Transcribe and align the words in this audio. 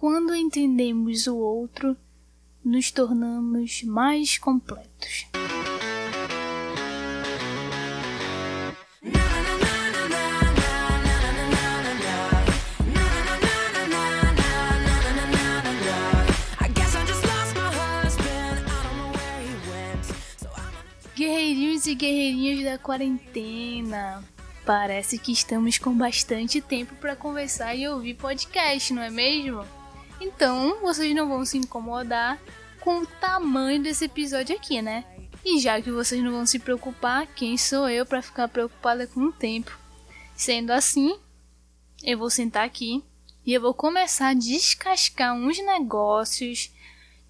quando 0.00 0.34
entendemos 0.34 1.26
o 1.26 1.36
outro, 1.36 1.94
nos 2.64 2.90
tornamos 2.90 3.82
mais 3.82 4.38
completos. 4.38 5.26
Guerreirinhos 21.14 21.86
e 21.86 21.94
guerreirinhas 21.94 22.64
da 22.64 22.78
quarentena. 22.78 24.24
Parece 24.64 25.18
que 25.18 25.30
estamos 25.30 25.76
com 25.76 25.92
bastante 25.92 26.62
tempo 26.62 26.94
para 26.94 27.14
conversar 27.14 27.74
e 27.74 27.86
ouvir 27.86 28.14
podcast, 28.14 28.94
não 28.94 29.02
é 29.02 29.10
mesmo? 29.10 29.79
Então, 30.20 30.80
vocês 30.82 31.14
não 31.14 31.28
vão 31.28 31.44
se 31.44 31.56
incomodar 31.56 32.38
com 32.80 32.98
o 32.98 33.06
tamanho 33.06 33.82
desse 33.82 34.04
episódio 34.04 34.54
aqui, 34.54 34.82
né? 34.82 35.04
E 35.44 35.58
já 35.58 35.80
que 35.80 35.90
vocês 35.90 36.22
não 36.22 36.32
vão 36.32 36.44
se 36.44 36.58
preocupar, 36.58 37.26
quem 37.26 37.56
sou 37.56 37.88
eu 37.88 38.04
para 38.04 38.20
ficar 38.20 38.48
preocupada 38.48 39.06
com 39.06 39.20
o 39.20 39.32
tempo? 39.32 39.78
Sendo 40.36 40.70
assim, 40.70 41.18
eu 42.04 42.18
vou 42.18 42.28
sentar 42.28 42.66
aqui 42.66 43.02
e 43.46 43.54
eu 43.54 43.60
vou 43.60 43.72
começar 43.72 44.28
a 44.28 44.34
descascar 44.34 45.34
uns 45.34 45.58
negócios 45.64 46.70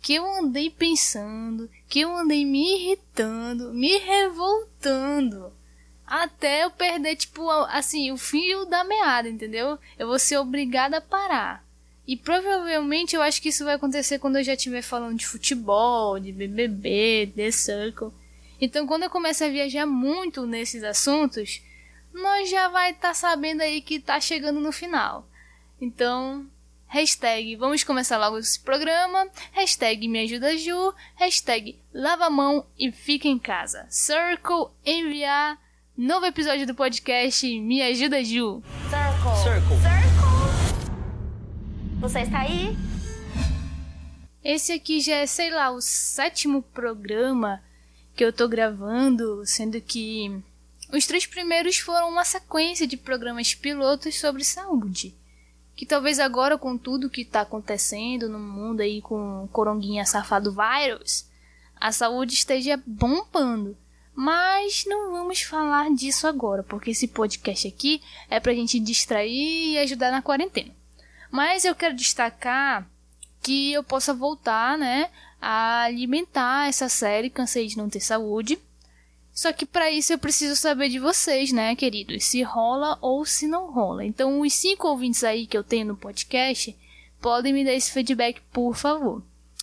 que 0.03 0.15
eu 0.15 0.27
andei 0.27 0.71
pensando, 0.71 1.71
que 1.89 2.01
eu 2.01 2.17
andei 2.17 2.45
me 2.45 2.75
irritando, 2.77 3.73
me 3.73 3.99
revoltando 3.99 5.53
até 6.07 6.65
eu 6.65 6.71
perder, 6.73 7.15
tipo, 7.15 7.49
assim, 7.51 8.11
o 8.11 8.17
fio 8.17 8.65
da 8.65 8.83
meada, 8.83 9.29
entendeu? 9.29 9.79
Eu 9.97 10.09
vou 10.09 10.19
ser 10.19 10.39
obrigada 10.39 10.97
a 10.97 11.01
parar. 11.01 11.65
E 12.11 12.17
provavelmente 12.17 13.15
eu 13.15 13.23
acho 13.23 13.41
que 13.41 13.51
isso 13.51 13.65
vai 13.65 13.75
acontecer 13.75 14.19
quando 14.19 14.35
eu 14.35 14.43
já 14.43 14.55
estiver 14.55 14.83
falando 14.83 15.17
de 15.17 15.25
futebol, 15.25 16.19
de 16.19 16.33
BBB, 16.33 17.33
The 17.37 17.53
Circle. 17.53 18.11
Então, 18.61 18.85
quando 18.85 19.05
eu 19.05 19.11
começar 19.11 19.47
a 19.47 19.51
viajar 19.51 19.87
muito 19.87 20.45
nesses 20.45 20.83
assuntos, 20.83 21.63
nós 22.13 22.51
já 22.51 22.67
vai 22.67 22.91
estar 22.91 23.11
tá 23.11 23.15
sabendo 23.15 23.61
aí 23.61 23.81
que 23.81 24.01
tá 24.01 24.19
chegando 24.19 24.59
no 24.59 24.73
final. 24.73 25.25
Então, 25.81 26.51
hashtag 26.89 27.55
vamos 27.55 27.85
começar 27.85 28.19
logo 28.19 28.39
esse 28.39 28.59
programa, 28.59 29.29
hashtag 29.53 30.09
me 30.09 30.19
ajuda 30.19 30.59
Ju, 30.59 30.93
hashtag 31.15 31.79
lava 31.95 32.25
a 32.25 32.31
mão 32.31 32.67
e 32.77 32.91
fica 32.91 33.29
em 33.29 33.39
casa. 33.39 33.87
Circle 33.89 34.67
enviar 34.85 35.57
Novo 35.97 36.27
episódio 36.27 36.67
do 36.67 36.75
podcast 36.75 37.47
Me 37.61 37.81
Ajuda 37.83 38.25
Ju. 38.25 38.65
Circle. 38.91 39.45
Circle. 39.45 39.90
Você 42.01 42.21
está 42.21 42.41
aí? 42.41 42.75
Esse 44.43 44.73
aqui 44.73 45.01
já 45.03 45.17
é, 45.17 45.27
sei 45.27 45.51
lá, 45.51 45.71
o 45.71 45.83
sétimo 45.83 46.63
programa 46.63 47.63
que 48.17 48.25
eu 48.25 48.33
tô 48.33 48.49
gravando, 48.49 49.45
sendo 49.45 49.79
que 49.83 50.43
os 50.91 51.07
três 51.07 51.27
primeiros 51.27 51.77
foram 51.77 52.09
uma 52.09 52.25
sequência 52.25 52.87
de 52.87 52.97
programas 52.97 53.55
pilotos 53.55 54.19
sobre 54.19 54.43
saúde. 54.45 55.15
Que 55.77 55.85
talvez 55.85 56.19
agora, 56.19 56.57
com 56.57 56.79
tudo 56.79 57.11
que 57.11 57.23
tá 57.23 57.43
acontecendo 57.43 58.31
no 58.31 58.39
mundo 58.39 58.81
aí 58.81 59.03
com 59.03 59.47
coronguinha 59.53 60.07
safado 60.07 60.51
vírus, 60.53 61.29
a 61.77 61.93
saúde 61.93 62.33
esteja 62.33 62.83
bombando. 62.87 63.77
Mas 64.15 64.85
não 64.87 65.13
vamos 65.13 65.43
falar 65.43 65.91
disso 65.95 66.27
agora, 66.27 66.63
porque 66.63 66.93
esse 66.93 67.09
podcast 67.09 67.69
aqui 67.69 68.01
é 68.31 68.41
pra 68.41 68.55
gente 68.55 68.81
distrair 68.81 69.73
e 69.73 69.79
ajudar 69.79 70.11
na 70.11 70.23
quarentena. 70.23 70.80
Mas 71.31 71.65
eu 71.65 71.75
quero 71.75 71.95
destacar 71.95 72.89
que 73.43 73.73
eu 73.73 73.83
possa 73.83 74.13
voltar, 74.13 74.77
né, 74.77 75.11
a 75.41 75.83
alimentar 75.83 76.69
essa 76.69 76.89
série 76.89 77.31
Cansei 77.31 77.67
de 77.67 77.77
Não 77.77 77.89
Ter 77.89 78.01
Saúde. 78.01 78.59
Só 79.33 79.53
que 79.53 79.65
para 79.65 79.91
isso 79.91 80.13
eu 80.13 80.19
preciso 80.19 80.57
saber 80.57 80.89
de 80.89 80.99
vocês, 80.99 81.53
né, 81.53 81.75
queridos, 81.77 82.25
se 82.25 82.43
rola 82.43 82.99
ou 83.01 83.25
se 83.25 83.47
não 83.47 83.71
rola. 83.71 84.05
Então, 84.05 84.41
os 84.41 84.53
cinco 84.53 84.89
ouvintes 84.89 85.25
aí 85.25 85.47
que 85.47 85.57
eu 85.57 85.65
tenho 85.65 85.87
no 85.87 85.97
podcast 85.97 86.77
podem 87.21 87.53
me 87.53 87.65
dar 87.65 87.73
esse 87.73 87.91
feedback, 87.91 88.41
por 88.53 88.75
favor. 88.75 89.23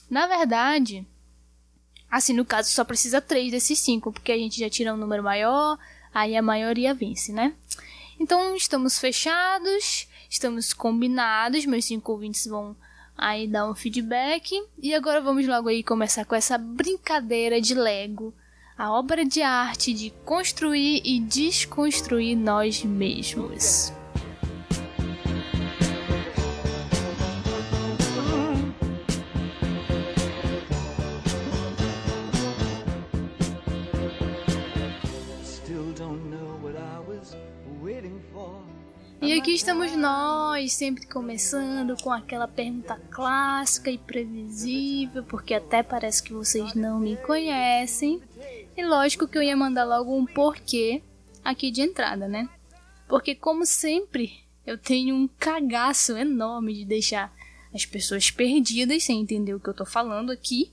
Na 0.10 0.26
verdade, 0.26 1.06
Assim, 2.10 2.34
no 2.34 2.46
caso, 2.46 2.72
só 2.72 2.84
precisa 2.86 3.20
três 3.22 3.52
desses 3.52 3.80
cinco, 3.80 4.12
porque 4.12 4.32
a 4.32 4.38
gente 4.38 4.60
já 4.60 4.70
tira 4.70 4.94
um 4.94 4.98
número 4.98 5.22
maior, 5.22 5.78
aí 6.14 6.38
a 6.38 6.42
maioria 6.42 6.94
vence, 6.94 7.34
né? 7.34 7.54
Então, 8.20 8.56
estamos 8.56 8.98
fechados, 8.98 10.08
estamos 10.30 10.74
combinados, 10.74 11.66
meus 11.66 11.86
cinco 11.86 12.12
ouvintes 12.12 12.46
vão 12.46 12.76
aí 13.18 13.48
dar 13.48 13.70
um 13.70 13.76
feedback. 13.76 14.52
E 14.82 14.94
agora 14.94 15.20
vamos 15.20 15.48
logo 15.48 15.70
aí 15.70 15.84
começar 15.84 16.26
com 16.26 16.36
essa 16.36 16.58
brincadeira 16.58 17.60
de 17.60 17.74
Lego, 17.74 18.34
a 18.78 18.92
obra 18.92 19.26
de 19.26 19.42
arte 19.42 19.94
de 19.94 20.12
construir 20.24 21.02
e 21.04 21.20
desconstruir 21.20 22.36
nós 22.36 22.84
mesmos. 22.84 23.92
E 39.28 39.34
aqui 39.34 39.52
estamos 39.52 39.92
nós, 39.92 40.72
sempre 40.72 41.06
começando 41.06 42.02
com 42.02 42.14
aquela 42.14 42.48
pergunta 42.48 42.96
clássica 43.12 43.92
e 43.92 43.98
previsível, 43.98 45.22
porque 45.22 45.54
até 45.54 45.84
parece 45.84 46.24
que 46.24 46.32
vocês 46.32 46.74
não 46.74 46.98
me 46.98 47.18
conhecem. 47.18 48.22
E 48.78 48.86
lógico 48.86 49.28
que 49.28 49.38
eu 49.38 49.44
ia 49.44 49.54
mandar 49.54 49.84
logo 49.84 50.16
um 50.16 50.26
porquê 50.26 51.04
aqui 51.44 51.72
de 51.72 51.82
entrada, 51.82 52.26
né? 52.26 52.48
Porque 53.06 53.36
como 53.36 53.66
sempre, 53.66 54.46
eu 54.66 54.78
tenho 54.78 55.14
um 55.14 55.28
cagaço 55.28 56.16
enorme 56.16 56.74
de 56.74 56.86
deixar 56.86 57.30
as 57.74 57.86
pessoas 57.86 58.32
perdidas 58.32 59.04
sem 59.04 59.20
entender 59.20 59.54
o 59.54 59.60
que 59.60 59.68
eu 59.68 59.76
tô 59.76 59.86
falando 59.86 60.32
aqui 60.32 60.72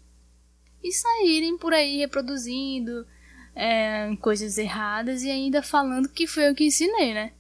e 0.81 0.93
saírem 0.93 1.59
por 1.59 1.73
aí 1.73 1.99
reproduzindo 1.99 3.05
é, 3.53 4.15
coisas 4.21 4.59
erradas 4.59 5.25
e 5.25 5.31
ainda 5.31 5.61
falando 5.61 6.09
que 6.09 6.29
foi 6.29 6.49
eu 6.49 6.55
que 6.55 6.67
ensinei, 6.67 7.13
né? 7.13 7.33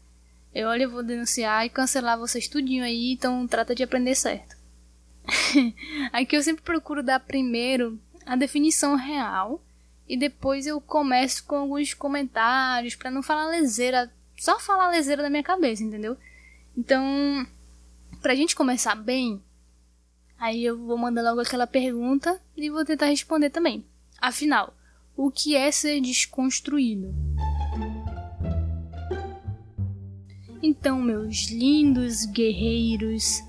Eu 0.54 0.68
olho, 0.68 0.82
eu 0.84 0.90
vou 0.90 1.02
denunciar 1.02 1.66
e 1.66 1.68
cancelar 1.68 2.16
vocês 2.16 2.46
tudinho 2.46 2.84
aí, 2.84 3.12
então 3.12 3.46
trata 3.48 3.74
de 3.74 3.82
aprender 3.82 4.14
certo. 4.14 4.56
Aqui 6.12 6.36
eu 6.36 6.42
sempre 6.42 6.62
procuro 6.62 7.02
dar 7.02 7.18
primeiro 7.18 7.98
a 8.24 8.36
definição 8.36 8.94
real 8.94 9.60
e 10.08 10.16
depois 10.16 10.64
eu 10.66 10.80
começo 10.80 11.44
com 11.44 11.56
alguns 11.56 11.92
comentários 11.92 12.94
para 12.94 13.10
não 13.10 13.22
falar 13.22 13.46
leseira, 13.46 14.12
só 14.36 14.60
falar 14.60 14.90
leseira 14.90 15.22
da 15.22 15.30
minha 15.30 15.42
cabeça, 15.42 15.82
entendeu? 15.82 16.16
Então, 16.76 17.44
pra 18.22 18.36
gente 18.36 18.54
começar 18.54 18.94
bem, 18.94 19.42
aí 20.38 20.64
eu 20.64 20.78
vou 20.78 20.96
mandar 20.96 21.22
logo 21.22 21.40
aquela 21.40 21.66
pergunta 21.66 22.40
e 22.56 22.70
vou 22.70 22.84
tentar 22.84 23.06
responder 23.06 23.50
também. 23.50 23.84
Afinal, 24.20 24.72
o 25.16 25.32
que 25.32 25.56
é 25.56 25.72
ser 25.72 26.00
desconstruído? 26.00 27.12
Então, 30.66 30.98
meus 31.02 31.50
lindos 31.50 32.24
guerreiros, 32.24 33.42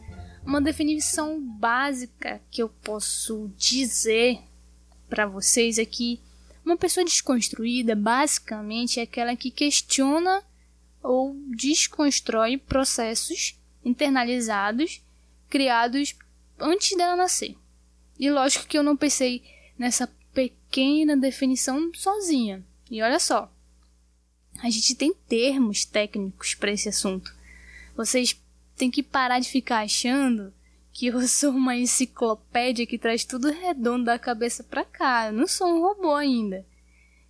uma 0.46 0.60
definição 0.60 1.40
básica 1.40 2.42
que 2.52 2.62
eu 2.62 2.68
posso 2.68 3.50
dizer 3.56 4.42
para 5.08 5.26
vocês 5.26 5.78
é 5.78 5.86
que 5.86 6.20
uma 6.66 6.76
pessoa 6.76 7.06
desconstruída 7.06 7.96
basicamente 7.96 9.00
é 9.00 9.04
aquela 9.04 9.34
que 9.34 9.50
questiona 9.50 10.44
ou 11.02 11.34
desconstrói 11.56 12.58
processos 12.58 13.58
internalizados 13.86 15.02
criados 15.50 16.14
antes 16.60 16.98
dela 16.98 17.16
nascer. 17.16 17.56
E 18.20 18.30
lógico 18.30 18.68
que 18.68 18.78
eu 18.78 18.84
não 18.84 18.98
pensei 18.98 19.42
nessa 19.80 20.06
pequena 20.34 21.16
definição 21.16 21.94
sozinha. 21.94 22.62
E 22.92 23.02
olha 23.02 23.22
só, 23.22 23.55
a 24.62 24.70
gente 24.70 24.96
tem 24.96 25.14
termos 25.28 25.86
técnicos 25.86 26.56
para 26.56 26.72
esse 26.72 26.90
assunto. 26.90 27.34
Vocês 27.96 28.40
têm 28.76 28.92
que 28.92 29.04
parar 29.04 29.40
de 29.40 29.50
ficar 29.50 29.84
achando 29.84 30.54
que 30.92 31.08
eu 31.08 31.22
sou 31.28 31.52
uma 31.52 31.76
enciclopédia 31.76 32.86
que 32.86 32.98
traz 32.98 33.26
tudo 33.26 33.52
redondo 33.52 34.06
da 34.06 34.20
cabeça 34.20 34.64
pra 34.64 34.86
cá. 34.86 35.28
Eu 35.28 35.34
não 35.34 35.48
sou 35.48 35.68
um 35.68 35.82
robô 35.82 36.16
ainda. 36.16 36.66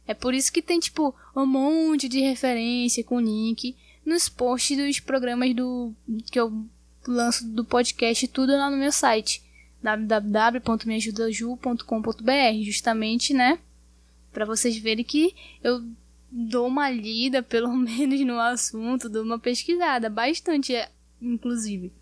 É 0.07 0.13
por 0.13 0.33
isso 0.33 0.53
que 0.53 0.61
tem, 0.61 0.79
tipo, 0.79 1.15
um 1.35 1.45
monte 1.45 2.07
de 2.07 2.19
referência 2.19 3.03
com 3.03 3.19
link 3.19 3.75
nos 4.05 4.29
posts 4.29 4.77
dos 4.77 4.99
programas 4.99 5.55
do 5.55 5.95
que 6.31 6.39
eu 6.39 6.63
lanço 7.07 7.47
do 7.47 7.65
podcast, 7.65 8.27
tudo 8.27 8.55
lá 8.55 8.69
no 8.69 8.77
meu 8.77 8.91
site 8.91 9.41
www.meajudaju.com.br, 9.81 12.63
justamente, 12.63 13.33
né? 13.33 13.57
Para 14.31 14.45
vocês 14.45 14.77
verem 14.77 15.03
que 15.03 15.33
eu 15.63 15.83
dou 16.35 16.67
uma 16.67 16.89
lida, 16.89 17.41
pelo 17.43 17.73
menos 17.73 18.19
no 18.21 18.39
assunto, 18.39 19.07
dou 19.07 19.23
uma 19.23 19.39
pesquisada, 19.39 20.09
bastante, 20.09 20.73
inclusive. 21.21 21.93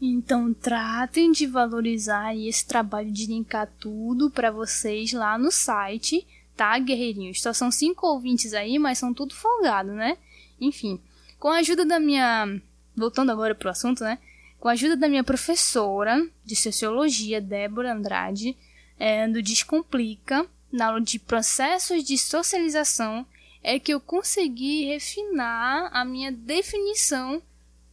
Então 0.00 0.54
tratem 0.54 1.32
de 1.32 1.46
valorizar 1.46 2.34
esse 2.34 2.66
trabalho 2.66 3.10
de 3.10 3.26
linkar 3.26 3.68
tudo 3.78 4.30
para 4.30 4.50
vocês 4.50 5.12
lá 5.12 5.36
no 5.36 5.50
site, 5.50 6.26
tá, 6.56 6.78
guerreirinhos? 6.78 7.42
Só 7.42 7.52
são 7.52 7.70
cinco 7.70 8.06
ouvintes 8.06 8.54
aí, 8.54 8.78
mas 8.78 8.98
são 8.98 9.12
tudo 9.12 9.34
folgado, 9.34 9.92
né? 9.92 10.16
Enfim, 10.60 11.00
com 11.38 11.48
a 11.48 11.58
ajuda 11.58 11.84
da 11.84 11.98
minha, 12.00 12.60
voltando 12.96 13.32
agora 13.32 13.54
pro 13.54 13.70
assunto, 13.70 14.04
né? 14.04 14.18
Com 14.60 14.68
a 14.68 14.72
ajuda 14.72 14.96
da 14.96 15.08
minha 15.08 15.24
professora 15.24 16.26
de 16.44 16.56
sociologia, 16.56 17.40
Débora 17.40 17.92
Andrade, 17.92 18.56
é, 18.98 19.26
do 19.28 19.42
Descomplica, 19.42 20.46
na 20.70 20.86
aula 20.86 21.00
de 21.00 21.18
processos 21.18 22.04
de 22.04 22.16
socialização, 22.16 23.26
é 23.62 23.78
que 23.78 23.92
eu 23.92 24.00
consegui 24.00 24.86
refinar 24.86 25.90
a 25.92 26.04
minha 26.04 26.30
definição 26.30 27.42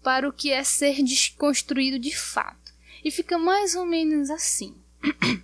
para 0.03 0.27
o 0.29 0.33
que 0.33 0.51
é 0.51 0.63
ser 0.63 1.01
desconstruído 1.03 1.97
de 1.97 2.15
fato. 2.15 2.73
E 3.03 3.11
fica 3.11 3.37
mais 3.37 3.75
ou 3.75 3.85
menos 3.85 4.29
assim. 4.29 4.75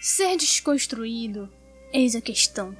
ser 0.00 0.36
desconstruído, 0.36 1.50
eis 1.92 2.14
a 2.14 2.20
questão. 2.20 2.76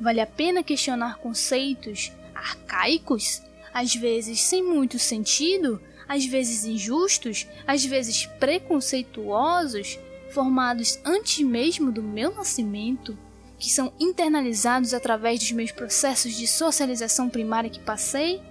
Vale 0.00 0.20
a 0.20 0.26
pena 0.26 0.62
questionar 0.62 1.18
conceitos 1.18 2.12
arcaicos, 2.34 3.42
às 3.72 3.94
vezes 3.94 4.40
sem 4.40 4.62
muito 4.62 4.98
sentido, 4.98 5.80
às 6.08 6.26
vezes 6.26 6.64
injustos, 6.64 7.46
às 7.66 7.84
vezes 7.84 8.26
preconceituosos, 8.26 9.98
formados 10.30 10.98
antes 11.04 11.44
mesmo 11.44 11.92
do 11.92 12.02
meu 12.02 12.34
nascimento, 12.34 13.16
que 13.62 13.70
são 13.70 13.92
internalizados 14.00 14.92
através 14.92 15.38
dos 15.38 15.52
meus 15.52 15.70
processos 15.70 16.34
de 16.34 16.48
socialização 16.48 17.30
primária 17.30 17.70
que 17.70 17.78
passei, 17.78 18.42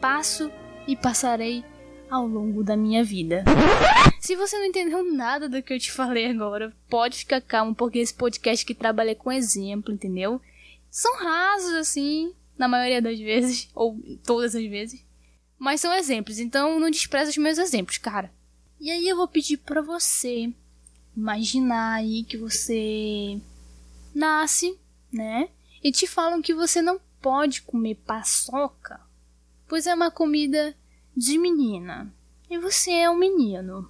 passo 0.00 0.50
e 0.88 0.96
passarei 0.96 1.64
ao 2.10 2.26
longo 2.26 2.64
da 2.64 2.76
minha 2.76 3.04
vida. 3.04 3.44
Se 4.18 4.34
você 4.34 4.58
não 4.58 4.64
entendeu 4.64 5.04
nada 5.04 5.48
do 5.48 5.62
que 5.62 5.72
eu 5.72 5.78
te 5.78 5.92
falei 5.92 6.26
agora, 6.26 6.72
pode 6.88 7.18
ficar 7.18 7.40
calmo, 7.40 7.76
porque 7.76 8.00
esse 8.00 8.12
podcast 8.12 8.66
que 8.66 8.74
trabalha 8.74 9.14
com 9.14 9.30
exemplo, 9.30 9.94
entendeu? 9.94 10.40
São 10.90 11.16
rasos, 11.16 11.74
assim, 11.74 12.34
na 12.58 12.66
maioria 12.66 13.00
das 13.00 13.20
vezes, 13.20 13.68
ou 13.72 13.96
todas 14.24 14.56
as 14.56 14.64
vezes. 14.64 15.00
Mas 15.56 15.80
são 15.80 15.94
exemplos, 15.94 16.40
então 16.40 16.80
não 16.80 16.90
despreza 16.90 17.30
os 17.30 17.36
meus 17.36 17.58
exemplos, 17.58 17.98
cara. 17.98 18.32
E 18.80 18.90
aí 18.90 19.08
eu 19.08 19.16
vou 19.16 19.28
pedir 19.28 19.58
para 19.58 19.80
você 19.80 20.52
imaginar 21.16 21.94
aí 21.94 22.24
que 22.24 22.36
você 22.36 23.40
nasce, 24.16 24.78
né? 25.12 25.48
E 25.82 25.92
te 25.92 26.06
falam 26.06 26.42
que 26.42 26.54
você 26.54 26.80
não 26.82 27.00
pode 27.20 27.62
comer 27.62 27.96
paçoca 28.06 29.06
pois 29.68 29.86
é 29.86 29.94
uma 29.94 30.10
comida 30.10 30.74
de 31.16 31.38
menina 31.38 32.12
e 32.48 32.58
você 32.58 32.90
é 32.92 33.10
um 33.10 33.16
menino. 33.16 33.88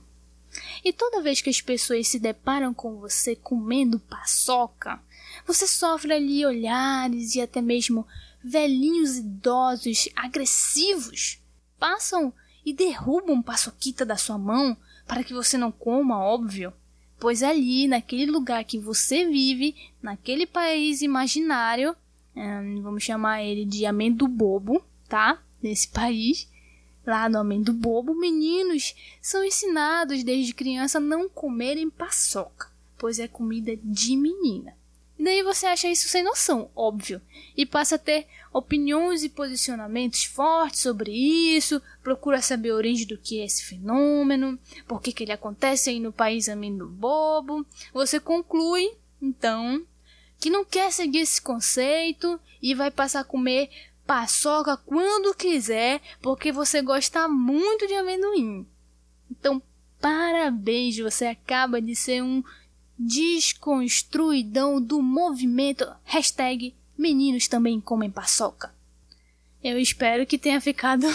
E 0.82 0.92
toda 0.92 1.22
vez 1.22 1.40
que 1.42 1.50
as 1.50 1.60
pessoas 1.60 2.08
se 2.08 2.18
deparam 2.18 2.72
com 2.72 2.96
você 2.96 3.36
comendo 3.36 3.98
paçoca, 3.98 5.00
você 5.46 5.66
sofre 5.66 6.14
ali 6.14 6.46
olhares 6.46 7.34
e 7.34 7.40
até 7.40 7.60
mesmo 7.60 8.06
velhinhos 8.42 9.16
idosos 9.16 10.08
agressivos 10.16 11.38
passam 11.78 12.32
e 12.64 12.72
derrubam 12.72 13.42
paçoquita 13.42 14.04
da 14.04 14.16
sua 14.16 14.38
mão 14.38 14.76
para 15.06 15.22
que 15.22 15.34
você 15.34 15.58
não 15.58 15.70
coma, 15.70 16.18
óbvio. 16.18 16.72
Pois 17.18 17.42
ali, 17.42 17.88
naquele 17.88 18.26
lugar 18.26 18.64
que 18.64 18.78
você 18.78 19.26
vive, 19.26 19.74
naquele 20.02 20.46
país 20.46 21.00
imaginário, 21.02 21.96
vamos 22.82 23.02
chamar 23.02 23.42
ele 23.42 23.64
de 23.64 23.86
amendo 23.86 24.28
bobo, 24.28 24.82
tá? 25.08 25.42
nesse 25.62 25.88
país, 25.88 26.48
lá 27.04 27.28
no 27.28 27.38
Amém 27.38 27.62
do 27.62 27.72
Bobo, 27.72 28.14
meninos 28.14 28.94
são 29.20 29.44
ensinados 29.44 30.22
desde 30.22 30.54
criança 30.54 30.98
a 30.98 31.00
não 31.00 31.28
comerem 31.28 31.90
paçoca, 31.90 32.70
pois 32.98 33.18
é 33.18 33.28
comida 33.28 33.76
de 33.82 34.16
menina. 34.16 34.74
Daí 35.18 35.42
você 35.42 35.66
acha 35.66 35.88
isso 35.88 36.08
sem 36.08 36.22
noção, 36.22 36.70
óbvio, 36.76 37.22
e 37.56 37.64
passa 37.64 37.94
a 37.94 37.98
ter 37.98 38.26
opiniões 38.52 39.24
e 39.24 39.28
posicionamentos 39.28 40.24
fortes 40.24 40.80
sobre 40.80 41.10
isso, 41.10 41.80
procura 42.02 42.42
saber 42.42 42.70
a 42.70 42.74
origem 42.74 43.06
do 43.06 43.16
que 43.16 43.40
é 43.40 43.44
esse 43.44 43.64
fenômeno, 43.64 44.58
por 44.86 45.00
que, 45.00 45.12
que 45.12 45.24
ele 45.24 45.32
acontece 45.32 45.90
aí 45.90 46.00
no 46.00 46.12
país 46.12 46.48
Amém 46.48 46.76
do 46.76 46.86
Bobo. 46.86 47.66
Você 47.94 48.20
conclui, 48.20 48.90
então, 49.20 49.84
que 50.38 50.50
não 50.50 50.64
quer 50.64 50.92
seguir 50.92 51.20
esse 51.20 51.40
conceito 51.40 52.38
e 52.60 52.74
vai 52.74 52.90
passar 52.90 53.20
a 53.20 53.24
comer 53.24 53.70
paçoca 54.06 54.76
quando 54.76 55.34
quiser, 55.34 56.00
porque 56.22 56.52
você 56.52 56.80
gosta 56.80 57.26
muito 57.26 57.86
de 57.86 57.94
amendoim. 57.94 58.66
Então, 59.30 59.60
parabéns, 60.00 60.98
você 60.98 61.26
acaba 61.26 61.80
de 61.80 61.96
ser 61.96 62.22
um 62.22 62.42
desconstruidão 62.98 64.80
do 64.80 65.02
movimento 65.02 65.86
hashtag 66.04 66.74
meninos 66.96 67.46
também 67.46 67.80
comem 67.80 68.10
paçoca. 68.10 68.74
Eu 69.62 69.78
espero 69.78 70.26
que 70.26 70.38
tenha 70.38 70.60
ficado 70.60 71.06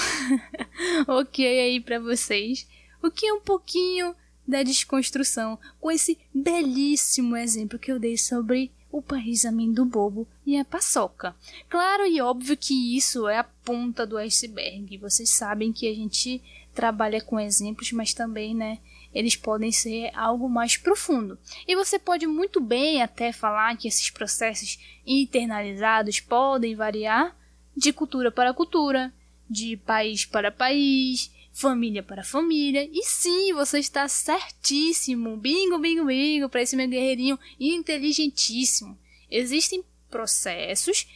ok 1.08 1.46
aí 1.46 1.80
para 1.80 2.00
vocês. 2.00 2.68
O 3.02 3.10
que 3.10 3.26
é 3.26 3.34
um 3.34 3.42
pouquinho 3.42 4.16
da 4.48 4.64
desconstrução 4.64 5.58
com 5.80 5.90
esse 5.90 6.18
belíssimo 6.34 7.38
exemplo 7.38 7.80
que 7.80 7.92
eu 7.92 8.00
dei 8.00 8.18
sobre 8.18 8.72
o 8.92 9.02
país 9.02 9.44
do 9.74 9.86
bobo 9.86 10.28
e 10.46 10.58
a 10.58 10.66
paçoca. 10.66 11.34
Claro 11.70 12.06
e 12.06 12.20
óbvio 12.20 12.58
que 12.58 12.98
isso 12.98 13.28
é 13.28 13.38
a 13.38 13.44
ponta 13.44 14.06
do 14.06 14.18
iceberg. 14.18 14.98
Vocês 14.98 15.30
sabem 15.30 15.72
que 15.72 15.88
a 15.88 15.96
gente 15.96 16.42
trabalha 16.76 17.22
com 17.22 17.40
exemplos, 17.40 17.92
mas 17.94 18.14
também, 18.14 18.54
né, 18.54 18.80
eles 19.14 19.36
podem 19.36 19.72
ser 19.72 20.12
algo 20.16 20.50
mais 20.50 20.78
profundo. 20.78 21.38
E 21.68 21.76
você 21.76 22.00
pode 22.00 22.26
muito 22.28 22.60
bem 22.60 23.02
até 23.02 23.32
falar 23.32 23.76
que 23.78 23.88
esses 23.88 24.10
processos 24.10 24.80
internalizados 25.06 26.20
podem 26.20 26.76
variar 26.76 27.36
de 27.76 27.92
cultura 27.92 28.32
para 28.32 28.54
cultura, 28.54 29.14
de 29.50 29.76
país 29.78 30.26
para 30.26 30.52
país, 30.52 31.32
família 31.52 32.02
para 32.02 32.24
família. 32.24 32.88
E 32.92 33.04
sim, 33.04 33.54
você 33.54 33.80
está 33.80 34.08
certíssimo. 34.08 35.36
Bingo, 35.38 35.78
bingo, 35.78 36.06
bingo 36.06 36.50
para 36.50 36.62
esse 36.62 36.76
meu 36.76 36.88
guerreirinho 36.88 37.38
inteligentíssimo. 37.60 38.98
Existem 39.30 39.84
processos 40.10 41.08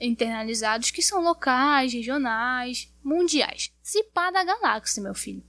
internalizados 0.00 0.90
que 0.90 1.02
são 1.02 1.22
locais, 1.22 1.92
regionais, 1.92 2.92
mundiais. 3.02 3.70
Se 3.82 4.02
pá 4.04 4.30
da 4.30 4.44
galáxia, 4.44 5.02
meu 5.02 5.14
filho. 5.14 5.42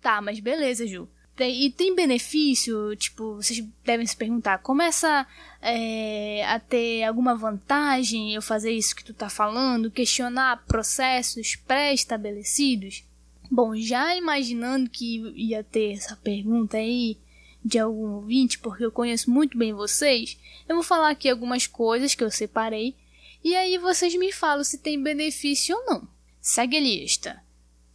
Tá, 0.00 0.20
mas 0.20 0.40
beleza, 0.40 0.86
Ju. 0.86 1.08
E 1.46 1.70
tem 1.70 1.94
benefício, 1.94 2.96
tipo, 2.96 3.36
vocês 3.36 3.64
devem 3.84 4.06
se 4.06 4.16
perguntar, 4.16 4.58
começa 4.58 5.26
é, 5.60 6.44
a 6.46 6.58
ter 6.58 7.04
alguma 7.04 7.34
vantagem 7.34 8.34
eu 8.34 8.42
fazer 8.42 8.72
isso 8.72 8.96
que 8.96 9.04
tu 9.04 9.12
tá 9.12 9.28
falando, 9.28 9.90
questionar 9.90 10.64
processos 10.66 11.54
pré-estabelecidos? 11.54 13.04
Bom, 13.50 13.76
já 13.76 14.16
imaginando 14.16 14.90
que 14.90 15.32
ia 15.36 15.62
ter 15.62 15.92
essa 15.92 16.16
pergunta 16.16 16.76
aí 16.76 17.16
de 17.64 17.78
algum 17.78 18.14
ouvinte, 18.14 18.58
porque 18.58 18.84
eu 18.84 18.92
conheço 18.92 19.30
muito 19.30 19.56
bem 19.56 19.72
vocês, 19.72 20.38
eu 20.68 20.76
vou 20.76 20.84
falar 20.84 21.10
aqui 21.10 21.28
algumas 21.28 21.66
coisas 21.66 22.14
que 22.14 22.22
eu 22.22 22.30
separei 22.30 22.94
e 23.42 23.54
aí 23.54 23.78
vocês 23.78 24.14
me 24.16 24.32
falam 24.32 24.64
se 24.64 24.78
tem 24.78 25.02
benefício 25.02 25.76
ou 25.76 25.84
não. 25.86 26.08
Segue 26.40 26.76
a 26.76 26.80
lista. 26.80 27.42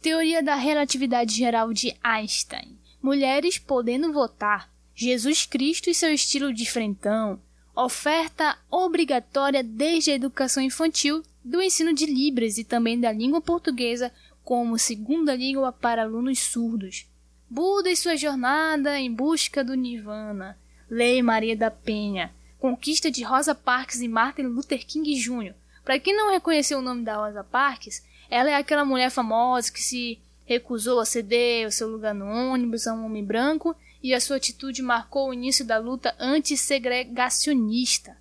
Teoria 0.00 0.42
da 0.42 0.54
relatividade 0.54 1.34
geral 1.34 1.72
de 1.72 1.94
Einstein. 2.02 2.78
Mulheres 3.04 3.58
podendo 3.58 4.14
votar. 4.14 4.72
Jesus 4.94 5.44
Cristo 5.44 5.90
e 5.90 5.94
seu 5.94 6.10
estilo 6.14 6.54
de 6.54 6.64
frentão. 6.64 7.38
Oferta 7.76 8.56
obrigatória 8.70 9.62
desde 9.62 10.10
a 10.10 10.14
educação 10.14 10.62
infantil 10.62 11.22
do 11.44 11.60
ensino 11.60 11.92
de 11.92 12.06
Libras 12.06 12.56
e 12.56 12.64
também 12.64 12.98
da 12.98 13.12
língua 13.12 13.42
portuguesa 13.42 14.10
como 14.42 14.78
segunda 14.78 15.36
língua 15.36 15.70
para 15.70 16.00
alunos 16.00 16.38
surdos. 16.38 17.06
Buda 17.50 17.90
e 17.90 17.96
sua 17.96 18.16
jornada 18.16 18.98
em 18.98 19.12
busca 19.12 19.62
do 19.62 19.74
Nirvana. 19.74 20.58
Lei 20.88 21.20
Maria 21.20 21.54
da 21.54 21.70
Penha. 21.70 22.32
Conquista 22.58 23.10
de 23.10 23.22
Rosa 23.22 23.54
Parks 23.54 24.00
e 24.00 24.08
Martin 24.08 24.44
Luther 24.44 24.82
King 24.86 25.14
Jr. 25.14 25.52
Para 25.84 25.98
quem 25.98 26.16
não 26.16 26.30
reconheceu 26.30 26.78
o 26.78 26.82
nome 26.82 27.04
da 27.04 27.16
Rosa 27.16 27.44
Parks, 27.44 28.02
ela 28.30 28.48
é 28.48 28.54
aquela 28.54 28.82
mulher 28.82 29.10
famosa 29.10 29.70
que 29.70 29.82
se 29.82 30.18
recusou 30.44 31.00
a 31.00 31.04
ceder 31.04 31.66
o 31.66 31.72
seu 31.72 31.88
lugar 31.88 32.14
no 32.14 32.26
ônibus 32.26 32.86
a 32.86 32.94
um 32.94 33.06
homem 33.06 33.24
branco 33.24 33.74
e 34.02 34.12
a 34.12 34.20
sua 34.20 34.36
atitude 34.36 34.82
marcou 34.82 35.28
o 35.28 35.34
início 35.34 35.64
da 35.64 35.78
luta 35.78 36.14
antissegregacionista. 36.18 38.16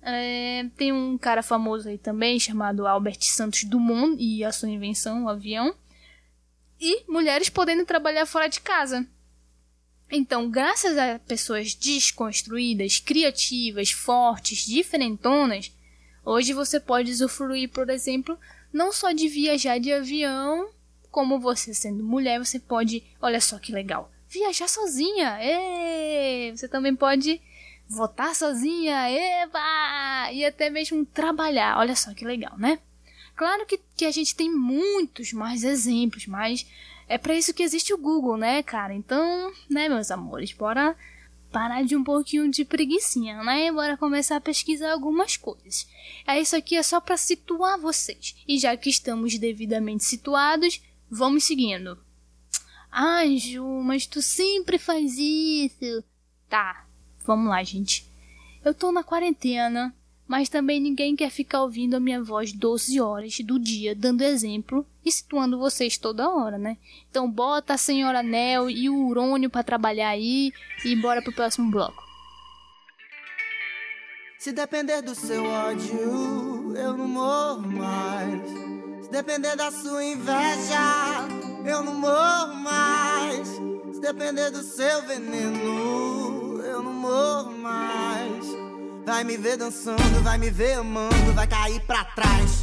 É, 0.00 0.66
tem 0.76 0.92
um 0.92 1.16
cara 1.16 1.42
famoso 1.42 1.88
aí 1.88 1.98
também, 1.98 2.38
chamado 2.38 2.86
Albert 2.86 3.22
Santos 3.22 3.64
Dumont, 3.64 4.22
e 4.22 4.44
a 4.44 4.52
sua 4.52 4.68
invenção, 4.68 5.24
o 5.24 5.28
avião. 5.28 5.74
E 6.78 7.10
mulheres 7.10 7.48
podendo 7.48 7.86
trabalhar 7.86 8.26
fora 8.26 8.46
de 8.46 8.60
casa. 8.60 9.06
Então, 10.10 10.50
graças 10.50 10.96
a 10.98 11.18
pessoas 11.18 11.74
desconstruídas, 11.74 13.00
criativas, 13.00 13.90
fortes, 13.90 14.66
diferentonas, 14.66 15.72
hoje 16.24 16.52
você 16.52 16.78
pode 16.78 17.10
usufruir, 17.10 17.70
por 17.70 17.88
exemplo, 17.88 18.38
não 18.72 18.92
só 18.92 19.10
de 19.12 19.26
viajar 19.26 19.78
de 19.78 19.92
avião, 19.92 20.68
como 21.14 21.38
você 21.38 21.72
sendo 21.72 22.02
mulher, 22.02 22.40
você 22.40 22.58
pode, 22.58 23.04
olha 23.22 23.40
só 23.40 23.56
que 23.56 23.70
legal, 23.70 24.10
viajar 24.28 24.68
sozinha. 24.68 25.38
Ê! 25.40 26.50
Você 26.50 26.66
também 26.66 26.92
pode 26.92 27.40
votar 27.88 28.34
sozinha, 28.34 29.08
eba! 29.08 30.32
E 30.32 30.44
até 30.44 30.68
mesmo 30.68 31.06
trabalhar. 31.06 31.78
Olha 31.78 31.94
só 31.94 32.12
que 32.12 32.24
legal, 32.24 32.58
né? 32.58 32.80
Claro 33.36 33.64
que, 33.64 33.78
que 33.96 34.04
a 34.04 34.10
gente 34.10 34.34
tem 34.34 34.50
muitos 34.50 35.32
mais 35.32 35.62
exemplos, 35.62 36.26
mas 36.26 36.66
é 37.06 37.16
para 37.16 37.36
isso 37.36 37.54
que 37.54 37.62
existe 37.62 37.94
o 37.94 37.98
Google, 37.98 38.36
né, 38.36 38.60
cara? 38.64 38.92
Então, 38.92 39.52
né, 39.70 39.88
meus 39.88 40.10
amores, 40.10 40.52
bora 40.52 40.96
parar 41.52 41.84
de 41.84 41.94
um 41.94 42.02
pouquinho 42.02 42.50
de 42.50 42.64
preguiçinha, 42.64 43.40
né? 43.44 43.70
Bora 43.70 43.96
começar 43.96 44.34
a 44.34 44.40
pesquisar 44.40 44.90
algumas 44.90 45.36
coisas. 45.36 45.86
É 46.26 46.40
isso 46.40 46.56
aqui 46.56 46.74
é 46.74 46.82
só 46.82 47.00
para 47.00 47.16
situar 47.16 47.78
vocês. 47.78 48.34
E 48.48 48.58
já 48.58 48.76
que 48.76 48.90
estamos 48.90 49.38
devidamente 49.38 50.02
situados, 50.02 50.82
vamos 51.14 51.44
seguindo. 51.44 51.98
Ai, 52.90 53.38
Ju, 53.38 53.64
mas 53.82 54.06
tu 54.06 54.20
sempre 54.20 54.78
faz 54.78 55.16
isso. 55.16 56.04
Tá, 56.48 56.86
vamos 57.24 57.48
lá, 57.48 57.62
gente. 57.62 58.06
Eu 58.64 58.74
tô 58.74 58.90
na 58.90 59.04
quarentena, 59.04 59.94
mas 60.26 60.48
também 60.48 60.80
ninguém 60.80 61.14
quer 61.14 61.30
ficar 61.30 61.62
ouvindo 61.62 61.94
a 61.94 62.00
minha 62.00 62.22
voz 62.22 62.52
12 62.52 63.00
horas 63.00 63.38
do 63.40 63.58
dia, 63.58 63.94
dando 63.94 64.22
exemplo 64.22 64.86
e 65.04 65.12
situando 65.12 65.58
vocês 65.58 65.98
toda 65.98 66.30
hora, 66.30 66.58
né? 66.58 66.78
Então 67.10 67.30
bota 67.30 67.74
a 67.74 67.78
senhora 67.78 68.22
Nel 68.22 68.70
e 68.70 68.88
o 68.88 69.06
Urônio 69.06 69.50
para 69.50 69.62
trabalhar 69.62 70.08
aí 70.08 70.52
e 70.84 70.96
bora 70.96 71.22
pro 71.22 71.32
próximo 71.32 71.70
bloco. 71.70 72.02
Se 74.38 74.52
depender 74.52 75.02
do 75.02 75.14
seu 75.14 75.44
ódio, 75.44 76.76
eu 76.76 76.96
não 76.96 77.08
morro 77.08 77.66
mais. 77.70 78.73
Depender 79.14 79.54
da 79.54 79.70
sua 79.70 80.04
inveja, 80.04 81.28
eu 81.64 81.84
não 81.84 81.94
morro 81.94 82.52
mais. 82.56 83.46
Se 83.46 84.00
depender 84.00 84.50
do 84.50 84.60
seu 84.60 85.06
veneno, 85.06 86.60
eu 86.60 86.82
não 86.82 86.92
morro 86.92 87.56
mais. 87.56 88.44
Vai 89.06 89.22
me 89.22 89.36
ver 89.36 89.56
dançando, 89.56 90.20
vai 90.24 90.36
me 90.36 90.50
ver 90.50 90.78
amando, 90.78 91.32
vai 91.32 91.46
cair 91.46 91.80
pra 91.82 92.04
trás. 92.06 92.62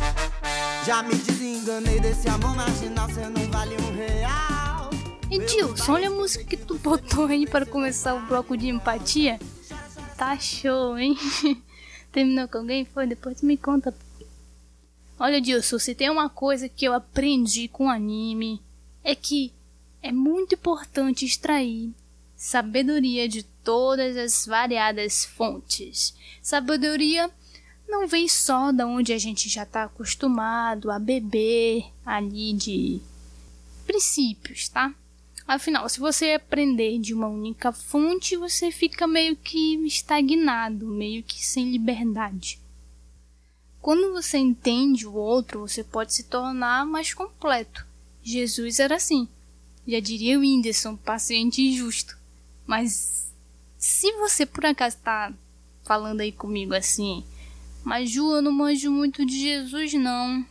Já 0.86 1.02
me 1.02 1.16
desenganei 1.16 2.02
desse 2.02 2.28
amor 2.28 2.54
marginal, 2.54 3.08
cê 3.12 3.22
não 3.30 3.50
vale 3.50 3.78
um 3.78 3.96
real. 3.96 4.90
Edilson, 5.32 5.94
olha 5.94 6.10
a 6.10 6.12
música 6.12 6.44
que 6.44 6.58
tu 6.58 6.78
botou 6.80 7.28
aí 7.28 7.48
para 7.48 7.66
começar 7.66 8.14
o 8.14 8.28
bloco 8.28 8.58
de 8.58 8.68
empatia. 8.68 9.40
Tá 10.18 10.38
show, 10.38 10.98
hein? 10.98 11.18
Terminou 12.12 12.50
com 12.50 12.58
alguém? 12.58 12.84
Foi? 12.84 13.08
Depois 13.08 13.40
tu 13.40 13.46
me 13.46 13.56
conta. 13.56 13.96
Olha, 15.24 15.38
Edilson, 15.38 15.78
se 15.78 15.94
tem 15.94 16.10
uma 16.10 16.32
coisa 16.32 16.68
que 16.68 16.84
eu 16.84 16.94
aprendi 16.94 17.68
com 17.68 17.92
anime, 17.92 18.60
é 19.04 19.14
que 19.14 19.54
é 20.02 20.12
muito 20.12 20.56
importante 20.56 21.26
extrair 21.26 21.94
sabedoria 22.36 23.30
de 23.30 23.44
todas 23.44 24.18
as 24.18 24.48
variadas 24.48 25.24
fontes. 25.24 26.16
Sabedoria 26.42 27.30
não 27.88 28.08
vem 28.08 28.28
só 28.28 28.72
da 28.72 28.88
onde 28.88 29.14
a 29.14 29.20
gente 29.20 29.48
já 29.48 29.62
está 29.62 29.84
acostumado 29.84 30.90
a 30.90 30.98
beber 30.98 31.86
ali 32.04 32.54
de 32.54 33.00
princípios, 33.86 34.70
tá? 34.70 34.92
Afinal, 35.48 35.88
se 35.88 36.00
você 36.00 36.32
aprender 36.32 36.98
de 36.98 37.14
uma 37.14 37.28
única 37.28 37.72
fonte, 37.72 38.36
você 38.36 38.72
fica 38.72 39.06
meio 39.06 39.36
que 39.36 39.76
estagnado, 39.86 40.88
meio 40.88 41.22
que 41.22 41.46
sem 41.46 41.72
liberdade. 41.72 42.60
Quando 43.82 44.14
você 44.14 44.38
entende 44.38 45.08
o 45.08 45.14
outro, 45.14 45.62
você 45.62 45.84
pode 45.84 46.14
se 46.14 46.24
tornar 46.24 46.86
mais 46.86 47.14
completo. 47.14 47.86
Jesus 48.22 48.80
era 48.80 48.96
assim. 48.96 49.28
Já 49.88 50.00
diria 50.00 50.38
o 50.38 50.42
Whindersson, 50.42 50.96
paciente 50.96 51.76
justo. 51.76 52.16
Mas 52.68 53.32
se 53.78 54.12
você 54.14 54.46
por 54.46 54.66
acaso 54.66 54.98
está 54.98 55.34
falando 55.84 56.22
aí 56.22 56.32
comigo 56.32 56.76
assim, 56.76 57.24
mas 57.84 58.12
Ju, 58.12 58.36
eu 58.36 58.42
não 58.42 58.52
manjo 58.52 58.92
muito 58.92 59.26
de 59.26 59.40
Jesus 59.40 59.94
não. 59.94 60.46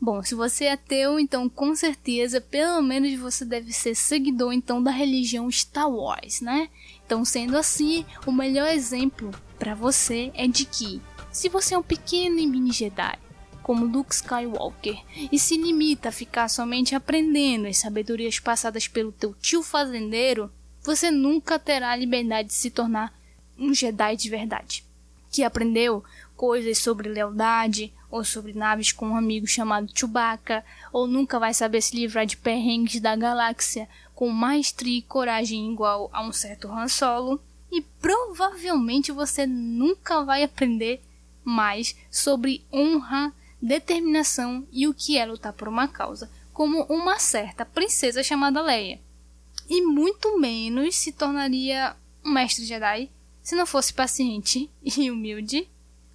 Bom, 0.00 0.22
se 0.22 0.34
você 0.34 0.64
é 0.64 0.72
ateu, 0.72 1.20
então 1.20 1.48
com 1.48 1.76
certeza, 1.76 2.40
pelo 2.40 2.82
menos 2.82 3.18
você 3.20 3.44
deve 3.44 3.72
ser 3.72 3.94
seguidor 3.94 4.52
então 4.52 4.82
da 4.82 4.90
religião 4.90 5.50
Star 5.50 5.88
Wars, 5.88 6.40
né? 6.40 6.68
Então, 7.04 7.24
sendo 7.24 7.56
assim, 7.56 8.04
o 8.26 8.32
melhor 8.32 8.68
exemplo 8.68 9.30
para 9.58 9.74
você 9.74 10.30
é 10.34 10.46
de 10.48 10.64
que, 10.64 11.02
se 11.30 11.48
você 11.48 11.74
é 11.74 11.78
um 11.78 11.82
pequeno 11.82 12.38
e 12.38 12.46
mini 12.46 12.72
Jedi, 12.72 13.18
como 13.62 13.86
Luke 13.86 14.12
Skywalker, 14.14 14.98
e 15.30 15.38
se 15.38 15.56
limita 15.56 16.08
a 16.08 16.12
ficar 16.12 16.48
somente 16.48 16.94
aprendendo 16.94 17.68
as 17.68 17.78
sabedorias 17.78 18.38
passadas 18.40 18.88
pelo 18.88 19.12
teu 19.12 19.34
tio 19.34 19.62
fazendeiro, 19.62 20.50
você 20.82 21.10
nunca 21.10 21.58
terá 21.58 21.90
a 21.90 21.96
liberdade 21.96 22.48
de 22.48 22.54
se 22.54 22.70
tornar 22.70 23.14
um 23.56 23.72
Jedi 23.72 24.16
de 24.16 24.30
verdade, 24.30 24.84
que 25.30 25.44
aprendeu 25.44 26.02
coisas 26.36 26.78
sobre 26.78 27.08
lealdade 27.08 27.92
ou 28.10 28.24
sobre 28.24 28.52
naves 28.52 28.90
com 28.90 29.10
um 29.10 29.16
amigo 29.16 29.46
chamado 29.46 29.92
Chewbacca, 29.94 30.64
ou 30.92 31.06
nunca 31.06 31.38
vai 31.38 31.54
saber 31.54 31.80
se 31.80 31.94
livrar 31.94 32.26
de 32.26 32.36
perrengues 32.36 33.00
da 33.00 33.14
galáxia 33.14 33.88
com 34.14 34.28
maestria 34.30 34.98
e 34.98 35.02
coragem 35.02 35.70
igual 35.70 36.10
a 36.12 36.26
um 36.26 36.32
certo 36.32 36.66
Han 36.66 36.88
Solo, 36.88 37.40
e 37.70 37.80
provavelmente 37.80 39.12
você 39.12 39.46
nunca 39.46 40.24
vai 40.24 40.42
aprender 40.42 41.00
mais 41.44 41.96
sobre 42.10 42.64
honra, 42.72 43.32
determinação 43.60 44.66
e 44.72 44.86
o 44.86 44.94
que 44.94 45.18
é 45.18 45.26
lutar 45.26 45.52
por 45.52 45.68
uma 45.68 45.88
causa, 45.88 46.30
como 46.52 46.82
uma 46.84 47.18
certa 47.18 47.64
princesa 47.64 48.22
chamada 48.22 48.62
Leia 48.62 49.00
e 49.70 49.80
muito 49.82 50.36
menos 50.36 50.96
se 50.96 51.12
tornaria 51.12 51.94
um 52.24 52.32
mestre 52.32 52.64
Jedi 52.64 53.08
se 53.40 53.54
não 53.54 53.64
fosse 53.64 53.94
paciente 53.94 54.68
e 54.84 55.10
humilde 55.10 55.68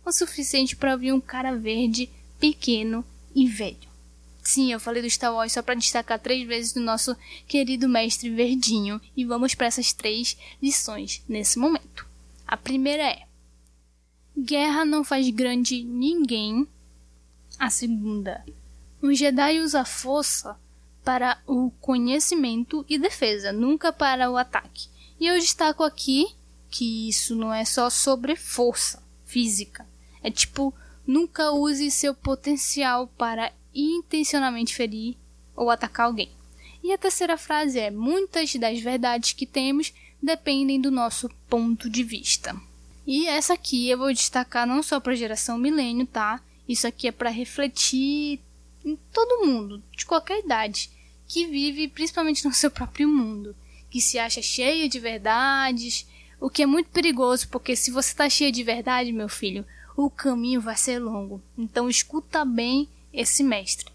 o 0.06 0.12
suficiente 0.12 0.76
para 0.76 0.92
ouvir 0.92 1.14
um 1.14 1.22
cara 1.22 1.56
verde, 1.56 2.10
pequeno 2.40 3.04
e 3.34 3.48
velho. 3.48 3.96
Sim, 4.44 4.72
eu 4.72 4.80
falei 4.80 5.02
do 5.02 5.10
Star 5.10 5.34
Wars 5.34 5.54
só 5.54 5.64
para 5.64 5.74
destacar 5.74 6.20
três 6.20 6.48
vezes 6.48 6.74
do 6.74 6.80
nosso 6.80 7.18
querido 7.48 7.90
mestre 7.90 8.30
verdinho 8.30 9.02
e 9.18 9.26
vamos 9.26 9.56
para 9.56 9.66
essas 9.66 9.92
três 9.92 10.38
lições 10.62 11.24
nesse 11.28 11.58
momento. 11.58 12.06
A 12.46 12.56
primeira 12.56 13.02
é: 13.02 13.24
Guerra 14.38 14.84
não 14.84 15.04
faz 15.04 15.30
grande 15.30 15.84
ninguém. 15.84 16.68
A 17.58 17.70
segunda: 17.70 18.44
um 19.02 19.14
Jedi 19.14 19.62
usa 19.62 19.86
força 19.86 20.58
para 21.06 21.40
o 21.48 21.72
conhecimento 21.80 22.86
e 22.90 22.98
defesa, 22.98 23.54
nunca 23.54 23.94
para 23.94 24.30
o 24.30 24.36
ataque. 24.36 24.90
E 25.20 25.28
eu 25.28 25.40
destaco 25.40 25.84
aqui 25.84 26.28
que 26.70 27.08
isso 27.08 27.36
não 27.36 27.54
é 27.54 27.64
só 27.64 27.90
sobre 27.90 28.36
força 28.36 29.02
física. 29.24 29.88
É 30.22 30.30
tipo, 30.30 30.74
nunca 31.08 31.52
use 31.52 31.90
seu 31.90 32.14
potencial 32.14 33.08
para 33.18 33.54
intencionalmente 33.74 34.76
ferir 34.76 35.16
ou 35.56 35.70
atacar 35.70 36.08
alguém. 36.08 36.32
E 36.84 36.92
a 36.92 36.98
terceira 36.98 37.38
frase 37.38 37.80
é: 37.80 37.90
muitas 37.90 38.54
das 38.56 38.82
verdades 38.82 39.32
que 39.32 39.46
temos 39.46 39.94
dependem 40.22 40.82
do 40.82 40.92
nosso 40.92 41.30
ponto 41.48 41.90
de 41.90 42.04
vista. 42.04 42.54
E 43.06 43.28
essa 43.28 43.54
aqui 43.54 43.90
eu 43.90 43.98
vou 43.98 44.12
destacar 44.12 44.66
não 44.66 44.82
só 44.82 45.00
para 45.00 45.14
a 45.14 45.16
geração 45.16 45.58
milênio, 45.58 46.08
tá? 46.08 46.42
Isso 46.68 46.88
aqui 46.88 47.08
é 47.08 47.12
para 47.12 47.30
refletir 47.30 48.40
em 48.84 48.96
todo 49.12 49.46
mundo, 49.46 49.84
de 49.96 50.06
qualquer 50.06 50.40
idade 50.40 50.90
que 51.28 51.46
vive 51.48 51.88
principalmente 51.88 52.46
no 52.46 52.54
seu 52.54 52.72
próprio 52.72 53.08
mundo, 53.08 53.56
que 53.90 54.02
se 54.02 54.18
acha 54.18 54.42
cheio 54.42 54.90
de 54.90 55.00
verdades, 55.00 56.08
o 56.40 56.50
que 56.50 56.64
é 56.64 56.66
muito 56.66 56.90
perigoso, 56.90 57.48
porque 57.50 57.76
se 57.76 57.92
você 57.92 58.10
está 58.10 58.30
cheio 58.30 58.52
de 58.52 58.64
verdade, 58.64 59.12
meu 59.12 59.30
filho, 59.30 59.66
o 59.96 60.10
caminho 60.10 60.60
vai 60.60 60.76
ser 60.76 61.00
longo. 61.00 61.42
Então 61.58 61.90
escuta 61.90 62.44
bem 62.44 62.90
esse 63.14 63.44
mestre. 63.44 63.94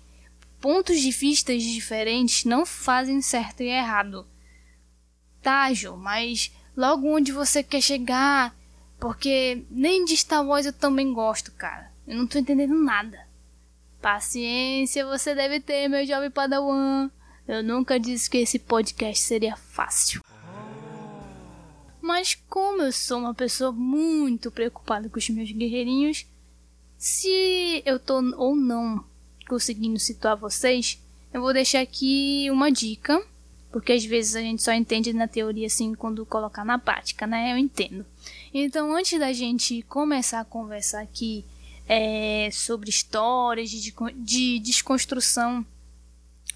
Pontos 0.61 1.01
de 1.01 1.11
vista 1.11 1.57
diferentes 1.57 2.45
não 2.45 2.67
fazem 2.67 3.21
certo 3.23 3.63
e 3.63 3.69
errado. 3.69 4.27
Tá, 5.43 5.73
Jô, 5.73 5.97
mas 5.97 6.53
logo 6.77 7.09
onde 7.09 7.33
você 7.33 7.63
quer 7.63 7.81
chegar? 7.81 8.55
Porque 9.01 9.65
nem 9.71 10.05
de 10.05 10.17
Star 10.17 10.47
Wars 10.47 10.67
eu 10.67 10.73
também 10.73 11.13
gosto, 11.13 11.51
cara. 11.53 11.91
Eu 12.07 12.17
não 12.17 12.27
tô 12.27 12.39
entendendo 12.39 12.75
nada. 12.75 13.27
Paciência 14.01 15.07
você 15.07 15.35
deve 15.35 15.61
ter, 15.61 15.89
meu 15.89 16.07
jovem 16.07 16.31
padawan. 16.31 17.11
Eu 17.49 17.63
nunca 17.63 17.99
disse 17.99 18.29
que 18.29 18.39
esse 18.39 18.59
podcast 18.59 19.23
seria 19.23 19.57
fácil. 19.57 20.23
Mas 22.01 22.35
como 22.49 22.83
eu 22.83 22.93
sou 22.93 23.19
uma 23.19 23.35
pessoa 23.35 23.73
muito 23.73 24.51
preocupada 24.51 25.09
com 25.09 25.19
os 25.19 25.29
meus 25.31 25.51
guerreirinhos, 25.51 26.27
se 26.99 27.83
eu 27.87 27.99
tô 27.99 28.21
ou 28.37 28.55
não 28.55 29.05
conseguindo 29.49 29.99
situar 29.99 30.37
vocês, 30.37 31.01
eu 31.33 31.41
vou 31.41 31.53
deixar 31.53 31.81
aqui 31.81 32.49
uma 32.51 32.71
dica, 32.71 33.23
porque 33.71 33.93
às 33.93 34.05
vezes 34.05 34.37
a 34.37 34.41
gente 34.41 34.63
só 34.63 34.73
entende 34.73 35.13
na 35.13 35.29
teoria 35.29 35.67
assim 35.67 35.95
quando 35.95 36.27
colocar 36.27 36.65
na 36.65 36.79
prática, 36.79 37.27
né? 37.27 37.53
Eu 37.53 37.57
entendo. 37.57 38.05
Então, 38.53 38.95
antes 38.95 39.19
da 39.19 39.33
gente 39.33 39.83
começar 39.83 40.41
a 40.41 40.45
conversar 40.45 41.03
aqui 41.03 41.45
é, 41.89 42.49
sobre 42.53 42.91
histórias 42.91 43.71
de, 43.71 43.95
de 44.17 44.59
desconstrução 44.59 45.65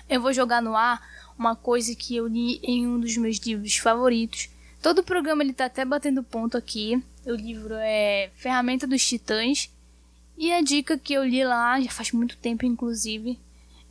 eu 0.09 0.21
vou 0.21 0.33
jogar 0.33 0.61
no 0.61 0.77
ar 0.77 1.03
uma 1.39 1.57
coisa 1.57 1.95
que 1.95 2.15
eu 2.15 2.27
li 2.27 2.61
em 2.63 2.87
um 2.87 3.01
dos 3.01 3.17
meus 3.17 3.39
livros 3.39 3.77
favoritos. 3.77 4.49
Todo 4.83 4.99
o 4.99 5.05
programa 5.05 5.43
ele 5.43 5.53
tá 5.53 5.65
até 5.65 5.85
batendo 5.85 6.23
ponto 6.23 6.57
aqui. 6.57 7.03
O 7.25 7.33
livro 7.33 7.75
é 7.75 8.31
Ferramenta 8.37 8.87
dos 8.87 9.07
Titãs. 9.07 9.71
E 10.37 10.53
a 10.53 10.61
dica 10.61 10.99
que 10.99 11.15
eu 11.15 11.25
li 11.25 11.45
lá, 11.45 11.81
já 11.81 11.91
faz 11.91 12.13
muito 12.13 12.37
tempo 12.37 12.67
inclusive, 12.67 13.39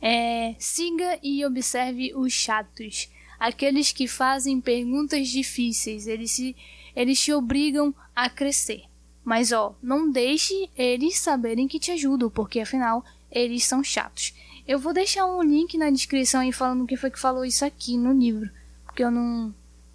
é 0.00 0.54
siga 0.58 1.18
e 1.22 1.44
observe 1.44 2.14
os 2.14 2.32
chatos. 2.32 3.08
Aqueles 3.40 3.92
que 3.92 4.06
fazem 4.06 4.60
perguntas 4.60 5.28
difíceis, 5.28 6.06
eles, 6.06 6.30
se, 6.30 6.54
eles 6.94 7.20
te 7.20 7.32
obrigam 7.32 7.94
a 8.14 8.28
crescer. 8.28 8.84
Mas 9.24 9.52
ó, 9.52 9.74
não 9.82 10.10
deixe 10.10 10.68
eles 10.76 11.18
saberem 11.18 11.66
que 11.66 11.80
te 11.80 11.90
ajudam, 11.90 12.28
porque 12.28 12.60
afinal 12.60 13.04
eles 13.30 13.64
são 13.64 13.82
chatos. 13.82 14.34
Eu 14.66 14.78
vou 14.78 14.92
deixar 14.92 15.26
um 15.26 15.42
link 15.42 15.76
na 15.76 15.90
descrição 15.90 16.40
aí 16.40 16.52
falando 16.52 16.86
quem 16.86 16.96
foi 16.96 17.10
que 17.10 17.18
falou 17.18 17.44
isso 17.44 17.64
aqui 17.64 17.96
no 17.96 18.12
livro, 18.12 18.50
porque 18.84 19.02
eu 19.02 19.10
não, 19.10 19.54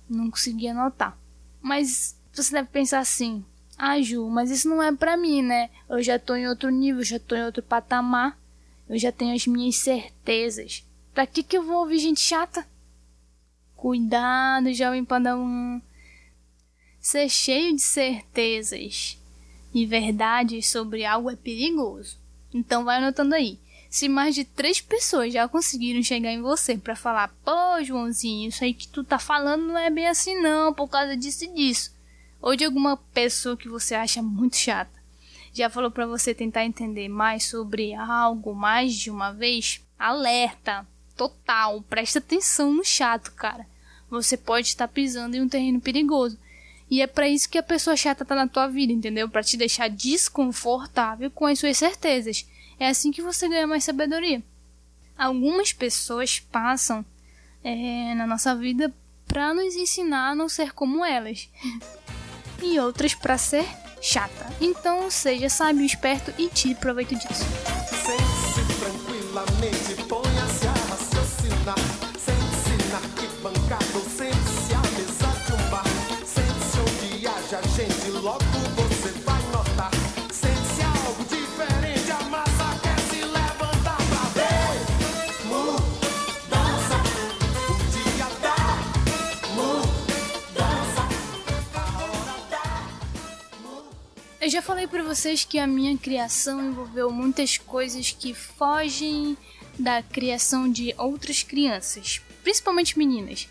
não 0.10 0.30
consegui 0.30 0.68
anotar. 0.68 1.18
Mas 1.62 2.16
você 2.34 2.52
deve 2.52 2.70
pensar 2.70 3.00
assim: 3.00 3.44
ah, 3.78 4.00
Ju, 4.02 4.30
mas 4.30 4.52
isso 4.52 4.68
não 4.68 4.82
é 4.82 4.92
pra 4.92 5.18
mim, 5.18 5.42
né? 5.42 5.70
Eu 5.88 6.04
já 6.04 6.20
tô 6.20 6.36
em 6.36 6.48
outro 6.48 6.70
nível, 6.70 7.04
já 7.04 7.20
tô 7.20 7.36
em 7.36 7.46
outro 7.46 7.64
patamar, 7.64 8.38
eu 8.88 8.98
já 8.98 9.12
tenho 9.12 9.36
as 9.36 9.48
minhas 9.48 9.78
certezas. 9.78 10.86
Pra 11.14 11.26
que, 11.26 11.44
que 11.44 11.58
eu 11.58 11.64
vou 11.64 11.80
ouvir 11.80 12.00
gente 12.00 12.20
chata? 12.20 12.66
Cuidado, 13.76 14.74
jovem 14.74 15.06
padrão. 15.06 15.82
Ser 17.00 17.30
cheio 17.30 17.76
de 17.76 17.82
certezas 17.82 19.18
e 19.74 19.86
verdades 19.86 20.70
sobre 20.70 21.06
algo 21.06 21.30
é 21.30 21.36
perigoso. 21.36 22.18
Então 22.54 22.84
vai 22.84 22.98
anotando 22.98 23.36
aí. 23.36 23.60
Se 23.90 24.08
mais 24.08 24.36
de 24.36 24.44
três 24.44 24.80
pessoas 24.80 25.34
já 25.34 25.48
conseguiram 25.48 26.04
chegar 26.04 26.32
em 26.32 26.42
você 26.42 26.78
para 26.78 26.96
falar, 26.96 27.34
pô, 27.44 27.84
Joãozinho, 27.84 28.50
isso 28.50 28.64
aí 28.64 28.74
que 28.74 28.88
tu 28.88 29.04
tá 29.04 29.18
falando 29.18 29.66
não 29.66 29.78
é 29.78 29.90
bem 29.90 30.08
assim 30.08 30.40
não, 30.40 30.74
por 30.74 30.88
causa 30.88 31.18
disso 31.18 31.46
e 31.46 31.54
disso. 31.54 31.96
Ou 32.42 32.56
de 32.56 32.66
alguma 32.66 32.98
pessoa 32.98 33.58
que 33.58 33.68
você 33.68 33.96
acha 33.96 34.22
muito 34.22 34.58
chata. 34.58 34.92
Já 35.52 35.70
falou 35.70 35.90
para 35.90 36.06
você 36.06 36.34
tentar 36.34 36.66
entender 36.66 37.10
mais 37.10 37.46
sobre 37.46 37.94
algo 37.96 38.54
mais 38.54 38.94
de 38.94 39.10
uma 39.10 39.32
vez? 39.32 39.82
Alerta! 39.98 40.86
Total, 41.18 41.82
presta 41.82 42.20
atenção 42.20 42.74
no 42.74 42.86
chato, 42.86 43.32
cara. 43.34 43.66
Você 44.10 44.38
pode 44.38 44.68
estar 44.68 44.88
pisando 44.88 45.36
em 45.36 45.42
um 45.42 45.50
terreno 45.50 45.82
perigoso. 45.82 46.38
E 46.90 47.02
é 47.02 47.08
para 47.08 47.30
isso 47.30 47.50
que 47.50 47.58
a 47.58 47.64
pessoa 47.64 47.96
chata 47.96 48.26
tá 48.26 48.34
na 48.36 48.48
tua 48.48 48.68
vida, 48.68 48.92
entendeu? 48.92 49.30
Para 49.30 49.44
te 49.44 49.56
deixar 49.56 49.90
desconfortável 49.90 51.30
com 51.30 51.46
as 51.46 51.60
suas 51.60 51.78
certezas. 51.78 52.48
É 52.80 52.88
assim 52.88 53.12
que 53.12 53.22
você 53.22 53.48
ganha 53.48 53.68
mais 53.68 53.84
sabedoria. 53.84 54.42
Algumas 55.18 55.74
pessoas 55.74 56.40
passam 56.40 57.06
é, 57.64 58.16
na 58.16 58.26
nossa 58.26 58.56
vida 58.56 58.94
para 59.28 59.54
nos 59.54 59.76
ensinar 59.76 60.32
a 60.32 60.36
não 60.36 60.50
ser 60.50 60.74
como 60.74 61.06
elas, 61.06 61.48
e 62.64 62.80
outras 62.80 63.14
para 63.14 63.38
ser 63.38 63.66
chata. 64.02 64.48
Então 64.60 65.12
seja 65.12 65.50
sábio, 65.50 65.86
esperto 65.86 66.34
e 66.38 66.48
tire 66.48 66.76
proveito 66.76 67.16
disso. 67.16 67.46
Haja 77.56 77.68
gente, 77.70 78.12
logo 78.12 78.44
você 78.76 79.10
vai 79.22 79.42
notar. 79.52 79.92
Eu 94.42 94.50
já 94.50 94.62
falei 94.62 94.88
para 94.88 95.04
vocês 95.04 95.44
que 95.44 95.60
a 95.60 95.68
minha 95.68 95.98
criação 95.98 96.64
envolveu 96.64 97.12
muitas 97.12 97.58
coisas 97.58 98.12
que 98.12 98.34
fogem 98.34 99.38
da 99.78 100.02
criação 100.02 100.72
de 100.72 100.94
outras 100.98 101.44
crianças, 101.44 102.22
principalmente 102.44 102.98
meninas. 102.98 103.48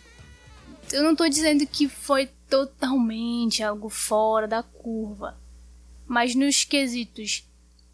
Eu 0.92 1.03
não 1.03 1.14
tô 1.14 1.29
dizendo 1.29 1.66
que 1.66 1.88
foi 1.88 2.31
totalmente 2.48 3.62
algo 3.62 3.88
fora 3.88 4.48
da 4.48 4.62
curva, 4.62 5.38
mas 6.07 6.35
nos 6.35 6.64
quesitos 6.64 7.46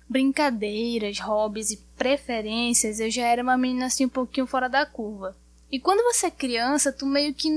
brincadeiras, 0.09 1.19
hobbies 1.19 1.71
e 1.71 1.79
preferências, 1.97 3.01
eu 3.01 3.11
já 3.11 3.27
era 3.27 3.43
uma 3.43 3.57
menina 3.57 3.87
assim 3.87 4.05
um 4.05 4.09
pouquinho 4.09 4.47
fora 4.47 4.69
da 4.69 4.87
curva. 4.87 5.37
E 5.71 5.81
quando 5.81 6.05
você 6.05 6.27
é 6.27 6.31
criança, 6.31 6.93
tu 6.93 7.05
meio 7.05 7.35
que 7.35 7.51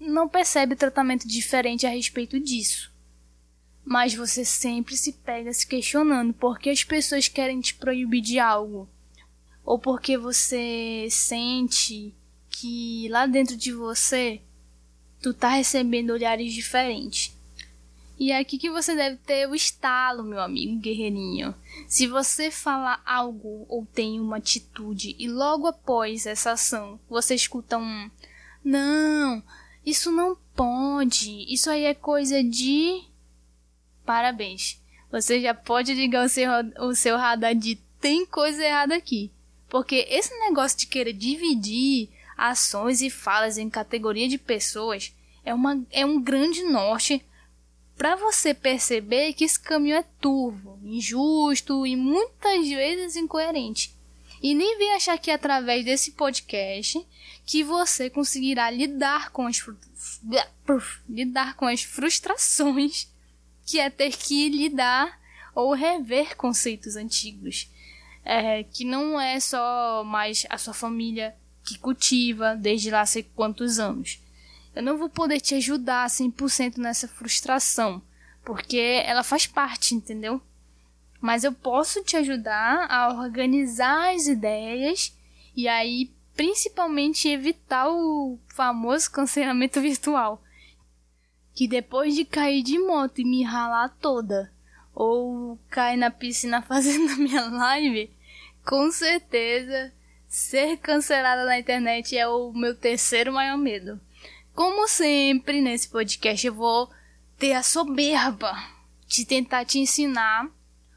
não 0.00 0.28
percebe 0.28 0.74
tratamento 0.74 1.28
diferente 1.28 1.86
a 1.86 1.90
respeito 1.90 2.40
disso. 2.40 2.90
Mas 3.84 4.14
você 4.14 4.44
sempre 4.44 4.96
se 4.96 5.12
pega 5.12 5.52
se 5.52 5.66
questionando 5.66 6.32
por 6.32 6.58
que 6.58 6.70
as 6.70 6.82
pessoas 6.82 7.28
querem 7.28 7.60
te 7.60 7.74
proibir 7.74 8.20
de 8.20 8.38
algo. 8.38 8.88
Ou 9.64 9.78
porque 9.78 10.18
você 10.18 11.06
sente 11.10 12.14
que 12.48 13.08
lá 13.08 13.26
dentro 13.26 13.56
de 13.56 13.72
você 13.72 14.40
tu 15.22 15.32
tá 15.32 15.50
recebendo 15.50 16.10
olhares 16.10 16.52
diferentes. 16.52 17.36
E 18.18 18.30
é 18.30 18.38
aqui 18.38 18.58
que 18.58 18.70
você 18.70 18.94
deve 18.94 19.16
ter 19.16 19.48
o 19.48 19.54
estalo, 19.54 20.22
meu 20.22 20.40
amigo 20.40 20.78
guerreirinho. 20.78 21.54
Se 21.88 22.06
você 22.06 22.50
falar 22.50 23.00
algo 23.06 23.64
ou 23.68 23.86
tem 23.86 24.20
uma 24.20 24.36
atitude 24.36 25.16
e 25.18 25.28
logo 25.28 25.66
após 25.66 26.26
essa 26.26 26.52
ação 26.52 27.00
você 27.08 27.34
escuta 27.34 27.78
um 27.78 28.10
não, 28.64 29.42
isso 29.84 30.12
não 30.12 30.36
pode, 30.54 31.52
isso 31.52 31.70
aí 31.70 31.84
é 31.84 31.94
coisa 31.94 32.44
de 32.44 33.02
Parabéns. 34.04 34.80
Você 35.10 35.40
já 35.40 35.54
pode 35.54 35.94
ligar 35.94 36.26
o 36.26 36.28
seu, 36.28 36.50
o 36.80 36.94
seu 36.94 37.16
radar 37.16 37.54
de 37.54 37.76
tem 38.00 38.26
coisa 38.26 38.62
errada 38.62 38.96
aqui. 38.96 39.30
Porque 39.68 40.06
esse 40.08 40.36
negócio 40.40 40.78
de 40.78 40.86
querer 40.86 41.12
dividir 41.12 42.10
ações 42.50 43.00
e 43.00 43.08
falas 43.08 43.56
em 43.56 43.70
categoria 43.70 44.28
de 44.28 44.36
pessoas 44.36 45.14
é, 45.44 45.54
uma, 45.54 45.80
é 45.90 46.04
um 46.04 46.20
grande 46.20 46.62
norte 46.64 47.24
para 47.96 48.16
você 48.16 48.52
perceber 48.52 49.32
que 49.32 49.44
esse 49.44 49.60
caminho 49.60 49.96
é 49.96 50.04
turvo, 50.20 50.78
injusto 50.82 51.86
e 51.86 51.94
muitas 51.94 52.66
vezes 52.68 53.16
incoerente. 53.16 53.94
E 54.42 54.54
nem 54.54 54.76
vem 54.76 54.94
achar 54.94 55.16
que 55.18 55.30
é 55.30 55.34
através 55.34 55.84
desse 55.84 56.12
podcast 56.12 57.06
que 57.46 57.62
você 57.62 58.10
conseguirá 58.10 58.70
lidar 58.70 59.30
com 59.30 59.46
as 59.46 59.64
lidar 61.08 61.54
com 61.54 61.66
as 61.66 61.84
frustrações 61.84 63.08
que 63.64 63.78
é 63.78 63.88
ter 63.88 64.16
que 64.16 64.48
lidar 64.48 65.20
ou 65.54 65.74
rever 65.74 66.36
conceitos 66.36 66.96
antigos. 66.96 67.68
É, 68.24 68.64
que 68.64 68.84
não 68.84 69.20
é 69.20 69.38
só 69.38 70.04
mais 70.04 70.46
a 70.48 70.56
sua 70.56 70.74
família 70.74 71.36
que 71.64 71.78
cultiva 71.78 72.56
desde 72.56 72.90
lá 72.90 73.04
sei 73.06 73.22
quantos 73.22 73.78
anos. 73.78 74.20
Eu 74.74 74.82
não 74.82 74.96
vou 74.96 75.08
poder 75.08 75.40
te 75.40 75.54
ajudar 75.54 76.08
100% 76.08 76.78
nessa 76.78 77.06
frustração, 77.06 78.02
porque 78.44 79.02
ela 79.04 79.22
faz 79.22 79.46
parte, 79.46 79.94
entendeu? 79.94 80.40
Mas 81.20 81.44
eu 81.44 81.52
posso 81.52 82.02
te 82.02 82.16
ajudar 82.16 82.90
a 82.90 83.12
organizar 83.12 84.14
as 84.14 84.26
ideias 84.26 85.16
e 85.54 85.68
aí 85.68 86.10
principalmente 86.34 87.28
evitar 87.28 87.88
o 87.88 88.38
famoso 88.48 89.10
cancelamento 89.10 89.80
virtual 89.80 90.42
que 91.54 91.68
depois 91.68 92.14
de 92.14 92.24
cair 92.24 92.62
de 92.62 92.78
moto 92.78 93.20
e 93.20 93.24
me 93.24 93.42
ralar 93.42 93.90
toda, 94.00 94.52
ou 94.94 95.58
cair 95.68 95.96
na 95.96 96.10
piscina 96.10 96.62
fazendo 96.62 97.16
minha 97.16 97.44
live, 97.46 98.10
com 98.64 98.90
certeza 98.90 99.92
ser 100.32 100.78
cancelada 100.78 101.44
na 101.44 101.58
internet 101.58 102.16
é 102.16 102.26
o 102.26 102.54
meu 102.54 102.74
terceiro 102.74 103.34
maior 103.34 103.58
medo. 103.58 104.00
Como 104.54 104.88
sempre, 104.88 105.60
nesse 105.60 105.90
podcast 105.90 106.46
eu 106.46 106.54
vou 106.54 106.90
ter 107.38 107.52
a 107.52 107.62
soberba 107.62 108.50
de 109.06 109.26
tentar 109.26 109.66
te 109.66 109.78
ensinar 109.78 110.50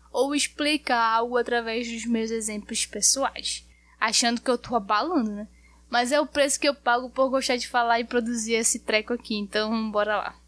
ou 0.09 0.33
explicar 0.33 1.15
algo 1.15 1.35
através 1.35 1.91
dos 1.91 2.05
meus 2.05 2.31
exemplos 2.31 2.85
pessoais, 2.85 3.67
achando 3.99 4.39
que 4.39 4.49
eu 4.49 4.57
tô 4.57 4.73
abalando, 4.73 5.31
né? 5.31 5.49
Mas 5.89 6.13
é 6.13 6.19
o 6.21 6.25
preço 6.25 6.57
que 6.57 6.69
eu 6.69 6.73
pago 6.73 7.09
por 7.09 7.29
gostar 7.29 7.57
de 7.57 7.67
falar 7.67 7.99
e 7.99 8.05
produzir 8.05 8.53
esse 8.53 8.79
treco 8.79 9.11
aqui, 9.11 9.35
então 9.35 9.91
bora 9.91 10.15
lá. 10.15 10.39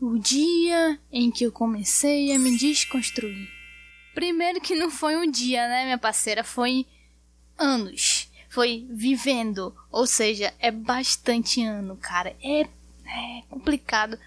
O 0.00 0.16
dia 0.16 0.96
em 1.10 1.28
que 1.28 1.42
eu 1.42 1.50
comecei 1.50 2.32
a 2.32 2.38
me 2.38 2.56
desconstruir. 2.56 3.48
Primeiro 4.14 4.60
que 4.60 4.76
não 4.76 4.92
foi 4.92 5.16
um 5.16 5.28
dia, 5.28 5.66
né, 5.68 5.84
minha 5.84 5.98
parceira? 5.98 6.44
Foi 6.44 6.86
anos. 7.60 8.28
Foi 8.48 8.86
vivendo. 8.90 9.74
Ou 9.92 10.06
seja, 10.06 10.52
é 10.58 10.70
bastante 10.70 11.62
ano, 11.62 11.96
cara. 11.96 12.34
É, 12.42 12.62
é 12.62 13.42
complicado. 13.48 14.18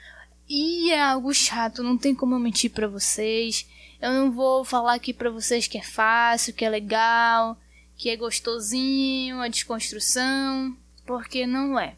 E 0.48 0.92
é 0.92 1.02
algo 1.02 1.34
chato, 1.34 1.84
não 1.84 1.98
tem 1.98 2.14
como 2.14 2.36
eu 2.36 2.40
mentir 2.40 2.72
pra 2.72 2.88
vocês. 2.88 3.68
Eu 4.00 4.12
não 4.14 4.32
vou 4.32 4.64
falar 4.64 4.94
aqui 4.94 5.14
pra 5.14 5.30
vocês 5.30 5.68
que 5.68 5.78
é 5.78 5.82
fácil, 5.82 6.54
que 6.54 6.64
é 6.64 6.70
legal, 6.70 7.58
que 7.98 8.10
é 8.10 8.18
gostosinho, 8.18 9.40
a 9.40 9.48
desconstrução, 9.48 10.76
porque 11.06 11.48
não 11.48 11.80
é. 11.80 11.96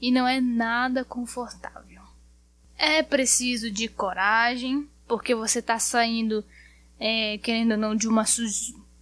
E 0.00 0.10
não 0.10 0.26
é 0.26 0.40
nada 0.40 1.04
confortável. 1.04 2.00
É 2.76 3.02
preciso 3.02 3.70
de 3.70 3.88
coragem, 3.88 4.88
porque 5.08 5.34
você 5.34 5.58
está 5.58 5.80
saindo, 5.80 6.44
é, 7.00 7.38
querendo 7.38 7.72
ou 7.72 7.76
não, 7.76 7.96
de 7.96 8.06
uma, 8.06 8.24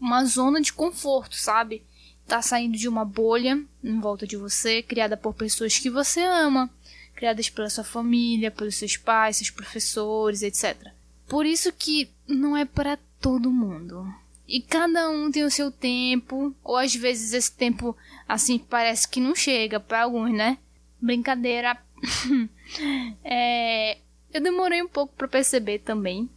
uma 0.01 0.25
zona 0.25 0.61
de 0.61 0.73
conforto, 0.73 1.37
sabe? 1.37 1.83
Tá 2.27 2.43
saindo 2.43 2.77
de 2.77 2.89
uma 2.89 3.05
bolha 3.05 3.63
em 3.83 4.01
volta 4.01 4.27
de 4.27 4.37
você, 4.37 4.83
criada 4.83 5.17
por 5.17 5.35
pessoas 5.35 5.79
que 5.79 5.89
você 5.89 6.23
ama, 6.23 6.71
criadas 7.15 7.49
pela 7.49 7.71
sua 7.71 7.85
família, 7.85 8.51
pelos 8.51 8.77
seus 8.77 8.97
pais, 8.97 9.37
seus 9.37 9.51
professores, 9.51 10.43
etc. 10.43 10.91
Por 11.27 11.47
isso 11.47 11.73
que 11.73 12.11
não 12.27 12.57
é 12.57 12.65
para 12.65 12.99
todo 13.21 13.51
mundo. 13.51 14.07
E 14.47 14.61
cada 14.61 15.09
um 15.09 15.31
tem 15.31 15.45
o 15.45 15.51
seu 15.51 15.73
tempo, 15.73 16.55
ou 16.63 16.77
às 16.77 16.95
vezes 16.95 17.33
esse 17.33 17.51
tempo 17.51 17.97
assim 18.29 18.59
parece 18.59 19.09
que 19.09 19.21
não 19.21 19.35
chega 19.35 19.81
para 19.81 20.03
alguns, 20.03 20.33
né? 20.33 20.59
Brincadeira. 21.01 21.77
é, 23.25 23.99
eu 24.33 24.41
demorei 24.41 24.83
um 24.83 24.89
pouco 24.89 25.15
para 25.17 25.27
perceber 25.27 25.81
também 25.81 26.29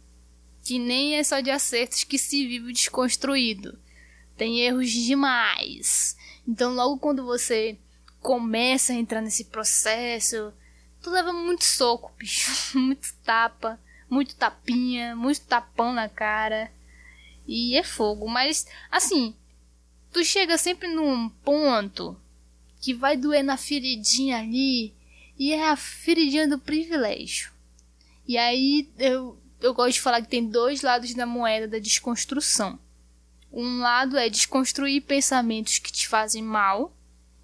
que 0.62 0.78
nem 0.78 1.16
é 1.16 1.24
só 1.24 1.40
de 1.40 1.50
acertos 1.50 2.04
que 2.04 2.18
se 2.18 2.46
vive 2.46 2.72
desconstruído. 2.72 3.78
Tem 4.36 4.60
erros 4.60 4.90
demais. 4.90 6.16
Então, 6.46 6.74
logo 6.74 6.98
quando 6.98 7.24
você 7.24 7.78
começa 8.20 8.92
a 8.92 8.96
entrar 8.96 9.20
nesse 9.20 9.44
processo, 9.44 10.52
tu 11.02 11.10
leva 11.10 11.32
muito 11.32 11.64
soco, 11.64 12.12
bicho, 12.18 12.78
muito 12.78 13.12
tapa, 13.24 13.80
muito 14.08 14.34
tapinha, 14.36 15.16
muito 15.16 15.40
tapão 15.42 15.92
na 15.92 16.08
cara. 16.08 16.70
E 17.46 17.76
é 17.76 17.82
fogo, 17.82 18.28
mas 18.28 18.66
assim, 18.90 19.34
tu 20.12 20.24
chega 20.24 20.56
sempre 20.58 20.88
num 20.88 21.28
ponto 21.28 22.16
que 22.80 22.94
vai 22.94 23.16
doer 23.16 23.42
na 23.42 23.56
feridinha 23.56 24.38
ali, 24.38 24.94
e 25.38 25.52
é 25.52 25.68
a 25.68 25.76
feridinha 25.76 26.46
do 26.46 26.58
privilégio. 26.58 27.50
E 28.26 28.36
aí 28.36 28.88
eu, 28.98 29.39
eu 29.60 29.74
gosto 29.74 29.94
de 29.94 30.00
falar 30.00 30.22
que 30.22 30.28
tem 30.28 30.48
dois 30.48 30.82
lados 30.82 31.14
da 31.14 31.26
moeda 31.26 31.68
da 31.68 31.78
desconstrução. 31.78 32.78
Um 33.52 33.78
lado 33.80 34.16
é 34.16 34.28
desconstruir 34.28 35.02
pensamentos 35.02 35.78
que 35.78 35.92
te 35.92 36.06
fazem 36.06 36.42
mal, 36.42 36.94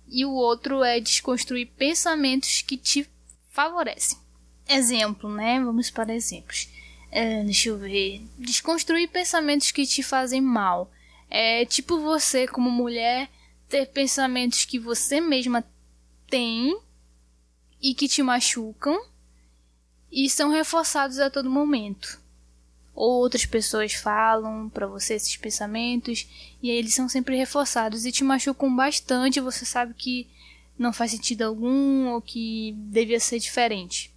e 0.08 0.24
o 0.24 0.32
outro 0.32 0.84
é 0.84 1.00
desconstruir 1.00 1.66
pensamentos 1.76 2.62
que 2.62 2.76
te 2.76 3.08
favorecem. 3.50 4.18
Exemplo, 4.68 5.30
né? 5.30 5.60
Vamos 5.60 5.90
para 5.90 6.14
exemplos. 6.14 6.68
É, 7.10 7.42
deixa 7.44 7.68
eu 7.70 7.78
ver. 7.78 8.22
Desconstruir 8.38 9.08
pensamentos 9.08 9.70
que 9.70 9.86
te 9.86 10.02
fazem 10.02 10.40
mal. 10.40 10.90
É 11.28 11.64
tipo 11.64 11.98
você, 11.98 12.46
como 12.46 12.70
mulher, 12.70 13.28
ter 13.68 13.86
pensamentos 13.86 14.64
que 14.64 14.78
você 14.78 15.20
mesma 15.20 15.64
tem 16.28 16.78
e 17.80 17.94
que 17.94 18.08
te 18.08 18.22
machucam 18.22 18.96
e 20.10 20.28
são 20.30 20.50
reforçados 20.50 21.18
a 21.18 21.30
todo 21.30 21.50
momento. 21.50 22.20
Outras 22.94 23.44
pessoas 23.44 23.92
falam 23.92 24.70
para 24.70 24.86
você 24.86 25.14
esses 25.14 25.36
pensamentos 25.36 26.26
e 26.62 26.70
aí 26.70 26.76
eles 26.76 26.94
são 26.94 27.08
sempre 27.08 27.36
reforçados 27.36 28.06
e 28.06 28.12
te 28.12 28.24
machucam 28.24 28.74
bastante. 28.74 29.40
Você 29.40 29.66
sabe 29.66 29.92
que 29.92 30.26
não 30.78 30.92
faz 30.92 31.10
sentido 31.10 31.42
algum 31.42 32.08
ou 32.08 32.22
que 32.22 32.74
devia 32.76 33.20
ser 33.20 33.38
diferente. 33.38 34.14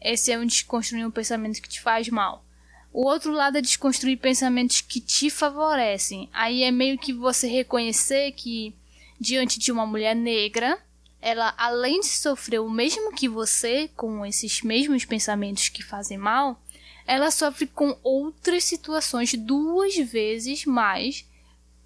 Esse 0.00 0.30
é 0.32 0.38
um 0.38 0.44
desconstruir 0.44 1.06
um 1.06 1.10
pensamento 1.10 1.62
que 1.62 1.68
te 1.68 1.80
faz 1.80 2.08
mal. 2.08 2.44
O 2.92 3.06
outro 3.06 3.32
lado 3.32 3.56
é 3.56 3.62
desconstruir 3.62 4.18
pensamentos 4.18 4.82
que 4.82 5.00
te 5.00 5.30
favorecem. 5.30 6.28
Aí 6.32 6.62
é 6.62 6.70
meio 6.70 6.98
que 6.98 7.12
você 7.12 7.46
reconhecer 7.46 8.32
que 8.32 8.74
diante 9.18 9.58
de 9.58 9.72
uma 9.72 9.86
mulher 9.86 10.14
negra, 10.14 10.78
ela 11.22 11.54
além 11.56 12.00
de 12.00 12.08
sofrer 12.08 12.60
o 12.60 12.68
mesmo 12.68 13.14
que 13.14 13.28
você 13.28 13.88
com 13.96 14.26
esses 14.26 14.60
mesmos 14.62 15.04
pensamentos 15.04 15.68
que 15.68 15.82
fazem 15.82 16.18
mal, 16.18 16.60
ela 17.06 17.30
sofre 17.30 17.68
com 17.68 17.96
outras 18.02 18.64
situações 18.64 19.32
duas 19.34 19.96
vezes 19.96 20.66
mais 20.66 21.24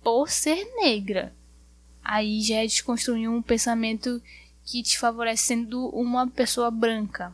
por 0.02 0.30
ser 0.30 0.64
negra. 0.76 1.34
Aí 2.02 2.40
já 2.40 2.56
é 2.56 2.66
desconstruir 2.66 3.28
um 3.28 3.42
pensamento 3.42 4.22
que 4.64 4.82
te 4.82 4.98
favorece 4.98 5.44
sendo 5.44 5.88
uma 5.90 6.26
pessoa 6.26 6.70
branca. 6.70 7.32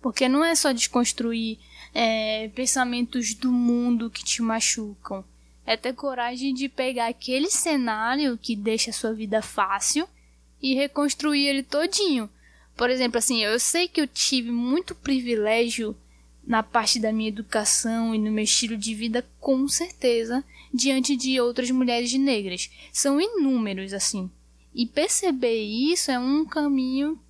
Porque 0.00 0.28
não 0.28 0.44
é 0.44 0.54
só 0.54 0.72
desconstruir 0.72 1.58
é, 1.94 2.48
pensamentos 2.54 3.34
do 3.34 3.52
mundo 3.52 4.10
que 4.10 4.24
te 4.24 4.42
machucam. 4.42 5.24
É 5.64 5.76
ter 5.76 5.92
coragem 5.92 6.54
de 6.54 6.68
pegar 6.68 7.06
aquele 7.06 7.50
cenário 7.50 8.38
que 8.38 8.56
deixa 8.56 8.90
a 8.90 8.94
sua 8.94 9.12
vida 9.12 9.42
fácil 9.42 10.08
e 10.60 10.74
reconstruir 10.74 11.46
ele 11.46 11.62
todinho. 11.62 12.28
Por 12.76 12.90
exemplo, 12.90 13.18
assim, 13.18 13.42
eu 13.42 13.58
sei 13.58 13.88
que 13.88 14.00
eu 14.00 14.06
tive 14.06 14.50
muito 14.50 14.94
privilégio 14.94 15.96
na 16.46 16.62
parte 16.62 16.98
da 16.98 17.12
minha 17.12 17.28
educação 17.28 18.14
e 18.14 18.18
no 18.18 18.30
meu 18.30 18.44
estilo 18.44 18.76
de 18.76 18.94
vida, 18.94 19.26
com 19.38 19.68
certeza, 19.68 20.42
diante 20.72 21.14
de 21.14 21.40
outras 21.40 21.70
mulheres 21.70 22.12
negras. 22.14 22.70
São 22.92 23.20
inúmeros, 23.20 23.92
assim. 23.92 24.30
E 24.74 24.86
perceber 24.86 25.62
isso 25.62 26.10
é 26.10 26.18
um 26.18 26.44
caminho 26.46 27.20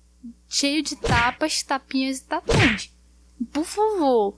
cheio 0.47 0.81
de 0.81 0.95
tapas, 0.95 1.63
tapinhas 1.63 2.19
e 2.19 2.23
tapões. 2.23 2.91
Por 3.51 3.65
favor, 3.65 4.37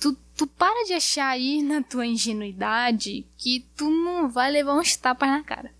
tu, 0.00 0.16
tu 0.36 0.46
para 0.46 0.86
de 0.86 0.94
achar 0.94 1.28
aí 1.28 1.62
na 1.62 1.82
tua 1.82 2.06
ingenuidade 2.06 3.26
que 3.36 3.64
tu 3.76 3.90
não 3.90 4.28
vai 4.28 4.50
levar 4.50 4.74
uns 4.74 4.96
tapas 4.96 5.28
na 5.28 5.42
cara. 5.42 5.72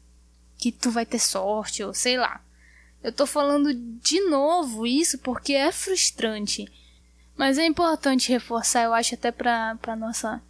Que 0.58 0.70
tu 0.70 0.90
vai 0.90 1.04
ter 1.04 1.18
sorte, 1.18 1.82
ou 1.82 1.92
sei 1.92 2.16
lá. 2.16 2.45
Eu 3.06 3.12
tô 3.12 3.24
falando 3.24 3.72
de 3.72 4.20
novo 4.22 4.84
isso 4.84 5.16
porque 5.18 5.52
é 5.52 5.70
frustrante. 5.70 6.66
Mas 7.36 7.56
é 7.56 7.64
importante 7.64 8.32
reforçar, 8.32 8.82
eu 8.82 8.92
acho, 8.92 9.14
até 9.14 9.30
pra, 9.30 9.76
pra 9.76 9.94
nossa 9.94 10.42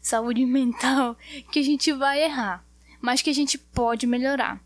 saúde 0.00 0.46
mental, 0.46 1.18
que 1.50 1.58
a 1.58 1.62
gente 1.64 1.92
vai 1.92 2.22
errar, 2.22 2.64
mas 3.00 3.20
que 3.20 3.30
a 3.30 3.34
gente 3.34 3.58
pode 3.58 4.06
melhorar. 4.06 4.62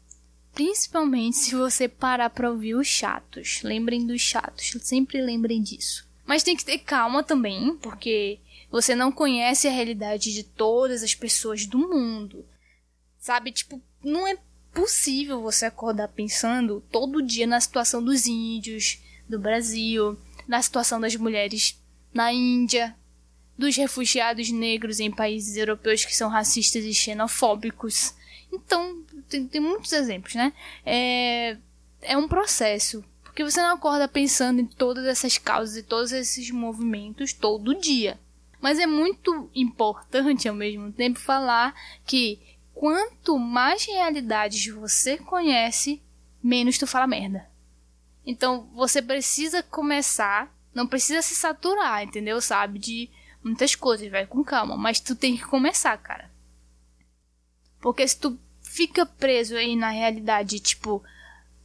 Principalmente 0.52 1.38
se 1.38 1.54
você 1.54 1.88
parar 1.88 2.28
para 2.28 2.50
ouvir 2.50 2.74
os 2.74 2.86
chatos. 2.86 3.62
Lembrem 3.62 4.06
dos 4.06 4.20
chatos, 4.20 4.76
sempre 4.82 5.18
lembrem 5.22 5.62
disso. 5.62 6.06
Mas 6.26 6.42
tem 6.42 6.54
que 6.54 6.66
ter 6.66 6.76
calma 6.76 7.22
também, 7.22 7.78
porque 7.78 8.40
você 8.70 8.94
não 8.94 9.10
conhece 9.10 9.66
a 9.66 9.72
realidade 9.72 10.34
de 10.34 10.42
todas 10.42 11.02
as 11.02 11.14
pessoas 11.14 11.64
do 11.64 11.78
mundo. 11.78 12.44
Sabe, 13.18 13.52
tipo, 13.52 13.80
não 14.04 14.28
é 14.28 14.36
possível 14.78 15.42
você 15.42 15.66
acordar 15.66 16.08
pensando 16.08 16.82
todo 16.90 17.22
dia 17.22 17.46
na 17.46 17.60
situação 17.60 18.02
dos 18.02 18.26
índios, 18.26 19.00
do 19.28 19.38
Brasil, 19.38 20.18
na 20.46 20.62
situação 20.62 21.00
das 21.00 21.14
mulheres 21.16 21.78
na 22.14 22.32
Índia, 22.32 22.96
dos 23.56 23.76
refugiados 23.76 24.50
negros 24.50 25.00
em 25.00 25.10
países 25.10 25.56
europeus 25.56 26.04
que 26.04 26.14
são 26.14 26.28
racistas 26.30 26.84
e 26.84 26.94
xenofóbicos. 26.94 28.14
Então, 28.52 29.02
tem, 29.28 29.46
tem 29.46 29.60
muitos 29.60 29.92
exemplos, 29.92 30.34
né? 30.34 30.52
É, 30.86 31.56
é 32.00 32.16
um 32.16 32.28
processo. 32.28 33.04
Porque 33.22 33.44
você 33.44 33.60
não 33.60 33.74
acorda 33.74 34.08
pensando 34.08 34.60
em 34.60 34.66
todas 34.66 35.04
essas 35.06 35.38
causas 35.38 35.76
e 35.76 35.82
todos 35.82 36.12
esses 36.12 36.50
movimentos 36.50 37.32
todo 37.32 37.74
dia. 37.74 38.18
Mas 38.60 38.78
é 38.78 38.86
muito 38.86 39.50
importante 39.54 40.48
ao 40.48 40.54
mesmo 40.54 40.90
tempo 40.90 41.18
falar 41.18 41.74
que 42.04 42.40
quanto 42.78 43.36
mais 43.36 43.84
realidades 43.84 44.72
você 44.72 45.18
conhece, 45.18 46.00
menos 46.40 46.78
tu 46.78 46.86
fala 46.86 47.08
merda. 47.08 47.50
Então 48.24 48.70
você 48.72 49.02
precisa 49.02 49.64
começar, 49.64 50.48
não 50.72 50.86
precisa 50.86 51.20
se 51.20 51.34
saturar, 51.34 52.04
entendeu? 52.04 52.40
Sabe? 52.40 52.78
De 52.78 53.10
muitas 53.42 53.74
coisas, 53.74 54.08
vai 54.08 54.26
com 54.26 54.44
calma. 54.44 54.76
Mas 54.76 55.00
tu 55.00 55.16
tem 55.16 55.36
que 55.36 55.44
começar, 55.44 55.98
cara. 55.98 56.30
Porque 57.80 58.06
se 58.06 58.16
tu 58.16 58.38
fica 58.62 59.04
preso 59.04 59.56
aí 59.56 59.74
na 59.74 59.90
realidade, 59.90 60.60
tipo, 60.60 61.02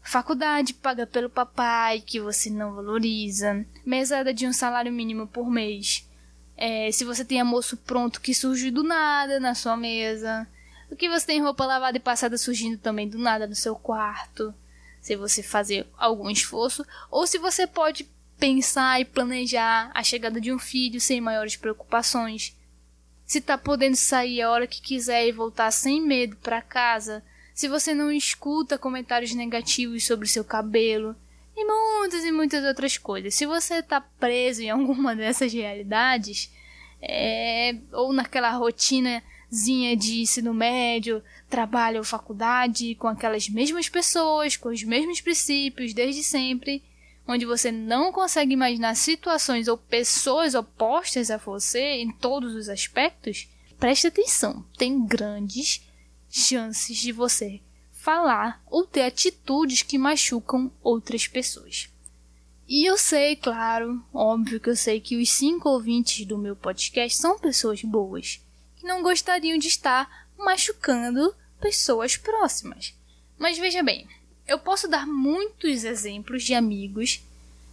faculdade 0.02 0.74
paga 0.74 1.06
pelo 1.06 1.30
papai 1.30 2.02
que 2.02 2.20
você 2.20 2.50
não 2.50 2.74
valoriza, 2.74 3.64
mesada 3.86 4.34
de 4.34 4.48
um 4.48 4.54
salário 4.54 4.92
mínimo 4.92 5.28
por 5.28 5.48
mês. 5.48 6.10
É, 6.58 6.92
se 6.92 7.06
você 7.06 7.24
tem 7.24 7.40
almoço 7.40 7.78
pronto 7.78 8.20
que 8.20 8.34
surge 8.34 8.72
do 8.72 8.82
nada 8.82 9.40
na 9.40 9.54
sua 9.54 9.78
mesa, 9.78 10.48
o 10.94 10.96
que 10.96 11.10
você 11.10 11.26
tem 11.26 11.42
roupa 11.42 11.66
lavada 11.66 11.98
e 11.98 12.00
passada 12.00 12.38
surgindo 12.38 12.78
também 12.78 13.10
do 13.10 13.18
nada 13.18 13.48
no 13.48 13.56
seu 13.56 13.76
quarto, 13.76 14.54
se 15.02 15.16
você 15.16 15.42
fazer 15.42 15.88
algum 15.98 16.30
esforço, 16.30 16.86
ou 17.10 17.26
se 17.26 17.40
você 17.40 17.66
pode 17.66 18.08
pensar 18.38 19.02
e 19.02 19.06
planejar 19.06 19.90
a 19.94 20.04
chegada 20.04 20.40
de 20.40 20.54
um 20.54 20.60
filho 20.60 21.02
sem 21.02 21.20
maiores 21.20 21.56
preocupações. 21.56 22.56
Se 23.26 23.42
tá 23.42 23.58
podendo 23.58 23.96
sair 23.96 24.42
a 24.42 24.52
hora 24.52 24.68
que 24.68 24.82
quiser 24.82 25.28
e 25.28 25.32
voltar 25.32 25.72
sem 25.72 26.00
medo 26.00 26.36
para 26.38 26.62
casa, 26.62 27.24
se 27.56 27.68
você 27.68 27.94
não 27.94 28.12
escuta 28.12 28.78
comentários 28.78 29.34
negativos 29.34 30.06
sobre 30.06 30.28
seu 30.28 30.44
cabelo. 30.44 31.16
E 31.56 31.66
muitas 31.66 32.24
e 32.24 32.32
muitas 32.32 32.64
outras 32.66 32.98
coisas. 32.98 33.34
Se 33.36 33.46
você 33.46 33.82
tá 33.82 34.02
preso 34.02 34.62
em 34.62 34.70
alguma 34.72 35.16
dessas 35.16 35.54
realidades, 35.54 36.52
é, 37.02 37.76
ou 37.92 38.14
naquela 38.14 38.52
rotina 38.52 39.24
zinha 39.54 39.96
de 39.96 40.22
ensino 40.22 40.54
médio, 40.54 41.24
trabalho 41.50 42.00
ou 42.00 42.04
faculdade 42.04 42.96
com 42.96 43.08
aquelas 43.08 43.48
mesmas 43.48 43.88
pessoas, 43.88 44.58
com 44.58 44.70
os 44.70 44.84
mesmos 44.84 45.22
princípios 45.22 45.94
desde 45.94 46.24
sempre, 46.24 46.84
onde 47.28 47.46
você 47.46 47.72
não 47.72 48.12
consegue 48.12 48.54
imaginar 48.54 48.96
situações 48.96 49.68
ou 49.68 49.78
pessoas 49.78 50.56
opostas 50.56 51.30
a 51.30 51.38
você 51.38 52.02
em 52.02 52.12
todos 52.12 52.56
os 52.56 52.68
aspectos, 52.68 53.48
preste 53.80 54.08
atenção, 54.08 54.66
tem 54.78 55.06
grandes 55.06 55.88
chances 56.30 56.98
de 56.98 57.12
você 57.12 57.62
falar 57.92 58.62
ou 58.70 58.86
ter 58.86 59.04
atitudes 59.04 59.84
que 59.84 59.98
machucam 59.98 60.72
outras 60.82 61.28
pessoas. 61.28 61.90
E 62.68 62.90
eu 62.90 62.98
sei, 62.98 63.36
claro, 63.36 64.04
óbvio 64.14 64.60
que 64.60 64.70
eu 64.70 64.76
sei 64.76 65.00
que 65.00 65.16
os 65.16 65.30
cinco 65.30 65.70
ouvintes 65.70 66.26
do 66.26 66.38
meu 66.38 66.56
podcast 66.56 67.18
são 67.18 67.38
pessoas 67.38 67.84
boas, 67.84 68.43
que 68.84 68.88
não 68.88 69.02
gostariam 69.02 69.58
de 69.58 69.70
estar 69.70 70.28
machucando 70.38 71.34
pessoas 71.62 72.18
próximas. 72.18 72.94
Mas 73.40 73.58
veja 73.58 73.82
bem, 73.82 74.06
eu 74.46 74.60
posso 74.60 74.90
dar 74.90 75.08
muitos 75.08 75.86
exemplos 75.86 76.44
de 76.44 76.54
amigos 76.54 77.24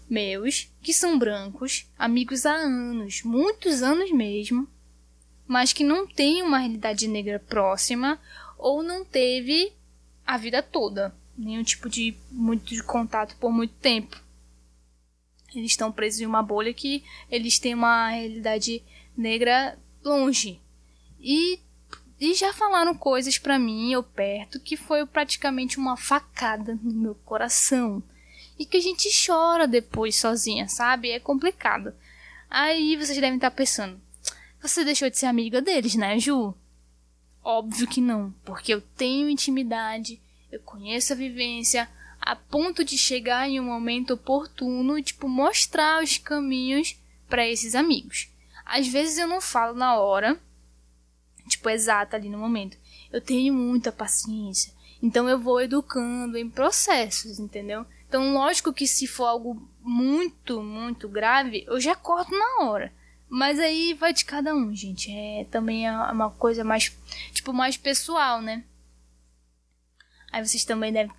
meus 0.08 0.70
que 0.80 0.94
são 0.94 1.18
brancos, 1.18 1.86
amigos 1.98 2.46
há 2.46 2.52
anos, 2.52 3.22
muitos 3.24 3.82
anos 3.82 4.12
mesmo, 4.12 4.68
mas 5.46 5.72
que 5.72 5.82
não 5.82 6.06
têm 6.06 6.42
uma 6.42 6.58
realidade 6.58 7.08
negra 7.08 7.40
próxima 7.40 8.18
ou 8.56 8.80
não 8.80 9.04
teve 9.04 9.72
a 10.24 10.38
vida 10.38 10.62
toda, 10.62 11.12
nenhum 11.36 11.64
tipo 11.64 11.88
de 11.88 12.16
muito 12.30 12.72
de 12.72 12.82
contato 12.84 13.36
por 13.36 13.50
muito 13.50 13.74
tempo. 13.74 14.16
Eles 15.52 15.72
estão 15.72 15.90
presos 15.90 16.20
em 16.20 16.26
uma 16.26 16.42
bolha 16.42 16.72
que 16.72 17.02
eles 17.28 17.58
têm 17.58 17.74
uma 17.74 18.10
realidade 18.10 18.80
negra 19.16 19.76
longe. 20.04 20.60
E, 21.20 21.60
e 22.18 22.34
já 22.34 22.52
falaram 22.52 22.94
coisas 22.94 23.38
para 23.38 23.58
mim, 23.58 23.92
eu 23.92 24.02
perto, 24.02 24.58
que 24.58 24.76
foi 24.76 25.04
praticamente 25.06 25.78
uma 25.78 25.96
facada 25.96 26.78
no 26.82 26.92
meu 26.92 27.14
coração. 27.14 28.02
E 28.58 28.64
que 28.64 28.76
a 28.76 28.80
gente 28.80 29.08
chora 29.26 29.66
depois 29.66 30.16
sozinha, 30.16 30.68
sabe? 30.68 31.10
É 31.10 31.20
complicado. 31.20 31.94
Aí 32.48 32.96
vocês 32.96 33.18
devem 33.18 33.36
estar 33.36 33.50
pensando: 33.50 34.00
você 34.60 34.84
deixou 34.84 35.08
de 35.08 35.18
ser 35.18 35.26
amiga 35.26 35.62
deles, 35.62 35.94
né, 35.94 36.18
Ju? 36.18 36.54
Óbvio 37.42 37.86
que 37.86 38.00
não, 38.00 38.34
porque 38.44 38.74
eu 38.74 38.80
tenho 38.80 39.30
intimidade, 39.30 40.20
eu 40.52 40.60
conheço 40.60 41.12
a 41.12 41.16
vivência, 41.16 41.88
a 42.20 42.36
ponto 42.36 42.84
de 42.84 42.98
chegar 42.98 43.48
em 43.48 43.58
um 43.58 43.64
momento 43.64 44.12
oportuno 44.12 44.98
e 44.98 45.02
tipo 45.02 45.26
mostrar 45.26 46.02
os 46.02 46.18
caminhos 46.18 46.96
para 47.28 47.48
esses 47.48 47.74
amigos. 47.74 48.28
Às 48.64 48.86
vezes 48.88 49.16
eu 49.16 49.26
não 49.26 49.40
falo 49.40 49.74
na 49.74 49.96
hora, 49.96 50.38
tipo 51.48 51.68
exata 51.68 52.16
ali 52.16 52.28
no 52.28 52.38
momento. 52.38 52.76
Eu 53.12 53.20
tenho 53.20 53.52
muita 53.52 53.90
paciência, 53.90 54.72
então 55.02 55.28
eu 55.28 55.38
vou 55.38 55.60
educando 55.60 56.36
em 56.36 56.48
processos, 56.48 57.38
entendeu? 57.38 57.86
Então, 58.08 58.32
lógico 58.34 58.72
que 58.72 58.86
se 58.86 59.06
for 59.06 59.26
algo 59.26 59.68
muito, 59.80 60.62
muito 60.62 61.08
grave, 61.08 61.64
eu 61.68 61.80
já 61.80 61.94
corto 61.94 62.32
na 62.32 62.64
hora. 62.64 62.92
Mas 63.28 63.60
aí 63.60 63.94
vai 63.94 64.12
de 64.12 64.24
cada 64.24 64.52
um, 64.52 64.74
gente. 64.74 65.12
É 65.12 65.44
também 65.44 65.86
é 65.86 65.92
uma 65.92 66.30
coisa 66.30 66.64
mais, 66.64 66.92
tipo, 67.32 67.52
mais 67.52 67.76
pessoal, 67.76 68.42
né? 68.42 68.64
Aí 70.32 70.44
vocês 70.44 70.64
também 70.64 70.92
devem 70.92 71.12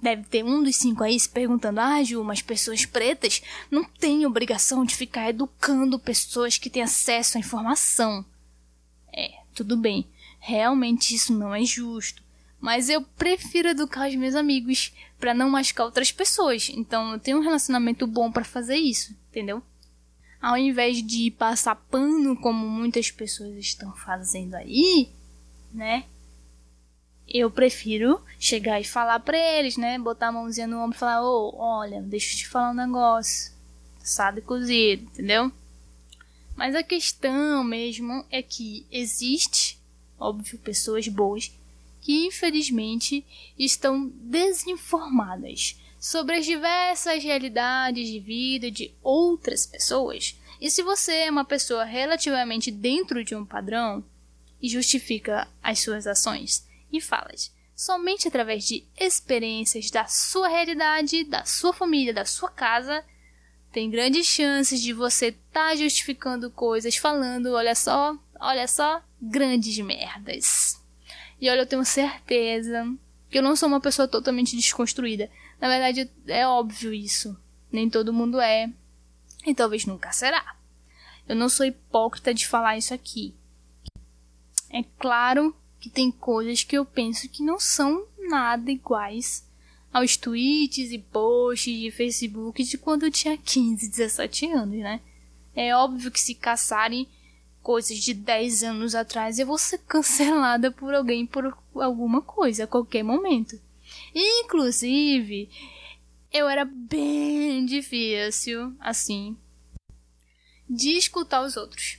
deve 0.00 0.24
ter 0.24 0.44
um 0.44 0.62
dos 0.62 0.76
cinco 0.76 1.02
aí 1.02 1.18
se 1.18 1.28
perguntando: 1.28 1.80
Ah, 1.80 2.02
Ju, 2.02 2.22
mas 2.22 2.42
pessoas 2.42 2.86
pretas 2.86 3.42
não 3.70 3.82
têm 3.82 4.24
obrigação 4.24 4.84
de 4.84 4.94
ficar 4.94 5.30
educando 5.30 5.98
pessoas 5.98 6.58
que 6.58 6.70
têm 6.70 6.82
acesso 6.82 7.36
à 7.36 7.40
informação. 7.40 8.24
É, 9.12 9.32
tudo 9.56 9.76
bem. 9.76 10.06
Realmente 10.38 11.14
isso 11.14 11.32
não 11.36 11.54
é 11.54 11.64
justo. 11.64 12.22
Mas 12.60 12.88
eu 12.88 13.02
prefiro 13.02 13.68
educar 13.68 14.08
os 14.08 14.14
meus 14.14 14.34
amigos 14.34 14.92
para 15.18 15.34
não 15.34 15.50
machucar 15.50 15.86
outras 15.86 16.12
pessoas. 16.12 16.70
Então 16.72 17.12
eu 17.12 17.18
tenho 17.18 17.38
um 17.38 17.42
relacionamento 17.42 18.06
bom 18.06 18.30
para 18.30 18.44
fazer 18.44 18.76
isso, 18.76 19.14
entendeu? 19.30 19.62
ao 20.40 20.56
invés 20.56 21.04
de 21.04 21.30
passar 21.32 21.74
pano 21.74 22.36
como 22.36 22.68
muitas 22.68 23.10
pessoas 23.10 23.56
estão 23.56 23.92
fazendo 23.96 24.54
aí, 24.54 25.10
né? 25.72 26.04
Eu 27.28 27.50
prefiro 27.50 28.22
chegar 28.38 28.80
e 28.80 28.84
falar 28.84 29.18
pra 29.18 29.36
eles, 29.36 29.76
né? 29.76 29.98
Botar 29.98 30.28
a 30.28 30.32
mãozinha 30.32 30.68
no 30.68 30.78
ombro 30.78 30.96
e 30.96 31.00
falar: 31.00 31.22
Ô, 31.22 31.52
oh, 31.52 31.56
olha, 31.58 32.00
deixa 32.00 32.32
eu 32.32 32.38
te 32.38 32.48
falar 32.48 32.70
um 32.70 32.74
negócio. 32.74 33.52
Assado 34.00 34.38
e 34.38 34.42
cozido, 34.42 35.02
entendeu? 35.02 35.50
Mas 36.56 36.74
a 36.74 36.82
questão 36.82 37.62
mesmo 37.62 38.24
é 38.30 38.42
que 38.42 38.86
existe, 38.90 39.78
óbvio, 40.18 40.58
pessoas 40.58 41.06
boas 41.06 41.52
que 42.00 42.26
infelizmente 42.26 43.24
estão 43.58 44.08
desinformadas 44.14 45.78
sobre 45.98 46.36
as 46.36 46.46
diversas 46.46 47.22
realidades 47.22 48.08
de 48.08 48.20
vida 48.20 48.70
de 48.70 48.94
outras 49.02 49.66
pessoas. 49.66 50.38
E 50.60 50.70
se 50.70 50.82
você 50.82 51.12
é 51.12 51.30
uma 51.30 51.44
pessoa 51.44 51.84
relativamente 51.84 52.70
dentro 52.70 53.22
de 53.22 53.34
um 53.34 53.44
padrão 53.44 54.04
e 54.62 54.68
justifica 54.68 55.48
as 55.62 55.80
suas 55.80 56.06
ações 56.06 56.66
e 56.90 57.00
falas 57.00 57.54
somente 57.76 58.26
através 58.26 58.64
de 58.64 58.84
experiências 58.98 59.90
da 59.90 60.06
sua 60.06 60.48
realidade, 60.48 61.24
da 61.24 61.44
sua 61.44 61.74
família, 61.74 62.14
da 62.14 62.24
sua 62.24 62.48
casa, 62.48 63.04
tem 63.76 63.90
grandes 63.90 64.26
chances 64.26 64.80
de 64.80 64.94
você 64.94 65.26
estar 65.26 65.68
tá 65.68 65.76
justificando 65.76 66.50
coisas 66.50 66.96
falando, 66.96 67.52
olha 67.52 67.74
só, 67.74 68.16
olha 68.40 68.66
só, 68.66 69.02
grandes 69.20 69.76
merdas. 69.80 70.82
E 71.38 71.50
olha, 71.50 71.60
eu 71.60 71.66
tenho 71.66 71.84
certeza 71.84 72.90
que 73.28 73.36
eu 73.36 73.42
não 73.42 73.54
sou 73.54 73.68
uma 73.68 73.78
pessoa 73.78 74.08
totalmente 74.08 74.56
desconstruída. 74.56 75.30
Na 75.60 75.68
verdade, 75.68 76.10
é 76.26 76.46
óbvio 76.46 76.94
isso. 76.94 77.38
Nem 77.70 77.90
todo 77.90 78.14
mundo 78.14 78.40
é. 78.40 78.72
E 79.44 79.54
talvez 79.54 79.84
nunca 79.84 80.10
será. 80.10 80.56
Eu 81.28 81.36
não 81.36 81.50
sou 81.50 81.66
hipócrita 81.66 82.32
de 82.32 82.48
falar 82.48 82.78
isso 82.78 82.94
aqui. 82.94 83.34
É 84.70 84.82
claro 84.98 85.54
que 85.78 85.90
tem 85.90 86.10
coisas 86.10 86.64
que 86.64 86.78
eu 86.78 86.86
penso 86.86 87.28
que 87.28 87.42
não 87.42 87.58
são 87.60 88.06
nada 88.26 88.70
iguais 88.70 89.45
aos 89.96 90.14
tweets 90.14 90.92
e 90.92 90.98
posts 90.98 91.80
de 91.80 91.90
Facebook 91.90 92.62
de 92.62 92.76
quando 92.76 93.04
eu 93.04 93.10
tinha 93.10 93.34
15, 93.34 93.88
17 93.88 94.52
anos, 94.52 94.78
né? 94.78 95.00
É 95.54 95.74
óbvio 95.74 96.10
que 96.10 96.20
se 96.20 96.34
caçarem 96.34 97.08
coisas 97.62 97.96
de 97.96 98.12
10 98.12 98.62
anos 98.62 98.94
atrás, 98.94 99.38
eu 99.38 99.46
vou 99.46 99.56
ser 99.56 99.78
cancelada 99.78 100.70
por 100.70 100.92
alguém 100.92 101.24
por 101.24 101.56
alguma 101.76 102.20
coisa 102.20 102.64
a 102.64 102.66
qualquer 102.66 103.02
momento. 103.02 103.58
Inclusive, 104.14 105.48
eu 106.30 106.46
era 106.46 106.66
bem 106.66 107.64
difícil, 107.64 108.76
assim, 108.78 109.34
de 110.68 110.90
escutar 110.90 111.40
os 111.40 111.56
outros. 111.56 111.98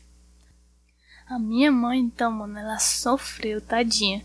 A 1.26 1.40
minha 1.40 1.72
mãe, 1.72 2.00
então, 2.00 2.32
mano, 2.32 2.60
ela 2.60 2.78
sofreu, 2.78 3.60
tadinha. 3.60 4.24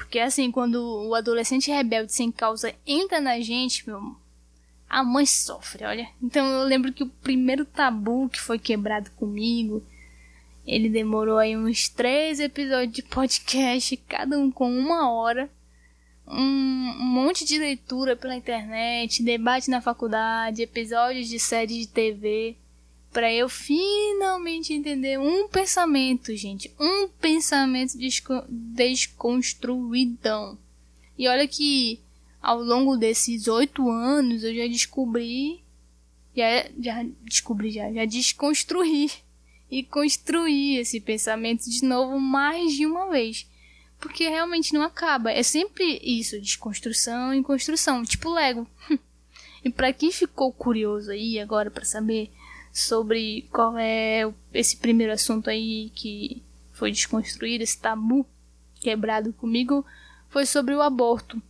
Porque 0.00 0.18
assim, 0.18 0.50
quando 0.50 0.76
o 1.08 1.14
adolescente 1.14 1.70
rebelde 1.70 2.12
sem 2.12 2.32
causa 2.32 2.74
entra 2.86 3.20
na 3.20 3.38
gente, 3.40 3.86
meu, 3.86 4.16
a 4.88 5.04
mãe 5.04 5.26
sofre, 5.26 5.84
olha. 5.84 6.08
Então 6.22 6.46
eu 6.46 6.64
lembro 6.64 6.92
que 6.92 7.02
o 7.04 7.08
primeiro 7.08 7.64
tabu 7.64 8.28
que 8.28 8.40
foi 8.40 8.58
quebrado 8.58 9.10
comigo, 9.12 9.84
ele 10.66 10.88
demorou 10.88 11.38
aí 11.38 11.56
uns 11.56 11.88
três 11.88 12.40
episódios 12.40 12.92
de 12.92 13.02
podcast, 13.02 13.96
cada 14.08 14.38
um 14.38 14.50
com 14.50 14.70
uma 14.70 15.12
hora 15.12 15.50
um, 16.26 16.94
monte 16.98 17.44
de 17.44 17.58
leitura 17.58 18.16
pela 18.16 18.36
internet, 18.36 19.22
debate 19.22 19.68
na 19.68 19.80
faculdade, 19.80 20.62
episódios 20.62 21.28
de 21.28 21.38
séries 21.38 21.78
de 21.78 21.88
TV, 21.88 22.56
para 23.12 23.32
eu 23.32 23.48
finalmente 23.48 24.72
entender 24.72 25.18
um 25.18 25.48
pensamento, 25.48 26.34
gente, 26.36 26.72
um 26.78 27.08
pensamento 27.08 27.96
desco 27.96 28.42
desconstruidão. 28.48 30.58
E 31.18 31.28
olha 31.28 31.46
que 31.46 32.00
ao 32.40 32.62
longo 32.62 32.96
desses 32.96 33.48
oito 33.48 33.90
anos 33.90 34.44
eu 34.44 34.54
já 34.54 34.66
descobri, 34.66 35.62
já, 36.34 36.66
já 36.78 37.04
descobri, 37.22 37.70
já, 37.70 37.92
já 37.92 38.04
desconstruí 38.04 39.10
e 39.70 39.82
construí 39.82 40.76
esse 40.76 41.00
pensamento 41.00 41.68
de 41.68 41.84
novo 41.84 42.18
mais 42.18 42.72
de 42.72 42.86
uma 42.86 43.10
vez 43.10 43.46
porque 44.00 44.28
realmente 44.28 44.72
não 44.72 44.82
acaba. 44.82 45.30
É 45.30 45.42
sempre 45.42 46.00
isso, 46.02 46.40
desconstrução 46.40 47.34
e 47.34 47.42
construção, 47.42 48.02
tipo 48.02 48.32
Lego. 48.32 48.66
e 49.62 49.70
para 49.70 49.92
quem 49.92 50.10
ficou 50.10 50.52
curioso 50.52 51.10
aí 51.10 51.38
agora 51.38 51.70
para 51.70 51.84
saber 51.84 52.32
sobre 52.72 53.48
qual 53.50 53.76
é 53.76 54.32
esse 54.52 54.76
primeiro 54.76 55.12
assunto 55.12 55.50
aí 55.50 55.90
que 55.94 56.42
foi 56.72 56.90
desconstruído, 56.90 57.62
esse 57.62 57.78
tabu 57.78 58.26
quebrado 58.80 59.32
comigo, 59.32 59.84
foi 60.28 60.46
sobre 60.46 60.74
o 60.74 60.82
aborto. 60.82 61.40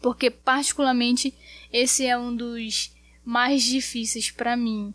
Porque 0.00 0.30
particularmente 0.30 1.34
esse 1.72 2.06
é 2.06 2.16
um 2.16 2.34
dos 2.34 2.94
mais 3.24 3.62
difíceis 3.62 4.30
para 4.30 4.56
mim. 4.56 4.94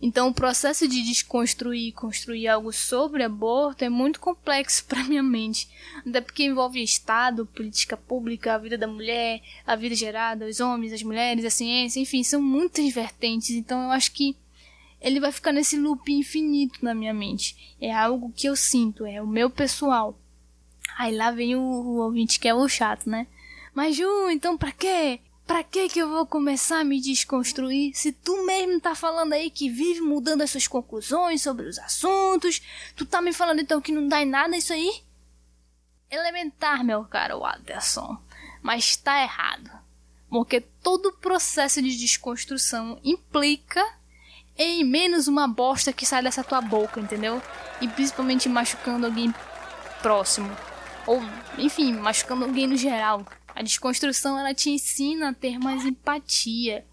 Então, 0.00 0.28
o 0.28 0.34
processo 0.34 0.86
de 0.86 1.02
desconstruir 1.02 1.88
e 1.88 1.92
construir 1.92 2.46
algo 2.46 2.72
sobre 2.72 3.24
aborto 3.24 3.84
é 3.84 3.88
muito 3.88 4.20
complexo 4.20 4.84
para 4.86 5.02
minha 5.02 5.22
mente, 5.22 5.68
até 6.06 6.20
porque 6.20 6.44
envolve 6.44 6.82
Estado, 6.82 7.46
política 7.46 7.96
pública, 7.96 8.54
a 8.54 8.58
vida 8.58 8.78
da 8.78 8.86
mulher, 8.86 9.40
a 9.66 9.74
vida 9.74 9.96
gerada, 9.96 10.46
os 10.46 10.60
homens, 10.60 10.92
as 10.92 11.02
mulheres, 11.02 11.44
a 11.44 11.50
ciência, 11.50 11.98
enfim, 11.98 12.22
são 12.22 12.40
muitas 12.40 12.92
vertentes. 12.92 13.50
Então, 13.50 13.82
eu 13.82 13.90
acho 13.90 14.12
que 14.12 14.36
ele 15.00 15.20
vai 15.20 15.30
ficar 15.30 15.52
nesse 15.52 15.76
loop 15.76 16.12
infinito 16.12 16.84
na 16.84 16.94
minha 16.94 17.14
mente. 17.14 17.76
É 17.80 17.92
algo 17.92 18.32
que 18.32 18.48
eu 18.48 18.56
sinto, 18.56 19.06
é 19.06 19.22
o 19.22 19.26
meu 19.26 19.48
pessoal. 19.48 20.18
Aí 20.96 21.14
lá 21.14 21.30
vem 21.30 21.54
o, 21.54 21.60
o 21.60 21.96
ouvinte 21.98 22.40
que 22.40 22.48
é 22.48 22.54
o 22.54 22.68
chato, 22.68 23.08
né? 23.08 23.26
Mas 23.74 23.96
Ju, 23.96 24.30
então 24.30 24.58
pra 24.58 24.72
quê? 24.72 25.20
Pra 25.46 25.62
que 25.62 25.88
que 25.88 25.98
eu 25.98 26.10
vou 26.10 26.26
começar 26.26 26.80
a 26.80 26.84
me 26.84 27.00
desconstruir 27.00 27.94
se 27.94 28.12
tu 28.12 28.44
mesmo 28.44 28.80
tá 28.80 28.94
falando 28.94 29.32
aí 29.32 29.50
que 29.50 29.70
vive 29.70 30.00
mudando 30.00 30.42
as 30.42 30.50
suas 30.50 30.66
conclusões 30.66 31.40
sobre 31.40 31.66
os 31.66 31.78
assuntos? 31.78 32.60
Tu 32.94 33.06
tá 33.06 33.22
me 33.22 33.32
falando 33.32 33.60
então 33.60 33.80
que 33.80 33.92
não 33.92 34.08
dá 34.08 34.20
em 34.20 34.26
nada 34.26 34.56
isso 34.56 34.72
aí? 34.72 35.02
Elementar, 36.10 36.84
meu 36.84 37.04
caro 37.04 37.44
Aderson. 37.44 38.18
Mas 38.60 38.96
tá 38.96 39.22
errado. 39.22 39.70
Porque 40.28 40.60
todo 40.60 41.12
processo 41.12 41.80
de 41.80 41.96
desconstrução 41.96 43.00
implica 43.02 43.82
em 44.58 44.84
menos 44.84 45.28
uma 45.28 45.46
bosta 45.46 45.92
que 45.92 46.04
sai 46.04 46.22
dessa 46.22 46.42
tua 46.42 46.60
boca, 46.60 47.00
entendeu? 47.00 47.40
E 47.80 47.86
principalmente 47.86 48.48
machucando 48.48 49.06
alguém 49.06 49.32
próximo. 50.02 50.50
Ou, 51.06 51.22
enfim, 51.56 51.92
machucando 51.92 52.44
alguém 52.44 52.66
no 52.66 52.76
geral. 52.76 53.24
A 53.54 53.62
desconstrução 53.62 54.38
ela 54.38 54.52
te 54.52 54.70
ensina 54.70 55.30
a 55.30 55.34
ter 55.34 55.58
mais 55.58 55.84
empatia, 55.84 56.84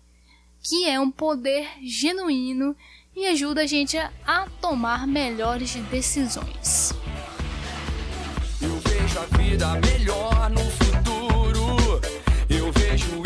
que 0.61 0.87
é 0.87 0.99
um 0.99 1.11
poder 1.11 1.67
genuíno 1.83 2.75
e 3.15 3.27
ajuda 3.27 3.61
a 3.61 3.67
gente 3.67 3.97
a 3.97 4.47
tomar 4.61 5.07
melhores 5.07 5.75
decisões. 5.91 6.93
Eu 8.61 8.79
vejo 8.79 9.19
a 9.19 9.37
vida 9.37 9.67
melhor 9.79 10.49
no 10.49 10.61
futuro. 10.71 12.01
Eu 12.49 12.71
vejo 12.71 13.24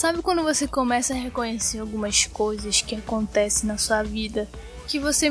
Sabe 0.00 0.22
quando 0.22 0.42
você 0.42 0.66
começa 0.66 1.12
a 1.12 1.16
reconhecer 1.18 1.78
algumas 1.78 2.24
coisas 2.24 2.80
que 2.80 2.94
acontecem 2.94 3.68
na 3.68 3.76
sua 3.76 4.02
vida 4.02 4.48
que 4.88 4.98
você 4.98 5.28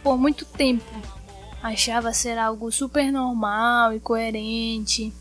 por 0.00 0.16
muito 0.16 0.44
tempo 0.44 0.84
achava 1.60 2.12
ser 2.12 2.38
algo 2.38 2.70
super 2.70 3.10
normal 3.10 3.92
e 3.92 3.98
coerente, 3.98 5.12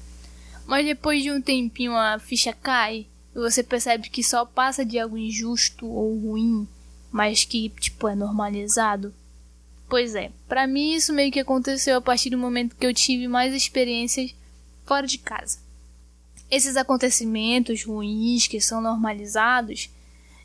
mas 0.67 0.85
depois 0.85 1.23
de 1.23 1.31
um 1.31 1.41
tempinho 1.41 1.95
a 1.95 2.19
ficha 2.19 2.53
cai 2.53 3.07
e 3.35 3.39
você 3.39 3.63
percebe 3.63 4.07
que 4.07 4.23
só 4.23 4.45
passa 4.45 4.85
de 4.85 4.99
algo 4.99 5.17
injusto 5.17 5.87
ou 5.87 6.19
ruim, 6.19 6.67
mas 7.11 7.43
que 7.43 7.69
tipo 7.69 8.07
é 8.07 8.13
normalizado? 8.13 9.11
Pois 9.89 10.13
é, 10.13 10.31
pra 10.47 10.67
mim 10.67 10.93
isso 10.93 11.11
meio 11.11 11.31
que 11.31 11.39
aconteceu 11.39 11.97
a 11.97 12.01
partir 12.01 12.29
do 12.29 12.37
momento 12.37 12.75
que 12.75 12.85
eu 12.85 12.93
tive 12.93 13.27
mais 13.27 13.51
experiências 13.51 14.35
fora 14.85 15.07
de 15.07 15.17
casa 15.17 15.64
esses 16.49 16.77
acontecimentos 16.77 17.83
ruins 17.83 18.47
que 18.47 18.61
são 18.61 18.81
normalizados, 18.81 19.89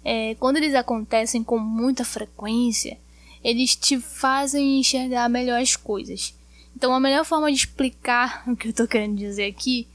é, 0.04 0.34
quando 0.36 0.56
eles 0.56 0.74
acontecem 0.74 1.44
com 1.44 1.58
muita 1.58 2.04
frequência, 2.04 2.98
eles 3.42 3.76
te 3.76 3.98
fazem 3.98 4.80
enxergar 4.80 5.28
melhor 5.28 5.60
as 5.60 5.76
coisas. 5.76 6.34
Então, 6.74 6.94
a 6.94 7.00
melhor 7.00 7.24
forma 7.24 7.50
de 7.50 7.58
explicar 7.58 8.44
o 8.48 8.56
que 8.56 8.68
eu 8.68 8.70
estou 8.70 8.86
querendo 8.88 9.16
dizer 9.16 9.46
aqui 9.46 9.86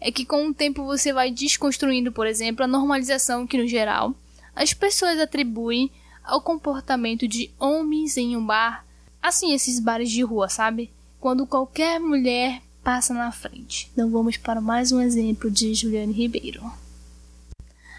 é 0.00 0.12
que 0.12 0.26
com 0.26 0.48
o 0.48 0.54
tempo 0.54 0.84
você 0.84 1.12
vai 1.12 1.30
desconstruindo, 1.30 2.12
por 2.12 2.26
exemplo, 2.26 2.64
a 2.64 2.68
normalização 2.68 3.46
que, 3.46 3.56
no 3.56 3.66
geral, 3.66 4.14
as 4.54 4.74
pessoas 4.74 5.18
atribuem 5.18 5.90
ao 6.22 6.40
comportamento 6.40 7.26
de 7.26 7.50
homens 7.58 8.16
em 8.16 8.36
um 8.36 8.44
bar, 8.44 8.84
assim, 9.22 9.54
esses 9.54 9.78
bares 9.78 10.10
de 10.10 10.22
rua, 10.22 10.48
sabe? 10.48 10.90
Quando 11.20 11.46
qualquer 11.46 11.98
mulher 11.98 12.60
passa 12.84 13.14
na 13.14 13.32
frente. 13.32 13.90
Então 13.92 14.10
vamos 14.10 14.36
para 14.36 14.60
mais 14.60 14.92
um 14.92 15.00
exemplo 15.00 15.50
de 15.50 15.74
Juliane 15.74 16.12
Ribeiro. 16.12 16.70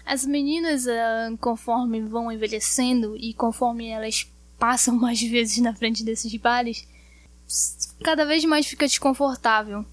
As 0.06 0.24
meninas, 0.24 0.86
ah, 0.86 1.32
conforme 1.40 2.00
vão 2.00 2.30
envelhecendo 2.30 3.16
e 3.16 3.34
conforme 3.34 3.88
elas 3.88 4.30
passam 4.56 4.94
mais 4.96 5.20
vezes 5.20 5.58
na 5.58 5.74
frente 5.74 6.04
desses 6.04 6.32
bares, 6.36 6.86
cada 8.04 8.24
vez 8.24 8.44
mais 8.44 8.66
fica 8.66 8.86
desconfortável. 8.86 9.84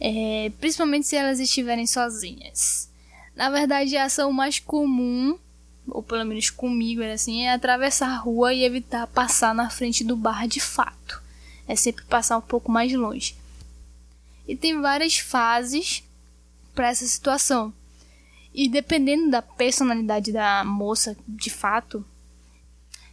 É, 0.00 0.50
principalmente 0.58 1.06
se 1.06 1.14
elas 1.14 1.38
estiverem 1.38 1.86
sozinhas. 1.86 2.90
Na 3.36 3.48
verdade, 3.48 3.96
a 3.96 4.06
ação 4.06 4.32
mais 4.32 4.58
comum, 4.58 5.38
ou 5.86 6.02
pelo 6.02 6.24
menos 6.24 6.50
comigo 6.50 7.00
era 7.00 7.14
assim, 7.14 7.44
é 7.44 7.52
atravessar 7.52 8.08
a 8.08 8.16
rua 8.16 8.52
e 8.52 8.64
evitar 8.64 9.06
passar 9.06 9.54
na 9.54 9.70
frente 9.70 10.02
do 10.02 10.16
bar 10.16 10.48
de 10.48 10.58
fato. 10.58 11.22
É 11.68 11.76
sempre 11.76 12.04
passar 12.06 12.36
um 12.36 12.42
pouco 12.42 12.70
mais 12.72 12.92
longe. 12.92 13.36
E 14.46 14.56
tem 14.56 14.80
várias 14.80 15.18
fases 15.18 16.02
para 16.74 16.88
essa 16.88 17.06
situação. 17.06 17.72
E 18.54 18.68
dependendo 18.68 19.30
da 19.30 19.40
personalidade 19.40 20.32
da 20.32 20.64
moça, 20.64 21.16
de 21.26 21.48
fato, 21.48 22.04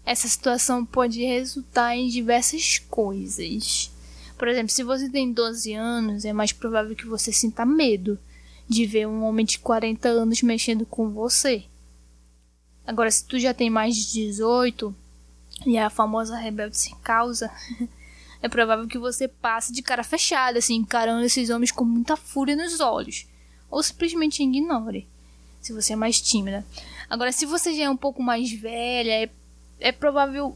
essa 0.06 0.28
situação 0.28 0.86
pode 0.86 1.24
resultar 1.24 1.96
em 1.96 2.08
diversas 2.08 2.80
coisas. 2.80 3.92
Por 4.38 4.48
exemplo, 4.48 4.70
se 4.70 4.84
você 4.84 5.10
tem 5.10 5.32
12 5.32 5.74
anos, 5.74 6.26
é 6.26 6.34
mais 6.34 6.52
provável 6.52 6.96
que 6.96 7.06
você 7.06 7.32
sinta 7.32 7.65
medo 7.65 8.20
de 8.68 8.86
ver 8.86 9.08
um 9.08 9.24
homem 9.24 9.46
de 9.46 9.60
40 9.60 10.08
anos 10.08 10.42
mexendo 10.42 10.86
com 10.86 11.10
você. 11.10 11.65
Agora, 12.86 13.12
se 13.12 13.26
tu 13.26 13.39
já 13.39 13.54
tem 13.54 13.70
mais 13.70 13.96
de 13.96 14.12
18 14.28 14.96
e 15.65 15.78
é 15.78 15.84
a 15.84 15.89
famosa 15.89 16.38
rebelde 16.38 16.78
sem 16.78 16.96
causa, 17.04 17.52
é 18.41 18.47
provável 18.47 18.88
que 18.88 18.97
você 18.97 19.28
passe 19.28 19.73
de 19.73 19.82
cara 19.82 20.04
fechada, 20.04 20.60
assim, 20.60 20.75
encarando 20.75 21.25
esses 21.25 21.49
homens 21.49 21.71
com 21.71 21.84
muita 21.84 22.15
fúria 22.15 22.56
nos 22.56 22.80
olhos. 22.80 23.28
Ou 23.69 23.84
simplesmente 23.84 24.41
ignore, 24.41 25.08
se 25.62 25.73
você 25.73 25.93
é 25.93 25.95
mais 25.95 26.21
tímida. 26.21 26.65
Agora, 27.10 27.32
se 27.32 27.45
você 27.45 27.73
já 27.73 27.84
é 27.84 27.89
um 27.89 27.97
pouco 27.97 28.23
mais 28.23 28.52
velha, 28.52 29.23
é, 29.23 29.30
é 29.80 29.91
provável 29.91 30.56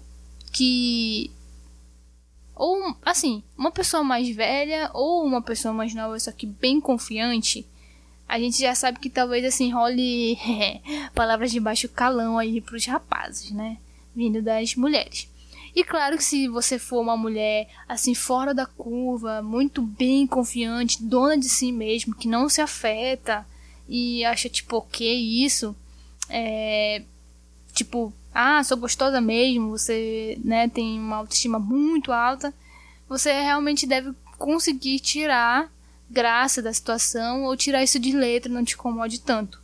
que. 0.51 1.29
Ou, 2.55 2.95
assim, 3.03 3.43
uma 3.57 3.71
pessoa 3.71 4.03
mais 4.03 4.33
velha 4.33 4.89
ou 4.93 5.25
uma 5.25 5.41
pessoa 5.41 5.73
mais 5.73 5.93
nova, 5.93 6.17
só 6.19 6.31
que 6.31 6.45
bem 6.45 6.79
confiante, 6.79 7.67
a 8.27 8.39
gente 8.39 8.59
já 8.59 8.73
sabe 8.75 8.99
que 8.99 9.09
talvez, 9.09 9.43
assim, 9.43 9.71
role 9.71 10.37
palavras 11.13 11.51
de 11.51 11.59
baixo 11.59 11.89
calão 11.89 12.37
aí 12.37 12.61
pros 12.61 12.85
rapazes, 12.85 13.51
né? 13.51 13.77
Vindo 14.15 14.41
das 14.41 14.75
mulheres. 14.75 15.27
E 15.75 15.83
claro 15.83 16.17
que 16.17 16.23
se 16.23 16.47
você 16.47 16.77
for 16.77 17.01
uma 17.01 17.17
mulher 17.17 17.67
assim 17.87 18.13
fora 18.13 18.53
da 18.53 18.65
curva, 18.65 19.41
muito 19.41 19.81
bem 19.81 20.27
confiante, 20.27 21.01
dona 21.03 21.37
de 21.37 21.49
si 21.49 21.71
mesmo, 21.71 22.15
que 22.15 22.27
não 22.27 22.47
se 22.47 22.61
afeta 22.61 23.45
e 23.89 24.23
acha 24.23 24.47
tipo 24.49 24.77
ok 24.77 25.43
isso, 25.43 25.75
é 26.29 27.03
tipo 27.73 28.13
ah 28.33 28.63
sou 28.63 28.77
gostosa 28.77 29.19
mesmo, 29.19 29.69
você 29.69 30.39
né 30.43 30.67
tem 30.69 30.99
uma 30.99 31.17
autoestima 31.17 31.57
muito 31.57 32.11
alta, 32.11 32.53
você 33.09 33.31
realmente 33.31 33.87
deve 33.87 34.13
conseguir 34.37 34.99
tirar 34.99 35.71
graça 36.09 36.61
da 36.61 36.71
situação 36.71 37.43
ou 37.43 37.57
tirar 37.57 37.83
isso 37.83 37.99
de 37.99 38.11
letra, 38.11 38.51
não 38.51 38.63
te 38.63 38.75
incomode 38.75 39.21
tanto. 39.21 39.61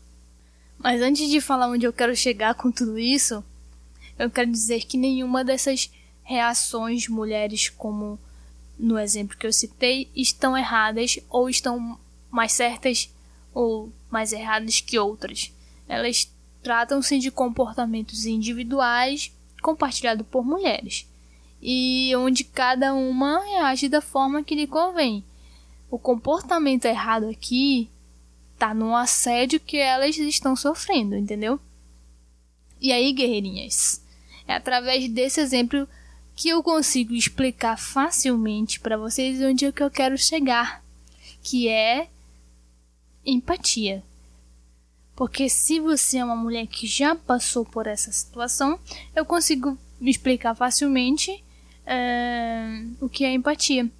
Mas 0.79 1.01
antes 1.01 1.29
de 1.29 1.39
falar 1.39 1.67
onde 1.67 1.85
eu 1.85 1.93
quero 1.93 2.15
chegar 2.15 2.55
com 2.55 2.71
tudo 2.71 2.97
isso, 2.97 3.43
eu 4.17 4.29
quero 4.29 4.49
dizer 4.49 4.85
que 4.85 4.97
nenhuma 4.97 5.43
dessas 5.43 5.91
reações 6.29 7.07
mulheres, 7.07 7.69
como 7.69 8.19
no 8.77 8.99
exemplo 8.99 9.35
que 9.35 9.47
eu 9.47 9.51
citei, 9.51 10.11
estão 10.15 10.55
erradas 10.55 11.17
ou 11.27 11.49
estão 11.49 11.99
mais 12.29 12.51
certas 12.51 13.11
ou 13.51 13.91
mais 14.11 14.31
erradas 14.31 14.79
que 14.79 14.99
outras. 14.99 15.51
Elas 15.87 16.31
tratam-se 16.61 17.17
de 17.17 17.31
comportamentos 17.31 18.27
individuais 18.27 19.35
compartilhados 19.63 20.25
por 20.27 20.45
mulheres 20.45 21.09
e 21.59 22.13
onde 22.15 22.43
cada 22.43 22.93
uma 22.93 23.43
reage 23.43 23.89
da 23.89 23.99
forma 23.99 24.43
que 24.43 24.53
lhe 24.53 24.67
convém. 24.67 25.25
O 25.89 25.97
comportamento 25.97 26.85
errado 26.85 27.27
aqui 27.27 27.89
tá 28.55 28.71
no 28.71 28.95
assédio 28.95 29.59
que 29.59 29.77
elas 29.77 30.15
estão 30.15 30.55
sofrendo, 30.55 31.15
entendeu? 31.15 31.59
E 32.79 32.91
aí, 32.91 33.11
guerreirinhas, 33.13 34.05
é 34.47 34.53
através 34.53 35.09
desse 35.09 35.41
exemplo 35.41 35.87
que 36.39 36.47
eu 36.47 36.63
consigo 36.63 37.13
explicar 37.13 37.77
facilmente 37.77 38.79
para 38.79 38.95
vocês 38.95 39.41
onde 39.41 39.65
é 39.65 39.73
que 39.73 39.83
eu 39.83 39.91
quero 39.91 40.17
chegar, 40.17 40.81
que 41.43 41.67
é 41.67 42.07
empatia. 43.25 44.01
Porque 45.17 45.49
se 45.49 45.81
você 45.81 46.19
é 46.19 46.23
uma 46.23 46.37
mulher 46.37 46.65
que 46.65 46.87
já 46.87 47.13
passou 47.13 47.65
por 47.65 47.87
essa 47.87 48.09
situação, 48.09 48.79
eu 49.13 49.25
consigo 49.25 49.77
explicar 49.99 50.55
facilmente 50.55 51.43
é, 51.85 52.85
o 53.01 53.09
que 53.09 53.25
é 53.25 53.33
empatia. 53.33 53.91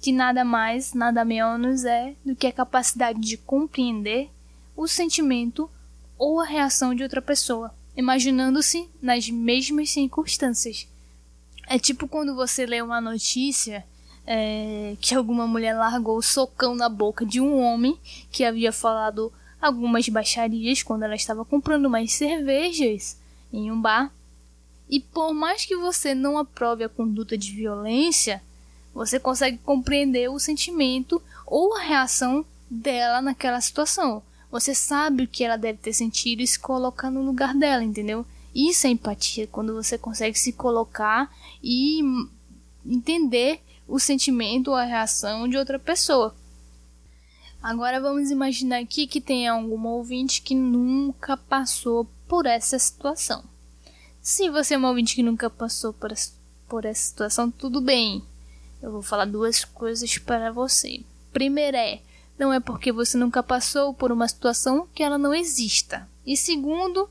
Que 0.00 0.12
nada 0.12 0.44
mais, 0.44 0.94
nada 0.94 1.24
menos 1.24 1.84
é 1.84 2.14
do 2.24 2.36
que 2.36 2.46
a 2.46 2.52
capacidade 2.52 3.18
de 3.18 3.36
compreender 3.36 4.30
o 4.76 4.86
sentimento 4.86 5.68
ou 6.16 6.38
a 6.38 6.46
reação 6.46 6.94
de 6.94 7.02
outra 7.02 7.20
pessoa, 7.20 7.74
imaginando-se 7.96 8.88
nas 9.02 9.28
mesmas 9.28 9.90
circunstâncias. 9.90 10.88
É 11.72 11.78
tipo 11.78 12.08
quando 12.08 12.34
você 12.34 12.66
lê 12.66 12.82
uma 12.82 13.00
notícia 13.00 13.86
é, 14.26 14.96
que 15.00 15.14
alguma 15.14 15.46
mulher 15.46 15.72
largou 15.72 16.16
o 16.16 16.22
socão 16.22 16.74
na 16.74 16.88
boca 16.88 17.24
de 17.24 17.40
um 17.40 17.60
homem 17.60 17.96
que 18.28 18.42
havia 18.42 18.72
falado 18.72 19.32
algumas 19.62 20.08
baixarias 20.08 20.82
quando 20.82 21.04
ela 21.04 21.14
estava 21.14 21.44
comprando 21.44 21.88
mais 21.88 22.12
cervejas 22.12 23.16
em 23.52 23.70
um 23.70 23.80
bar. 23.80 24.12
E 24.88 24.98
por 24.98 25.32
mais 25.32 25.64
que 25.64 25.76
você 25.76 26.12
não 26.12 26.38
aprove 26.38 26.82
a 26.82 26.88
conduta 26.88 27.38
de 27.38 27.52
violência, 27.52 28.42
você 28.92 29.20
consegue 29.20 29.58
compreender 29.58 30.28
o 30.28 30.40
sentimento 30.40 31.22
ou 31.46 31.76
a 31.76 31.82
reação 31.82 32.44
dela 32.68 33.22
naquela 33.22 33.60
situação. 33.60 34.24
Você 34.50 34.74
sabe 34.74 35.22
o 35.22 35.28
que 35.28 35.44
ela 35.44 35.56
deve 35.56 35.78
ter 35.78 35.92
sentido 35.92 36.42
e 36.42 36.46
se 36.48 36.58
colocar 36.58 37.12
no 37.12 37.22
lugar 37.22 37.54
dela, 37.54 37.84
entendeu? 37.84 38.26
Isso 38.54 38.86
é 38.86 38.90
empatia, 38.90 39.46
quando 39.46 39.74
você 39.74 39.96
consegue 39.96 40.38
se 40.38 40.52
colocar 40.52 41.32
e 41.62 42.00
entender 42.84 43.60
o 43.86 43.98
sentimento 43.98 44.68
ou 44.68 44.76
a 44.76 44.84
reação 44.84 45.48
de 45.48 45.56
outra 45.56 45.78
pessoa. 45.78 46.34
Agora 47.62 48.00
vamos 48.00 48.30
imaginar 48.30 48.78
aqui 48.78 49.06
que 49.06 49.20
tem 49.20 49.46
algum 49.46 49.86
ouvinte 49.86 50.40
que 50.40 50.54
nunca 50.54 51.36
passou 51.36 52.06
por 52.26 52.46
essa 52.46 52.78
situação. 52.78 53.44
Se 54.22 54.48
você 54.48 54.74
é 54.74 54.78
um 54.78 54.86
ouvinte 54.86 55.14
que 55.14 55.22
nunca 55.22 55.50
passou 55.50 55.92
por 55.92 56.12
essa, 56.12 56.32
por 56.68 56.84
essa 56.84 57.02
situação, 57.02 57.50
tudo 57.50 57.80
bem. 57.80 58.22
Eu 58.80 58.92
vou 58.92 59.02
falar 59.02 59.26
duas 59.26 59.64
coisas 59.64 60.16
para 60.16 60.50
você. 60.50 61.02
Primeira 61.32 61.78
é, 61.78 62.00
não 62.38 62.52
é 62.52 62.60
porque 62.60 62.90
você 62.90 63.18
nunca 63.18 63.42
passou 63.42 63.92
por 63.92 64.10
uma 64.10 64.26
situação 64.26 64.88
que 64.94 65.02
ela 65.02 65.18
não 65.18 65.34
exista. 65.34 66.08
E 66.24 66.36
segundo, 66.36 67.10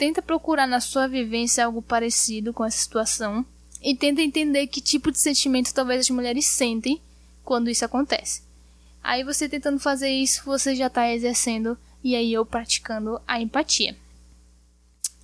tenta 0.00 0.22
procurar 0.22 0.66
na 0.66 0.80
sua 0.80 1.06
vivência 1.06 1.62
algo 1.62 1.82
parecido 1.82 2.54
com 2.54 2.64
essa 2.64 2.78
situação 2.78 3.44
e 3.82 3.94
tenta 3.94 4.22
entender 4.22 4.66
que 4.66 4.80
tipo 4.80 5.12
de 5.12 5.20
sentimento 5.20 5.74
talvez 5.74 6.00
as 6.00 6.08
mulheres 6.08 6.46
sentem 6.46 7.02
quando 7.44 7.68
isso 7.68 7.84
acontece. 7.84 8.40
Aí 9.02 9.22
você 9.22 9.46
tentando 9.46 9.78
fazer 9.78 10.08
isso, 10.08 10.42
você 10.46 10.74
já 10.74 10.86
está 10.86 11.12
exercendo 11.12 11.76
e 12.02 12.16
aí 12.16 12.32
eu 12.32 12.46
praticando 12.46 13.20
a 13.28 13.42
empatia. 13.42 13.94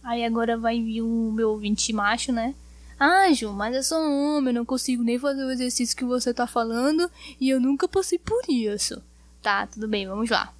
Aí 0.04 0.22
agora 0.22 0.58
vai 0.58 0.78
vir 0.78 1.00
o 1.00 1.32
meu 1.32 1.52
ouvinte 1.52 1.90
macho, 1.94 2.30
né? 2.30 2.54
Ah, 3.00 3.32
Ju, 3.32 3.54
mas 3.54 3.74
eu 3.74 3.82
sou 3.82 3.98
um 3.98 4.36
homem, 4.36 4.48
eu 4.48 4.58
não 4.60 4.66
consigo 4.66 5.02
nem 5.02 5.18
fazer 5.18 5.42
o 5.42 5.50
exercício 5.50 5.96
que 5.96 6.04
você 6.04 6.34
tá 6.34 6.46
falando 6.46 7.10
e 7.40 7.48
eu 7.48 7.58
nunca 7.58 7.88
passei 7.88 8.18
por 8.18 8.42
isso. 8.46 9.02
Tá, 9.40 9.66
tudo 9.66 9.88
bem, 9.88 10.06
vamos 10.06 10.28
lá. 10.28 10.52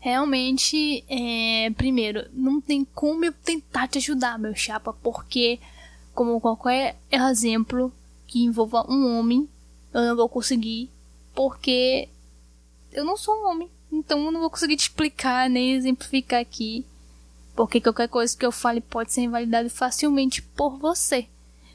Realmente, 0.00 1.04
é, 1.08 1.70
primeiro, 1.76 2.26
não 2.32 2.60
tem 2.60 2.84
como 2.84 3.24
eu 3.24 3.32
tentar 3.32 3.86
te 3.86 3.98
ajudar, 3.98 4.38
meu 4.38 4.54
chapa, 4.54 4.94
porque, 4.94 5.60
como 6.14 6.40
qualquer 6.40 6.96
exemplo 7.12 7.92
que 8.26 8.42
envolva 8.42 8.90
um 8.90 9.18
homem, 9.18 9.46
eu 9.92 10.00
não 10.02 10.16
vou 10.16 10.28
conseguir 10.28 10.90
porque 11.34 12.08
eu 12.92 13.04
não 13.04 13.16
sou 13.16 13.34
um 13.34 13.50
homem. 13.50 13.70
Então 13.92 14.24
eu 14.24 14.32
não 14.32 14.40
vou 14.40 14.50
conseguir 14.50 14.76
te 14.76 14.82
explicar 14.82 15.50
nem 15.50 15.74
exemplificar 15.74 16.40
aqui. 16.40 16.84
Porque 17.54 17.80
qualquer 17.80 18.08
coisa 18.08 18.36
que 18.36 18.46
eu 18.46 18.52
fale 18.52 18.80
pode 18.80 19.12
ser 19.12 19.22
invalidada 19.22 19.68
facilmente 19.68 20.40
por 20.40 20.78
você. 20.78 21.26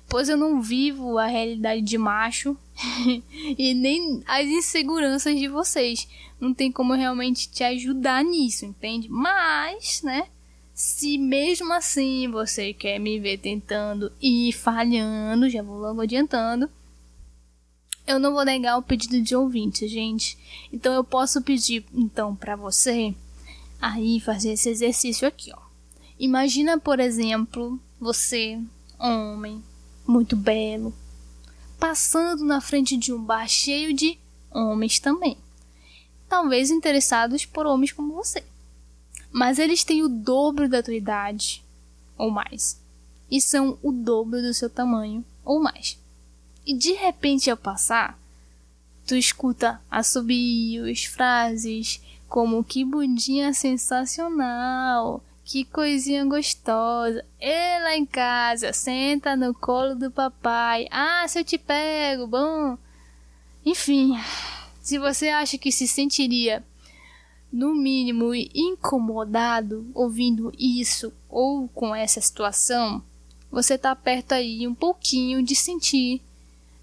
Pois 0.07 0.29
eu 0.29 0.37
não 0.37 0.61
vivo 0.61 1.17
a 1.17 1.25
realidade 1.25 1.81
de 1.81 1.97
macho 1.97 2.57
e 3.57 3.73
nem 3.73 4.21
as 4.25 4.45
inseguranças 4.45 5.37
de 5.37 5.47
vocês. 5.47 6.07
Não 6.39 6.53
tem 6.53 6.71
como 6.71 6.93
eu 6.93 6.97
realmente 6.97 7.49
te 7.49 7.63
ajudar 7.63 8.23
nisso, 8.23 8.65
entende? 8.65 9.09
Mas, 9.09 10.01
né? 10.03 10.27
Se 10.73 11.17
mesmo 11.17 11.71
assim 11.71 12.29
você 12.29 12.73
quer 12.73 12.99
me 12.99 13.19
ver 13.19 13.37
tentando 13.37 14.11
e 14.21 14.51
falhando, 14.51 15.49
já 15.49 15.63
vou 15.63 15.77
logo 15.77 16.01
adiantando 16.01 16.69
eu 18.07 18.19
não 18.19 18.33
vou 18.33 18.45
negar 18.45 18.77
o 18.77 18.83
pedido 18.83 19.21
de 19.21 19.35
ouvinte, 19.35 19.87
gente. 19.87 20.37
Então 20.71 20.93
eu 20.93 21.03
posso 21.03 21.41
pedir 21.41 21.85
então 21.93 22.35
para 22.35 22.55
você 22.55 23.15
aí 23.81 24.19
fazer 24.19 24.51
esse 24.51 24.69
exercício 24.69 25.27
aqui, 25.27 25.51
ó. 25.53 25.65
Imagina, 26.19 26.79
por 26.79 26.99
exemplo, 26.99 27.79
você, 27.99 28.59
homem, 28.97 29.61
muito 30.07 30.35
belo, 30.35 30.93
passando 31.79 32.43
na 32.43 32.61
frente 32.61 32.97
de 32.97 33.13
um 33.13 33.21
bar 33.21 33.47
cheio 33.47 33.93
de 33.93 34.17
homens 34.51 34.99
também. 34.99 35.37
Talvez 36.27 36.71
interessados 36.71 37.45
por 37.45 37.65
homens 37.65 37.91
como 37.91 38.13
você. 38.13 38.43
Mas 39.31 39.59
eles 39.59 39.83
têm 39.83 40.03
o 40.03 40.09
dobro 40.09 40.67
da 40.67 40.81
tua 40.81 40.95
idade 40.95 41.63
ou 42.17 42.31
mais. 42.31 42.79
E 43.29 43.41
são 43.41 43.77
o 43.81 43.91
dobro 43.91 44.41
do 44.41 44.53
seu 44.53 44.69
tamanho 44.69 45.23
ou 45.43 45.59
mais. 45.61 45.99
E 46.65 46.73
de 46.73 46.93
repente 46.93 47.49
ao 47.49 47.57
passar, 47.57 48.17
tu 49.05 49.15
escuta 49.15 49.81
assobios, 49.89 51.05
frases 51.05 52.01
como 52.27 52.63
que 52.63 52.83
bundinha 52.83 53.53
sensacional, 53.53 55.23
que 55.45 55.63
coisinha 55.63 56.25
gostosa, 56.25 57.23
e 57.39 57.79
lá 57.79 57.95
em 57.95 58.03
casa, 58.05 58.73
senta 58.73 59.35
no 59.35 59.53
colo 59.53 59.93
do 59.93 60.09
papai, 60.09 60.87
ah, 60.89 61.23
se 61.27 61.39
eu 61.39 61.45
te 61.45 61.55
pego, 61.59 62.25
bom. 62.25 62.75
Enfim, 63.63 64.19
se 64.81 64.97
você 64.97 65.29
acha 65.29 65.55
que 65.55 65.71
se 65.71 65.87
sentiria 65.87 66.65
no 67.53 67.75
mínimo 67.75 68.33
incomodado 68.33 69.87
ouvindo 69.93 70.51
isso 70.57 71.13
ou 71.29 71.67
com 71.67 71.95
essa 71.95 72.19
situação, 72.19 73.03
você 73.51 73.77
tá 73.77 73.95
perto 73.95 74.31
aí 74.31 74.67
um 74.67 74.73
pouquinho 74.73 75.43
de 75.43 75.55
sentir 75.55 76.23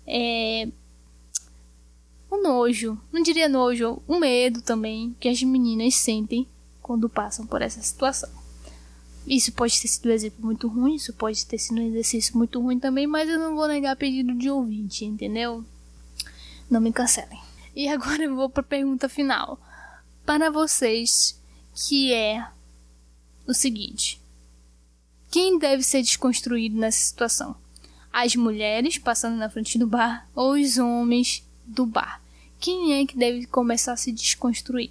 é, 0.06 0.68
o 2.30 2.40
nojo, 2.40 2.96
não 3.12 3.22
diria 3.22 3.48
nojo, 3.48 4.00
o 4.06 4.20
medo 4.20 4.62
também 4.62 5.16
que 5.18 5.28
as 5.28 5.42
meninas 5.42 5.96
sentem 5.96 6.46
quando 6.80 7.08
passam 7.08 7.44
por 7.44 7.60
essa 7.60 7.82
situação. 7.82 8.41
Isso 9.26 9.52
pode 9.52 9.80
ter 9.80 9.88
sido 9.88 10.08
um 10.08 10.12
exemplo 10.12 10.44
muito 10.44 10.68
ruim, 10.68 10.94
isso 10.94 11.12
pode 11.12 11.46
ter 11.46 11.58
sido 11.58 11.80
um 11.80 11.86
exercício 11.86 12.36
muito 12.36 12.60
ruim 12.60 12.78
também, 12.78 13.06
mas 13.06 13.28
eu 13.28 13.38
não 13.38 13.54
vou 13.54 13.68
negar 13.68 13.96
pedido 13.96 14.34
de 14.34 14.50
ouvinte, 14.50 15.04
entendeu? 15.04 15.64
Não 16.68 16.80
me 16.80 16.92
cancelem. 16.92 17.40
E 17.74 17.88
agora 17.88 18.24
eu 18.24 18.34
vou 18.34 18.50
para 18.50 18.60
a 18.60 18.64
pergunta 18.64 19.08
final. 19.08 19.60
Para 20.26 20.50
vocês, 20.50 21.40
que 21.74 22.12
é 22.12 22.46
o 23.46 23.54
seguinte: 23.54 24.20
quem 25.30 25.58
deve 25.58 25.82
ser 25.82 26.02
desconstruído 26.02 26.76
nessa 26.76 26.98
situação? 26.98 27.56
as 28.12 28.36
mulheres 28.36 28.98
passando 28.98 29.36
na 29.36 29.48
frente 29.48 29.78
do 29.78 29.86
bar 29.86 30.28
ou 30.34 30.52
os 30.52 30.76
homens 30.76 31.42
do 31.64 31.86
bar. 31.86 32.20
Quem 32.60 33.00
é 33.00 33.06
que 33.06 33.16
deve 33.16 33.46
começar 33.46 33.94
a 33.94 33.96
se 33.96 34.12
desconstruir? 34.12 34.90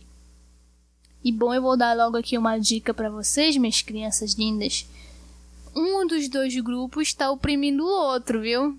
E 1.23 1.31
bom, 1.31 1.53
eu 1.53 1.61
vou 1.61 1.77
dar 1.77 1.95
logo 1.95 2.17
aqui 2.17 2.37
uma 2.37 2.57
dica 2.57 2.93
para 2.93 3.09
vocês, 3.09 3.55
minhas 3.57 3.81
crianças 3.81 4.33
lindas. 4.33 4.87
Um 5.75 6.05
dos 6.07 6.27
dois 6.27 6.53
grupos 6.59 7.09
está 7.09 7.29
oprimindo 7.29 7.83
o 7.83 7.87
outro, 7.87 8.41
viu? 8.41 8.77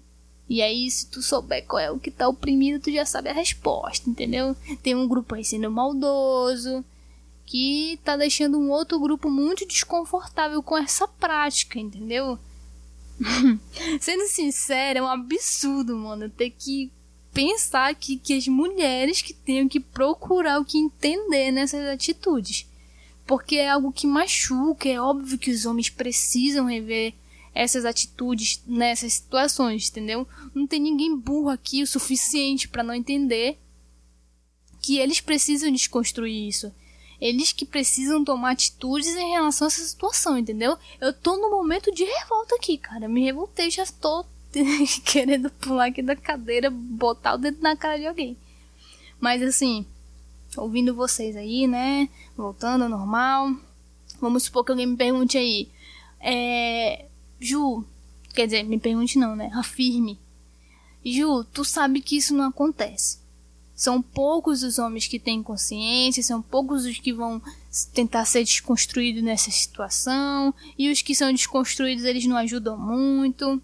E 0.49 0.61
aí, 0.61 0.91
se 0.91 1.07
tu 1.07 1.23
souber 1.23 1.65
qual 1.67 1.81
é 1.81 1.91
o 1.91 1.99
que 1.99 2.11
tá 2.11 2.29
oprimido, 2.29 2.83
tu 2.83 2.93
já 2.93 3.07
sabe 3.07 3.31
a 3.31 3.33
resposta, 3.33 4.11
entendeu? 4.11 4.57
Tem 4.83 4.95
um 4.95 5.09
grupo 5.09 5.35
aí 5.35 5.45
sendo 5.45 5.71
maldoso, 5.71 6.85
que 7.47 7.99
tá 8.05 8.17
deixando 8.17 8.59
um 8.59 8.71
outro 8.71 8.99
grupo 8.99 9.31
muito 9.31 9.67
desconfortável 9.67 10.63
com 10.63 10.77
essa 10.77 11.07
prática, 11.07 11.79
entendeu? 11.79 12.39
Sendo 14.01 14.27
sincero, 14.27 14.99
é 14.99 15.03
um 15.03 15.07
absurdo, 15.07 15.97
mano, 15.97 16.29
ter 16.29 16.51
que 16.51 16.91
pensar 17.33 17.91
aqui 17.91 18.17
que 18.17 18.35
as 18.35 18.47
mulheres 18.47 19.23
que 19.23 19.33
tenham 19.33 19.69
que 19.69 19.81
procurar 19.81 20.61
o 20.61 20.65
que 20.65 20.79
entender 20.79 21.51
nessas 21.51 21.87
atitudes. 21.87 22.67
Porque 23.27 23.57
é 23.57 23.71
algo 23.71 23.93
que 23.93 24.07
machuca, 24.07 24.89
é 24.89 25.01
óbvio 25.01 25.39
que 25.39 25.51
os 25.51 25.65
homens 25.65 25.89
precisam 25.89 26.67
rever 26.67 27.15
essas 27.55 27.85
atitudes 27.85 28.63
nessas 28.67 29.15
situações, 29.15 29.89
entendeu? 29.89 30.27
Não 30.55 30.67
tem 30.67 30.81
ninguém 30.81 31.17
burro 31.17 31.51
aqui 31.51 31.83
o 31.83 31.87
suficiente 31.87 32.69
para 32.69 32.83
não 32.83 32.95
entender 32.95 33.59
que 34.81 34.99
eles 34.99 35.21
precisam 35.21 35.71
desconstruir 35.71 36.49
isso. 36.49 36.73
Eles 37.21 37.53
que 37.53 37.65
precisam 37.65 38.25
tomar 38.25 38.51
atitudes 38.51 39.15
em 39.15 39.31
relação 39.31 39.67
a 39.67 39.69
essa 39.69 39.85
situação, 39.85 40.37
entendeu? 40.37 40.77
Eu 41.01 41.13
tô 41.13 41.37
no 41.37 41.51
momento 41.51 41.93
de 41.93 42.03
revolta 42.03 42.57
aqui, 42.57 42.77
cara. 42.77 43.09
Me 43.09 43.23
revoltei, 43.23 43.71
já 43.71 43.87
tô 43.87 44.25
querendo 45.05 45.51
pular 45.51 45.87
aqui 45.87 46.03
da 46.03 46.15
cadeira, 46.15 46.71
botar 46.71 47.35
o 47.35 47.39
dedo 47.39 47.61
na 47.61 47.77
cara 47.77 47.99
de 47.99 48.07
alguém. 48.07 48.37
Mas 49.21 49.43
assim, 49.43 49.87
ouvindo 50.57 50.95
vocês 50.95 51.37
aí, 51.37 51.67
né? 51.67 52.09
Voltando 52.37 52.83
ao 52.83 52.91
normal. 52.91 53.55
Vamos 54.21 54.45
supor 54.45 54.65
que 54.65 54.73
alguém 54.73 54.87
me 54.87 54.97
pergunte 54.97 55.39
aí. 55.39 55.69
É. 56.21 57.07
Ju, 57.41 57.85
quer 58.35 58.47
dizer, 58.47 58.63
me 58.63 58.79
pergunte 58.79 59.19
não, 59.19 59.35
né? 59.35 59.51
Afirme. 59.55 60.19
Ju, 61.05 61.45
tu 61.45 61.65
sabe 61.65 62.01
que 62.01 62.17
isso 62.17 62.35
não 62.35 62.49
acontece. 62.49 63.21
São 63.75 64.01
poucos 64.01 64.63
os 64.63 64.79
homens 64.79 65.09
que 65.09 65.19
têm 65.19 65.43
consciência, 65.43 66.23
são 66.23 66.41
poucos 66.41 66.85
os 66.85 66.99
que 66.99 67.13
vão 67.13 67.43
tentar 67.93 68.25
ser 68.27 68.45
desconstruídos 68.45 69.23
nessa 69.25 69.51
situação, 69.51 70.55
e 70.79 70.89
os 70.89 71.03
que 71.03 71.17
são 71.17 71.33
desconstruídos 71.33 72.05
eles 72.05 72.25
não 72.25 72.37
ajudam 72.37 72.79
muito. 72.79 73.61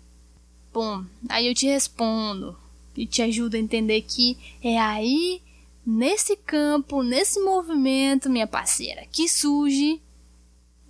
Bom, 0.73 1.05
aí 1.29 1.47
eu 1.47 1.55
te 1.55 1.67
respondo 1.67 2.57
e 2.97 3.07
te 3.07 3.23
ajudo 3.23 3.57
a 3.57 3.59
entender 3.59 4.03
que 4.03 4.37
é 4.63 4.79
aí, 4.79 5.41
nesse 5.85 6.37
campo, 6.37 7.03
nesse 7.03 7.41
movimento, 7.41 8.29
minha 8.29 8.47
parceira, 8.47 9.07
que 9.11 9.29
surge 9.29 10.01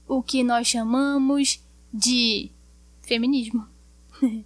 o 0.07 0.22
que 0.22 0.43
nós 0.43 0.66
chamamos 0.66 1.62
de 1.93 2.51
feminismo. 3.03 3.66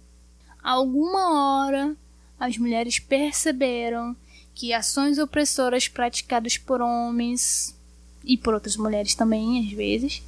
Alguma 0.61 1.65
hora 1.65 1.97
as 2.39 2.57
mulheres 2.57 2.99
perceberam 2.99 4.15
que 4.53 4.73
ações 4.73 5.17
opressoras 5.17 5.87
praticadas 5.87 6.57
por 6.57 6.81
homens 6.81 7.77
e 8.23 8.37
por 8.37 8.53
outras 8.53 8.77
mulheres 8.77 9.15
também, 9.15 9.65
às 9.65 9.71
vezes, 9.71 10.21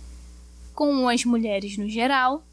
com 0.73 1.07
as 1.07 1.23
mulheres 1.23 1.77
no 1.77 1.87
geral, 1.87 2.43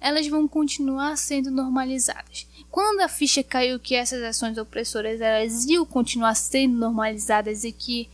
elas 0.00 0.26
vão 0.26 0.46
continuar 0.46 1.16
sendo 1.16 1.50
normalizadas. 1.50 2.46
Quando 2.70 3.00
a 3.00 3.08
ficha 3.08 3.42
caiu 3.42 3.80
que 3.80 3.94
essas 3.94 4.22
ações 4.22 4.58
opressoras 4.58 5.20
elas 5.20 5.64
iam 5.66 5.84
continuar 5.86 6.34
sendo 6.34 6.76
normalizadas 6.76 7.64
e 7.64 7.72
que 7.72 8.08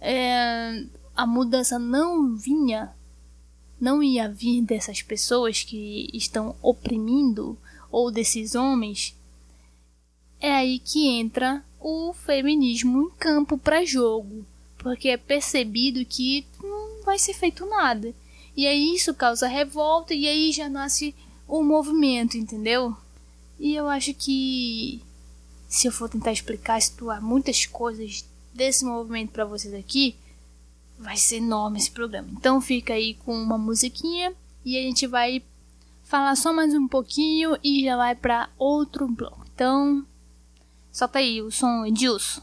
é, 0.00 0.84
a 1.16 1.26
mudança 1.26 1.78
não 1.78 2.36
vinha, 2.36 2.92
não 3.80 4.02
ia 4.02 4.28
vir 4.28 4.62
dessas 4.62 5.02
pessoas 5.02 5.62
que 5.62 6.08
estão 6.12 6.54
oprimindo 6.62 7.58
ou 7.90 8.10
desses 8.10 8.54
homens, 8.54 9.16
é 10.40 10.50
aí 10.50 10.78
que 10.78 11.06
entra 11.06 11.64
o 11.80 12.12
feminismo 12.12 13.02
em 13.02 13.10
campo 13.18 13.56
para 13.56 13.84
jogo, 13.84 14.44
porque 14.78 15.08
é 15.08 15.16
percebido 15.16 16.04
que 16.04 16.46
não 16.62 17.02
vai 17.04 17.18
ser 17.18 17.34
feito 17.34 17.66
nada. 17.66 18.14
E 18.56 18.66
aí 18.66 18.94
isso 18.94 19.14
causa 19.14 19.48
revolta 19.48 20.14
e 20.14 20.28
aí 20.28 20.52
já 20.52 20.68
nasce 20.68 21.14
o 21.46 21.62
movimento, 21.62 22.36
entendeu? 22.36 22.96
E 23.58 23.74
eu 23.74 23.88
acho 23.88 24.12
que 24.14 25.02
se 25.68 25.86
eu 25.86 25.92
for 25.92 26.08
tentar 26.08 26.32
explicar, 26.32 26.80
situar 26.80 27.22
muitas 27.22 27.66
coisas 27.66 28.24
desse 28.52 28.84
movimento 28.84 29.32
para 29.32 29.44
vocês 29.44 29.74
aqui, 29.74 30.16
vai 30.98 31.16
ser 31.16 31.36
enorme 31.36 31.78
esse 31.78 31.90
programa. 31.90 32.28
Então 32.32 32.60
fica 32.60 32.94
aí 32.94 33.14
com 33.24 33.34
uma 33.36 33.58
musiquinha 33.58 34.32
e 34.64 34.78
a 34.78 34.82
gente 34.82 35.06
vai 35.06 35.42
falar 36.04 36.36
só 36.36 36.52
mais 36.52 36.74
um 36.74 36.86
pouquinho 36.86 37.56
e 37.62 37.84
já 37.84 37.96
vai 37.96 38.14
para 38.14 38.48
outro 38.58 39.08
bloco. 39.08 39.44
Então, 39.54 40.06
solta 40.92 41.18
aí 41.18 41.42
o 41.42 41.50
som 41.50 41.84
Edilson. 41.84 42.42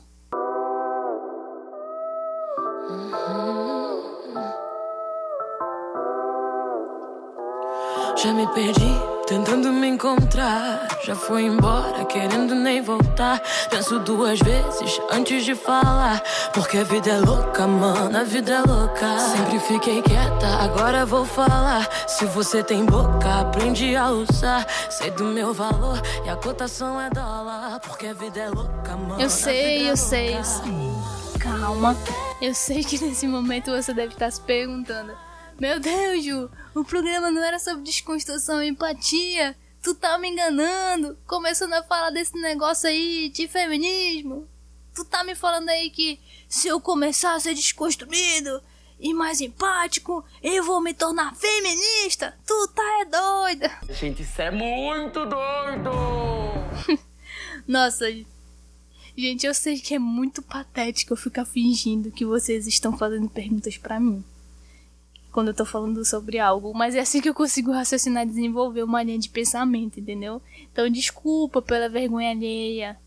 Já 8.24 8.32
me 8.34 8.46
perdi, 8.54 9.02
tentando 9.26 9.74
me 9.74 9.88
encontrar. 9.88 10.88
Já 11.04 11.16
foi 11.16 11.42
embora, 11.42 12.06
querendo 12.06 12.54
nem 12.54 12.80
voltar. 12.80 13.42
Penso 13.68 13.98
duas 13.98 14.40
vezes 14.40 15.02
antes 15.10 15.44
de 15.44 15.56
falar. 15.56 16.22
Porque 16.54 16.78
a 16.78 16.84
vida 16.84 17.10
é 17.10 17.18
louca, 17.18 17.66
mano, 17.66 18.16
a 18.16 18.24
vida 18.24 18.52
é 18.52 18.62
louca. 18.62 19.18
Sempre 19.18 19.60
fiquei 19.62 20.04
quieta, 20.04 20.48
agora 20.64 21.04
vou 21.04 21.26
falar. 21.26 21.90
Se 22.08 22.26
você 22.26 22.62
tem 22.62 22.86
boca, 22.86 23.40
aprende 23.40 23.96
a 23.96 24.12
usar. 24.12 24.68
Sei 24.92 25.10
do 25.10 25.24
meu 25.24 25.52
valor 25.52 26.00
e 26.24 26.30
a 26.30 26.36
cotação 26.36 27.02
é 27.02 27.10
dólar. 27.10 27.80
Porque 27.80 28.06
a 28.06 28.14
vida 28.14 28.40
é 28.40 28.50
louca, 28.50 28.96
mano. 28.98 29.20
Eu 29.20 29.32
sei, 29.32 29.88
é 29.88 29.92
eu 29.92 29.98
sei, 29.98 30.38
eu 30.38 30.44
sei. 30.44 30.72
Calma. 31.40 31.98
Eu 32.40 32.54
sei 32.54 32.84
que 32.84 33.04
nesse 33.04 33.26
momento 33.28 33.72
você 33.72 33.92
deve 33.96 34.14
estar 34.14 34.30
se 34.30 34.42
perguntando. 34.42 35.12
Meu 35.62 35.80
Deus, 35.80 36.26
Ju, 36.26 36.50
o 36.74 36.84
programa 36.84 37.30
não 37.30 37.44
era 37.44 37.60
sobre 37.60 37.84
desconstrução 37.84 38.64
e 38.64 38.70
empatia. 38.70 39.56
Tu 39.80 39.94
tá 39.94 40.18
me 40.18 40.28
enganando, 40.28 41.16
começando 41.28 41.74
a 41.74 41.84
falar 41.84 42.10
desse 42.10 42.36
negócio 42.36 42.90
aí 42.90 43.30
de 43.30 43.48
feminismo. 43.48 44.48
Tu 44.92 45.06
tá 45.06 45.24
me 45.24 45.36
falando 45.36 45.70
aí 45.70 45.92
que 45.92 46.20
se 46.50 46.68
eu 46.68 46.82
começar 46.82 47.36
a 47.36 47.40
ser 47.40 47.54
desconstruído 47.54 48.60
e 49.00 49.14
mais 49.14 49.40
empático, 49.40 50.26
eu 50.42 50.64
vou 50.64 50.82
me 50.82 50.96
tornar 50.96 51.36
feminista. 51.36 52.36
Tu 52.44 52.68
tá 52.70 53.02
é 53.02 53.06
doida. 53.06 53.72
Gente, 53.88 54.24
isso 54.24 54.42
é 54.42 54.50
muito 54.50 55.28
doido! 55.28 55.92
Nossa, 57.68 58.08
gente, 59.16 59.46
eu 59.46 59.54
sei 59.54 59.80
que 59.80 59.94
é 59.94 60.00
muito 60.00 60.42
patético 60.42 61.14
eu 61.14 61.18
ficar 61.18 61.46
fingindo 61.46 62.10
que 62.10 62.26
vocês 62.26 62.66
estão 62.66 62.98
fazendo 62.98 63.30
perguntas 63.30 63.78
pra 63.78 64.00
mim 64.00 64.26
quando 65.32 65.48
eu 65.48 65.54
tô 65.54 65.66
falando 65.66 66.04
sobre 66.04 66.40
algo, 66.40 66.74
mas 66.74 66.94
é 66.94 67.00
assim 67.00 67.22
que 67.22 67.30
eu 67.30 67.34
consigo 67.34 67.72
raciocinar 67.72 68.24
e 68.24 68.30
desenvolver 68.30 68.84
uma 68.84 69.02
linha 69.02 69.18
de 69.18 69.30
pensamento, 69.30 70.00
entendeu? 70.00 70.42
Então, 70.72 70.90
desculpa 70.90 71.62
pela 71.62 71.88
vergonha 71.88 72.32
alheia, 72.32 72.98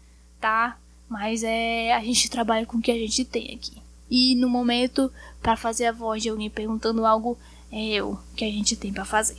tá? 0.41 0.79
Mas 1.09 1.43
é 1.45 1.95
a 1.95 2.01
gente 2.01 2.31
trabalha 2.31 2.65
com 2.65 2.79
o 2.79 2.83
que 2.83 2.91
a 2.91 2.99
gente 2.99 3.25
tem 3.25 3.55
aqui. 3.55 3.77
E 4.11 4.35
no 4.37 4.49
momento 4.49 5.13
para 5.43 5.57
fazer 5.57 5.87
a 5.87 5.93
voz 5.93 6.23
de 6.23 6.31
alguém 6.31 6.49
perguntando 6.49 7.05
algo, 7.05 7.39
é 7.71 7.85
eu 7.85 8.19
que 8.35 8.45
a 8.45 8.51
gente 8.51 8.77
tem 8.77 8.93
para 8.93 9.05
fazer. 9.05 9.39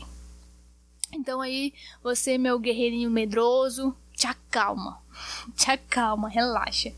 Então 1.11 1.41
aí, 1.41 1.73
você 2.03 2.37
meu 2.37 2.59
guerreirinho 2.59 3.09
medroso, 3.09 3.95
te 4.13 4.27
acalma. 4.27 5.01
Te 5.55 5.71
acalma, 5.71 6.29
relaxa. 6.29 6.91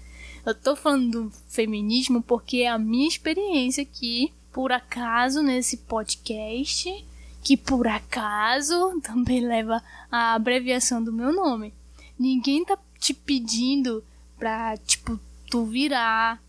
Eu 0.45 0.55
tô 0.55 0.75
falando 0.75 1.29
do 1.29 1.31
feminismo 1.47 2.21
porque 2.21 2.57
é 2.57 2.69
a 2.69 2.79
minha 2.79 3.07
experiência 3.07 3.83
aqui 3.83 4.33
por 4.57 4.71
acaso 4.71 5.43
nesse 5.43 5.77
podcast, 5.77 7.05
que 7.43 7.55
por 7.55 7.87
acaso 7.87 8.99
também 9.05 9.39
leva 9.39 9.83
a 10.11 10.33
abreviação 10.33 11.03
do 11.03 11.13
meu 11.13 11.31
nome. 11.31 11.75
Ninguém 12.17 12.65
tá 12.65 12.75
te 12.97 13.13
pedindo 13.13 14.03
pra, 14.35 14.75
tipo, 14.77 15.19
tu 15.47 15.63
virar 15.63 16.41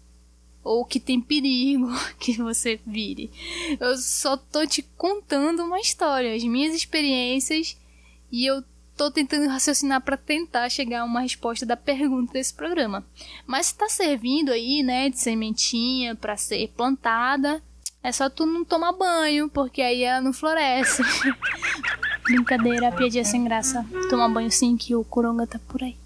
ou 0.64 0.86
que 0.86 0.98
tem 0.98 1.20
perigo 1.20 1.86
que 2.18 2.38
você 2.38 2.80
vire. 2.86 3.30
Eu 3.78 3.94
só 3.98 4.38
tô 4.38 4.66
te 4.66 4.80
contando 4.96 5.62
uma 5.62 5.78
história, 5.78 6.34
as 6.34 6.44
minhas 6.44 6.74
experiências 6.74 7.76
e 8.32 8.46
eu 8.46 8.64
tô 8.96 9.11
tentando 9.11 9.50
raciocinar 9.50 10.00
para 10.00 10.16
tentar 10.16 10.70
chegar 10.70 11.02
a 11.02 11.04
uma 11.04 11.20
resposta 11.20 11.66
da 11.66 11.76
pergunta 11.76 12.32
desse 12.32 12.54
programa. 12.54 13.06
Mas 13.46 13.66
está 13.66 13.86
servindo 13.86 14.50
aí, 14.50 14.82
né, 14.82 15.11
de 15.11 15.20
sementinha 15.20 16.16
para 16.16 16.38
ser 16.38 16.68
plantada, 16.68 17.62
é 18.09 18.12
só 18.12 18.30
tu 18.30 18.46
não 18.46 18.64
tomar 18.64 18.92
banho, 18.92 19.48
porque 19.50 19.82
aí 19.82 20.02
ela 20.02 20.20
não 20.20 20.32
floresce. 20.32 21.02
Brincadeira, 22.24 22.90
piadinha 22.90 23.24
sem 23.24 23.44
graça. 23.44 23.86
Tomar 24.09 24.30
banho 24.30 24.50
sim, 24.50 24.76
que 24.76 24.94
o 24.94 25.04
coronga 25.04 25.46
tá 25.46 25.59
por 25.68 25.82
aí. 25.82 25.96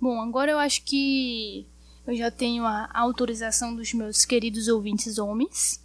Bom, 0.00 0.20
agora 0.20 0.50
eu 0.50 0.58
acho 0.58 0.82
que 0.82 1.64
eu 2.06 2.14
já 2.16 2.30
tenho 2.30 2.64
a 2.64 2.90
autorização 2.92 3.74
dos 3.74 3.94
meus 3.94 4.24
queridos 4.24 4.68
ouvintes 4.68 5.16
homens 5.16 5.80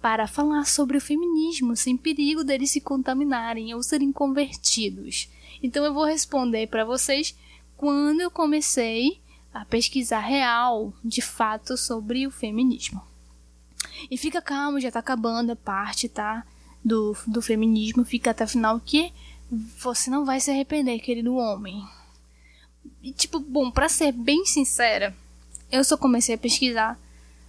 para 0.00 0.26
falar 0.26 0.64
sobre 0.64 0.96
o 0.96 1.00
feminismo, 1.00 1.76
sem 1.76 1.96
perigo 1.96 2.42
deles 2.42 2.70
se 2.70 2.80
contaminarem 2.80 3.74
ou 3.74 3.82
serem 3.82 4.10
convertidos. 4.10 5.28
Então 5.62 5.84
eu 5.84 5.92
vou 5.92 6.04
responder 6.06 6.66
para 6.66 6.84
vocês 6.84 7.36
quando 7.76 8.20
eu 8.22 8.30
comecei 8.30 9.20
a 9.52 9.66
pesquisar 9.66 10.20
real, 10.20 10.94
de 11.04 11.20
fato, 11.20 11.76
sobre 11.76 12.26
o 12.26 12.30
feminismo. 12.30 13.09
E 14.10 14.16
fica 14.16 14.40
calmo, 14.40 14.80
já 14.80 14.90
tá 14.90 15.00
acabando 15.00 15.50
a 15.52 15.56
parte, 15.56 16.08
tá? 16.08 16.46
Do, 16.84 17.16
do 17.26 17.42
feminismo. 17.42 18.04
Fica 18.04 18.30
até 18.30 18.44
o 18.44 18.48
final 18.48 18.80
que 18.80 19.12
você 19.78 20.10
não 20.10 20.24
vai 20.24 20.40
se 20.40 20.50
arrepender, 20.50 21.00
querido 21.00 21.34
homem. 21.34 21.84
E, 23.02 23.12
tipo, 23.12 23.40
bom, 23.40 23.70
pra 23.70 23.88
ser 23.88 24.12
bem 24.12 24.46
sincera, 24.46 25.14
eu 25.70 25.82
só 25.82 25.96
comecei 25.96 26.34
a 26.34 26.38
pesquisar 26.38 26.98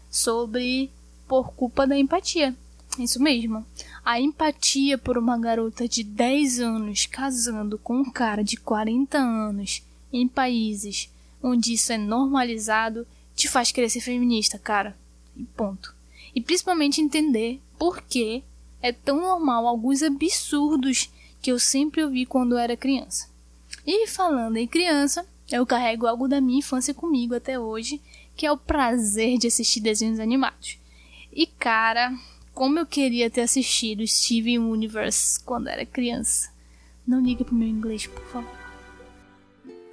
sobre 0.10 0.89
por 1.28 1.54
culpa 1.54 1.86
da 1.86 1.97
empatia. 1.97 2.56
Isso 2.99 3.22
mesmo. 3.22 3.66
A 4.04 4.20
empatia 4.20 4.97
por 4.97 5.18
uma 5.18 5.38
garota 5.38 5.88
de 5.88 6.04
10 6.04 6.60
anos 6.60 7.06
casando 7.06 7.78
com 7.78 7.97
um 7.97 8.12
cara 8.12 8.43
de 8.43 8.58
40 8.58 9.18
anos 9.18 9.82
em 10.12 10.28
países 10.28 11.10
onde 11.41 11.74
isso 11.74 11.91
é 11.93 11.97
normalizado 11.97 13.08
te 13.36 13.47
faz 13.47 13.70
ser 13.70 14.02
feminista, 14.02 14.60
cara. 14.60 14.95
E 15.36 15.43
ponto 15.43 15.95
e 16.36 16.41
principalmente 16.41 17.01
entender 17.01 17.61
por 17.77 18.01
que 18.01 18.43
é 18.82 18.91
tão 18.91 19.21
normal 19.21 19.67
alguns 19.67 20.01
absurdos 20.01 21.11
que 21.41 21.51
eu 21.51 21.59
sempre 21.59 22.03
ouvi 22.03 22.25
quando 22.25 22.57
era 22.57 22.77
criança. 22.77 23.29
E 23.86 24.07
falando 24.07 24.57
em 24.57 24.67
criança, 24.67 25.25
eu 25.51 25.65
carrego 25.65 26.07
algo 26.07 26.27
da 26.27 26.39
minha 26.39 26.59
infância 26.59 26.93
comigo 26.93 27.36
até 27.36 27.59
hoje, 27.59 28.01
que 28.36 28.45
é 28.45 28.51
o 28.51 28.57
prazer 28.57 29.38
de 29.38 29.47
assistir 29.47 29.79
desenhos 29.79 30.19
animados. 30.19 30.77
E 31.34 31.45
cara, 31.45 32.13
como 32.53 32.79
eu 32.79 32.86
queria 32.86 33.29
ter 33.29 33.41
assistido 33.41 34.05
Steven 34.05 34.59
Universe 34.59 35.39
quando 35.43 35.67
era 35.67 35.86
criança. 35.86 36.51
Não 37.07 37.19
liga 37.19 37.43
pro 37.43 37.55
meu 37.55 37.67
inglês, 37.67 38.07
por 38.07 38.23
favor. 38.25 38.61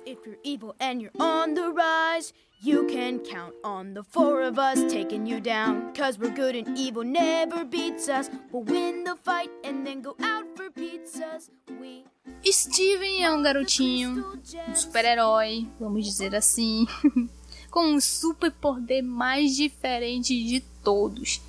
If 0.04 0.18
you're 0.24 0.38
evil 0.44 0.74
and 0.80 1.00
you're 1.00 1.12
on 1.18 1.54
the 1.54 1.68
rise, 1.68 2.32
you 2.60 2.86
can 2.86 3.20
count 3.20 3.54
on 3.62 3.94
the 3.94 4.02
four 4.02 4.42
of 4.42 4.58
us 4.58 4.80
taking 4.92 5.26
you 5.26 5.40
down. 5.40 5.94
Cause 5.94 6.18
we're 6.18 6.34
good 6.34 6.56
and 6.56 6.76
evil 6.76 7.04
never 7.04 7.64
beats 7.64 8.08
us. 8.08 8.30
We'll 8.50 8.64
win 8.64 9.04
the 9.04 9.16
fight 9.16 9.50
and 9.64 9.86
then 9.86 10.02
go 10.02 10.16
out 10.22 10.44
for 10.56 10.70
pizzas. 10.70 11.50
We 11.80 12.04
Steven 12.44 13.22
é 13.22 13.30
um 13.30 13.42
garotinho, 13.42 14.24
um 14.68 14.74
super-herói, 14.74 15.68
vamos 15.78 16.04
dizer 16.04 16.34
assim, 16.34 16.86
com 17.70 17.94
um 17.94 18.00
super 18.00 18.50
poder 18.50 19.02
mais 19.02 19.54
diferente 19.54 20.44
de 20.44 20.60
todos. 20.82 21.40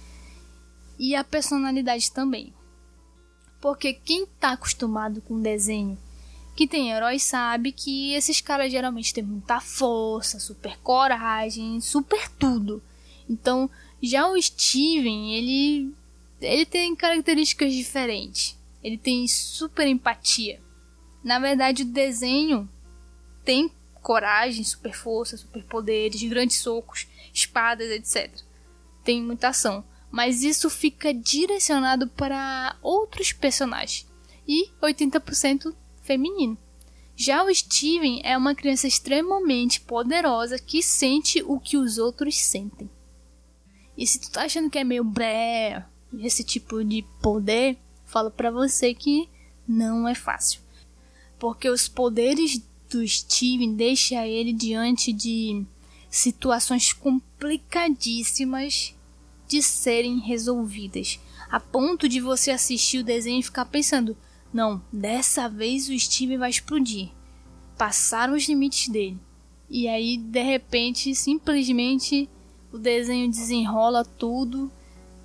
E 0.98 1.16
a 1.16 1.24
personalidade 1.24 2.12
também. 2.12 2.54
Porque 3.62 3.94
quem 3.94 4.26
tá 4.26 4.52
acostumado 4.52 5.22
com 5.22 5.42
desenho 5.42 5.98
que 6.60 6.68
tem 6.68 6.92
heróis 6.92 7.24
sabe 7.24 7.72
que 7.72 8.14
esses 8.14 8.42
caras 8.42 8.70
geralmente 8.70 9.14
têm 9.14 9.24
muita 9.24 9.62
força, 9.62 10.42
super 10.42 10.78
coragem, 10.80 11.80
super 11.80 12.28
tudo. 12.32 12.84
Então, 13.30 13.70
já 14.04 14.28
o 14.28 14.42
Steven, 14.42 15.36
ele 15.36 15.94
ele 16.42 16.66
tem 16.66 16.94
características 16.98 17.72
diferentes. 17.72 18.60
Ele 18.84 18.98
tem 18.98 19.26
super 19.26 19.88
empatia. 19.88 20.62
Na 21.24 21.40
verdade, 21.40 21.84
o 21.84 21.86
desenho 21.86 22.70
tem 23.46 23.72
coragem, 24.02 24.62
super 24.66 24.92
força, 24.92 25.38
super 25.38 25.64
poderes, 25.64 26.22
grandes 26.24 26.58
socos, 26.58 27.08
espadas, 27.34 27.90
etc. 27.90 28.30
Tem 29.02 29.24
muita 29.24 29.48
ação, 29.48 29.82
mas 30.12 30.44
isso 30.44 30.70
fica 30.70 31.14
direcionado 31.14 32.10
para 32.10 32.76
outros 32.82 33.32
personagens 33.32 34.06
e 34.46 34.70
80% 34.82 35.74
feminino. 36.10 36.58
Já 37.16 37.44
o 37.44 37.54
Steven 37.54 38.22
é 38.24 38.36
uma 38.36 38.56
criança 38.56 38.88
extremamente 38.88 39.80
poderosa 39.82 40.58
que 40.58 40.82
sente 40.82 41.44
o 41.46 41.60
que 41.60 41.78
os 41.78 42.00
outros 42.00 42.36
sentem. 42.38 42.90
E 43.96 44.08
se 44.08 44.20
tu 44.20 44.32
tá 44.32 44.44
achando 44.44 44.72
que 44.72 44.80
é 44.80 44.84
meio 44.84 45.04
bré 45.04 45.86
esse 46.20 46.44
tipo 46.44 46.84
de 46.84 47.06
poder, 47.22 47.78
falo 48.06 48.32
para 48.32 48.50
você 48.50 48.96
que 48.96 49.30
não 49.68 50.08
é 50.08 50.16
fácil. 50.16 50.62
Porque 51.38 51.70
os 51.70 51.88
poderes 51.88 52.60
do 52.90 53.08
Steven 53.08 53.76
deixam 53.76 54.24
ele 54.24 54.52
diante 54.52 55.14
de 55.14 55.64
situações 56.10 56.92
complicadíssimas 56.92 58.96
de 59.48 59.62
serem 59.62 60.20
resolvidas, 60.20 61.20
a 61.52 61.60
ponto 61.60 62.10
de 62.10 62.20
você 62.20 62.50
assistir 62.50 63.00
o 63.00 63.04
desenho 63.04 63.42
e 63.42 63.44
ficar 63.44 63.66
pensando: 63.66 64.18
não, 64.54 64.82
dessa 64.92 65.48
vez 65.48 65.90
o 65.90 65.98
Steve 65.98 66.38
vai 66.38 66.50
explodir. 66.50 67.10
Passaram 67.78 68.34
os 68.34 68.48
limites 68.48 68.90
dele. 68.90 69.20
E 69.70 69.88
aí, 69.88 70.18
de 70.18 70.42
repente, 70.42 71.14
simplesmente 71.14 72.28
o 72.72 72.78
desenho 72.78 73.30
desenrola 73.30 74.04
tudo 74.04 74.72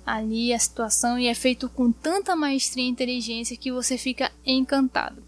ali, 0.05 0.53
a 0.53 0.59
situação, 0.59 1.17
e 1.17 1.27
é 1.27 1.33
feito 1.33 1.67
com 1.67 1.91
tanta 1.91 2.35
maestria 2.35 2.85
e 2.85 2.89
inteligência 2.89 3.57
que 3.57 3.71
você 3.71 3.97
fica 3.97 4.31
encantado. 4.45 5.23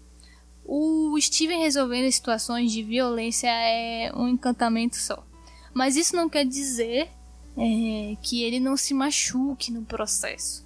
O 0.64 1.18
Steven 1.20 1.60
resolvendo 1.60 2.12
situações 2.12 2.70
de 2.70 2.82
violência 2.82 3.48
é 3.48 4.12
um 4.14 4.28
encantamento 4.28 4.96
só. 4.96 5.26
Mas 5.74 5.96
isso 5.96 6.14
não 6.14 6.28
quer 6.28 6.44
dizer 6.44 7.08
é, 7.56 8.16
que 8.22 8.42
ele 8.42 8.60
não 8.60 8.76
se 8.76 8.94
machuque 8.94 9.72
no 9.72 9.82
processo. 9.82 10.64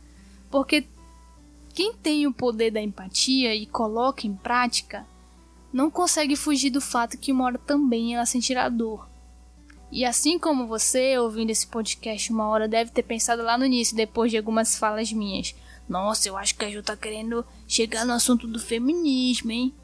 Porque 0.51 0.85
quem 1.75 1.95
tem 1.95 2.27
o 2.27 2.33
poder 2.33 2.71
da 2.71 2.81
empatia 2.81 3.55
e 3.55 3.67
coloca 3.67 4.27
em 4.27 4.35
prática 4.35 5.07
não 5.73 5.91
consegue 5.91 6.37
fugir 6.37 6.71
do 6.71 6.81
fato 6.81 7.17
que 7.17 7.33
uma 7.33 7.45
hora 7.45 7.59
também 7.59 8.15
ela 8.15 8.27
sentirá 8.27 8.69
dor. 8.69 9.09
E 9.91 10.05
assim 10.05 10.39
como 10.39 10.67
você, 10.67 11.19
ouvindo 11.19 11.51
esse 11.51 11.67
podcast 11.67 12.33
uma 12.33 12.49
hora, 12.49 12.69
deve 12.69 12.91
ter 12.91 13.03
pensado 13.03 13.43
lá 13.43 13.59
no 13.59 13.67
início, 13.67 13.97
depois 13.97 14.31
de 14.31 14.39
algumas 14.39 14.77
falas 14.77 15.13
minhas. 15.13 15.55
Nossa, 15.89 16.29
eu 16.29 16.37
acho 16.37 16.55
que 16.57 16.65
a 16.65 16.71
Ju 16.71 16.83
tá 16.83 16.97
querendo 16.97 17.45
chegar 17.67 18.07
no 18.07 18.13
assunto 18.13 18.47
do 18.47 18.59
feminismo, 18.59 19.51
hein? 19.51 19.75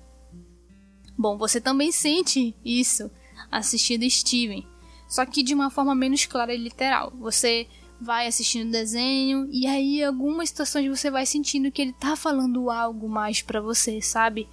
Bom, 1.17 1.37
você 1.37 1.61
também 1.61 1.93
sente 1.93 2.55
isso 2.65 3.11
assistindo 3.51 4.09
Steven, 4.09 4.67
só 5.09 5.27
que 5.27 5.43
de 5.43 5.55
uma 5.55 5.71
forma 5.71 5.95
menos 5.95 6.25
clara 6.25 6.55
e 6.55 6.59
literal. 6.59 7.13
Você 7.19 7.67
vai 8.01 8.27
assistindo 8.27 8.69
o 8.69 8.73
desenho 8.73 9.49
e 9.51 9.67
aí 9.67 10.03
algumas 10.03 10.49
situações 10.51 10.89
você 10.89 11.11
vai 11.11 11.27
sentindo 11.27 11.71
que 11.71 11.83
ele 11.83 11.93
tá 11.93 12.15
falando 12.15 12.71
algo 12.71 13.09
mais 13.09 13.43
para 13.43 13.61
você, 13.61 14.01
sabe? 14.01 14.49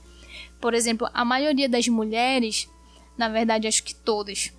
Por 0.60 0.74
exemplo, 0.74 1.08
a 1.14 1.24
maioria 1.24 1.70
das 1.70 1.88
mulheres, 1.88 2.68
na 3.18 3.30
verdade 3.30 3.68
acho 3.68 3.84
que 3.84 3.94
todas, 3.94 4.52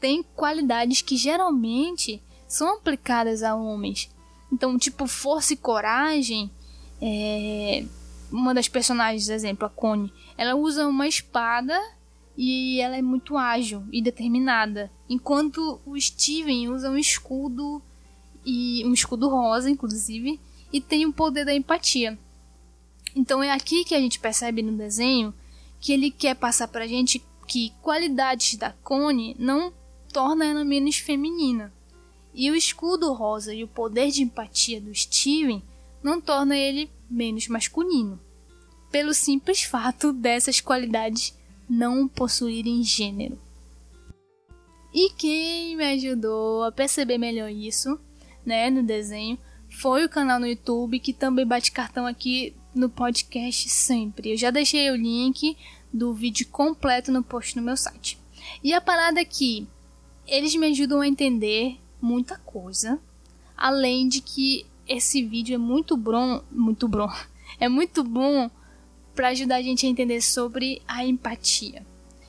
tem 0.00 0.22
qualidades 0.22 1.02
que 1.02 1.16
geralmente 1.16 2.22
são 2.48 2.76
aplicadas 2.76 3.42
a 3.42 3.54
homens. 3.54 4.10
Então, 4.52 4.76
tipo, 4.78 5.06
força 5.06 5.52
e 5.52 5.56
coragem, 5.56 6.50
é... 7.00 7.84
uma 8.32 8.54
das 8.54 8.68
personagens, 8.68 9.28
exemplo, 9.28 9.66
a 9.66 9.70
Connie, 9.70 10.12
ela 10.36 10.54
usa 10.56 10.88
uma 10.88 11.06
espada 11.06 11.78
e 12.36 12.80
ela 12.80 12.96
é 12.96 13.02
muito 13.02 13.36
ágil 13.36 13.84
e 13.92 14.00
determinada, 14.00 14.90
enquanto 15.08 15.78
o 15.84 16.00
Steven 16.00 16.70
usa 16.70 16.90
um 16.90 16.96
escudo 16.96 17.82
e 18.44 18.84
um 18.84 18.92
escudo 18.92 19.28
rosa, 19.28 19.70
inclusive, 19.70 20.40
e 20.72 20.80
tem 20.80 21.06
o 21.06 21.12
poder 21.12 21.44
da 21.44 21.54
empatia. 21.54 22.18
Então 23.14 23.42
é 23.42 23.50
aqui 23.50 23.84
que 23.84 23.94
a 23.94 24.00
gente 24.00 24.20
percebe 24.20 24.62
no 24.62 24.76
desenho 24.76 25.34
que 25.80 25.92
ele 25.92 26.10
quer 26.10 26.34
passar 26.36 26.68
pra 26.68 26.86
gente 26.86 27.22
que 27.46 27.72
qualidades 27.82 28.56
da 28.56 28.72
Connie 28.84 29.34
não 29.38 29.72
torna 30.12 30.44
ela 30.44 30.64
menos 30.64 30.96
feminina. 30.96 31.72
E 32.32 32.50
o 32.50 32.54
escudo 32.54 33.12
rosa 33.12 33.52
e 33.52 33.64
o 33.64 33.68
poder 33.68 34.10
de 34.10 34.22
empatia 34.22 34.80
do 34.80 34.94
Steven 34.94 35.62
não 36.02 36.20
torna 36.20 36.56
ele 36.56 36.90
menos 37.10 37.48
masculino. 37.48 38.20
Pelo 38.90 39.12
simples 39.12 39.62
fato 39.62 40.12
dessas 40.12 40.60
qualidades 40.60 41.36
não 41.68 42.06
possuírem 42.06 42.82
gênero. 42.82 43.38
E 44.92 45.10
quem 45.10 45.76
me 45.76 45.84
ajudou 45.84 46.64
a 46.64 46.72
perceber 46.72 47.18
melhor 47.18 47.50
isso 47.50 47.98
né, 48.44 48.70
no 48.70 48.82
desenho, 48.82 49.38
foi 49.70 50.04
o 50.04 50.08
canal 50.08 50.40
no 50.40 50.46
YouTube 50.46 50.98
que 50.98 51.12
também 51.12 51.46
bate 51.46 51.72
cartão 51.72 52.06
aqui 52.06 52.54
no 52.74 52.88
podcast 52.88 53.68
sempre. 53.68 54.32
Eu 54.32 54.36
já 54.36 54.50
deixei 54.50 54.90
o 54.90 54.96
link 54.96 55.56
do 55.92 56.12
vídeo 56.12 56.46
completo 56.48 57.12
no 57.12 57.22
post 57.22 57.56
no 57.56 57.62
meu 57.62 57.76
site. 57.76 58.18
E 58.62 58.72
a 58.72 58.80
parada 58.80 59.20
é 59.20 59.26
eles 60.26 60.54
me 60.54 60.66
ajudam 60.66 61.00
a 61.00 61.08
entender 61.08 61.78
muita 62.00 62.38
coisa, 62.38 63.00
além 63.56 64.08
de 64.08 64.20
que 64.20 64.64
esse 64.86 65.22
vídeo 65.22 65.54
é 65.54 65.58
muito 65.58 65.96
bom, 65.96 66.42
muito 66.50 66.88
bom, 66.88 67.10
é 67.58 67.68
muito 67.68 68.02
bom 68.02 68.50
para 69.14 69.28
ajudar 69.28 69.56
a 69.56 69.62
gente 69.62 69.86
a 69.86 69.88
entender 69.88 70.20
sobre 70.20 70.80
a 70.86 71.04
empatia, 71.04 71.84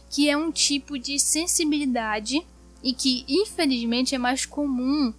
que 0.10 0.30
é 0.30 0.36
um 0.36 0.52
tipo 0.52 0.98
de 0.98 1.20
sensibilidade 1.20 2.46
e 2.84 2.94
que 2.94 3.24
infelizmente 3.28 4.16
é 4.16 4.18
mais 4.18 4.46
comum 4.46 5.14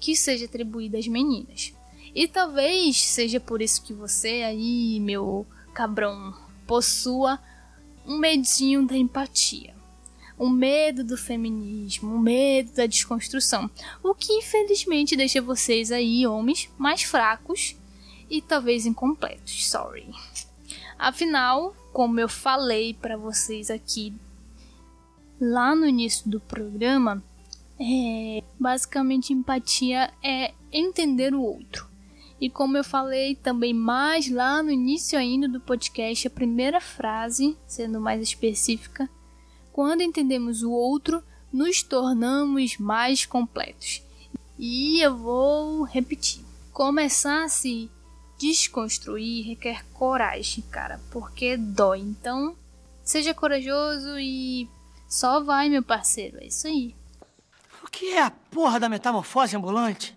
que 0.00 0.16
seja 0.16 0.46
atribuída 0.46 0.98
às 0.98 1.06
meninas. 1.06 1.72
E 2.14 2.26
talvez 2.26 3.00
seja 3.00 3.38
por 3.38 3.62
isso 3.62 3.82
que 3.82 3.92
você 3.92 4.42
aí, 4.42 4.98
meu 4.98 5.46
cabrão, 5.72 6.34
possua 6.66 7.38
um 8.06 8.18
medinho 8.18 8.86
da 8.86 8.96
empatia. 8.96 9.74
Um 10.38 10.48
medo 10.48 11.04
do 11.04 11.18
feminismo, 11.18 12.14
um 12.14 12.18
medo 12.18 12.72
da 12.72 12.86
desconstrução. 12.86 13.70
O 14.02 14.14
que 14.14 14.32
infelizmente 14.32 15.14
deixa 15.14 15.42
vocês 15.42 15.92
aí, 15.92 16.26
homens, 16.26 16.70
mais 16.78 17.02
fracos 17.02 17.76
e 18.28 18.40
talvez 18.40 18.86
incompletos. 18.86 19.68
Sorry. 19.68 20.08
Afinal, 20.98 21.76
como 21.92 22.18
eu 22.18 22.28
falei 22.28 22.94
para 22.94 23.16
vocês 23.16 23.70
aqui 23.70 24.14
lá 25.40 25.74
no 25.74 25.86
início 25.86 26.28
do 26.28 26.40
programa, 26.40 27.22
é, 27.80 28.42
basicamente, 28.58 29.32
empatia 29.32 30.12
é 30.22 30.52
entender 30.70 31.34
o 31.34 31.40
outro. 31.40 31.88
E 32.38 32.50
como 32.50 32.76
eu 32.76 32.84
falei 32.84 33.34
também 33.34 33.72
mais 33.72 34.30
lá 34.30 34.62
no 34.62 34.70
início 34.70 35.18
ainda 35.18 35.48
do 35.48 35.60
podcast, 35.60 36.26
a 36.26 36.30
primeira 36.30 36.80
frase, 36.80 37.56
sendo 37.66 38.00
mais 38.00 38.22
específica, 38.22 39.08
quando 39.72 40.02
entendemos 40.02 40.62
o 40.62 40.70
outro, 40.70 41.22
nos 41.52 41.82
tornamos 41.82 42.76
mais 42.76 43.24
completos. 43.24 44.02
E 44.58 45.00
eu 45.00 45.16
vou 45.16 45.84
repetir. 45.84 46.44
Começar 46.72 47.44
a 47.44 47.48
se 47.48 47.90
desconstruir 48.38 49.46
requer 49.46 49.84
coragem, 49.92 50.64
cara, 50.70 51.00
porque 51.10 51.56
dói. 51.56 52.00
Então, 52.00 52.56
seja 53.02 53.34
corajoso 53.34 54.18
e 54.18 54.68
só 55.08 55.42
vai, 55.42 55.68
meu 55.68 55.82
parceiro. 55.82 56.38
É 56.38 56.46
isso 56.46 56.66
aí. 56.66 56.99
O 57.90 57.98
que 58.00 58.12
é 58.12 58.22
a 58.22 58.30
porra 58.30 58.78
da 58.78 58.88
metamorfose 58.88 59.56
ambulante? 59.56 60.16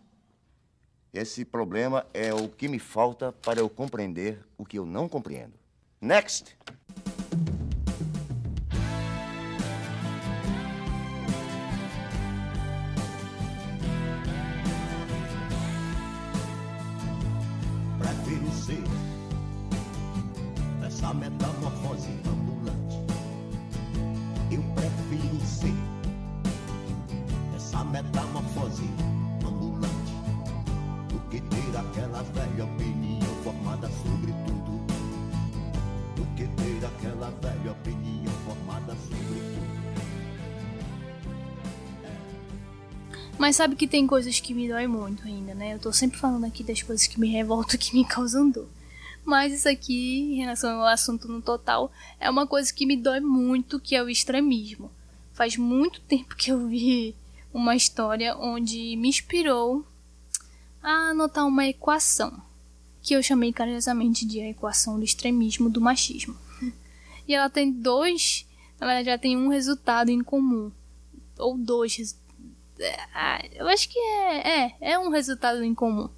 Esse 1.12 1.44
problema 1.44 2.06
é 2.14 2.32
o 2.32 2.48
que 2.48 2.68
me 2.68 2.78
falta 2.78 3.32
para 3.32 3.60
eu 3.60 3.68
compreender 3.68 4.46
o 4.56 4.64
que 4.64 4.78
eu 4.78 4.86
não 4.86 5.10
compreendo. 5.10 5.54
Next! 6.00 6.56
Prefiro 17.98 18.52
ser 18.52 18.84
essa 20.86 21.12
metamorfose 21.12 22.33
Mas 43.44 43.58
sabe 43.58 43.76
que 43.76 43.90
tem 43.90 44.08
coisas 44.08 44.40
que 44.40 44.54
me 44.54 44.70
dói 44.70 44.88
muito 44.88 45.28
ainda, 45.28 45.54
né? 45.54 45.74
Eu 45.74 45.80
tô 45.80 45.92
sempre 45.92 46.18
falando 46.18 46.46
aqui 46.46 46.64
das 46.64 46.82
coisas 46.82 47.06
que 47.06 47.20
me 47.20 47.28
revoltam, 47.28 47.76
que 47.78 47.94
me 47.94 48.06
causam 48.06 48.50
dor. 48.50 48.70
Mas 49.26 49.52
isso 49.52 49.68
aqui, 49.68 50.32
em 50.32 50.36
relação 50.36 50.80
ao 50.80 50.88
assunto 50.88 51.28
no 51.28 51.42
total, 51.42 51.92
é 52.22 52.30
uma 52.30 52.48
coisa 52.48 52.74
que 52.74 52.86
me 52.86 52.96
dói 52.96 53.20
muito, 53.20 53.82
que 53.82 53.98
é 53.98 54.02
o 54.02 54.08
extremismo. 54.08 54.90
Faz 55.34 55.58
muito 55.58 56.00
tempo 56.08 56.38
que 56.38 56.54
eu 56.54 56.70
vi 56.70 57.18
uma 57.54 57.76
história 57.76 58.34
onde 58.38 58.96
me 58.96 59.10
inspirou 59.10 59.86
a 60.82 61.10
anotar 61.10 61.46
uma 61.46 61.68
equação, 61.68 62.42
que 63.02 63.14
eu 63.14 63.22
chamei 63.22 63.52
carinhosamente 63.52 64.26
de 64.26 64.40
a 64.40 64.52
equação 64.52 64.98
do 64.98 65.04
extremismo 65.04 65.70
do 65.70 65.82
machismo. 65.82 66.38
E 67.28 67.34
ela 67.36 67.50
tem 67.50 67.74
dois, 67.74 68.46
ela 68.80 69.04
já 69.04 69.18
tem 69.18 69.36
um 69.36 69.50
resultado 69.50 70.10
em 70.10 70.24
comum, 70.24 70.72
ou 71.38 71.58
dois 71.58 71.94
resultados 71.98 72.23
ah, 73.14 73.42
eu 73.54 73.68
acho 73.68 73.90
que 73.90 73.98
é, 73.98 74.66
é, 74.66 74.76
é 74.82 75.00
um 75.00 75.10
resultado 75.10 75.64
em 75.64 75.74
comum. 75.74 76.10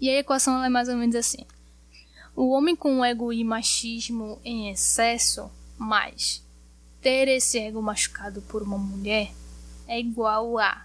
E 0.00 0.08
a 0.08 0.18
equação 0.18 0.62
é 0.64 0.68
mais 0.68 0.88
ou 0.88 0.96
menos 0.96 1.14
assim: 1.14 1.44
o 2.34 2.50
homem 2.50 2.76
com 2.76 3.04
ego 3.04 3.32
e 3.32 3.42
machismo 3.42 4.40
em 4.44 4.70
excesso, 4.70 5.50
mais 5.76 6.44
ter 7.00 7.28
esse 7.28 7.58
ego 7.58 7.80
machucado 7.80 8.42
por 8.42 8.62
uma 8.62 8.76
mulher, 8.76 9.32
é 9.86 9.98
igual 9.98 10.58
a, 10.58 10.84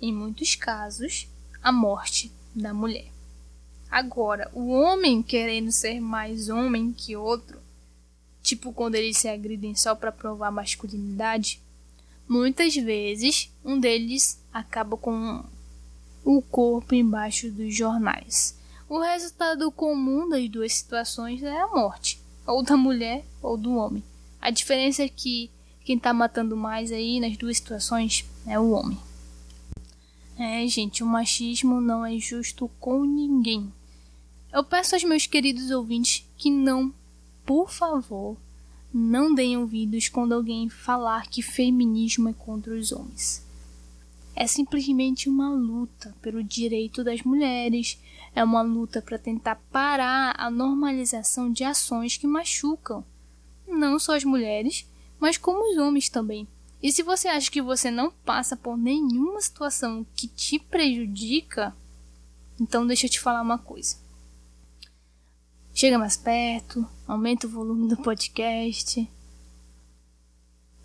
em 0.00 0.12
muitos 0.12 0.54
casos, 0.54 1.28
a 1.62 1.72
morte 1.72 2.30
da 2.54 2.74
mulher. 2.74 3.10
Agora, 3.90 4.50
o 4.52 4.68
homem 4.70 5.22
querendo 5.22 5.72
ser 5.72 6.00
mais 6.00 6.48
homem 6.48 6.92
que 6.92 7.16
outro, 7.16 7.58
tipo 8.42 8.72
quando 8.72 8.96
eles 8.96 9.16
se 9.16 9.28
agridem 9.28 9.74
só 9.74 9.94
para 9.94 10.12
provar 10.12 10.50
masculinidade, 10.50 11.60
Muitas 12.28 12.74
vezes, 12.74 13.52
um 13.64 13.78
deles 13.78 14.42
acaba 14.58 14.96
com 14.96 15.44
o 16.24 16.42
corpo 16.42 16.94
embaixo 16.94 17.50
dos 17.50 17.74
jornais. 17.74 18.58
O 18.88 19.00
resultado 19.00 19.70
comum 19.70 20.28
das 20.28 20.48
duas 20.48 20.72
situações 20.72 21.42
é 21.42 21.60
a 21.60 21.68
morte, 21.68 22.20
ou 22.46 22.62
da 22.62 22.76
mulher 22.76 23.24
ou 23.42 23.56
do 23.56 23.74
homem. 23.74 24.02
A 24.40 24.50
diferença 24.50 25.02
é 25.02 25.08
que 25.08 25.50
quem 25.84 25.96
está 25.96 26.12
matando 26.12 26.56
mais 26.56 26.90
aí 26.90 27.20
nas 27.20 27.36
duas 27.36 27.58
situações 27.58 28.24
é 28.46 28.58
o 28.58 28.70
homem. 28.70 28.98
É, 30.38 30.66
gente, 30.66 31.02
o 31.02 31.06
machismo 31.06 31.80
não 31.80 32.04
é 32.04 32.18
justo 32.18 32.68
com 32.80 33.04
ninguém. 33.04 33.72
Eu 34.52 34.64
peço 34.64 34.94
aos 34.94 35.04
meus 35.04 35.26
queridos 35.26 35.70
ouvintes 35.70 36.24
que 36.36 36.50
não, 36.50 36.92
por 37.44 37.70
favor, 37.70 38.36
não 38.92 39.34
deem 39.34 39.56
ouvidos 39.56 40.08
quando 40.08 40.32
alguém 40.32 40.68
falar 40.68 41.28
que 41.28 41.42
feminismo 41.42 42.28
é 42.28 42.32
contra 42.32 42.74
os 42.74 42.92
homens. 42.92 43.45
É 44.38 44.46
simplesmente 44.46 45.30
uma 45.30 45.48
luta 45.48 46.14
pelo 46.20 46.44
direito 46.44 47.02
das 47.02 47.22
mulheres, 47.22 47.98
é 48.34 48.44
uma 48.44 48.60
luta 48.60 49.00
para 49.00 49.18
tentar 49.18 49.56
parar 49.72 50.34
a 50.36 50.50
normalização 50.50 51.50
de 51.50 51.64
ações 51.64 52.18
que 52.18 52.26
machucam 52.26 53.02
não 53.66 53.98
só 53.98 54.14
as 54.14 54.24
mulheres, 54.24 54.86
mas 55.18 55.36
como 55.38 55.70
os 55.70 55.78
homens 55.78 56.10
também. 56.10 56.46
E 56.82 56.92
se 56.92 57.02
você 57.02 57.28
acha 57.28 57.50
que 57.50 57.62
você 57.62 57.90
não 57.90 58.10
passa 58.10 58.56
por 58.56 58.76
nenhuma 58.76 59.40
situação 59.40 60.06
que 60.14 60.28
te 60.28 60.58
prejudica, 60.58 61.74
então 62.60 62.86
deixa 62.86 63.06
eu 63.06 63.10
te 63.10 63.18
falar 63.18 63.42
uma 63.42 63.58
coisa. 63.58 63.96
Chega 65.74 65.98
mais 65.98 66.16
perto, 66.16 66.86
aumenta 67.08 67.46
o 67.46 67.50
volume 67.50 67.88
do 67.88 67.96
podcast. 67.96 69.10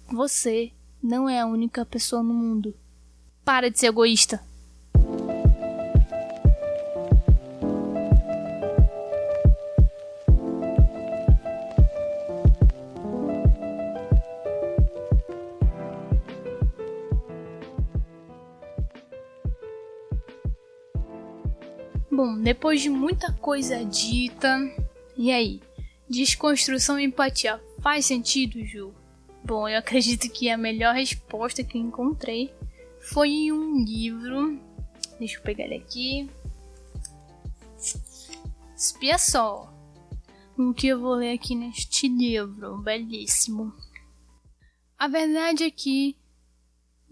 Você 0.08 0.72
não 1.04 1.30
é 1.30 1.40
a 1.40 1.46
única 1.46 1.86
pessoa 1.86 2.24
no 2.24 2.34
mundo. 2.34 2.74
Para 3.54 3.70
de 3.70 3.78
ser 3.78 3.88
egoísta. 3.88 4.42
Bom, 22.10 22.40
depois 22.42 22.80
de 22.80 22.90
muita 22.90 23.34
coisa 23.34 23.84
dita, 23.84 24.48
e 25.18 25.30
aí? 25.30 25.60
Desconstrução 26.10 26.98
e 26.98 27.04
empatia 27.04 27.60
faz 27.82 28.06
sentido, 28.06 28.64
Ju? 28.64 28.94
Bom, 29.44 29.68
eu 29.68 29.78
acredito 29.78 30.32
que 30.32 30.50
a 30.50 30.58
melhor 30.58 30.96
resposta 30.96 31.66
que 31.66 31.78
encontrei 31.78 32.50
foi 33.12 33.30
em 33.30 33.52
um 33.52 33.84
livro. 33.84 34.60
Deixa 35.20 35.38
eu 35.38 35.42
pegar 35.42 35.66
ele 35.66 35.76
aqui. 35.76 36.30
Espia 38.76 39.18
só. 39.18 39.72
O 40.58 40.74
que 40.74 40.88
eu 40.88 41.00
vou 41.00 41.16
ler 41.16 41.34
aqui 41.34 41.54
neste 41.54 42.08
livro, 42.08 42.78
belíssimo. 42.78 43.74
A 44.98 45.08
verdade 45.08 45.64
é 45.64 45.72
que 45.72 46.16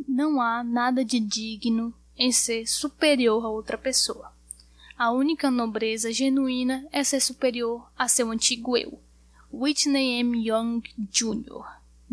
não 0.08 0.42
há 0.42 0.64
nada 0.64 1.04
de 1.04 1.20
digno 1.20 1.94
em 2.16 2.32
ser 2.32 2.66
superior 2.66 3.44
a 3.46 3.50
outra 3.50 3.78
pessoa. 3.78 4.32
A 4.98 5.12
única 5.12 5.52
nobreza 5.52 6.12
genuína 6.12 6.88
é 6.92 7.04
ser 7.04 7.20
superior 7.20 7.90
a 7.98 8.08
seu 8.08 8.30
antigo 8.32 8.78
eu. 8.78 9.00
Whitney 9.52 10.20
M. 10.20 10.48
Young 10.48 10.82
Jr. 10.98 11.66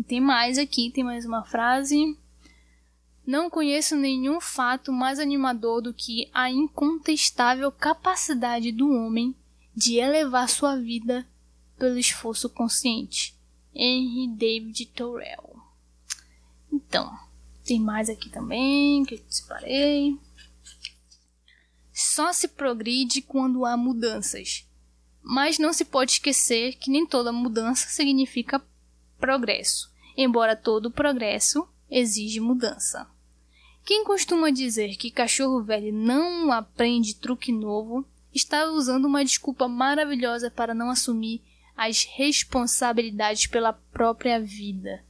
Tem 0.07 0.19
mais 0.19 0.57
aqui, 0.57 0.91
tem 0.91 1.03
mais 1.03 1.25
uma 1.25 1.43
frase. 1.43 2.17
Não 3.27 3.49
conheço 3.49 3.93
nenhum 3.97 4.39
fato 4.39 4.89
mais 4.89 5.19
animador 5.19 5.81
do 5.81 5.93
que 5.93 6.29
a 6.33 6.49
incontestável 6.49 7.69
capacidade 7.69 8.71
do 8.71 8.89
homem 8.89 9.35
de 9.75 9.97
elevar 9.97 10.47
sua 10.47 10.77
vida 10.77 11.27
pelo 11.77 11.97
esforço 11.97 12.49
consciente. 12.49 13.35
Henry 13.75 14.29
David 14.29 14.85
Thoreau. 14.95 15.61
Então, 16.71 17.11
tem 17.65 17.81
mais 17.81 18.09
aqui 18.09 18.29
também 18.29 19.03
que 19.03 19.15
eu 19.15 19.23
separei. 19.27 20.17
Só 21.91 22.31
se 22.31 22.47
progride 22.47 23.21
quando 23.21 23.65
há 23.65 23.75
mudanças. 23.75 24.65
Mas 25.21 25.59
não 25.59 25.73
se 25.73 25.83
pode 25.83 26.13
esquecer 26.13 26.77
que 26.77 26.89
nem 26.89 27.05
toda 27.05 27.33
mudança 27.33 27.89
significa 27.89 28.65
progresso, 29.19 29.91
embora 30.15 30.55
todo 30.55 30.89
progresso 30.89 31.67
exige 31.89 32.39
mudança. 32.39 33.16
Quem 33.87 34.03
costuma 34.03 34.49
dizer 34.49 34.97
que 34.97 35.09
cachorro 35.09 35.63
velho 35.63 35.93
não 35.93 36.51
aprende 36.51 37.15
truque 37.15 37.53
novo 37.53 38.05
está 38.35 38.69
usando 38.69 39.05
uma 39.05 39.23
desculpa 39.23 39.65
maravilhosa 39.65 40.51
para 40.51 40.73
não 40.73 40.89
assumir 40.89 41.41
as 41.73 42.03
responsabilidades 42.03 43.47
pela 43.47 43.71
própria 43.71 44.41
vida. 44.41 45.01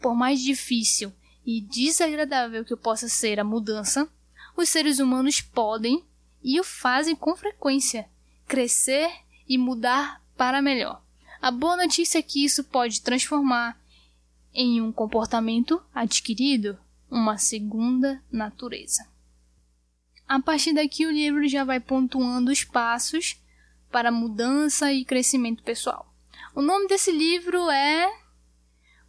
Por 0.00 0.14
mais 0.14 0.40
difícil 0.40 1.12
e 1.44 1.60
desagradável 1.60 2.64
que 2.64 2.74
possa 2.74 3.06
ser 3.06 3.38
a 3.38 3.44
mudança, 3.44 4.08
os 4.56 4.70
seres 4.70 4.98
humanos 4.98 5.42
podem 5.42 6.02
e 6.42 6.58
o 6.58 6.64
fazem 6.64 7.14
com 7.14 7.36
frequência 7.36 8.08
crescer 8.48 9.10
e 9.46 9.58
mudar 9.58 10.22
para 10.38 10.62
melhor. 10.62 11.02
A 11.38 11.50
boa 11.50 11.76
notícia 11.76 12.18
é 12.18 12.22
que 12.22 12.42
isso 12.42 12.64
pode 12.64 13.02
transformar 13.02 13.78
em 14.54 14.80
um 14.80 14.90
comportamento 14.90 15.82
adquirido 15.94 16.78
uma 17.12 17.36
segunda 17.36 18.22
natureza. 18.32 19.06
A 20.26 20.40
partir 20.40 20.72
daqui, 20.72 21.04
o 21.04 21.10
livro 21.10 21.46
já 21.46 21.62
vai 21.62 21.78
pontuando 21.78 22.50
os 22.50 22.64
passos 22.64 23.36
para 23.90 24.10
mudança 24.10 24.90
e 24.90 25.04
crescimento 25.04 25.62
pessoal. 25.62 26.10
O 26.54 26.62
nome 26.62 26.88
desse 26.88 27.12
livro 27.12 27.70
é 27.70 28.10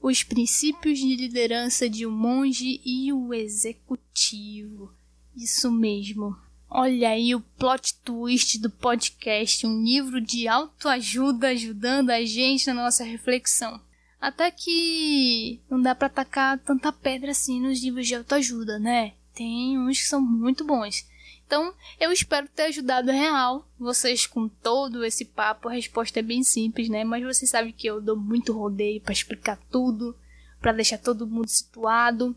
os 0.01 0.21
princípios 0.21 0.99
de 0.99 1.15
liderança 1.15 1.89
de 1.89 2.05
um 2.05 2.11
monge 2.11 2.81
e 2.83 3.13
o 3.13 3.33
executivo. 3.33 4.93
Isso 5.33 5.71
mesmo. 5.71 6.35
Olha 6.69 7.09
aí 7.09 7.33
o 7.33 7.39
plot 7.39 7.95
twist 8.03 8.59
do 8.59 8.69
podcast, 8.69 9.65
um 9.65 9.81
livro 9.81 10.19
de 10.19 10.45
autoajuda 10.49 11.49
ajudando 11.49 12.09
a 12.09 12.25
gente 12.25 12.67
na 12.67 12.73
nossa 12.73 13.05
reflexão. 13.05 13.79
Até 14.23 14.49
que 14.51 15.59
não 15.69 15.81
dá 15.81 15.93
para 15.93 16.07
atacar 16.07 16.57
tanta 16.57 16.93
pedra 16.93 17.31
assim 17.31 17.59
nos 17.59 17.83
livros 17.83 18.07
de 18.07 18.15
autoajuda, 18.15 18.79
né? 18.79 19.15
Tem 19.35 19.77
uns 19.77 19.99
que 19.99 20.07
são 20.07 20.21
muito 20.21 20.63
bons. 20.63 21.05
Então, 21.45 21.73
eu 21.99 22.09
espero 22.09 22.47
ter 22.47 22.67
ajudado 22.67 23.11
real 23.11 23.67
vocês 23.77 24.25
com 24.25 24.47
todo 24.47 25.03
esse 25.03 25.25
papo. 25.25 25.67
A 25.67 25.73
resposta 25.73 26.19
é 26.19 26.23
bem 26.23 26.41
simples, 26.41 26.87
né? 26.87 27.03
Mas 27.03 27.21
vocês 27.21 27.51
sabem 27.51 27.73
que 27.73 27.85
eu 27.85 27.99
dou 27.99 28.15
muito 28.15 28.53
rodeio 28.53 29.01
para 29.01 29.11
explicar 29.11 29.59
tudo, 29.69 30.17
para 30.61 30.71
deixar 30.71 30.99
todo 30.99 31.27
mundo 31.27 31.49
situado, 31.49 32.33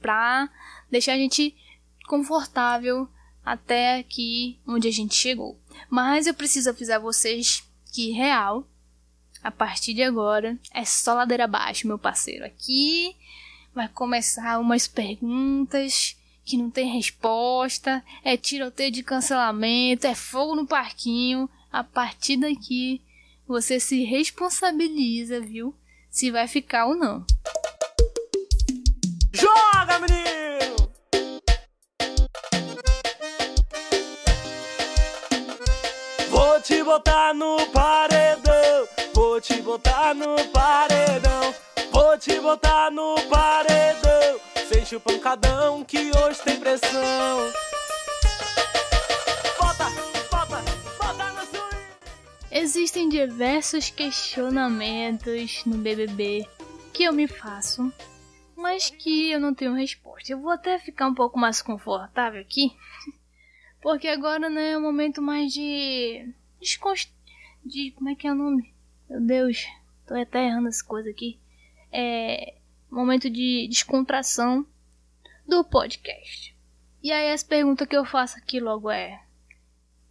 para 0.00 0.48
deixar 0.90 1.12
a 1.12 1.18
gente 1.18 1.54
confortável 2.06 3.06
até 3.44 3.98
aqui 3.98 4.58
onde 4.66 4.88
a 4.88 4.90
gente 4.90 5.14
chegou. 5.14 5.60
Mas 5.90 6.26
eu 6.26 6.32
preciso 6.32 6.70
avisar 6.70 6.98
vocês 6.98 7.62
que 7.92 8.10
real, 8.10 8.66
a 9.42 9.50
partir 9.50 9.94
de 9.94 10.02
agora, 10.02 10.58
é 10.72 10.84
só 10.84 11.14
ladeira 11.14 11.44
abaixo, 11.44 11.86
meu 11.86 11.98
parceiro. 11.98 12.44
Aqui 12.44 13.16
vai 13.74 13.88
começar 13.88 14.58
umas 14.58 14.86
perguntas 14.86 16.16
que 16.44 16.56
não 16.56 16.70
tem 16.70 16.92
resposta, 16.92 18.04
é 18.24 18.36
tiroteio 18.36 18.90
de 18.90 19.02
cancelamento, 19.02 20.06
é 20.06 20.14
fogo 20.14 20.54
no 20.54 20.66
parquinho. 20.66 21.48
A 21.72 21.84
partir 21.84 22.36
daqui, 22.36 23.00
você 23.46 23.78
se 23.78 24.04
responsabiliza, 24.04 25.40
viu? 25.40 25.74
Se 26.10 26.30
vai 26.30 26.48
ficar 26.48 26.86
ou 26.86 26.96
não. 26.96 27.24
Joga, 29.32 30.00
menino! 30.00 30.76
Vou 36.28 36.60
te 36.60 36.82
botar 36.82 37.32
no 37.32 37.64
paredão, 37.68 38.49
vou 39.14 39.40
te 39.40 39.60
botar 39.62 40.14
no 40.14 40.36
paredão, 40.48 41.54
vou 41.90 42.18
te 42.18 42.38
botar 42.40 42.90
no 42.90 43.14
paredão. 43.28 44.40
Sente 44.68 44.96
o 44.96 45.00
pancadão 45.00 45.84
que 45.84 46.10
hoje 46.16 46.40
tem 46.42 46.58
pressão. 46.58 47.50
Existem 52.52 53.08
diversos 53.08 53.90
questionamentos 53.90 55.64
no 55.64 55.78
BBB 55.78 56.46
que 56.92 57.04
eu 57.04 57.12
me 57.12 57.28
faço, 57.28 57.92
mas 58.56 58.90
que 58.90 59.30
eu 59.30 59.40
não 59.40 59.54
tenho 59.54 59.72
resposta. 59.72 60.32
Eu 60.32 60.40
vou 60.40 60.50
até 60.50 60.78
ficar 60.78 61.06
um 61.06 61.14
pouco 61.14 61.38
mais 61.38 61.62
confortável 61.62 62.40
aqui, 62.40 62.76
porque 63.80 64.08
agora 64.08 64.50
né, 64.50 64.72
é 64.72 64.78
um 64.78 64.82
momento 64.82 65.22
mais 65.22 65.52
de 65.52 66.28
desconst... 66.60 67.10
de 67.64 67.92
como 67.92 68.10
é 68.10 68.14
que 68.16 68.26
é 68.26 68.32
o 68.32 68.34
nome? 68.34 68.74
Meu 69.10 69.20
Deus, 69.20 69.66
tô 70.06 70.14
até 70.14 70.46
errando 70.46 70.68
essa 70.68 70.84
coisa 70.84 71.10
aqui. 71.10 71.36
É 71.90 72.54
momento 72.88 73.28
de 73.28 73.66
descontração 73.68 74.64
do 75.44 75.64
podcast. 75.64 76.56
E 77.02 77.10
aí 77.10 77.32
as 77.32 77.42
perguntas 77.42 77.88
que 77.88 77.96
eu 77.96 78.04
faço 78.04 78.38
aqui 78.38 78.60
logo 78.60 78.88
é: 78.88 79.20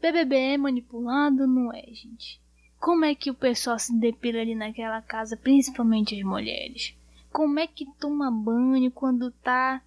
BBB 0.02 0.36
é 0.36 0.58
manipulado 0.58 1.48
não 1.48 1.74
é, 1.74 1.82
gente? 1.94 2.42
Como 2.78 3.06
é 3.06 3.16
que 3.16 3.32
o 3.32 3.34
pessoal 3.34 3.80
se 3.80 3.98
depila 3.98 4.42
ali 4.42 4.54
naquela 4.54 5.02
casa, 5.02 5.38
principalmente 5.38 6.14
as 6.14 6.24
mulheres? 6.24 6.94
Como 7.32 7.58
é 7.58 7.68
que 7.68 7.86
toma 8.02 8.30
banho 8.30 8.92
quando 8.92 9.32
tá 9.32 9.82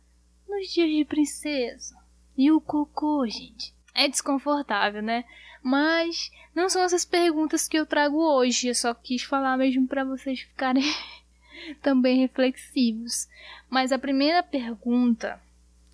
nos 0.49 0.73
dias 0.73 0.89
de 0.89 1.05
princesa? 1.05 1.95
E 2.35 2.51
o 2.51 2.63
cocô, 2.63 3.27
gente? 3.27 3.75
É 3.95 4.09
desconfortável, 4.09 5.03
né? 5.03 5.25
Mas 5.63 6.31
não 6.55 6.69
são 6.69 6.83
essas 6.83 7.05
perguntas 7.05 7.69
que 7.69 7.79
eu 7.79 7.87
trago 7.87 8.19
hoje. 8.19 8.69
Eu 8.69 8.75
só 8.75 8.95
quis 8.95 9.23
falar 9.23 9.57
mesmo 9.57 9.87
para 9.87 10.05
vocês 10.05 10.41
ficarem 10.41 10.85
também 11.81 12.21
reflexivos. 12.21 13.29
Mas 13.71 13.93
a 13.93 13.99
primeira 13.99 14.43
pergunta 14.43 15.41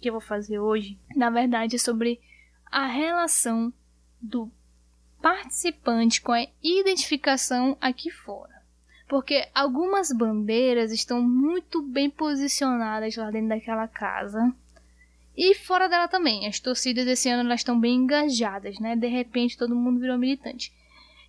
que 0.01 0.09
eu 0.09 0.13
vou 0.13 0.21
fazer 0.21 0.59
hoje, 0.59 0.99
na 1.15 1.29
verdade, 1.31 1.77
é 1.77 1.79
sobre 1.79 2.21
a 2.71 2.87
relação 2.87 3.73
do 4.21 4.51
participante 5.21 6.21
com 6.21 6.33
a 6.33 6.47
identificação 6.63 7.77
aqui 7.81 8.11
fora. 8.11 8.59
Porque 9.09 9.49
algumas 9.55 10.13
bandeiras 10.13 10.93
estão 10.93 11.23
muito 11.23 11.83
bem 11.83 12.11
posicionadas 12.11 13.17
lá 13.17 13.31
dentro 13.31 13.49
daquela 13.49 13.89
casa. 13.89 14.55
E 15.41 15.55
fora 15.55 15.89
dela 15.89 16.09
também. 16.09 16.49
As 16.49 16.59
torcidas 16.59 17.05
desse 17.05 17.29
ano 17.29 17.49
elas 17.49 17.61
estão 17.61 17.79
bem 17.79 17.95
engajadas, 17.95 18.81
né? 18.81 18.97
De 18.97 19.07
repente 19.07 19.57
todo 19.57 19.73
mundo 19.73 20.01
virou 20.01 20.19
militante. 20.19 20.73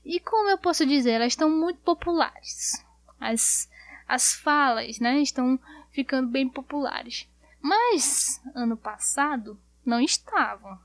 E 0.03 0.19
como 0.19 0.49
eu 0.49 0.57
posso 0.57 0.83
dizer, 0.83 1.11
elas 1.11 1.33
estão 1.33 1.47
muito 1.47 1.79
populares. 1.81 2.83
As 3.19 3.69
as 4.07 4.33
falas, 4.33 4.99
né, 4.99 5.21
estão 5.21 5.59
ficando 5.91 6.29
bem 6.29 6.49
populares. 6.49 7.29
Mas 7.61 8.41
ano 8.55 8.75
passado 8.75 9.59
não 9.85 10.01
estavam, 10.01 10.79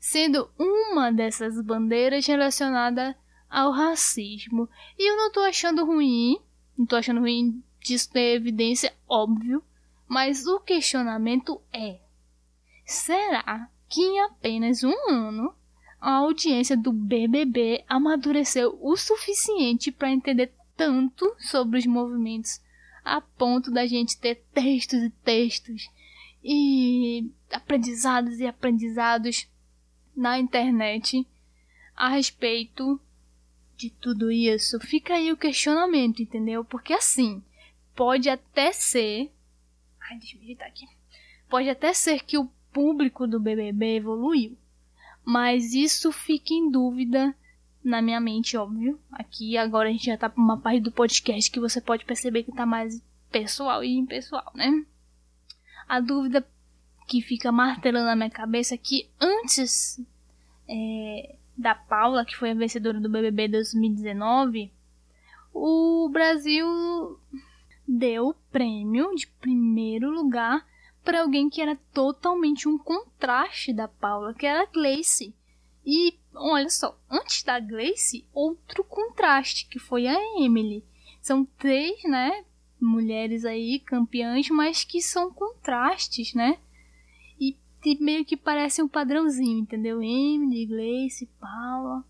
sendo 0.00 0.50
uma 0.58 1.12
dessas 1.12 1.60
bandeiras 1.60 2.26
relacionada 2.26 3.16
ao 3.48 3.70
racismo. 3.70 4.68
E 4.98 5.08
eu 5.08 5.16
não 5.16 5.30
tô 5.30 5.38
achando 5.42 5.84
ruim, 5.84 6.40
não 6.76 6.84
tô 6.84 6.96
achando 6.96 7.20
ruim 7.20 7.62
disso 7.78 8.10
ter 8.10 8.34
evidência, 8.34 8.92
óbvio, 9.08 9.62
mas 10.08 10.44
o 10.48 10.58
questionamento 10.58 11.62
é: 11.72 12.00
será 12.90 13.68
que 13.88 14.00
em 14.00 14.20
apenas 14.20 14.82
um 14.82 14.94
ano 15.08 15.54
a 16.00 16.12
audiência 16.12 16.76
do 16.76 16.92
BBB 16.92 17.84
amadureceu 17.88 18.78
o 18.80 18.96
suficiente 18.96 19.92
para 19.92 20.10
entender 20.10 20.52
tanto 20.76 21.34
sobre 21.38 21.78
os 21.78 21.86
movimentos 21.86 22.60
a 23.04 23.20
ponto 23.20 23.70
da 23.70 23.86
gente 23.86 24.18
ter 24.18 24.42
textos 24.52 25.02
e 25.02 25.10
textos 25.10 25.88
e 26.42 27.30
aprendizados 27.52 28.40
e 28.40 28.46
aprendizados 28.46 29.48
na 30.16 30.38
internet 30.38 31.26
a 31.94 32.08
respeito 32.08 33.00
de 33.76 33.90
tudo 33.90 34.30
isso. 34.30 34.80
Fica 34.80 35.14
aí 35.14 35.30
o 35.32 35.36
questionamento, 35.36 36.22
entendeu? 36.22 36.64
Porque 36.64 36.92
assim, 36.92 37.42
pode 37.94 38.28
até 38.28 38.72
ser. 38.72 39.30
Ai, 40.00 40.18
deixa 40.18 40.36
eu 40.36 40.40
meditar 40.40 40.66
aqui. 40.66 40.86
Pode 41.48 41.68
até 41.68 41.92
ser 41.92 42.24
que 42.24 42.38
o 42.38 42.50
público 42.72 43.26
do 43.26 43.40
BBB 43.40 43.96
evoluiu, 43.96 44.56
mas 45.24 45.74
isso 45.74 46.12
fica 46.12 46.52
em 46.52 46.70
dúvida 46.70 47.34
na 47.82 48.02
minha 48.02 48.20
mente, 48.20 48.56
óbvio. 48.56 48.98
Aqui 49.10 49.56
agora 49.56 49.88
a 49.88 49.92
gente 49.92 50.06
já 50.06 50.16
tá 50.16 50.28
pra 50.28 50.42
uma 50.42 50.58
parte 50.58 50.80
do 50.80 50.92
podcast 50.92 51.50
que 51.50 51.60
você 51.60 51.80
pode 51.80 52.04
perceber 52.04 52.42
que 52.42 52.52
tá 52.52 52.66
mais 52.66 53.02
pessoal 53.30 53.82
e 53.82 53.96
impessoal, 53.96 54.52
né? 54.54 54.84
A 55.88 56.00
dúvida 56.00 56.46
que 57.06 57.20
fica 57.20 57.50
martelando 57.50 58.06
na 58.06 58.16
minha 58.16 58.30
cabeça 58.30 58.74
é 58.74 58.78
que 58.78 59.08
antes 59.20 60.00
é, 60.68 61.34
da 61.56 61.74
Paula, 61.74 62.24
que 62.24 62.36
foi 62.36 62.50
a 62.50 62.54
vencedora 62.54 63.00
do 63.00 63.08
BBB 63.08 63.48
2019, 63.48 64.72
o 65.52 66.08
Brasil 66.12 67.18
deu 67.86 68.28
o 68.28 68.34
prêmio 68.52 69.14
de 69.16 69.26
primeiro 69.26 70.10
lugar 70.10 70.64
para 71.04 71.22
alguém 71.22 71.48
que 71.48 71.60
era 71.60 71.76
totalmente 71.92 72.68
um 72.68 72.78
contraste 72.78 73.72
da 73.72 73.88
Paula, 73.88 74.34
que 74.34 74.46
era 74.46 74.62
a 74.62 74.66
Gleice. 74.66 75.34
E 75.84 76.18
olha 76.34 76.68
só, 76.68 76.98
antes 77.10 77.42
da 77.42 77.58
Grace, 77.58 78.26
outro 78.32 78.84
contraste, 78.84 79.66
que 79.68 79.78
foi 79.78 80.06
a 80.06 80.16
Emily. 80.38 80.84
São 81.20 81.44
três, 81.44 82.02
né, 82.04 82.44
mulheres 82.80 83.44
aí 83.44 83.78
campeãs, 83.80 84.48
mas 84.50 84.84
que 84.84 85.00
são 85.00 85.32
contrastes, 85.32 86.34
né? 86.34 86.58
E, 87.38 87.56
e 87.84 88.02
meio 88.02 88.24
que 88.24 88.36
parece 88.36 88.82
um 88.82 88.88
padrãozinho, 88.88 89.60
entendeu? 89.60 90.02
Emily, 90.02 90.66
Grace, 90.66 91.28
Paula. 91.38 92.04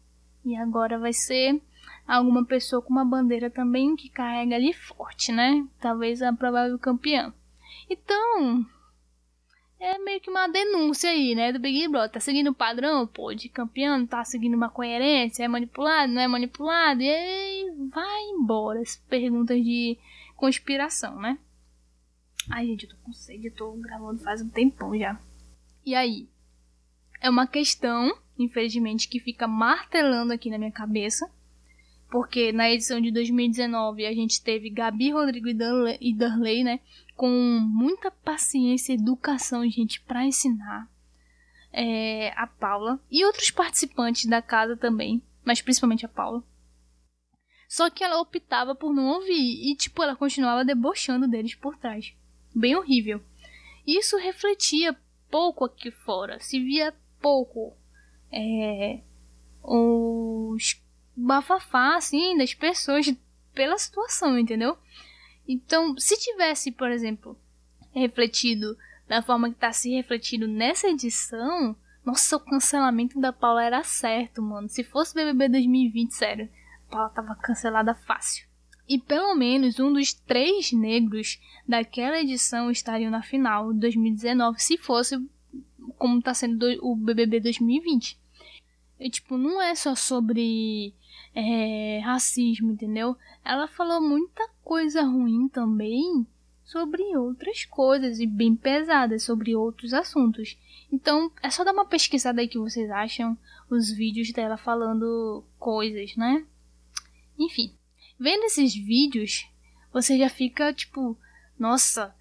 E 0.45 0.57
agora 0.57 0.99
vai 0.99 1.13
ser 1.13 1.61
alguma 2.07 2.45
pessoa 2.45 2.83
com 2.83 2.91
uma 2.91 3.05
bandeira 3.05 3.51
também 3.51 3.95
que 3.95 4.09
carrega 4.09 4.57
ali 4.57 4.73
forte, 4.73 5.33
né? 5.33 5.67
Talvez 5.81 6.23
a 6.23 6.33
provável 6.33 6.79
campeã. 6.79 7.33
Então, 7.89 8.65
é 9.81 9.99
meio 9.99 10.21
que 10.21 10.31
uma 10.31 10.47
denúncia 10.47 11.11
aí, 11.11 11.35
né, 11.35 11.53
do 11.53 11.59
Big 11.59 11.89
Brother. 11.89 12.11
Tá 12.11 12.21
seguindo 12.21 12.51
o 12.51 12.55
padrão, 12.55 13.07
pô, 13.07 13.33
de 13.35 13.49
campeão, 13.49 14.07
tá 14.07 14.23
seguindo 14.25 14.55
uma 14.55 14.69
coerência, 14.69 15.43
é 15.43 15.49
manipulado, 15.49 16.13
não 16.13 16.21
é 16.21 16.29
manipulado, 16.29 17.01
e 17.01 17.09
aí 17.09 17.73
vai 17.91 18.23
embora 18.25 18.81
as 18.81 18.97
perguntas 18.97 19.57
de 19.65 19.97
conspiração, 20.37 21.17
né? 21.17 21.39
Ai, 22.51 22.67
gente, 22.67 22.85
eu 22.85 22.91
tô 22.91 22.97
com 23.03 23.13
sede, 23.13 23.47
eu 23.47 23.55
tô 23.55 23.73
gravando 23.73 24.23
faz 24.23 24.43
um 24.43 24.49
tempão 24.49 24.97
já. 24.99 25.21
E 25.85 25.95
aí? 25.95 26.29
É 27.21 27.29
uma 27.29 27.47
questão, 27.47 28.15
infelizmente, 28.39 29.09
que 29.09 29.21
fica 29.21 29.47
martelando 29.47 30.33
aqui 30.33 30.51
na 30.51 30.59
minha 30.59 30.73
cabeça. 30.73 31.31
porque 32.11 32.51
na 32.53 32.69
edição 32.69 33.01
de 33.01 33.11
2019 33.11 34.05
a 34.05 34.13
gente 34.13 34.43
teve 34.43 34.69
Gabi 34.69 35.13
Rodrigo 35.13 35.49
e 35.49 36.15
Darley, 36.15 36.65
né? 36.65 36.81
Com 37.21 37.29
muita 37.29 38.11
paciência 38.11 38.93
e 38.93 38.97
educação, 38.97 39.69
gente, 39.69 40.01
para 40.01 40.25
ensinar 40.25 40.91
é, 41.71 42.33
a 42.35 42.47
Paula 42.47 42.99
e 43.11 43.27
outros 43.27 43.51
participantes 43.51 44.25
da 44.25 44.41
casa 44.41 44.75
também, 44.75 45.23
mas 45.45 45.61
principalmente 45.61 46.07
a 46.07 46.09
Paula. 46.09 46.43
Só 47.69 47.91
que 47.91 48.03
ela 48.03 48.19
optava 48.23 48.75
por 48.75 48.95
não 48.95 49.05
ouvir 49.09 49.71
e, 49.71 49.77
tipo, 49.77 50.03
ela 50.03 50.17
continuava 50.17 50.65
debochando 50.65 51.29
deles 51.29 51.55
por 51.55 51.77
trás. 51.77 52.15
Bem 52.57 52.75
horrível. 52.75 53.23
Isso 53.87 54.17
refletia 54.17 54.97
pouco 55.31 55.67
aqui 55.67 55.91
fora, 55.91 56.41
se 56.41 56.59
via 56.59 56.95
pouco 57.21 57.77
é, 58.33 59.03
os 59.63 60.83
bafafá, 61.15 61.97
assim, 61.97 62.39
das 62.39 62.55
pessoas 62.55 63.15
pela 63.53 63.77
situação, 63.77 64.39
entendeu? 64.39 64.79
Então, 65.53 65.99
se 65.99 66.17
tivesse, 66.17 66.71
por 66.71 66.93
exemplo, 66.93 67.37
refletido 67.93 68.79
da 69.09 69.21
forma 69.21 69.51
que 69.51 69.57
tá 69.57 69.73
se 69.73 69.91
refletindo 69.91 70.47
nessa 70.47 70.87
edição, 70.87 71.75
nossa, 72.05 72.37
o 72.37 72.41
cancelamento 72.41 73.21
da 73.21 73.33
Paula 73.33 73.65
era 73.65 73.83
certo, 73.83 74.41
mano. 74.41 74.69
Se 74.69 74.85
fosse 74.85 75.13
BBB 75.13 75.49
2020, 75.49 76.13
sério, 76.13 76.49
a 76.87 76.93
Paula 76.93 77.09
tava 77.11 77.35
cancelada 77.35 77.97
fácil. 77.97 78.47
E 78.89 78.97
pelo 78.97 79.35
menos 79.35 79.81
um 79.81 79.93
dos 79.93 80.13
três 80.13 80.71
negros 80.71 81.41
daquela 81.67 82.21
edição 82.21 82.71
estariam 82.71 83.11
na 83.11 83.21
final 83.21 83.73
de 83.73 83.81
2019, 83.81 84.63
se 84.63 84.79
fosse 84.79 85.17
como 85.99 86.23
tá 86.23 86.33
sendo 86.33 86.65
o 86.81 86.95
BBB 86.95 87.41
2020. 87.41 88.17
E, 89.01 89.11
tipo, 89.11 89.37
não 89.37 89.61
é 89.61 89.75
só 89.75 89.97
sobre 89.97 90.95
é, 91.35 92.01
racismo, 92.01 92.73
entendeu? 92.73 93.17
Ela 93.45 93.69
falou 93.69 94.01
muita 94.01 94.49
coisa 94.63 95.03
ruim 95.03 95.49
também 95.49 96.27
sobre 96.65 97.17
outras 97.17 97.65
coisas 97.65 98.21
e 98.21 98.27
bem 98.27 98.55
pesadas 98.55 99.25
sobre 99.25 99.57
outros 99.57 99.93
assuntos. 99.93 100.57
Então 100.93 101.31
é 101.43 101.51
só 101.51 101.65
dar 101.65 101.73
uma 101.73 101.85
pesquisada 101.85 102.41
aí 102.41 102.49
que 102.49 102.59
vocês 102.59 102.91
acham 102.91 103.37
os 103.69 103.91
vídeos 103.91 104.33
dela 104.33 104.57
falando 104.57 105.45
coisas, 105.59 106.17
né? 106.17 106.45
Enfim, 107.39 107.73
vendo 108.19 108.45
esses 108.45 108.75
vídeos, 108.75 109.49
você 109.93 110.19
já 110.19 110.29
fica 110.29 110.73
tipo, 110.73 111.19
nossa, 111.59 112.15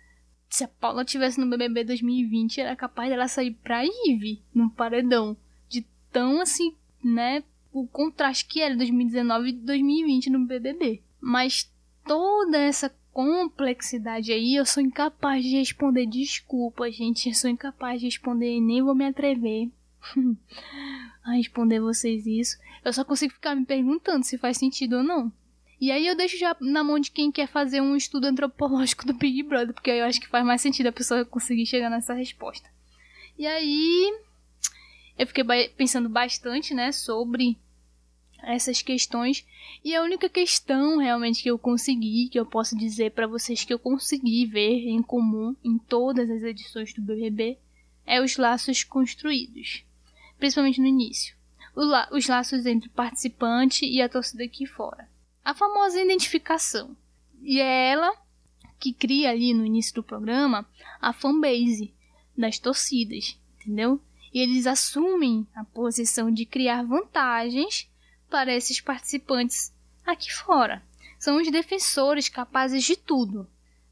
se 0.49 0.63
a 0.63 0.67
Paula 0.67 1.05
tivesse 1.05 1.39
no 1.39 1.49
BBB 1.49 1.83
2020, 1.83 2.61
era 2.61 2.75
capaz 2.75 3.09
dela 3.09 3.27
sair 3.27 3.51
pra 3.51 3.83
Ive 3.85 4.41
no 4.53 4.69
paredão. 4.71 5.37
De 5.67 5.85
tão 6.11 6.41
assim, 6.41 6.75
né? 7.03 7.43
O 7.71 7.87
contraste 7.87 8.45
que 8.45 8.61
era 8.61 8.75
2019 8.75 9.49
e 9.49 9.53
2020 9.53 10.29
no 10.29 10.45
BBB. 10.45 11.01
Mas 11.21 11.71
toda 12.05 12.57
essa 12.57 12.93
complexidade 13.11 14.31
aí, 14.31 14.55
eu 14.55 14.65
sou 14.65 14.81
incapaz 14.81 15.43
de 15.43 15.57
responder. 15.57 16.05
Desculpa, 16.05 16.89
gente, 16.89 17.29
eu 17.29 17.35
sou 17.35 17.49
incapaz 17.49 17.99
de 17.99 18.07
responder 18.07 18.55
e 18.55 18.61
nem 18.61 18.81
vou 18.81 18.95
me 18.95 19.05
atrever 19.05 19.69
a 21.23 21.33
responder 21.33 21.79
vocês 21.79 22.25
isso. 22.25 22.57
Eu 22.83 22.93
só 22.93 23.03
consigo 23.03 23.33
ficar 23.33 23.55
me 23.55 23.65
perguntando 23.65 24.25
se 24.25 24.37
faz 24.37 24.57
sentido 24.57 24.97
ou 24.97 25.03
não. 25.03 25.31
E 25.81 25.91
aí 25.91 26.05
eu 26.05 26.15
deixo 26.15 26.37
já 26.37 26.55
na 26.59 26.83
mão 26.83 26.99
de 26.99 27.09
quem 27.09 27.31
quer 27.31 27.47
fazer 27.47 27.79
um 27.79 27.95
estudo 27.95 28.25
antropológico 28.25 29.05
do 29.05 29.13
Big 29.13 29.43
Brother, 29.43 29.73
porque 29.73 29.89
eu 29.89 30.05
acho 30.05 30.19
que 30.19 30.27
faz 30.27 30.45
mais 30.45 30.61
sentido 30.61 30.87
a 30.87 30.91
pessoa 30.91 31.23
conseguir 31.23 31.65
chegar 31.65 31.89
nessa 31.89 32.13
resposta. 32.13 32.69
E 33.37 33.47
aí 33.47 34.13
eu 35.19 35.27
fiquei 35.27 35.43
pensando 35.67 36.07
bastante, 36.07 36.73
né, 36.73 36.93
sobre 36.93 37.59
essas 38.41 38.81
questões 38.81 39.45
e 39.83 39.93
a 39.93 40.01
única 40.01 40.29
questão 40.29 40.97
realmente 40.97 41.43
que 41.43 41.51
eu 41.51 41.59
consegui, 41.59 42.29
que 42.29 42.39
eu 42.39 42.45
posso 42.45 42.73
dizer 42.77 43.11
para 43.11 43.27
vocês 43.27 43.65
que 43.65 43.73
eu 43.73 43.77
consegui 43.77 44.45
ver 44.45 44.87
em 44.87 45.01
comum 45.01 45.53
em 45.61 45.77
todas 45.77 46.29
as 46.29 46.41
edições 46.41 46.93
do 46.93 47.01
BBB, 47.01 47.57
é 48.05 48.21
os 48.21 48.37
laços 48.37 48.85
construídos, 48.85 49.83
principalmente 50.37 50.79
no 50.79 50.87
início. 50.87 51.35
Os 52.11 52.27
laços 52.27 52.65
entre 52.65 52.87
o 52.87 52.91
participante 52.93 53.85
e 53.85 54.01
a 54.01 54.07
torcida 54.07 54.45
aqui 54.45 54.65
fora. 54.65 55.09
A 55.43 55.53
famosa 55.53 56.01
identificação. 56.01 56.95
E 57.41 57.59
é 57.59 57.91
ela 57.91 58.11
que 58.79 58.93
cria 58.93 59.31
ali 59.31 59.53
no 59.53 59.65
início 59.65 59.95
do 59.95 60.03
programa 60.03 60.65
a 61.01 61.11
fanbase 61.11 61.93
das 62.37 62.57
torcidas, 62.57 63.37
entendeu? 63.59 64.01
E 64.33 64.39
eles 64.39 64.67
assumem 64.67 65.47
a 65.55 65.63
posição 65.63 66.31
de 66.31 66.45
criar 66.45 66.83
vantagens 66.83 67.89
para 68.29 68.53
esses 68.53 68.79
participantes 68.79 69.73
aqui 70.05 70.31
fora. 70.31 70.81
São 71.17 71.37
os 71.37 71.51
defensores 71.51 72.29
capazes 72.29 72.83
de 72.83 72.95
tudo. 72.95 73.47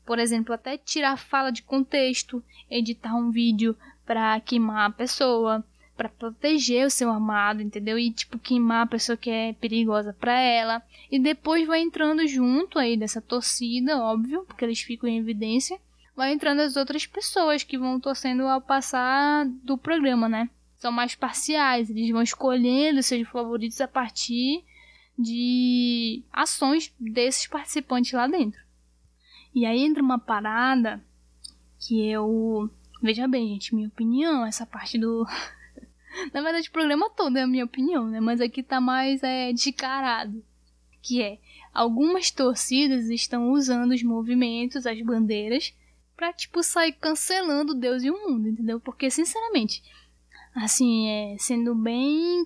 Por 0.05 0.19
exemplo, 0.19 0.53
até 0.53 0.77
tirar 0.77 1.17
fala 1.17 1.51
de 1.51 1.61
contexto, 1.61 2.43
editar 2.69 3.15
um 3.15 3.31
vídeo 3.31 3.75
para 4.05 4.39
queimar 4.39 4.89
a 4.89 4.93
pessoa, 4.93 5.65
para 5.97 6.07
proteger 6.07 6.85
o 6.85 6.91
seu 6.91 7.09
amado, 7.09 7.61
entendeu? 7.61 7.97
E 7.97 8.11
tipo 8.11 8.39
queimar 8.39 8.83
a 8.83 8.89
pessoa 8.89 9.17
que 9.17 9.29
é 9.29 9.53
perigosa 9.53 10.15
para 10.17 10.39
ela. 10.39 10.81
E 11.11 11.19
depois 11.19 11.67
vai 11.67 11.81
entrando 11.81 12.25
junto 12.27 12.79
aí 12.79 12.95
dessa 12.95 13.19
torcida, 13.19 13.99
óbvio, 13.99 14.45
porque 14.45 14.63
eles 14.63 14.79
ficam 14.79 15.09
em 15.09 15.17
evidência 15.17 15.79
vai 16.17 16.33
entrando 16.33 16.61
as 16.61 16.75
outras 16.75 17.05
pessoas 17.05 17.63
que 17.63 17.77
vão 17.77 17.99
torcendo 17.99 18.41
ao 18.47 18.59
passar 18.59 19.45
do 19.63 19.77
programa, 19.77 20.27
né? 20.27 20.49
São 20.77 20.91
mais 20.91 21.13
parciais, 21.13 21.91
eles 21.91 22.09
vão 22.09 22.23
escolhendo 22.23 23.03
seus 23.03 23.27
favoritos 23.29 23.79
a 23.79 23.87
partir 23.87 24.65
de 25.17 26.23
ações 26.33 26.91
desses 26.99 27.45
participantes 27.45 28.13
lá 28.13 28.27
dentro. 28.27 28.59
E 29.53 29.63
aí 29.63 29.79
entra 29.79 30.01
uma 30.01 30.17
parada 30.17 31.03
que 31.79 32.09
eu. 32.09 32.67
Veja 33.01 33.27
bem, 33.27 33.49
gente, 33.49 33.75
minha 33.75 33.87
opinião, 33.87 34.43
essa 34.43 34.65
parte 34.65 34.97
do. 34.97 35.23
Na 36.33 36.41
verdade, 36.41 36.67
o 36.67 36.71
programa 36.71 37.11
todo 37.11 37.37
é 37.37 37.43
a 37.43 37.47
minha 37.47 37.65
opinião, 37.65 38.07
né? 38.07 38.19
Mas 38.19 38.41
aqui 38.41 38.63
tá 38.63 38.81
mais 38.81 39.21
é, 39.21 39.53
descarado. 39.53 40.43
Que 40.99 41.21
é, 41.21 41.37
algumas 41.71 42.31
torcidas 42.31 43.07
estão 43.09 43.51
usando 43.51 43.91
os 43.91 44.01
movimentos, 44.01 44.87
as 44.87 44.99
bandeiras, 45.01 45.75
pra, 46.17 46.33
tipo, 46.33 46.63
sair 46.63 46.93
cancelando 46.93 47.75
Deus 47.75 48.03
e 48.03 48.09
o 48.09 48.27
mundo, 48.27 48.49
entendeu? 48.49 48.79
Porque, 48.79 49.09
sinceramente, 49.09 49.83
assim, 50.55 51.07
é, 51.07 51.37
sendo 51.37 51.75
bem, 51.75 52.45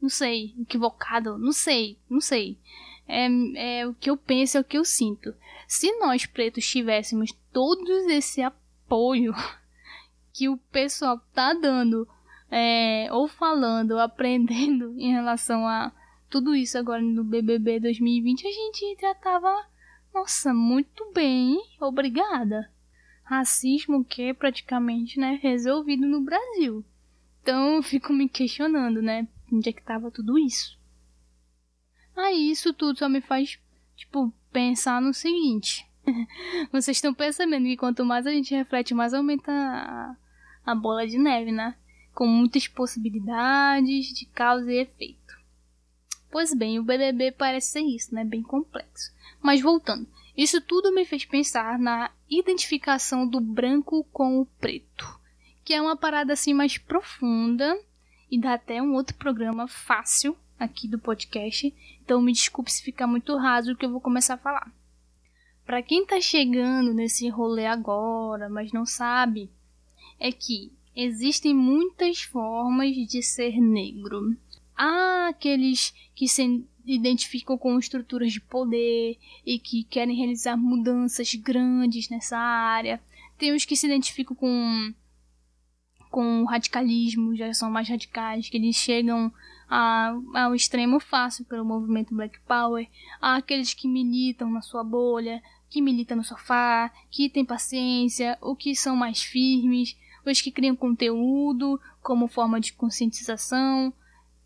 não 0.00 0.10
sei, 0.10 0.54
equivocado, 0.60 1.38
não 1.38 1.50
sei, 1.50 1.98
não 2.08 2.20
sei. 2.20 2.58
É, 3.08 3.80
é 3.80 3.86
o 3.86 3.94
que 3.94 4.10
eu 4.10 4.16
penso, 4.16 4.58
é 4.58 4.60
o 4.60 4.64
que 4.64 4.76
eu 4.76 4.84
sinto. 4.84 5.34
Se 5.66 5.90
nós 5.98 6.26
pretos 6.26 6.68
tivéssemos 6.68 7.32
todo 7.52 7.90
esse 8.10 8.42
apoio 8.42 9.34
que 10.32 10.48
o 10.48 10.58
pessoal 10.58 11.18
tá 11.32 11.54
dando, 11.54 12.06
é, 12.50 13.08
ou 13.10 13.26
falando, 13.26 13.92
ou 13.92 13.98
aprendendo 13.98 14.94
em 15.00 15.10
relação 15.10 15.66
a 15.66 15.90
tudo 16.28 16.54
isso 16.54 16.76
agora 16.76 17.00
no 17.00 17.24
BBB 17.24 17.80
2020, 17.80 18.46
a 18.46 18.50
gente 18.50 18.96
já 19.00 19.14
tava, 19.14 19.66
nossa, 20.12 20.52
muito 20.52 21.10
bem, 21.14 21.58
obrigada 21.80 22.70
racismo 23.26 24.04
que 24.04 24.22
é 24.22 24.32
praticamente 24.32 25.18
né, 25.18 25.38
resolvido 25.42 26.06
no 26.06 26.20
Brasil. 26.20 26.84
Então 27.42 27.74
eu 27.74 27.82
fico 27.82 28.12
me 28.12 28.28
questionando, 28.28 29.02
né? 29.02 29.28
Onde 29.52 29.68
é 29.68 29.72
que 29.72 29.82
tava 29.82 30.10
tudo 30.10 30.38
isso? 30.38 30.78
Aí 32.16 32.50
isso 32.50 32.72
tudo 32.72 32.98
só 32.98 33.08
me 33.08 33.20
faz, 33.20 33.58
tipo, 33.94 34.32
pensar 34.52 35.02
no 35.02 35.12
seguinte. 35.12 35.86
Vocês 36.72 36.96
estão 36.96 37.12
percebendo 37.12 37.64
que 37.64 37.76
quanto 37.76 38.04
mais 38.04 38.26
a 38.26 38.30
gente 38.30 38.54
reflete, 38.54 38.94
mais 38.94 39.12
aumenta 39.12 39.52
a, 39.52 40.16
a 40.64 40.74
bola 40.74 41.06
de 41.06 41.18
neve, 41.18 41.52
né? 41.52 41.76
Com 42.14 42.26
muitas 42.26 42.66
possibilidades 42.66 44.06
de 44.14 44.24
causa 44.26 44.72
e 44.72 44.78
efeito. 44.78 45.36
Pois 46.30 46.54
bem, 46.54 46.78
o 46.78 46.82
BBB 46.82 47.32
parece 47.32 47.72
ser 47.72 47.80
isso, 47.80 48.14
né? 48.14 48.24
Bem 48.24 48.42
complexo. 48.42 49.12
Mas 49.42 49.60
voltando. 49.60 50.08
Isso 50.36 50.60
tudo 50.60 50.92
me 50.92 51.04
fez 51.04 51.24
pensar 51.24 51.78
na 51.78 52.10
identificação 52.28 53.26
do 53.26 53.40
branco 53.40 54.04
com 54.12 54.40
o 54.40 54.46
preto, 54.46 55.06
que 55.64 55.72
é 55.72 55.80
uma 55.80 55.96
parada 55.96 56.34
assim 56.34 56.52
mais 56.52 56.76
profunda 56.76 57.78
e 58.30 58.38
dá 58.38 58.54
até 58.54 58.82
um 58.82 58.94
outro 58.94 59.16
programa 59.16 59.66
fácil 59.66 60.36
aqui 60.58 60.86
do 60.86 60.98
podcast. 60.98 61.72
Então 62.04 62.20
me 62.20 62.32
desculpe 62.32 62.70
se 62.70 62.82
ficar 62.82 63.06
muito 63.06 63.36
raso 63.36 63.74
que 63.74 63.86
eu 63.86 63.90
vou 63.90 64.00
começar 64.00 64.34
a 64.34 64.38
falar. 64.38 64.70
Para 65.64 65.82
quem 65.82 66.06
tá 66.06 66.20
chegando 66.20 66.94
nesse 66.94 67.28
rolê 67.28 67.66
agora, 67.66 68.48
mas 68.48 68.72
não 68.72 68.86
sabe, 68.86 69.50
é 70.18 70.30
que 70.30 70.72
existem 70.94 71.54
muitas 71.54 72.22
formas 72.22 72.94
de 72.94 73.22
ser 73.22 73.60
negro. 73.60 74.36
Há 74.76 75.28
aqueles 75.28 75.92
que 76.14 76.28
se 76.28 76.64
identificam 76.86 77.58
com 77.58 77.78
estruturas 77.78 78.32
de 78.32 78.40
poder 78.40 79.18
e 79.44 79.58
que 79.58 79.84
querem 79.84 80.16
realizar 80.16 80.56
mudanças 80.56 81.34
grandes 81.34 82.08
nessa 82.08 82.38
área. 82.38 83.00
Tem 83.36 83.52
os 83.52 83.64
que 83.64 83.76
se 83.76 83.86
identificam 83.86 84.36
com 84.36 84.94
com 86.08 86.44
radicalismo, 86.44 87.36
já 87.36 87.52
são 87.52 87.70
mais 87.70 87.88
radicais, 87.88 88.48
que 88.48 88.56
eles 88.56 88.76
chegam 88.76 89.30
ao 89.68 90.54
extremo 90.54 90.98
fácil 90.98 91.44
pelo 91.44 91.64
movimento 91.64 92.14
Black 92.14 92.40
Power, 92.46 92.88
àqueles 93.20 93.74
que 93.74 93.86
militam 93.86 94.50
na 94.50 94.62
sua 94.62 94.82
bolha, 94.82 95.42
que 95.68 95.82
militam 95.82 96.16
no 96.16 96.24
sofá, 96.24 96.90
que 97.10 97.28
têm 97.28 97.44
paciência, 97.44 98.38
ou 98.40 98.56
que 98.56 98.74
são 98.74 98.96
mais 98.96 99.22
firmes, 99.22 99.94
os 100.24 100.40
que 100.40 100.50
criam 100.50 100.74
conteúdo 100.74 101.78
como 102.02 102.28
forma 102.28 102.60
de 102.60 102.72
conscientização. 102.72 103.92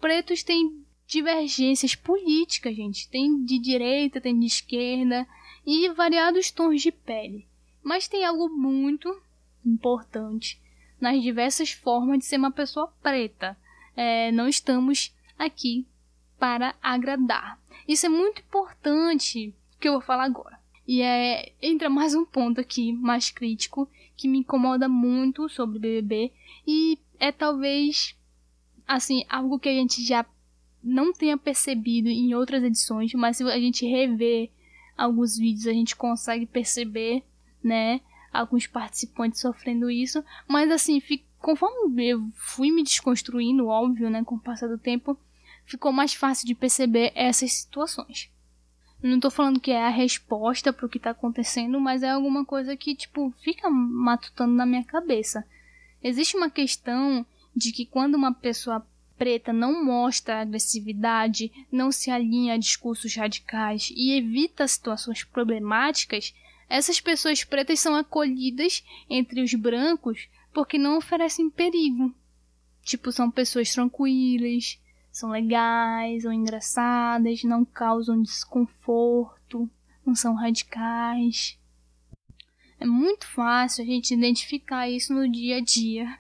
Pretos 0.01 0.43
têm 0.43 0.82
divergências 1.11 1.96
políticas, 1.96 2.74
gente. 2.74 3.08
Tem 3.08 3.44
de 3.44 3.58
direita, 3.58 4.20
tem 4.20 4.38
de 4.38 4.46
esquerda 4.46 5.26
e 5.66 5.88
variados 5.90 6.52
tons 6.52 6.80
de 6.80 6.92
pele. 6.92 7.46
Mas 7.82 8.06
tem 8.06 8.24
algo 8.24 8.48
muito 8.48 9.20
importante 9.66 10.61
nas 11.00 11.20
diversas 11.20 11.72
formas 11.72 12.20
de 12.20 12.26
ser 12.26 12.36
uma 12.36 12.52
pessoa 12.52 12.86
preta. 13.02 13.58
É, 13.96 14.30
não 14.30 14.46
estamos 14.46 15.12
aqui 15.36 15.84
para 16.38 16.76
agradar. 16.80 17.58
Isso 17.88 18.06
é 18.06 18.08
muito 18.08 18.40
importante 18.40 19.52
que 19.80 19.88
eu 19.88 19.94
vou 19.94 20.00
falar 20.00 20.24
agora. 20.24 20.61
E 20.86 21.02
é 21.02 21.52
entra 21.61 21.90
mais 21.90 22.14
um 22.14 22.24
ponto 22.24 22.61
aqui 22.61 22.92
mais 22.92 23.30
crítico 23.30 23.88
que 24.16 24.28
me 24.28 24.38
incomoda 24.38 24.88
muito 24.88 25.48
sobre 25.48 25.78
BBB 25.78 26.32
e 26.66 26.98
é 27.18 27.32
talvez 27.32 28.16
assim 28.86 29.24
algo 29.28 29.58
que 29.58 29.68
a 29.68 29.72
gente 29.72 30.04
já 30.04 30.24
não 30.83 31.12
tenha 31.12 31.37
percebido 31.37 32.09
em 32.09 32.35
outras 32.35 32.62
edições, 32.62 33.12
mas 33.14 33.37
se 33.37 33.45
a 33.45 33.59
gente 33.59 33.87
rever 33.87 34.51
alguns 34.97 35.37
vídeos 35.37 35.66
a 35.66 35.72
gente 35.72 35.97
consegue 35.97 36.47
perceber, 36.47 37.22
né, 37.62 38.01
alguns 38.33 38.66
participantes 38.66 39.41
sofrendo 39.41 39.91
isso, 39.91 40.24
mas 40.47 40.70
assim, 40.70 41.01
conforme 41.39 42.05
eu 42.07 42.28
fui 42.35 42.70
me 42.70 42.83
desconstruindo, 42.83 43.66
óbvio, 43.66 44.11
né, 44.11 44.22
com 44.24 44.37
o 44.37 44.41
passar 44.41 44.68
do 44.68 44.78
tempo, 44.78 45.18
ficou 45.64 45.93
mais 45.93 46.14
fácil 46.14 46.47
de 46.47 46.55
perceber 46.55 47.12
essas 47.14 47.53
situações. 47.53 48.31
Não 49.03 49.18
tô 49.18 49.31
falando 49.31 49.61
que 49.61 49.70
é 49.70 49.87
a 49.87 49.89
resposta 49.89 50.72
pro 50.72 50.89
que 50.89 50.99
tá 50.99 51.11
acontecendo, 51.11 51.81
mas 51.81 52.03
é 52.03 52.11
alguma 52.11 52.45
coisa 52.45 52.76
que, 52.76 52.95
tipo, 52.95 53.33
fica 53.41 53.70
matutando 53.70 54.53
na 54.53 54.66
minha 54.66 54.85
cabeça. 54.85 55.47
Existe 56.03 56.37
uma 56.37 56.51
questão 56.51 57.24
de 57.57 57.72
que 57.72 57.87
quando 57.87 58.14
uma 58.14 58.35
pessoa 58.35 58.87
preta 59.20 59.52
não 59.52 59.84
mostra 59.84 60.40
agressividade, 60.40 61.52
não 61.70 61.92
se 61.92 62.10
alinha 62.10 62.54
a 62.54 62.56
discursos 62.56 63.14
radicais 63.14 63.92
e 63.94 64.16
evita 64.16 64.66
situações 64.66 65.22
problemáticas, 65.22 66.34
essas 66.70 67.02
pessoas 67.02 67.44
pretas 67.44 67.80
são 67.80 67.94
acolhidas 67.94 68.82
entre 69.10 69.42
os 69.42 69.52
brancos 69.52 70.26
porque 70.54 70.78
não 70.78 70.96
oferecem 70.96 71.50
perigo. 71.50 72.14
Tipo, 72.82 73.12
são 73.12 73.30
pessoas 73.30 73.70
tranquilas, 73.70 74.80
são 75.12 75.28
legais 75.28 76.24
ou 76.24 76.32
engraçadas, 76.32 77.44
não 77.44 77.62
causam 77.62 78.22
desconforto, 78.22 79.68
não 80.04 80.14
são 80.14 80.34
radicais. 80.34 81.58
É 82.78 82.86
muito 82.86 83.26
fácil 83.26 83.84
a 83.84 83.86
gente 83.86 84.14
identificar 84.14 84.88
isso 84.88 85.12
no 85.12 85.30
dia 85.30 85.58
a 85.58 85.60
dia 85.60 86.19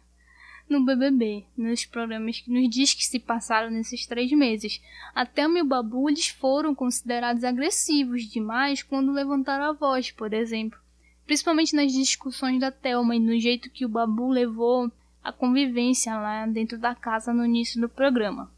no 0.70 0.84
BBB, 0.84 1.44
nos 1.56 1.84
programas, 1.84 2.42
nos 2.46 2.70
dias 2.70 2.94
que 2.94 3.04
se 3.04 3.18
passaram 3.18 3.70
nesses 3.70 4.06
três 4.06 4.30
meses. 4.30 4.80
Até 5.14 5.46
o 5.46 5.50
meu 5.50 5.64
babu, 5.64 6.08
eles 6.08 6.28
foram 6.28 6.74
considerados 6.74 7.42
agressivos 7.42 8.22
demais 8.30 8.82
quando 8.82 9.12
levantaram 9.12 9.64
a 9.64 9.72
voz, 9.72 10.12
por 10.12 10.32
exemplo. 10.32 10.78
Principalmente 11.26 11.74
nas 11.74 11.92
discussões 11.92 12.60
da 12.60 12.70
Thelma 12.70 13.16
e 13.16 13.20
no 13.20 13.38
jeito 13.38 13.70
que 13.70 13.84
o 13.84 13.88
babu 13.88 14.28
levou 14.28 14.90
a 15.22 15.32
convivência 15.32 16.16
lá 16.16 16.46
dentro 16.46 16.78
da 16.78 16.94
casa 16.94 17.32
no 17.34 17.44
início 17.44 17.80
do 17.80 17.88
programa. 17.88 18.50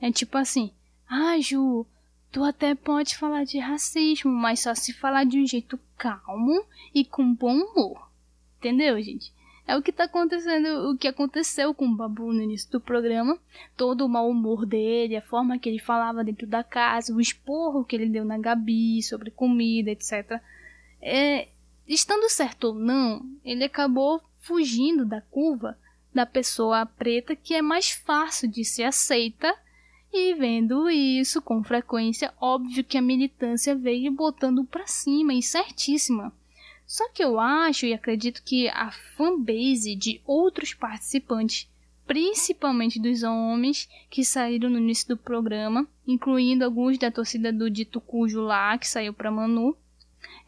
É 0.00 0.12
tipo 0.12 0.36
assim, 0.36 0.70
ah, 1.08 1.40
Ju, 1.40 1.86
tu 2.30 2.44
até 2.44 2.74
pode 2.74 3.16
falar 3.16 3.44
de 3.44 3.58
racismo, 3.58 4.30
mas 4.30 4.60
só 4.60 4.74
se 4.74 4.92
falar 4.92 5.24
de 5.24 5.38
um 5.38 5.46
jeito 5.46 5.78
calmo 5.96 6.64
e 6.94 7.04
com 7.04 7.34
bom 7.34 7.56
humor. 7.56 8.08
Entendeu, 8.58 9.00
gente? 9.02 9.32
É 9.68 9.76
o 9.76 9.82
que 9.82 9.92
tá 9.92 10.04
acontecendo, 10.04 10.90
o 10.90 10.96
que 10.96 11.06
aconteceu 11.06 11.74
com 11.74 11.84
o 11.84 11.94
Babu 11.94 12.32
no 12.32 12.42
início 12.42 12.70
do 12.70 12.80
programa. 12.80 13.38
Todo 13.76 14.06
o 14.06 14.08
mau 14.08 14.30
humor 14.30 14.64
dele, 14.64 15.14
a 15.14 15.20
forma 15.20 15.58
que 15.58 15.68
ele 15.68 15.78
falava 15.78 16.24
dentro 16.24 16.46
da 16.46 16.64
casa, 16.64 17.14
o 17.14 17.20
esporro 17.20 17.84
que 17.84 17.94
ele 17.94 18.08
deu 18.08 18.24
na 18.24 18.38
Gabi 18.38 19.02
sobre 19.02 19.30
comida, 19.30 19.90
etc. 19.90 20.40
É, 21.02 21.48
estando 21.86 22.30
certo 22.30 22.68
ou 22.68 22.74
não, 22.76 23.22
ele 23.44 23.62
acabou 23.62 24.22
fugindo 24.40 25.04
da 25.04 25.20
curva 25.20 25.78
da 26.14 26.24
pessoa 26.24 26.86
preta 26.86 27.36
que 27.36 27.52
é 27.52 27.60
mais 27.60 27.90
fácil 27.90 28.48
de 28.48 28.64
ser 28.64 28.84
aceita 28.84 29.54
e 30.10 30.32
vendo 30.32 30.88
isso 30.88 31.42
com 31.42 31.62
frequência, 31.62 32.32
óbvio 32.40 32.82
que 32.82 32.96
a 32.96 33.02
militância 33.02 33.76
veio 33.76 34.10
botando 34.12 34.64
para 34.64 34.86
cima 34.86 35.34
e 35.34 35.42
certíssima. 35.42 36.32
Só 36.88 37.06
que 37.10 37.22
eu 37.22 37.38
acho 37.38 37.84
e 37.84 37.92
acredito 37.92 38.42
que 38.42 38.66
a 38.70 38.90
fanbase 38.90 39.94
de 39.94 40.22
outros 40.24 40.72
participantes, 40.72 41.68
principalmente 42.06 42.98
dos 42.98 43.22
homens 43.22 43.86
que 44.08 44.24
saíram 44.24 44.70
no 44.70 44.78
início 44.78 45.08
do 45.08 45.16
programa, 45.18 45.86
incluindo 46.06 46.64
alguns 46.64 46.96
da 46.96 47.10
torcida 47.10 47.52
do 47.52 47.68
Dito 47.68 48.00
Cujo 48.00 48.40
lá, 48.40 48.78
que 48.78 48.88
saiu 48.88 49.12
para 49.12 49.30
Manu, 49.30 49.76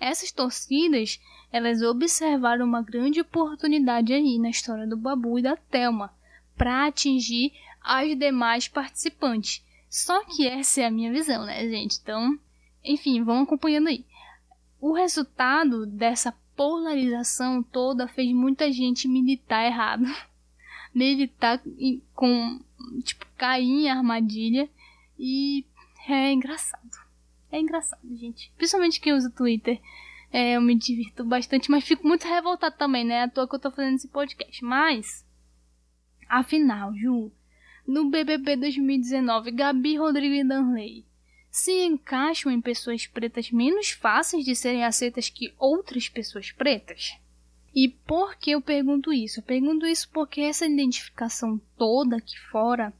essas 0.01 0.32
torcidas, 0.32 1.20
elas 1.53 1.82
observaram 1.82 2.64
uma 2.64 2.80
grande 2.80 3.20
oportunidade 3.20 4.14
aí 4.14 4.38
na 4.38 4.49
história 4.49 4.86
do 4.86 4.97
Babu 4.97 5.38
e 5.38 5.43
da 5.43 5.57
Telma 5.57 6.11
para 6.57 6.86
atingir 6.86 7.53
as 7.82 8.18
demais 8.18 8.66
participantes. 8.66 9.62
Só 9.91 10.24
que 10.24 10.49
essa 10.49 10.80
é 10.80 10.86
a 10.86 10.91
minha 10.91 11.12
visão, 11.12 11.45
né, 11.45 11.68
gente? 11.68 11.99
Então, 12.03 12.38
enfim, 12.82 13.22
vão 13.22 13.43
acompanhando 13.43 13.88
aí 13.88 14.07
o 14.81 14.93
resultado 14.93 15.85
dessa 15.87 16.33
polarização 16.57 17.62
toda 17.62 18.09
fez 18.09 18.33
muita 18.33 18.72
gente 18.72 19.07
militar 19.07 19.64
errado. 19.64 20.05
militar 20.95 21.61
com, 22.14 22.61
tipo, 23.03 23.26
cair 23.37 23.64
em 23.64 23.91
armadilha. 23.91 24.68
E 25.18 25.64
é 26.09 26.33
engraçado. 26.33 26.99
É 27.53 27.61
engraçado, 27.61 28.01
gente. 28.16 28.53
Principalmente 28.57 29.01
quem 29.01 29.12
usa 29.12 29.31
Twitter. 29.31 29.81
É, 30.33 30.57
eu 30.57 30.61
me 30.61 30.76
divirto 30.76 31.24
bastante, 31.24 31.70
mas 31.70 31.85
fico 31.85 32.07
muito 32.07 32.26
revoltado 32.26 32.76
também, 32.76 33.05
né? 33.05 33.24
À 33.24 33.28
toa 33.28 33.49
que 33.49 33.55
eu 33.57 33.59
tô 33.59 33.70
fazendo 33.70 33.97
esse 33.97 34.09
podcast. 34.09 34.64
Mas, 34.64 35.26
afinal, 36.28 36.95
Ju, 36.95 37.33
no 37.87 38.09
BBB 38.09 38.57
2019, 38.57 39.51
Gabi 39.51 39.97
Rodrigo 39.97 40.35
e 40.35 40.45
Danley 40.45 41.05
se 41.51 41.85
encaixam 41.85 42.53
em 42.53 42.61
pessoas 42.61 43.07
pretas 43.07 43.51
menos 43.51 43.91
fáceis 43.91 44.45
de 44.45 44.55
serem 44.55 44.85
aceitas 44.85 45.29
que 45.29 45.53
outras 45.59 46.09
pessoas 46.09 46.53
pretas? 46.53 47.19
E 47.75 47.89
por 47.89 48.37
que 48.37 48.51
eu 48.53 48.61
pergunto 48.61 49.13
isso? 49.13 49.41
Eu 49.41 49.45
pergunto 49.45 49.87
isso 49.87 50.09
porque 50.13 50.41
essa 50.41 50.67
identificação 50.67 51.61
toda 51.77 52.17
aqui 52.17 52.39
fora, 52.51 52.93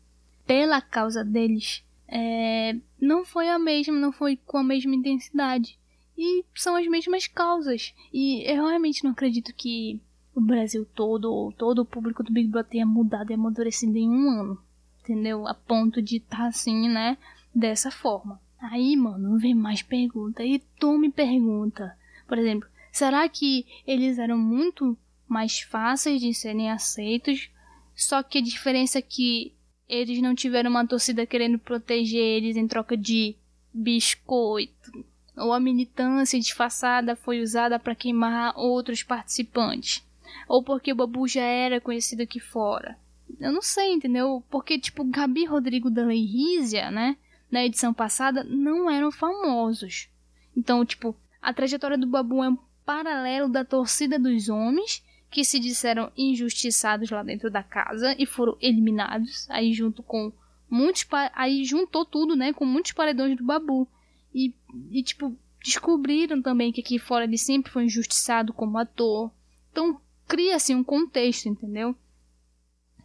pela 0.47 0.81
causa 0.81 1.25
deles, 1.25 1.85
é, 2.07 2.77
não 3.01 3.25
foi 3.25 3.49
a 3.49 3.59
mesma, 3.59 3.99
não 3.99 4.13
foi 4.13 4.37
com 4.37 4.59
a 4.59 4.65
mesma 4.65 4.95
intensidade. 4.95 5.79
E 6.19 6.45
são 6.55 6.77
as 6.77 6.87
mesmas 6.87 7.27
causas. 7.27 7.95
E 8.13 8.43
eu 8.51 8.67
realmente 8.67 9.03
não 9.03 9.13
acredito 9.13 9.55
que 9.55 10.01
o 10.35 10.41
Brasil 10.41 10.87
todo, 10.95 11.33
ou 11.33 11.53
todo 11.53 11.81
o 11.81 11.85
público 11.85 12.23
do 12.23 12.33
Big 12.33 12.49
Brother 12.49 12.71
tenha 12.71 12.87
mudado 12.87 13.31
e 13.31 13.35
amadurecido 13.35 13.97
em 13.97 14.09
um 14.09 14.31
ano. 14.31 14.59
Entendeu? 15.03 15.47
A 15.47 15.55
ponto 15.55 16.03
de 16.03 16.17
estar 16.17 16.37
tá 16.37 16.47
assim, 16.49 16.89
né? 16.89 17.17
Dessa 17.55 17.91
forma. 17.91 18.41
Aí, 18.61 18.95
mano, 18.97 19.39
vem 19.39 19.55
mais 19.55 19.83
pergunta. 19.83 20.45
E 20.45 20.59
tu 20.79 20.99
me 20.99 21.11
pergunta, 21.11 21.97
por 22.29 22.39
exemplo, 22.39 22.69
será 22.93 23.29
que 23.29 23.67
eles 23.87 24.19
eram 24.19 24.37
muito 24.37 24.97
mais 25.27 25.61
fáceis 25.61 26.21
de 26.21 26.35
serem 26.35 26.71
aceitos? 26.71 27.51
Só 27.95 28.23
que 28.23 28.39
a 28.39 28.43
diferença 28.43 28.99
é 28.99 29.03
que 29.03 29.55
eles 29.89 30.21
não 30.23 30.35
tiveram 30.35 30.71
uma 30.71 30.87
torcida 30.87 31.27
querendo 31.27 31.59
proteger 31.59 32.21
eles 32.21 32.57
em 32.57 32.69
troca 32.69 32.97
de 32.97 33.35
biscoito. 33.73 35.05
Ou 35.37 35.53
a 35.53 35.61
militância 35.61 36.39
disfarçada 36.39 37.17
foi 37.17 37.41
usada 37.41 37.79
para 37.79 37.95
queimar 37.95 38.53
outros 38.57 39.03
participantes. 39.03 40.05
Ou 40.47 40.63
porque 40.63 40.93
o 40.93 40.97
Babu 40.97 41.27
já 41.27 41.43
era 41.43 41.81
conhecido 41.81 42.23
aqui 42.23 42.39
fora. 42.39 42.99
Eu 43.39 43.53
não 43.53 43.63
sei, 43.63 43.93
entendeu? 43.93 44.43
Porque, 44.51 44.79
tipo, 44.79 45.05
Gabi 45.05 45.45
Rodrigo 45.45 45.91
da 45.91 46.05
Lei 46.05 46.25
Rízia, 46.25 46.91
né? 46.91 47.17
Na 47.51 47.65
edição 47.65 47.93
passada 47.93 48.45
não 48.45 48.91
eram 48.91 49.11
famosos. 49.11 50.09
Então, 50.57 50.85
tipo, 50.85 51.17
a 51.41 51.53
trajetória 51.53 51.99
do 51.99 52.07
Babu 52.07 52.43
é 52.43 52.49
um 52.49 52.59
paralelo 52.85 53.49
da 53.49 53.65
torcida 53.65 54.19
dos 54.19 54.49
homens 54.49 55.05
que 55.31 55.45
se 55.45 55.61
disseram 55.61 56.11
injustiçados 56.17 57.11
lá 57.11 57.23
dentro 57.23 57.51
da 57.51 57.63
casa 57.63 58.15
e 58.19 58.27
foram 58.27 58.57
eliminados, 58.61 59.49
aí 59.49 59.73
junto 59.73 60.03
com 60.03 60.33
muitos 60.69 61.07
aí 61.35 61.65
juntou 61.65 62.05
tudo, 62.05 62.35
né, 62.35 62.53
com 62.53 62.65
muitos 62.65 62.93
paredões 62.93 63.37
do 63.37 63.45
Babu. 63.45 63.87
E, 64.35 64.55
e 64.91 65.03
tipo, 65.03 65.37
descobriram 65.63 66.41
também 66.41 66.73
que 66.73 66.81
aqui 66.81 66.99
fora 66.99 67.25
ele 67.25 67.39
sempre 67.39 67.71
foi 67.71 67.85
injustiçado 67.85 68.53
como 68.53 68.79
ator. 68.79 69.31
Então, 69.71 70.01
cria-se 70.27 70.75
um 70.75 70.83
contexto, 70.83 71.49
entendeu? 71.49 71.95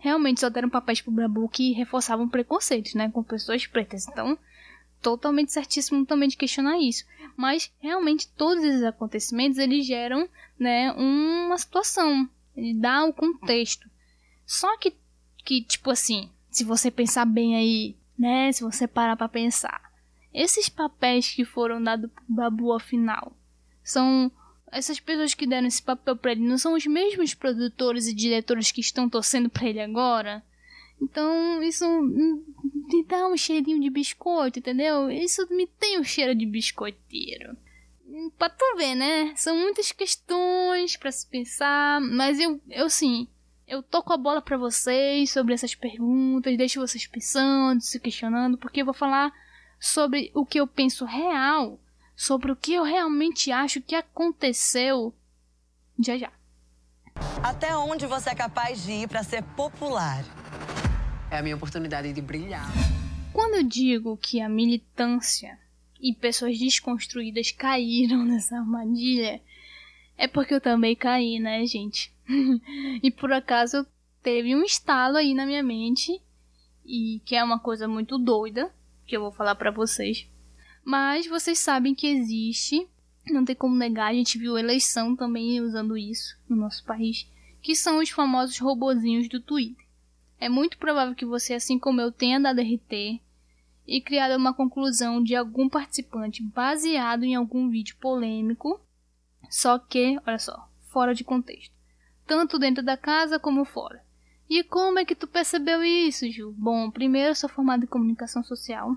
Realmente 0.06 0.40
só 0.40 0.50
deram 0.52 0.70
papéis 0.70 1.02
pro 1.02 1.12
Babu 1.12 1.50
que 1.50 1.72
reforçavam 1.72 2.30
preconceitos, 2.30 2.94
né, 2.94 3.10
com 3.10 3.24
pessoas 3.24 3.66
pretas. 3.66 4.08
Então, 4.08 4.38
totalmente 5.02 5.52
certíssimo 5.52 6.06
também 6.06 6.30
de 6.30 6.38
questionar 6.38 6.78
isso. 6.78 7.06
Mas 7.36 7.74
realmente 7.80 8.28
todos 8.28 8.64
esses 8.64 8.84
acontecimentos 8.84 9.58
eles 9.58 9.84
geram, 9.84 10.30
né, 10.60 10.92
uma 10.92 11.58
situação, 11.58 12.30
ele 12.56 12.76
dá 12.76 13.04
o 13.04 13.14
contexto. 13.14 13.90
Só 14.46 14.78
que 14.78 14.94
que 15.44 15.64
tipo 15.64 15.90
assim, 15.90 16.30
se 16.52 16.64
você 16.64 16.92
pensar 16.92 17.26
bem 17.26 17.56
aí, 17.56 17.96
né, 18.18 18.52
se 18.52 18.64
você 18.64 18.88
parar 18.88 19.16
para 19.16 19.28
pensar, 19.28 19.92
esses 20.32 20.70
papéis 20.70 21.34
que 21.34 21.44
foram 21.44 21.82
dados 21.82 22.12
pro 22.12 22.24
Babu 22.28 22.72
ao 22.72 22.80
final 22.80 23.36
são 23.84 24.32
essas 24.72 25.00
pessoas 25.00 25.34
que 25.34 25.48
deram 25.48 25.68
esse 25.68 25.82
papel 25.82 26.16
para 26.16 26.32
ele 26.32 26.48
não 26.48 26.58
são 26.58 26.74
os 26.74 26.86
mesmos 26.86 27.34
produtores 27.34 28.08
e 28.08 28.14
diretores 28.14 28.72
que 28.72 28.82
estão 28.82 29.10
torcendo 29.10 29.50
para 29.50 29.68
ele 29.68 29.80
agora? 29.80 30.44
Então, 31.02 31.62
isso 31.62 31.86
me 32.02 33.04
dá 33.06 33.28
um 33.28 33.38
cheirinho 33.38 33.80
de 33.80 33.90
biscoito, 33.90 34.60
entendeu? 34.60 35.10
Isso 35.12 35.46
me 35.50 35.68
tem 35.68 36.00
um 36.00 36.04
cheiro 36.04 36.34
de 36.34 36.46
biscoiteiro. 36.46 37.56
Pra 38.38 38.50
tu 38.50 38.64
ver, 38.78 38.96
né? 38.96 39.34
São 39.36 39.58
muitas 39.58 39.92
questões 39.92 40.96
para 40.96 41.12
se 41.12 41.28
pensar, 41.28 42.00
mas 42.00 42.40
eu, 42.40 42.62
eu 42.70 42.90
sim, 42.90 43.28
eu 43.68 43.84
toco 43.84 44.14
a 44.14 44.18
bola 44.18 44.42
para 44.42 44.58
vocês 44.58 45.32
sobre 45.32 45.54
essas 45.54 45.76
perguntas, 45.76 46.58
deixo 46.58 46.80
vocês 46.80 47.06
pensando, 47.08 47.82
se 47.82 48.00
questionando, 48.00 48.58
porque 48.58 48.82
eu 48.82 48.86
vou 48.86 48.94
falar 48.94 49.34
sobre 49.80 50.32
o 50.34 50.46
que 50.46 50.60
eu 50.60 50.68
penso 50.68 51.04
real 51.04 51.80
sobre 52.16 52.52
o 52.52 52.56
que 52.56 52.74
eu 52.74 52.84
realmente 52.84 53.52
acho 53.52 53.82
que 53.82 53.96
aconteceu 53.96 55.14
já 56.00 56.18
já. 56.18 56.32
Até 57.42 57.76
onde 57.76 58.06
você 58.06 58.32
é 58.32 58.36
capaz 58.36 58.84
de 58.84 58.92
ir 58.92 59.08
para 59.08 59.24
ser 59.24 59.42
popular? 59.42 60.24
É 61.32 61.38
a 61.38 61.42
minha 61.42 61.56
oportunidade 61.56 62.12
de 62.12 62.22
brilhar. 62.22 62.68
Quando 63.32 63.56
eu 63.56 63.64
digo 63.64 64.18
que 64.18 64.42
a 64.42 64.50
militância 64.50 65.58
e 66.00 66.14
pessoas 66.14 66.58
desconstruídas 66.58 67.52
caíram 67.52 68.24
nessa 68.26 68.58
armadilha, 68.58 69.42
é 70.18 70.28
porque 70.28 70.54
eu 70.54 70.62
também 70.62 70.96
caí, 70.96 71.40
né, 71.40 71.66
gente? 71.66 72.14
e 73.04 73.12
por 73.12 73.32
acaso 73.32 73.86
teve 74.22 74.56
um 74.56 74.64
estalo 74.64 75.18
aí 75.18 75.34
na 75.34 75.46
minha 75.46 75.64
mente 75.64 76.22
e 76.86 77.22
que 77.26 77.36
é 77.36 77.44
uma 77.44 77.60
coisa 77.60 77.88
muito 77.88 78.18
doida 78.18 78.74
que 79.06 79.16
eu 79.16 79.22
vou 79.22 79.32
falar 79.32 79.56
para 79.56 79.72
vocês. 79.72 80.28
Mas 80.86 81.26
vocês 81.26 81.58
sabem 81.58 81.96
que 81.96 82.06
existe, 82.06 82.88
não 83.26 83.44
tem 83.44 83.56
como 83.56 83.76
negar, 83.76 84.12
a 84.12 84.14
gente 84.14 84.38
viu 84.38 84.56
eleição 84.56 85.16
também 85.16 85.60
usando 85.60 85.98
isso 85.98 86.38
no 86.48 86.56
nosso 86.56 86.86
país, 86.86 87.28
que 87.60 87.76
são 87.76 87.98
os 87.98 88.12
famosos 88.12 88.60
robozinhos 88.60 89.28
do 89.28 89.42
Twitter. 89.42 89.84
É 90.40 90.48
muito 90.48 90.78
provável 90.78 91.16
que 91.16 91.26
você, 91.26 91.56
assim 91.56 91.80
como 91.80 92.00
eu, 92.00 92.12
tenha 92.12 92.40
dado 92.40 92.62
RT 92.62 93.20
e 93.88 94.00
criado 94.00 94.38
uma 94.38 94.54
conclusão 94.54 95.24
de 95.24 95.36
algum 95.36 95.68
participante 95.68 96.44
baseado 96.44 97.24
em 97.24 97.34
algum 97.34 97.68
vídeo 97.68 97.96
polêmico, 98.00 98.80
só 99.50 99.80
que, 99.80 100.20
olha 100.28 100.38
só, 100.38 100.70
fora 100.92 101.16
de 101.16 101.24
contexto, 101.24 101.74
tanto 102.28 102.60
dentro 102.60 102.84
da 102.84 102.96
casa 102.96 103.40
como 103.40 103.66
fora. 103.66 104.06
E 104.48 104.64
como 104.64 105.00
é 105.00 105.06
que 105.06 105.16
tu 105.16 105.26
percebeu 105.26 105.84
isso, 105.84 106.30
Ju? 106.30 106.54
Bom, 106.56 106.92
primeiro 106.92 107.30
eu 107.30 107.36
sou 107.36 107.50
formada 107.50 107.86
em 107.86 107.88
comunicação 107.88 108.44
social, 108.44 108.96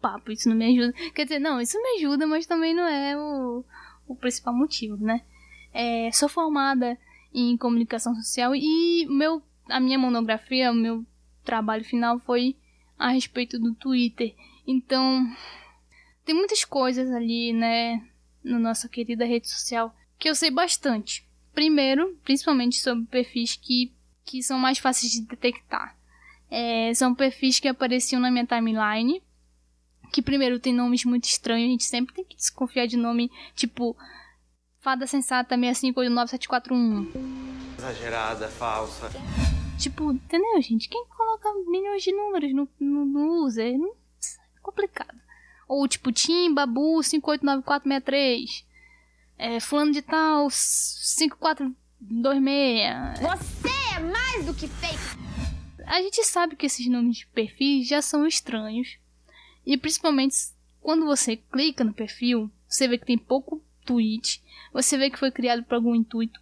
papo, 0.00 0.30
isso 0.32 0.48
não 0.48 0.56
me 0.56 0.66
ajuda. 0.66 0.92
Quer 1.14 1.24
dizer, 1.24 1.38
não, 1.38 1.60
isso 1.60 1.80
me 1.80 1.98
ajuda, 1.98 2.26
mas 2.26 2.46
também 2.46 2.74
não 2.74 2.86
é 2.86 3.16
o, 3.16 3.64
o 4.06 4.14
principal 4.14 4.54
motivo, 4.54 4.96
né? 4.96 5.22
É, 5.72 6.10
sou 6.12 6.28
formada 6.28 6.98
em 7.32 7.56
comunicação 7.56 8.14
social 8.14 8.54
e 8.54 9.06
meu, 9.08 9.42
a 9.68 9.80
minha 9.80 9.98
monografia, 9.98 10.70
o 10.70 10.74
meu 10.74 11.04
trabalho 11.44 11.84
final 11.84 12.18
foi 12.18 12.56
a 12.98 13.08
respeito 13.10 13.58
do 13.58 13.74
Twitter. 13.74 14.34
Então, 14.66 15.26
tem 16.24 16.34
muitas 16.34 16.64
coisas 16.64 17.10
ali, 17.10 17.52
né, 17.52 18.02
na 18.44 18.58
nossa 18.58 18.88
querida 18.88 19.24
rede 19.24 19.48
social 19.48 19.94
que 20.18 20.28
eu 20.28 20.34
sei 20.34 20.50
bastante. 20.50 21.26
Primeiro, 21.52 22.16
principalmente 22.22 22.78
sobre 22.78 23.04
perfis 23.06 23.56
que, 23.56 23.92
que 24.24 24.42
são 24.42 24.58
mais 24.58 24.78
fáceis 24.78 25.10
de 25.10 25.22
detectar. 25.22 25.96
É, 26.50 26.92
são 26.94 27.14
perfis 27.14 27.58
que 27.58 27.66
apareciam 27.66 28.20
na 28.20 28.30
minha 28.30 28.46
timeline 28.46 29.22
que 30.12 30.22
primeiro 30.22 30.60
tem 30.60 30.72
nomes 30.74 31.04
muito 31.04 31.24
estranhos, 31.24 31.66
a 31.66 31.70
gente 31.72 31.84
sempre 31.84 32.14
tem 32.14 32.24
que 32.24 32.36
desconfiar 32.36 32.86
de 32.86 32.96
nome, 32.98 33.30
tipo 33.56 33.96
Fada 34.80 35.06
Sensata 35.06 35.56
659741. 35.56 37.10
Exagerada, 37.78 38.48
falsa. 38.48 39.10
Tipo, 39.78 40.12
entendeu, 40.12 40.60
gente? 40.60 40.86
Quem 40.88 41.06
coloca 41.06 41.48
milhões 41.66 42.02
de 42.02 42.12
números 42.12 42.52
no, 42.52 42.68
no, 42.78 43.06
no 43.06 43.44
user? 43.44 43.78
Não, 43.78 43.88
é 43.88 44.60
complicado. 44.60 45.18
Ou 45.66 45.88
tipo, 45.88 46.12
Tim 46.12 46.52
Babu 46.52 47.00
589463. 47.00 48.66
É, 49.38 49.58
fulano 49.60 49.92
de 49.92 50.02
tal 50.02 50.50
5426. 50.50 53.18
Você 53.20 53.68
é 53.96 54.00
mais 54.00 54.44
do 54.44 54.52
que 54.52 54.68
fake. 54.68 55.22
A 55.86 56.02
gente 56.02 56.22
sabe 56.24 56.54
que 56.56 56.66
esses 56.66 56.86
nomes 56.88 57.16
de 57.18 57.26
perfis 57.28 57.86
já 57.88 58.02
são 58.02 58.26
estranhos. 58.26 58.98
E 59.66 59.76
principalmente 59.76 60.36
quando 60.80 61.06
você 61.06 61.36
clica 61.36 61.84
no 61.84 61.92
perfil, 61.92 62.50
você 62.68 62.88
vê 62.88 62.98
que 62.98 63.06
tem 63.06 63.16
pouco 63.16 63.62
tweet, 63.84 64.42
você 64.72 64.96
vê 64.96 65.10
que 65.10 65.18
foi 65.18 65.30
criado 65.30 65.62
por 65.62 65.76
algum 65.76 65.94
intuito. 65.94 66.40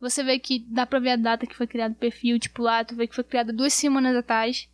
Você 0.00 0.24
vê 0.24 0.38
que 0.38 0.60
dá 0.68 0.86
pra 0.86 0.98
ver 0.98 1.10
a 1.10 1.16
data 1.16 1.46
que 1.46 1.54
foi 1.54 1.66
criado 1.66 1.92
o 1.92 1.96
perfil, 1.96 2.38
tipo 2.38 2.62
lá, 2.62 2.84
tu 2.84 2.96
vê 2.96 3.06
que 3.06 3.14
foi 3.14 3.22
criado 3.22 3.52
duas 3.52 3.72
semanas 3.72 4.16
atrás. 4.16 4.68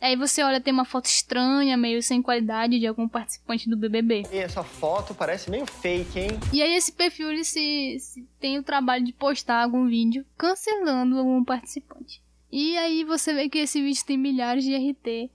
Aí 0.00 0.16
você 0.16 0.42
olha, 0.42 0.60
tem 0.60 0.74
uma 0.74 0.84
foto 0.84 1.04
estranha, 1.06 1.76
meio 1.76 2.02
sem 2.02 2.20
qualidade 2.20 2.80
de 2.80 2.86
algum 2.88 3.08
participante 3.08 3.70
do 3.70 3.76
BBB. 3.76 4.24
E 4.32 4.38
essa 4.38 4.64
foto 4.64 5.14
parece 5.14 5.48
meio 5.48 5.64
fake, 5.64 6.18
hein? 6.18 6.30
E 6.52 6.60
aí 6.60 6.74
esse 6.74 6.90
perfil 6.90 7.30
ele 7.30 7.44
se, 7.44 7.96
se 8.00 8.28
tem 8.40 8.58
o 8.58 8.64
trabalho 8.64 9.04
de 9.04 9.12
postar 9.12 9.62
algum 9.62 9.86
vídeo 9.86 10.26
cancelando 10.36 11.16
algum 11.16 11.44
participante. 11.44 12.20
E 12.50 12.76
aí 12.76 13.04
você 13.04 13.32
vê 13.32 13.48
que 13.48 13.58
esse 13.58 13.80
vídeo 13.80 14.04
tem 14.04 14.18
milhares 14.18 14.64
de 14.64 14.74
RT 14.74 15.30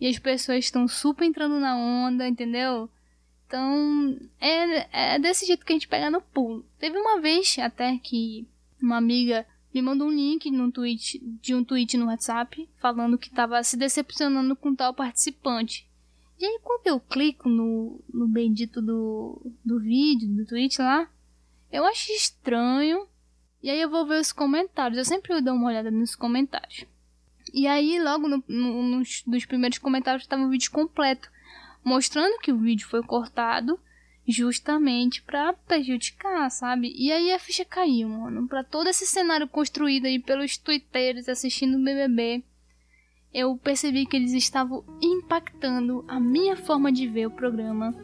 e 0.00 0.06
as 0.06 0.18
pessoas 0.18 0.64
estão 0.64 0.88
super 0.88 1.24
entrando 1.24 1.60
na 1.60 1.76
onda, 1.76 2.26
entendeu? 2.26 2.88
Então, 3.46 4.16
é, 4.40 5.14
é 5.14 5.18
desse 5.18 5.44
jeito 5.44 5.66
que 5.66 5.72
a 5.72 5.76
gente 5.76 5.88
pega 5.88 6.10
no 6.10 6.22
pulo. 6.22 6.64
Teve 6.78 6.96
uma 6.96 7.20
vez 7.20 7.58
até 7.58 7.98
que 7.98 8.46
uma 8.80 8.96
amiga 8.96 9.46
me 9.74 9.82
mandou 9.82 10.08
um 10.08 10.12
link 10.12 10.50
no 10.50 10.72
tweet, 10.72 11.20
de 11.42 11.54
um 11.54 11.62
tweet 11.62 11.96
no 11.96 12.06
WhatsApp 12.06 12.68
falando 12.80 13.18
que 13.18 13.28
estava 13.28 13.62
se 13.62 13.76
decepcionando 13.76 14.56
com 14.56 14.74
tal 14.74 14.94
participante. 14.94 15.88
E 16.38 16.46
aí, 16.46 16.58
quando 16.62 16.86
eu 16.86 16.98
clico 16.98 17.48
no, 17.48 18.00
no 18.12 18.26
bendito 18.26 18.80
do, 18.80 19.52
do 19.62 19.78
vídeo, 19.78 20.28
do 20.28 20.46
tweet 20.46 20.80
lá, 20.80 21.08
eu 21.70 21.84
acho 21.84 22.10
estranho. 22.12 23.06
E 23.62 23.68
aí 23.68 23.80
eu 23.80 23.90
vou 23.90 24.06
ver 24.06 24.20
os 24.20 24.32
comentários. 24.32 24.96
Eu 24.96 25.04
sempre 25.04 25.38
dou 25.42 25.54
uma 25.54 25.68
olhada 25.68 25.90
nos 25.90 26.16
comentários. 26.16 26.86
E 27.52 27.66
aí, 27.66 28.00
logo 28.02 28.28
no, 28.28 28.42
no, 28.46 28.82
nos 28.82 29.22
dos 29.26 29.44
primeiros 29.44 29.78
comentários 29.78 30.22
estava 30.22 30.42
o 30.42 30.50
vídeo 30.50 30.70
completo, 30.70 31.28
mostrando 31.84 32.38
que 32.40 32.52
o 32.52 32.58
vídeo 32.58 32.88
foi 32.88 33.02
cortado 33.02 33.78
justamente 34.26 35.22
para 35.22 35.52
prejudicar, 35.52 36.50
sabe? 36.50 36.92
E 36.96 37.10
aí 37.10 37.32
a 37.32 37.38
ficha 37.38 37.64
caiu, 37.64 38.08
mano. 38.08 38.46
Para 38.46 38.62
todo 38.62 38.88
esse 38.88 39.06
cenário 39.06 39.48
construído 39.48 40.06
aí 40.06 40.18
pelos 40.18 40.56
twitteiros 40.56 41.28
assistindo 41.28 41.76
o 41.76 41.82
BBB, 41.84 42.42
eu 43.32 43.56
percebi 43.56 44.06
que 44.06 44.16
eles 44.16 44.32
estavam 44.32 44.84
impactando 45.00 46.04
a 46.08 46.18
minha 46.18 46.56
forma 46.56 46.90
de 46.92 47.06
ver 47.06 47.26
o 47.26 47.30
programa. 47.30 47.94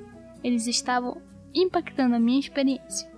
Eles 0.42 0.66
estavam 0.66 1.20
impactando 1.54 2.14
a 2.14 2.20
minha 2.20 2.40
experiência. 2.40 3.10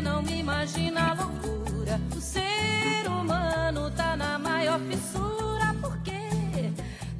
Não 0.00 0.22
me 0.22 0.40
imagina 0.40 1.10
a 1.10 1.14
loucura. 1.14 2.00
O 2.16 2.20
ser 2.20 3.06
humano 3.08 3.90
tá 3.90 4.16
na 4.16 4.38
maior 4.38 4.80
fissura, 4.80 5.74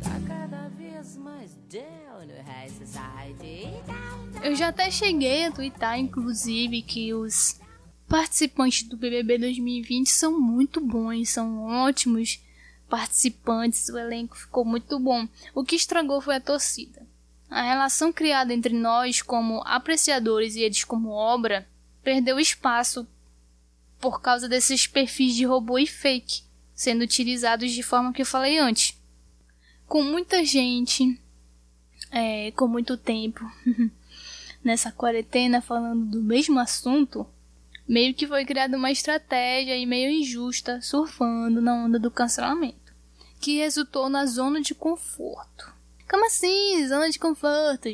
tá 0.03 0.21
cada 0.27 0.69
vez 0.69 1.17
mais 1.17 1.55
down 1.71 2.27
no 2.27 2.43
high 2.43 2.69
society. 2.71 3.69
Eu 4.43 4.55
já 4.55 4.69
até 4.69 4.91
cheguei 4.91 5.45
a 5.45 5.53
twittar, 5.53 5.99
inclusive, 5.99 6.83
que 6.83 7.13
os 7.13 7.61
participantes 8.09 8.83
do 8.85 8.97
BBB 8.97 9.39
2020 9.39 10.09
são 10.09 10.41
muito 10.41 10.81
bons, 10.81 11.31
são 11.31 11.65
ótimos 11.65 12.41
participantes, 12.89 13.89
o 13.89 13.99
elenco 13.99 14.37
ficou 14.37 14.65
muito 14.65 14.99
bom. 14.99 15.29
O 15.55 15.65
que 15.65 15.77
estragou 15.77 16.21
foi 16.21 16.37
a 16.37 16.41
torcida. 16.41 17.00
A 17.51 17.63
relação 17.63 18.13
criada 18.13 18.55
entre 18.55 18.73
nós 18.73 19.21
como 19.21 19.61
apreciadores 19.67 20.55
e 20.55 20.61
eles 20.61 20.85
como 20.85 21.11
obra 21.11 21.69
perdeu 22.03 22.39
espaço 22.39 23.07
por 23.99 24.23
causa 24.23 24.49
desses 24.49 24.87
perfis 24.87 25.35
de 25.35 25.45
robô 25.45 25.79
e 25.79 25.87
fake 25.87 26.49
sendo 26.81 27.03
utilizados 27.03 27.73
de 27.73 27.83
forma 27.83 28.11
que 28.11 28.23
eu 28.23 28.27
falei 28.27 28.59
antes. 28.59 28.99
com 29.87 30.03
muita 30.03 30.43
gente, 30.45 31.21
é, 32.11 32.53
com 32.53 32.67
muito 32.67 32.97
tempo, 32.97 33.45
nessa 34.65 34.91
quarentena 34.91 35.61
falando 35.61 36.07
do 36.07 36.23
mesmo 36.23 36.59
assunto, 36.59 37.27
meio 37.87 38.15
que 38.15 38.27
foi 38.27 38.47
criada 38.47 38.79
uma 38.79 38.91
estratégia 38.91 39.77
e 39.77 39.85
meio 39.85 40.11
injusta, 40.11 40.81
surfando 40.81 41.61
na 41.61 41.75
onda 41.75 41.99
do 41.99 42.11
cancelamento, 42.11 42.95
que 43.39 43.59
resultou 43.59 44.09
na 44.09 44.25
zona 44.25 44.63
de 44.63 44.75
conforto. 44.75 45.80
Como 46.11 46.27
assim, 46.27 46.85
zona 46.89 47.09
de 47.09 47.21
conforto? 47.21 47.89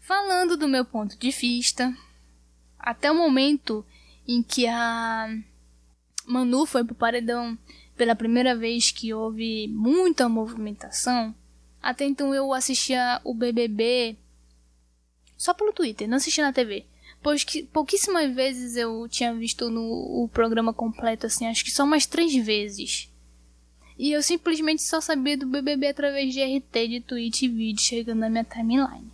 Falando 0.00 0.56
do 0.56 0.66
meu 0.66 0.82
ponto 0.82 1.14
de 1.18 1.30
vista, 1.30 1.94
até 2.78 3.12
o 3.12 3.14
momento 3.14 3.84
em 4.26 4.42
que 4.42 4.66
a 4.66 5.28
Manu 6.24 6.64
foi 6.64 6.82
pro 6.84 6.94
paredão 6.94 7.58
pela 7.98 8.16
primeira 8.16 8.56
vez 8.56 8.90
que 8.90 9.12
houve 9.12 9.68
muita 9.68 10.26
movimentação, 10.26 11.34
até 11.82 12.06
então 12.06 12.34
eu 12.34 12.54
assistia 12.54 13.20
o 13.22 13.34
BBB 13.34 14.16
só 15.36 15.52
pelo 15.52 15.74
Twitter, 15.74 16.08
não 16.08 16.16
assistia 16.16 16.44
na 16.44 16.52
TV. 16.52 16.86
Pois 17.22 17.44
que 17.44 17.64
pouquíssimas 17.64 18.34
vezes 18.34 18.74
eu 18.74 19.06
tinha 19.06 19.34
visto 19.34 19.68
no 19.68 19.82
o 19.82 20.30
programa 20.32 20.72
completo, 20.72 21.26
assim, 21.26 21.46
acho 21.46 21.62
que 21.62 21.70
só 21.70 21.84
umas 21.84 22.06
três 22.06 22.34
vezes. 22.34 23.07
E 23.98 24.12
eu 24.12 24.22
simplesmente 24.22 24.82
só 24.82 25.00
sabia 25.00 25.36
do 25.36 25.46
BBB 25.46 25.88
através 25.88 26.32
de 26.32 26.40
RT, 26.40 26.88
de 26.88 27.00
tweet 27.00 27.44
e 27.44 27.48
vídeo 27.48 27.82
chegando 27.82 28.20
na 28.20 28.30
minha 28.30 28.44
timeline. 28.44 29.10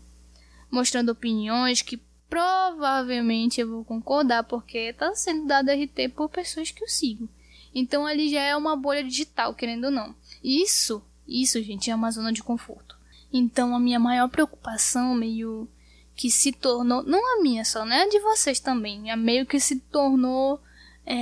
Mostrando 0.70 1.10
opiniões 1.10 1.80
que 1.80 1.98
provavelmente 2.28 3.60
eu 3.60 3.70
vou 3.70 3.84
concordar, 3.84 4.44
porque 4.44 4.92
tá 4.92 5.14
sendo 5.14 5.46
dado 5.46 5.70
RT 5.70 6.10
por 6.14 6.28
pessoas 6.28 6.70
que 6.70 6.84
eu 6.84 6.88
sigo. 6.88 7.28
Então 7.74 8.04
ali 8.04 8.28
já 8.28 8.42
é 8.42 8.54
uma 8.54 8.76
bolha 8.76 9.02
digital, 9.02 9.54
querendo 9.54 9.84
ou 9.84 9.90
não. 9.90 10.14
Isso, 10.42 11.02
isso, 11.26 11.62
gente, 11.62 11.90
é 11.90 11.94
uma 11.94 12.10
zona 12.10 12.32
de 12.32 12.42
conforto. 12.42 12.96
Então 13.32 13.74
a 13.74 13.80
minha 13.80 13.98
maior 13.98 14.28
preocupação, 14.28 15.14
meio 15.14 15.66
que 16.14 16.30
se 16.30 16.52
tornou, 16.52 17.02
não 17.02 17.38
a 17.38 17.42
minha 17.42 17.64
só, 17.64 17.84
né? 17.84 18.02
A 18.02 18.08
de 18.08 18.20
vocês 18.20 18.60
também, 18.60 19.10
a 19.10 19.16
meio 19.16 19.46
que 19.46 19.58
se 19.58 19.80
tornou 19.80 20.60
é, 21.06 21.14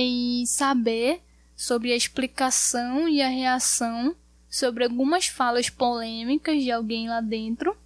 em 0.00 0.44
saber 0.46 1.22
sobre 1.58 1.92
a 1.92 1.96
explicação 1.96 3.08
e 3.08 3.20
a 3.20 3.26
reação 3.26 4.14
sobre 4.48 4.84
algumas 4.84 5.26
falas 5.26 5.68
polêmicas 5.68 6.62
de 6.62 6.70
alguém 6.70 7.08
lá 7.08 7.20
dentro, 7.20 7.76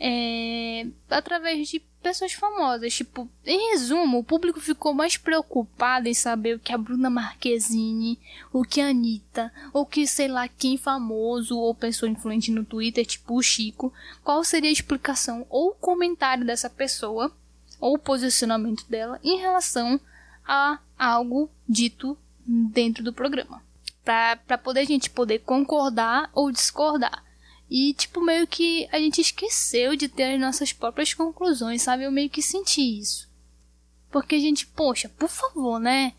é, 0.00 0.86
através 1.10 1.68
de 1.68 1.80
pessoas 2.02 2.32
famosas. 2.32 2.94
Tipo, 2.94 3.28
em 3.44 3.72
resumo, 3.72 4.18
o 4.18 4.24
público 4.24 4.58
ficou 4.60 4.94
mais 4.94 5.18
preocupado 5.18 6.08
em 6.08 6.14
saber 6.14 6.56
o 6.56 6.58
que 6.58 6.72
a 6.72 6.78
Bruna 6.78 7.10
Marquezine, 7.10 8.18
o 8.50 8.64
que 8.64 8.80
a 8.80 8.88
Anitta, 8.88 9.52
ou 9.74 9.84
que 9.84 10.06
sei 10.06 10.26
lá 10.26 10.48
quem 10.48 10.78
famoso 10.78 11.58
ou 11.58 11.74
pessoa 11.74 12.10
influente 12.10 12.50
no 12.50 12.64
Twitter, 12.64 13.04
tipo 13.04 13.36
o 13.36 13.42
Chico, 13.42 13.92
qual 14.24 14.42
seria 14.42 14.70
a 14.70 14.72
explicação 14.72 15.46
ou 15.50 15.72
comentário 15.72 16.46
dessa 16.46 16.70
pessoa, 16.70 17.30
ou 17.78 17.98
posicionamento 17.98 18.88
dela 18.88 19.20
em 19.22 19.38
relação 19.38 20.00
a 20.46 20.78
algo 20.98 21.50
dito 21.68 22.16
dentro 22.48 23.04
do 23.04 23.12
programa. 23.12 23.62
Para 24.02 24.56
poder 24.56 24.80
a 24.80 24.84
gente 24.84 25.10
poder 25.10 25.40
concordar 25.40 26.30
ou 26.32 26.50
discordar. 26.50 27.22
E, 27.70 27.92
tipo, 27.92 28.22
meio 28.22 28.46
que 28.46 28.88
a 28.90 28.98
gente 28.98 29.20
esqueceu 29.20 29.94
de 29.94 30.08
ter 30.08 30.34
as 30.34 30.40
nossas 30.40 30.72
próprias 30.72 31.12
conclusões, 31.12 31.82
sabe? 31.82 32.04
Eu 32.04 32.10
meio 32.10 32.30
que 32.30 32.40
senti 32.40 32.98
isso. 32.98 33.28
Porque 34.10 34.36
a 34.36 34.40
gente, 34.40 34.66
poxa, 34.66 35.10
por 35.10 35.28
favor, 35.28 35.78
né? 35.78 36.14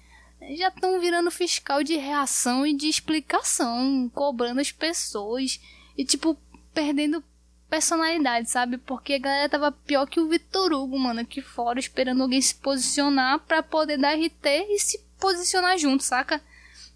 Já 0.55 0.67
estão 0.67 0.99
virando 0.99 1.31
fiscal 1.31 1.83
de 1.83 1.97
reação 1.97 2.65
e 2.65 2.75
de 2.75 2.87
explicação, 2.87 4.09
cobrando 4.13 4.61
as 4.61 4.71
pessoas 4.71 5.59
e, 5.97 6.05
tipo, 6.05 6.37
perdendo 6.71 7.23
personalidade, 7.67 8.49
sabe? 8.49 8.77
Porque 8.77 9.13
a 9.13 9.19
galera 9.19 9.49
tava 9.49 9.71
pior 9.71 10.05
que 10.05 10.19
o 10.19 10.29
Vitor 10.29 10.71
Hugo, 10.71 10.97
mano, 10.99 11.21
aqui 11.21 11.41
fora, 11.41 11.79
esperando 11.79 12.21
alguém 12.21 12.41
se 12.41 12.53
posicionar 12.55 13.39
para 13.39 13.63
poder 13.63 13.97
dar 13.97 14.15
RT 14.15 14.45
e 14.45 14.79
se 14.79 15.08
posicionar 15.19 15.77
junto, 15.77 16.03
saca? 16.03 16.41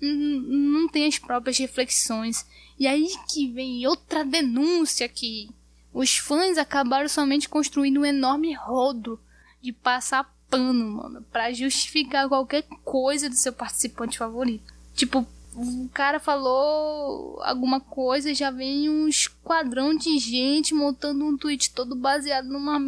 Não 0.01 0.87
tem 0.87 1.07
as 1.07 1.19
próprias 1.19 1.57
reflexões. 1.57 2.45
E 2.79 2.87
aí 2.87 3.07
que 3.29 3.51
vem 3.51 3.85
outra 3.87 4.25
denúncia 4.25 5.07
que 5.07 5.49
os 5.93 6.17
fãs 6.17 6.57
acabaram 6.57 7.07
somente 7.07 7.47
construindo 7.47 8.01
um 8.01 8.05
enorme 8.05 8.53
rodo 8.53 9.19
de 9.61 9.71
passar 9.71 10.33
pano, 10.49 10.97
mano, 10.97 11.25
para 11.31 11.53
justificar 11.53 12.27
qualquer 12.27 12.63
coisa 12.83 13.29
do 13.29 13.35
seu 13.35 13.53
participante 13.53 14.17
favorito. 14.17 14.73
Tipo, 14.93 15.25
o 15.55 15.89
cara 15.93 16.19
falou 16.19 17.39
alguma 17.43 17.79
coisa 17.79 18.33
já 18.33 18.49
vem 18.49 18.89
um 18.89 19.07
esquadrão 19.07 19.95
de 19.95 20.17
gente 20.17 20.73
montando 20.73 21.25
um 21.25 21.37
tweet 21.37 21.71
todo 21.71 21.95
baseado 21.95 22.47
numa 22.47 22.79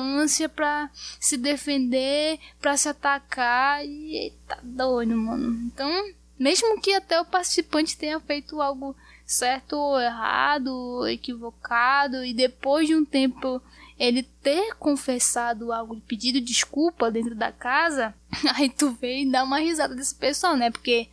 militância 0.00 0.48
pra 0.48 0.90
se 1.20 1.36
defender, 1.36 2.38
pra 2.60 2.76
se 2.76 2.88
atacar. 2.88 3.84
E 3.84 4.32
tá 4.46 4.58
doido, 4.62 5.16
mano. 5.16 5.60
Então, 5.66 5.90
mesmo 6.38 6.80
que 6.80 6.94
até 6.94 7.20
o 7.20 7.24
participante 7.24 7.96
tenha 7.96 8.20
feito 8.20 8.60
algo 8.60 8.96
certo 9.26 9.74
ou 9.74 10.00
errado, 10.00 11.06
equivocado, 11.08 12.24
e 12.24 12.34
depois 12.34 12.86
de 12.86 12.94
um 12.94 13.04
tempo 13.04 13.62
ele 13.98 14.22
ter 14.42 14.74
confessado 14.74 15.72
algo, 15.72 16.00
pedido 16.00 16.40
desculpa 16.40 17.10
dentro 17.10 17.34
da 17.34 17.52
casa, 17.52 18.14
aí 18.56 18.68
tu 18.68 18.90
vem 18.92 19.22
e 19.22 19.30
dá 19.30 19.44
uma 19.44 19.58
risada 19.58 19.94
desse 19.94 20.14
pessoal, 20.14 20.56
né? 20.56 20.70
Porque 20.70 21.08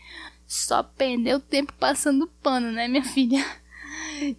só 0.48 0.82
perdeu 0.82 1.40
tempo 1.40 1.72
passando 1.74 2.28
pano, 2.42 2.72
né, 2.72 2.88
minha 2.88 3.04
filha? 3.04 3.46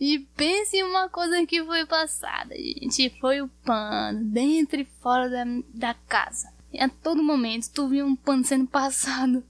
E 0.01 0.19
pense 0.37 0.77
em 0.77 0.83
uma 0.83 1.09
coisa 1.09 1.45
que 1.47 1.65
foi 1.65 1.87
passada, 1.87 2.55
gente. 2.55 3.11
Foi 3.21 3.41
o 3.41 3.49
pano, 3.65 4.25
dentro 4.25 4.81
e 4.81 4.85
fora 4.85 5.29
da, 5.29 5.45
da 5.73 5.95
casa. 5.95 6.53
E 6.73 6.81
a 6.81 6.89
todo 6.89 7.23
momento 7.23 7.71
tu 7.73 7.89
viu 7.89 8.07
um 8.07 8.15
pano 8.15 8.45
sendo 8.45 8.67
passado 8.67 9.45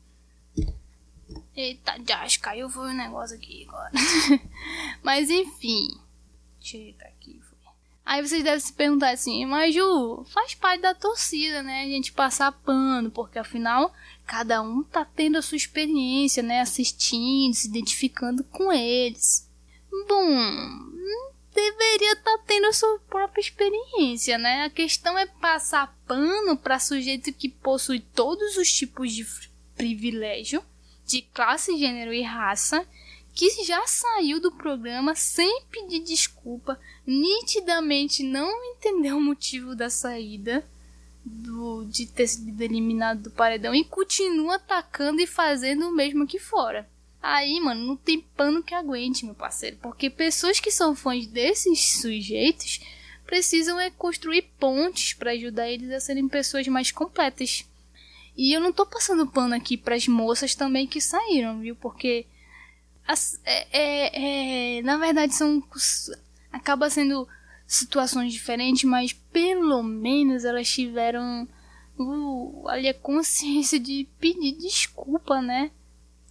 Eita, 1.60 1.96
já 2.06 2.26
caiu 2.40 2.70
foi 2.70 2.90
um 2.90 2.96
negócio 2.96 3.36
aqui 3.36 3.66
agora. 3.68 3.90
mas 5.02 5.28
enfim. 5.28 5.88
Chega 6.60 7.04
aqui. 7.04 7.38
Foi. 7.42 7.58
Aí 8.04 8.26
vocês 8.26 8.42
devem 8.42 8.60
se 8.60 8.72
perguntar 8.72 9.10
assim, 9.10 9.44
mas 9.44 9.74
Ju, 9.74 10.24
faz 10.30 10.54
parte 10.54 10.80
da 10.80 10.94
torcida, 10.94 11.62
né? 11.62 11.82
A 11.82 11.86
gente 11.86 12.12
passar 12.12 12.52
pano, 12.52 13.10
porque 13.10 13.38
afinal 13.38 13.92
cada 14.26 14.62
um 14.62 14.82
tá 14.82 15.04
tendo 15.04 15.38
a 15.38 15.42
sua 15.42 15.56
experiência, 15.56 16.42
né? 16.42 16.60
Assistindo, 16.60 17.52
se 17.52 17.68
identificando 17.68 18.44
com 18.44 18.72
eles. 18.72 19.49
Bom, 20.08 20.90
deveria 21.54 22.12
estar 22.12 22.38
tá 22.38 22.44
tendo 22.46 22.66
a 22.66 22.72
sua 22.72 22.98
própria 23.08 23.40
experiência, 23.40 24.38
né? 24.38 24.64
A 24.64 24.70
questão 24.70 25.18
é 25.18 25.26
passar 25.26 25.96
pano 26.06 26.56
para 26.56 26.78
sujeito 26.78 27.32
que 27.32 27.48
possui 27.48 28.00
todos 28.00 28.56
os 28.56 28.72
tipos 28.72 29.12
de 29.12 29.26
privilégio 29.76 30.62
de 31.04 31.22
classe, 31.22 31.76
gênero 31.76 32.12
e 32.12 32.22
raça 32.22 32.86
que 33.34 33.64
já 33.64 33.86
saiu 33.86 34.40
do 34.40 34.52
programa 34.52 35.14
sem 35.14 35.62
pedir 35.70 36.00
desculpa, 36.00 36.78
nitidamente 37.06 38.22
não 38.22 38.50
entendeu 38.64 39.16
o 39.16 39.20
motivo 39.20 39.74
da 39.74 39.88
saída 39.88 40.64
do, 41.24 41.84
de 41.84 42.06
ter 42.06 42.26
sido 42.26 42.60
eliminado 42.60 43.22
do 43.22 43.30
paredão 43.30 43.74
e 43.74 43.84
continua 43.84 44.56
atacando 44.56 45.20
e 45.20 45.26
fazendo 45.26 45.88
o 45.88 45.94
mesmo 45.94 46.24
aqui 46.24 46.38
fora. 46.38 46.88
Aí, 47.22 47.60
mano, 47.60 47.86
não 47.86 47.96
tem 47.96 48.20
pano 48.20 48.62
que 48.62 48.74
aguente, 48.74 49.26
meu 49.26 49.34
parceiro, 49.34 49.76
porque 49.82 50.08
pessoas 50.08 50.58
que 50.58 50.70
são 50.70 50.96
fãs 50.96 51.26
desses 51.26 52.00
sujeitos 52.00 52.80
precisam 53.26 53.78
é 53.78 53.90
construir 53.90 54.42
pontes 54.58 55.12
para 55.12 55.32
ajudar 55.32 55.68
eles 55.68 55.90
a 55.90 56.00
serem 56.00 56.28
pessoas 56.28 56.66
mais 56.66 56.90
completas. 56.90 57.64
E 58.36 58.52
eu 58.52 58.60
não 58.60 58.72
tô 58.72 58.86
passando 58.86 59.26
pano 59.26 59.54
aqui 59.54 59.76
pras 59.76 60.08
moças 60.08 60.54
também 60.54 60.86
que 60.86 61.00
saíram, 61.00 61.60
viu? 61.60 61.76
Porque 61.76 62.26
as, 63.06 63.40
é, 63.44 63.66
é, 63.70 64.78
é, 64.78 64.82
na 64.82 64.96
verdade 64.96 65.34
são 65.34 65.62
acaba 66.50 66.88
sendo 66.88 67.28
situações 67.66 68.32
diferentes, 68.32 68.84
mas 68.84 69.12
pelo 69.12 69.82
menos 69.82 70.44
elas 70.44 70.68
tiveram 70.68 71.46
uh, 71.98 72.68
ali 72.68 72.88
a 72.88 72.94
consciência 72.94 73.78
de 73.78 74.08
pedir 74.18 74.52
desculpa, 74.52 75.40
né? 75.40 75.70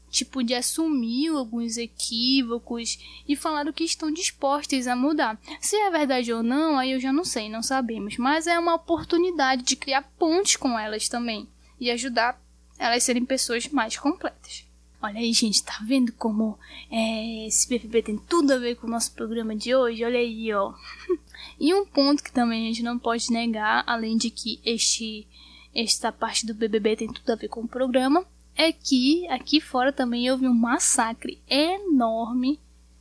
Tipo, 0.09 0.43
de 0.43 0.53
assumir 0.53 1.29
alguns 1.29 1.77
equívocos 1.77 2.99
e 3.27 3.35
falaram 3.35 3.71
que 3.71 3.83
estão 3.83 4.11
dispostas 4.11 4.87
a 4.87 4.95
mudar. 4.95 5.39
Se 5.61 5.75
é 5.75 5.91
verdade 5.91 6.33
ou 6.33 6.41
não, 6.41 6.77
aí 6.77 6.91
eu 6.91 6.99
já 6.99 7.13
não 7.13 7.23
sei, 7.23 7.49
não 7.49 7.61
sabemos. 7.61 8.17
Mas 8.17 8.47
é 8.47 8.57
uma 8.57 8.75
oportunidade 8.75 9.63
de 9.63 9.75
criar 9.75 10.03
pontes 10.17 10.55
com 10.55 10.77
elas 10.77 11.07
também 11.07 11.47
e 11.79 11.91
ajudar 11.91 12.41
elas 12.77 12.97
a 12.97 13.05
serem 13.05 13.25
pessoas 13.25 13.67
mais 13.67 13.97
completas. 13.97 14.65
Olha 15.01 15.19
aí, 15.19 15.31
gente, 15.31 15.63
tá 15.63 15.79
vendo 15.85 16.11
como 16.11 16.59
é, 16.91 17.47
esse 17.47 17.69
BBB 17.69 18.03
tem 18.03 18.17
tudo 18.17 18.51
a 18.51 18.57
ver 18.57 18.75
com 18.75 18.85
o 18.85 18.89
nosso 18.89 19.13
programa 19.13 19.55
de 19.55 19.73
hoje? 19.73 20.03
Olha 20.03 20.19
aí, 20.19 20.53
ó. 20.53 20.73
e 21.57 21.73
um 21.73 21.85
ponto 21.85 22.21
que 22.21 22.31
também 22.31 22.65
a 22.65 22.67
gente 22.67 22.83
não 22.83 22.99
pode 22.99 23.31
negar, 23.31 23.83
além 23.87 24.17
de 24.17 24.29
que 24.29 24.59
este 24.65 25.25
esta 25.73 26.11
parte 26.11 26.45
do 26.45 26.53
BBB 26.53 26.97
tem 26.97 27.13
tudo 27.13 27.31
a 27.31 27.35
ver 27.35 27.47
com 27.47 27.61
o 27.61 27.67
programa, 27.67 28.25
é 28.59 28.73
que 28.73 29.25
aqui 29.29 29.61
fora 29.61 29.89
também 29.89 30.29
houve 30.29 30.45
um 30.45 30.53
massacre 30.53 31.41
enorme 31.47 32.59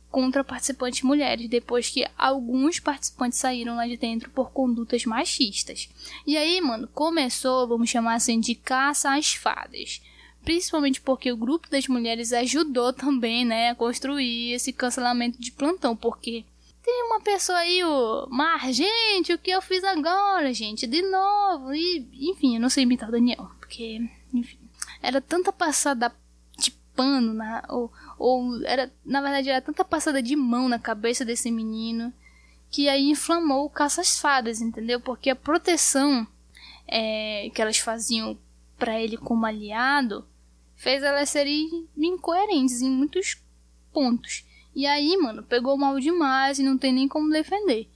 contra 0.09 0.41
participantes 0.41 1.01
mulheres, 1.01 1.49
depois 1.49 1.89
que 1.89 2.07
alguns 2.17 2.79
participantes 2.79 3.39
saíram 3.39 3.75
lá 3.75 3.85
de 3.85 3.97
dentro 3.97 4.29
por 4.29 4.51
condutas 4.51 5.03
machistas. 5.03 5.89
E 6.25 6.37
aí, 6.37 6.61
mano, 6.61 6.87
começou, 6.87 7.67
vamos 7.67 7.89
chamar 7.89 8.13
assim, 8.13 8.39
de 8.39 8.55
caça 8.55 9.13
às 9.13 9.33
fadas. 9.33 10.01
Principalmente 10.45 11.01
porque 11.01 11.29
o 11.29 11.35
grupo 11.35 11.69
das 11.69 11.89
mulheres 11.89 12.31
ajudou 12.31 12.93
também, 12.93 13.43
né, 13.43 13.71
a 13.71 13.75
construir 13.75 14.53
esse 14.53 14.71
cancelamento 14.71 15.41
de 15.41 15.51
plantão, 15.51 15.93
porque 15.93 16.45
tem 16.81 17.03
uma 17.03 17.19
pessoa 17.19 17.57
aí, 17.57 17.83
o 17.83 18.27
Mar, 18.29 18.71
gente, 18.71 19.33
o 19.33 19.37
que 19.37 19.51
eu 19.51 19.61
fiz 19.61 19.83
agora, 19.83 20.53
gente, 20.53 20.87
de 20.87 21.01
novo, 21.01 21.75
e 21.75 22.07
enfim, 22.31 22.55
eu 22.55 22.61
não 22.61 22.69
sei 22.69 22.83
imitar 22.83 23.09
o 23.09 23.11
Daniel, 23.11 23.51
porque, 23.59 24.01
enfim, 24.33 24.57
era 25.01 25.21
tanta 25.21 25.51
passada 25.51 26.13
de 26.57 26.71
pano, 26.95 27.33
na, 27.33 27.63
ou, 27.69 27.91
ou 28.17 28.65
era, 28.65 28.91
na 29.05 29.21
verdade, 29.21 29.49
era 29.49 29.61
tanta 29.61 29.83
passada 29.85 30.21
de 30.21 30.35
mão 30.35 30.67
na 30.67 30.79
cabeça 30.79 31.23
desse 31.23 31.49
menino, 31.49 32.13
que 32.69 32.87
aí 32.89 33.09
inflamou 33.09 33.65
o 33.65 33.69
caça-fadas, 33.69 34.61
entendeu? 34.61 34.99
Porque 34.99 35.29
a 35.29 35.35
proteção 35.35 36.27
é, 36.87 37.49
que 37.53 37.61
elas 37.61 37.77
faziam 37.77 38.37
para 38.77 38.99
ele 38.99 39.17
como 39.17 39.45
aliado 39.45 40.25
fez 40.75 41.03
elas 41.03 41.29
serem 41.29 41.87
incoerentes 41.97 42.81
em 42.81 42.89
muitos 42.89 43.37
pontos. 43.91 44.45
E 44.73 44.85
aí, 44.85 45.17
mano, 45.17 45.43
pegou 45.43 45.77
mal 45.77 45.99
demais 45.99 46.57
e 46.57 46.63
não 46.63 46.77
tem 46.77 46.93
nem 46.93 47.07
como 47.07 47.29
defender. 47.29 47.89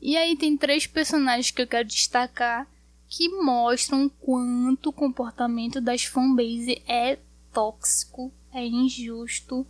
E 0.00 0.16
aí 0.16 0.36
tem 0.36 0.56
três 0.56 0.86
personagens 0.86 1.50
que 1.50 1.60
eu 1.60 1.66
quero 1.66 1.88
destacar 1.88 2.66
que 3.08 3.28
mostram 3.28 4.08
quanto 4.08 4.88
o 4.88 4.92
comportamento 4.92 5.80
das 5.80 6.04
fanbase 6.04 6.82
é 6.86 7.18
tóxico, 7.52 8.32
é 8.52 8.66
injusto, 8.66 9.66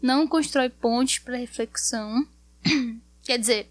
não 0.00 0.26
constrói 0.26 0.68
pontes 0.68 1.18
para 1.18 1.36
reflexão. 1.36 2.26
Quer 3.22 3.38
dizer, 3.38 3.70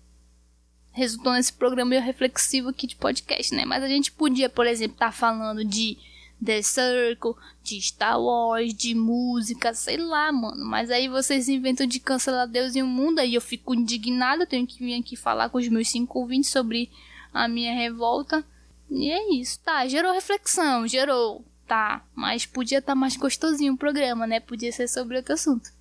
resultou 0.91 1.33
nesse 1.33 1.53
programa 1.53 1.89
meio 1.89 2.01
reflexivo 2.01 2.69
aqui 2.69 2.85
de 2.85 2.95
podcast, 2.95 3.53
né? 3.55 3.65
Mas 3.65 3.83
a 3.83 3.87
gente 3.87 4.11
podia, 4.11 4.49
por 4.49 4.67
exemplo, 4.67 4.93
estar 4.93 5.07
tá 5.07 5.11
falando 5.11 5.65
de 5.65 5.97
The 6.43 6.61
Circle, 6.61 7.33
de 7.63 7.81
Star 7.81 8.21
Wars, 8.21 8.73
de 8.73 8.95
música, 8.95 9.73
sei 9.73 9.97
lá, 9.97 10.31
mano. 10.31 10.65
Mas 10.65 10.89
aí 10.89 11.07
vocês 11.07 11.49
inventam 11.49 11.85
de 11.85 11.99
cancelar 11.99 12.47
Deus 12.47 12.75
e 12.75 12.81
o 12.81 12.87
mundo, 12.87 13.19
aí 13.19 13.35
eu 13.35 13.41
fico 13.41 13.73
indignada, 13.73 14.45
tenho 14.45 14.65
que 14.65 14.79
vir 14.79 14.99
aqui 14.99 15.15
falar 15.15 15.49
com 15.49 15.57
os 15.57 15.67
meus 15.67 15.89
cinco 15.89 16.19
ouvintes 16.19 16.49
sobre 16.49 16.89
a 17.33 17.47
minha 17.47 17.73
revolta. 17.73 18.45
E 18.89 19.11
é 19.11 19.33
isso, 19.33 19.59
tá? 19.59 19.87
Gerou 19.87 20.13
reflexão, 20.13 20.87
gerou, 20.87 21.45
tá? 21.67 22.03
Mas 22.15 22.45
podia 22.45 22.79
estar 22.79 22.93
tá 22.93 22.95
mais 22.95 23.15
gostosinho 23.15 23.73
o 23.73 23.77
programa, 23.77 24.25
né? 24.25 24.39
Podia 24.39 24.71
ser 24.71 24.87
sobre 24.87 25.17
outro 25.17 25.33
assunto. 25.33 25.71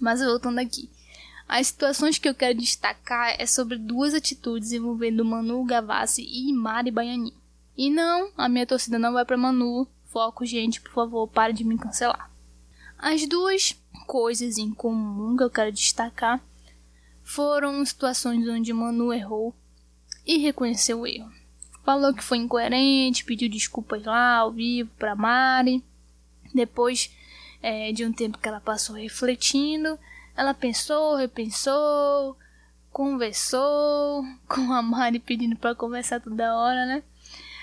Mas 0.00 0.20
voltando 0.20 0.58
aqui. 0.58 0.88
As 1.48 1.68
situações 1.68 2.18
que 2.18 2.28
eu 2.28 2.34
quero 2.34 2.58
destacar 2.58 3.34
é 3.38 3.46
sobre 3.46 3.78
duas 3.78 4.12
atitudes 4.14 4.70
envolvendo 4.72 5.24
Manu 5.24 5.64
Gavassi 5.64 6.22
e 6.22 6.52
Mari 6.52 6.90
Baianin. 6.90 7.32
E 7.76 7.90
não, 7.90 8.30
a 8.36 8.48
minha 8.48 8.66
torcida 8.66 8.98
não 8.98 9.12
vai 9.12 9.24
para 9.24 9.36
Manu. 9.36 9.88
Foco, 10.06 10.44
gente, 10.44 10.80
por 10.80 10.92
favor, 10.92 11.26
pare 11.26 11.52
de 11.52 11.64
me 11.64 11.78
cancelar. 11.78 12.30
As 12.98 13.26
duas 13.26 13.74
coisas 14.06 14.58
em 14.58 14.72
comum 14.72 15.36
que 15.36 15.42
eu 15.42 15.50
quero 15.50 15.72
destacar 15.72 16.42
foram 17.22 17.84
situações 17.84 18.46
onde 18.48 18.72
Manu 18.72 19.12
errou 19.12 19.54
e 20.26 20.38
reconheceu 20.38 21.00
o 21.00 21.06
erro. 21.06 21.37
Falou 21.88 22.12
que 22.12 22.22
foi 22.22 22.36
incoerente, 22.36 23.24
pediu 23.24 23.48
desculpas 23.48 24.04
lá 24.04 24.36
ao 24.36 24.52
vivo 24.52 24.90
para 24.98 25.14
Mari. 25.14 25.82
Depois 26.54 27.10
é, 27.62 27.92
de 27.92 28.04
um 28.04 28.12
tempo 28.12 28.36
que 28.36 28.46
ela 28.46 28.60
passou 28.60 28.94
refletindo, 28.94 29.98
ela 30.36 30.52
pensou, 30.52 31.16
repensou, 31.16 32.36
conversou 32.92 34.22
com 34.46 34.70
a 34.70 34.82
Mari 34.82 35.18
pedindo 35.18 35.56
para 35.56 35.74
conversar 35.74 36.20
toda 36.20 36.54
hora, 36.54 36.84
né? 36.84 37.02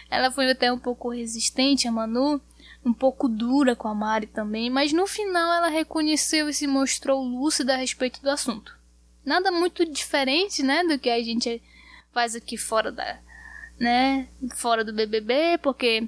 Ela 0.09 0.31
foi 0.31 0.49
até 0.49 0.73
um 0.73 0.79
pouco 0.79 1.09
resistente, 1.09 1.87
a 1.87 1.91
Manu, 1.91 2.41
um 2.83 2.93
pouco 2.93 3.27
dura 3.27 3.75
com 3.75 3.87
a 3.87 3.93
Mari 3.93 4.25
também, 4.25 4.71
mas 4.71 4.91
no 4.91 5.05
final 5.05 5.53
ela 5.53 5.67
reconheceu 5.67 6.49
e 6.49 6.53
se 6.55 6.65
mostrou 6.65 7.23
lúcida 7.23 7.75
a 7.75 7.77
respeito 7.77 8.23
do 8.23 8.31
assunto. 8.31 8.75
Nada 9.23 9.51
muito 9.51 9.85
diferente, 9.85 10.63
né, 10.63 10.83
do 10.83 10.97
que 10.97 11.11
a 11.11 11.23
gente 11.23 11.61
faz 12.11 12.35
aqui 12.35 12.57
fora 12.57 12.91
da, 12.91 13.19
né, 13.79 14.27
fora 14.55 14.83
do 14.83 14.93
BBB, 14.93 15.59
porque 15.61 16.07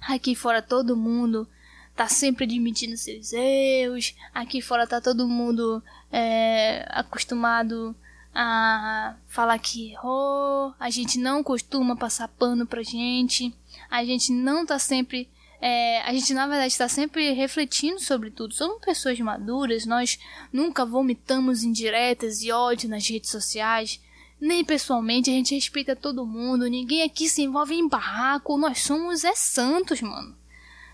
aqui 0.00 0.34
fora 0.34 0.62
todo 0.62 0.96
mundo 0.96 1.48
tá 1.94 2.08
sempre 2.08 2.44
admitindo 2.44 2.96
seus 2.96 3.32
erros, 3.32 4.14
aqui 4.34 4.62
fora 4.62 4.86
tá 4.86 5.00
todo 5.00 5.28
mundo 5.28 5.82
é, 6.10 6.86
acostumado 6.90 7.94
a 8.34 9.14
falar 9.28 9.58
que 9.58 9.92
errou, 9.92 10.74
a 10.80 10.88
gente 10.88 11.18
não 11.18 11.42
costuma 11.42 11.94
passar 11.94 12.28
pano 12.28 12.66
pra 12.66 12.82
gente, 12.82 13.54
a 13.90 14.04
gente 14.04 14.32
não 14.32 14.64
tá 14.64 14.78
sempre. 14.78 15.28
É, 15.60 16.02
a 16.02 16.12
gente 16.12 16.34
na 16.34 16.46
verdade 16.46 16.72
está 16.72 16.88
sempre 16.88 17.30
refletindo 17.32 18.00
sobre 18.00 18.30
tudo. 18.30 18.52
Somos 18.52 18.84
pessoas 18.84 19.20
maduras, 19.20 19.86
nós 19.86 20.18
nunca 20.52 20.84
vomitamos 20.84 21.62
indiretas 21.62 22.42
e 22.42 22.50
ódio 22.50 22.88
nas 22.88 23.06
redes 23.06 23.30
sociais, 23.30 24.00
nem 24.42 24.64
pessoalmente, 24.64 25.30
a 25.30 25.32
gente 25.32 25.54
respeita 25.54 25.94
todo 25.94 26.26
mundo, 26.26 26.66
ninguém 26.66 27.04
aqui 27.04 27.28
se 27.28 27.42
envolve 27.42 27.76
em 27.76 27.88
barraco, 27.88 28.58
nós 28.58 28.80
somos 28.80 29.22
é 29.22 29.36
santos, 29.36 30.02
mano. 30.02 30.36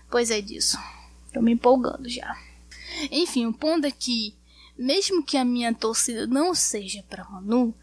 Pois 0.07 0.29
é 0.29 0.39
disso. 0.39 0.77
Tô 1.33 1.41
me 1.41 1.53
empolgando 1.53 2.07
já. 2.07 2.37
Enfim, 3.09 3.47
o 3.47 3.53
ponto 3.53 3.87
é 3.87 3.91
que 3.91 4.35
mesmo 4.77 5.23
que 5.23 5.35
a 5.35 5.43
minha 5.43 5.73
torcida 5.73 6.27
não 6.27 6.53
seja 6.53 7.03
para 7.09 7.27
Manu, 7.27 7.73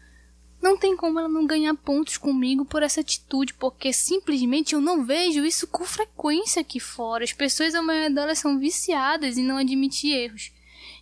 não 0.61 0.77
tem 0.77 0.95
como 0.95 1.19
ela 1.19 1.27
não 1.27 1.45
ganhar 1.45 1.75
pontos 1.75 2.15
comigo 2.15 2.63
por 2.63 2.81
essa 2.81 3.01
atitude, 3.01 3.53
porque 3.53 3.91
simplesmente 3.91 4.73
eu 4.73 4.79
não 4.79 5.03
vejo 5.03 5.45
isso 5.45 5.67
com 5.67 5.83
frequência 5.83 6.61
aqui 6.61 6.79
fora. 6.79 7.25
As 7.25 7.33
pessoas 7.33 7.75
ao 7.75 7.83
meu 7.83 7.95
redor 7.95 8.33
são 8.37 8.57
viciadas 8.57 9.37
em 9.37 9.43
não 9.43 9.57
admitir 9.57 10.13
erros 10.13 10.49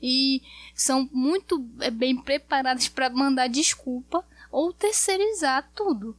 e 0.02 0.42
são 0.74 1.08
muito 1.14 1.64
é, 1.82 1.92
bem 1.92 2.18
preparadas 2.18 2.88
para 2.88 3.12
mandar 3.12 3.48
desculpa 3.48 4.26
ou 4.56 4.72
terceirizar 4.72 5.70
tudo. 5.76 6.16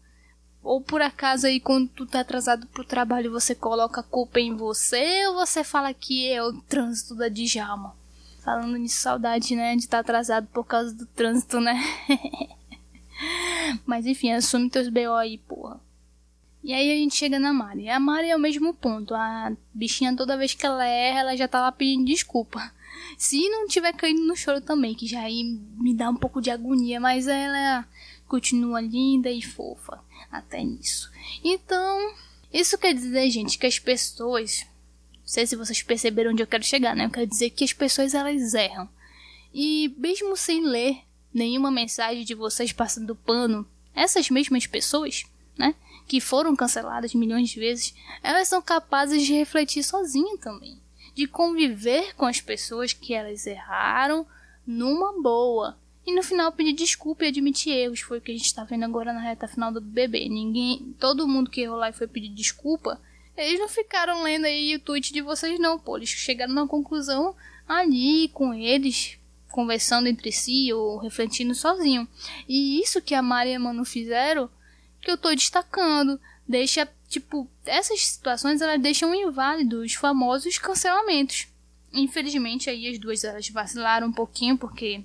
Ou 0.62 0.78
por 0.82 1.00
acaso 1.00 1.46
aí 1.46 1.58
quando 1.58 1.88
tu 1.88 2.04
tá 2.04 2.20
atrasado 2.20 2.66
pro 2.66 2.84
trabalho 2.84 3.32
você 3.32 3.54
coloca 3.54 4.02
a 4.02 4.04
culpa 4.04 4.38
em 4.38 4.54
você 4.54 5.26
ou 5.28 5.36
você 5.36 5.64
fala 5.64 5.94
que 5.94 6.28
é 6.28 6.42
o 6.42 6.52
trânsito 6.52 7.14
da 7.14 7.30
Djalma? 7.30 7.96
Falando 8.44 8.76
nisso, 8.76 9.00
saudade, 9.00 9.56
né? 9.56 9.74
De 9.74 9.84
estar 9.84 9.96
tá 9.96 10.00
atrasado 10.00 10.48
por 10.48 10.64
causa 10.64 10.92
do 10.92 11.06
trânsito, 11.06 11.60
né? 11.60 11.80
Mas 13.86 14.04
enfim, 14.04 14.32
assume 14.32 14.68
teus 14.68 14.90
BO 14.90 15.14
aí, 15.14 15.38
porra. 15.38 15.80
E 16.62 16.74
aí 16.74 16.92
a 16.92 16.96
gente 16.96 17.16
chega 17.16 17.40
na 17.40 17.54
Mari. 17.54 17.88
A 17.88 17.98
Mari 17.98 18.28
é 18.28 18.36
o 18.36 18.40
mesmo 18.40 18.74
ponto. 18.74 19.14
A 19.14 19.50
bichinha, 19.72 20.14
toda 20.14 20.36
vez 20.36 20.52
que 20.52 20.66
ela 20.66 20.84
erra, 20.84 21.20
ela 21.20 21.36
já 21.36 21.48
tá 21.48 21.62
lá 21.62 21.72
pedindo 21.72 22.04
desculpa. 22.04 22.70
Se 23.16 23.48
não 23.48 23.66
tiver 23.66 23.94
caindo 23.94 24.26
no 24.26 24.36
choro 24.36 24.60
também, 24.60 24.94
que 24.94 25.06
já 25.06 25.20
aí 25.20 25.58
me 25.78 25.94
dá 25.94 26.10
um 26.10 26.16
pouco 26.16 26.42
de 26.42 26.50
agonia, 26.50 27.00
mas 27.00 27.26
ela 27.26 27.86
continua 28.26 28.80
linda 28.80 29.30
e 29.30 29.42
fofa 29.42 30.00
até 30.30 30.62
nisso. 30.62 31.10
Então, 31.42 32.14
isso 32.52 32.78
quer 32.78 32.94
dizer, 32.94 33.30
gente, 33.30 33.58
que 33.58 33.66
as 33.66 33.78
pessoas 33.78 34.66
não 35.26 35.32
sei 35.32 35.44
se 35.44 35.56
vocês 35.56 35.82
perceberam 35.82 36.30
onde 36.30 36.40
eu 36.40 36.46
quero 36.46 36.62
chegar, 36.62 36.94
né? 36.94 37.06
Eu 37.06 37.10
quero 37.10 37.26
dizer 37.26 37.50
que 37.50 37.64
as 37.64 37.72
pessoas 37.72 38.14
elas 38.14 38.54
erram. 38.54 38.88
E 39.52 39.92
mesmo 39.98 40.36
sem 40.36 40.64
ler 40.64 40.98
nenhuma 41.34 41.68
mensagem 41.68 42.24
de 42.24 42.32
vocês 42.32 42.70
passando 42.70 43.16
pano, 43.16 43.66
essas 43.92 44.30
mesmas 44.30 44.68
pessoas, 44.68 45.24
né? 45.58 45.74
Que 46.06 46.20
foram 46.20 46.54
canceladas 46.54 47.12
milhões 47.12 47.50
de 47.50 47.58
vezes, 47.58 47.92
elas 48.22 48.46
são 48.46 48.62
capazes 48.62 49.26
de 49.26 49.32
refletir 49.32 49.82
sozinhas 49.82 50.38
também. 50.38 50.80
De 51.12 51.26
conviver 51.26 52.14
com 52.14 52.24
as 52.24 52.40
pessoas 52.40 52.92
que 52.92 53.12
elas 53.12 53.48
erraram 53.48 54.24
numa 54.64 55.20
boa. 55.20 55.76
E 56.06 56.14
no 56.14 56.22
final 56.22 56.52
pedir 56.52 56.72
desculpa 56.72 57.24
e 57.24 57.28
admitir 57.28 57.72
erros. 57.72 58.00
Foi 58.00 58.18
o 58.18 58.20
que 58.20 58.30
a 58.30 58.34
gente 58.34 58.46
está 58.46 58.64
vendo 58.64 58.84
agora 58.84 59.12
na 59.12 59.20
reta 59.20 59.48
final 59.48 59.72
do 59.72 59.80
bebê. 59.80 60.28
Ninguém. 60.28 60.94
Todo 61.00 61.26
mundo 61.26 61.50
que 61.50 61.62
errou 61.62 61.76
lá 61.76 61.90
e 61.90 61.92
foi 61.92 62.06
pedir 62.06 62.28
desculpa 62.28 63.00
eles 63.36 63.60
não 63.60 63.68
ficaram 63.68 64.22
lendo 64.22 64.46
aí 64.46 64.74
o 64.74 64.80
tweet 64.80 65.12
de 65.12 65.20
vocês, 65.20 65.58
não, 65.60 65.78
pô. 65.78 65.96
Eles 65.96 66.08
chegaram 66.08 66.54
na 66.54 66.66
conclusão 66.66 67.36
ali 67.68 68.28
com 68.28 68.54
eles, 68.54 69.18
conversando 69.50 70.08
entre 70.08 70.32
si 70.32 70.72
ou 70.72 70.96
refletindo 70.96 71.54
sozinho. 71.54 72.08
E 72.48 72.80
isso 72.80 73.02
que 73.02 73.14
a 73.14 73.20
Maria 73.20 73.52
e 73.52 73.56
a 73.56 73.60
Manu 73.60 73.84
fizeram, 73.84 74.48
que 75.02 75.10
eu 75.10 75.18
tô 75.18 75.34
destacando, 75.34 76.18
deixa, 76.48 76.88
tipo, 77.08 77.48
essas 77.66 78.00
situações 78.00 78.62
elas 78.62 78.80
deixam 78.80 79.14
inválidos 79.14 79.84
os 79.84 79.94
famosos 79.94 80.56
cancelamentos. 80.56 81.46
Infelizmente 81.92 82.70
aí 82.70 82.88
as 82.88 82.98
duas 82.98 83.22
elas 83.22 83.48
vacilaram 83.50 84.08
um 84.08 84.12
pouquinho 84.12 84.56
porque 84.56 85.04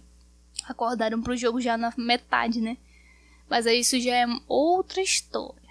acordaram 0.67 1.21
pro 1.21 1.37
jogo 1.37 1.61
já 1.61 1.77
na 1.77 1.93
metade, 1.97 2.61
né? 2.61 2.77
Mas 3.49 3.67
aí 3.67 3.79
isso 3.79 3.99
já 3.99 4.15
é 4.15 4.25
outra 4.47 5.01
história. 5.01 5.61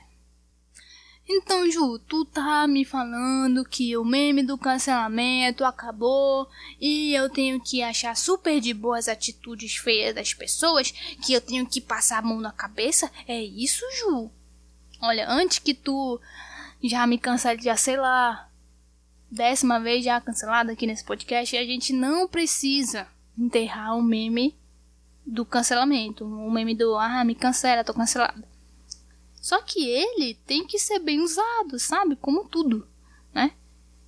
Então, 1.32 1.70
Ju, 1.70 1.96
tu 2.00 2.24
tá 2.24 2.66
me 2.66 2.84
falando 2.84 3.64
que 3.64 3.96
o 3.96 4.04
meme 4.04 4.42
do 4.42 4.58
cancelamento 4.58 5.64
acabou 5.64 6.48
e 6.80 7.14
eu 7.14 7.30
tenho 7.30 7.60
que 7.60 7.82
achar 7.82 8.16
super 8.16 8.60
de 8.60 8.74
boas 8.74 9.06
atitudes 9.06 9.76
feias 9.76 10.12
das 10.12 10.34
pessoas, 10.34 10.90
que 11.24 11.32
eu 11.32 11.40
tenho 11.40 11.64
que 11.64 11.80
passar 11.80 12.18
a 12.18 12.22
mão 12.22 12.40
na 12.40 12.50
cabeça? 12.50 13.08
É 13.28 13.40
isso, 13.40 13.84
Ju? 14.00 14.28
Olha, 15.00 15.30
antes 15.30 15.60
que 15.60 15.72
tu 15.72 16.20
já 16.82 17.06
me 17.06 17.16
cancele, 17.16 17.62
já 17.62 17.76
sei 17.76 17.96
lá, 17.96 18.48
décima 19.30 19.78
vez 19.78 20.04
já 20.04 20.20
cancelada 20.20 20.72
aqui 20.72 20.84
nesse 20.84 21.04
podcast, 21.04 21.56
a 21.56 21.64
gente 21.64 21.92
não 21.92 22.26
precisa 22.26 23.06
enterrar 23.38 23.96
o 23.96 24.02
meme 24.02 24.58
do 25.30 25.44
cancelamento, 25.44 26.24
o 26.24 26.50
meme 26.50 26.74
do 26.74 26.96
ah, 26.96 27.24
me 27.24 27.34
cancela, 27.34 27.84
tô 27.84 27.94
cancelada. 27.94 28.44
Só 29.40 29.62
que 29.62 29.88
ele 29.88 30.34
tem 30.46 30.66
que 30.66 30.78
ser 30.78 30.98
bem 30.98 31.20
usado, 31.20 31.78
sabe? 31.78 32.16
Como 32.16 32.48
tudo, 32.48 32.86
né? 33.32 33.52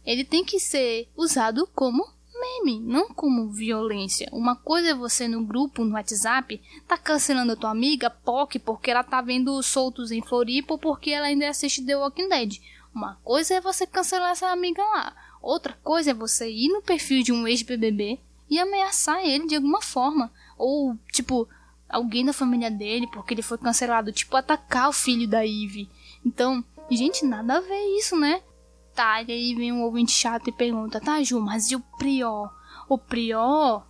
Ele 0.04 0.24
tem 0.24 0.44
que 0.44 0.58
ser 0.58 1.08
usado 1.16 1.66
como 1.74 2.04
meme, 2.34 2.80
não 2.80 3.08
como 3.08 3.50
violência. 3.50 4.28
Uma 4.32 4.56
coisa 4.56 4.90
é 4.90 4.94
você 4.94 5.28
no 5.28 5.44
grupo, 5.44 5.84
no 5.84 5.94
WhatsApp, 5.94 6.60
tá 6.88 6.98
cancelando 6.98 7.52
a 7.52 7.56
tua 7.56 7.70
amiga, 7.70 8.10
POC, 8.10 8.58
porque 8.58 8.90
ela 8.90 9.04
tá 9.04 9.22
vendo 9.22 9.62
soltos 9.62 10.10
em 10.10 10.20
Floripa 10.20 10.74
ou 10.74 10.78
porque 10.78 11.10
ela 11.10 11.28
ainda 11.28 11.48
assiste 11.48 11.84
The 11.86 11.96
Walking 11.96 12.28
Dead. 12.28 12.60
Uma 12.92 13.14
coisa 13.22 13.54
é 13.54 13.60
você 13.60 13.86
cancelar 13.86 14.32
essa 14.32 14.48
amiga 14.48 14.82
lá. 14.82 15.14
Outra 15.40 15.72
coisa 15.82 16.10
é 16.10 16.14
você 16.14 16.50
ir 16.50 16.68
no 16.68 16.82
perfil 16.82 17.22
de 17.22 17.32
um 17.32 17.46
ex-BBB 17.46 18.18
e 18.50 18.58
ameaçar 18.58 19.24
ele 19.24 19.46
de 19.46 19.56
alguma 19.56 19.80
forma. 19.80 20.30
Ou, 20.64 20.96
tipo, 21.10 21.48
alguém 21.88 22.24
da 22.24 22.32
família 22.32 22.70
dele 22.70 23.08
porque 23.08 23.34
ele 23.34 23.42
foi 23.42 23.58
cancelado. 23.58 24.12
Tipo, 24.12 24.36
atacar 24.36 24.88
o 24.88 24.92
filho 24.92 25.26
da 25.26 25.44
Eve. 25.44 25.88
Então, 26.24 26.64
gente, 26.88 27.24
nada 27.24 27.56
a 27.56 27.60
ver 27.60 27.98
isso, 27.98 28.16
né? 28.16 28.40
Tá, 28.94 29.20
e 29.22 29.32
aí 29.32 29.54
vem 29.56 29.72
um 29.72 29.82
ouvinte 29.82 30.12
chato 30.12 30.46
e 30.46 30.52
pergunta: 30.52 31.00
Tá, 31.00 31.20
Ju, 31.20 31.40
mas 31.40 31.72
e 31.72 31.74
o 31.74 31.80
Prior? 31.98 32.48
O 32.88 32.96
Prior? 32.96 33.84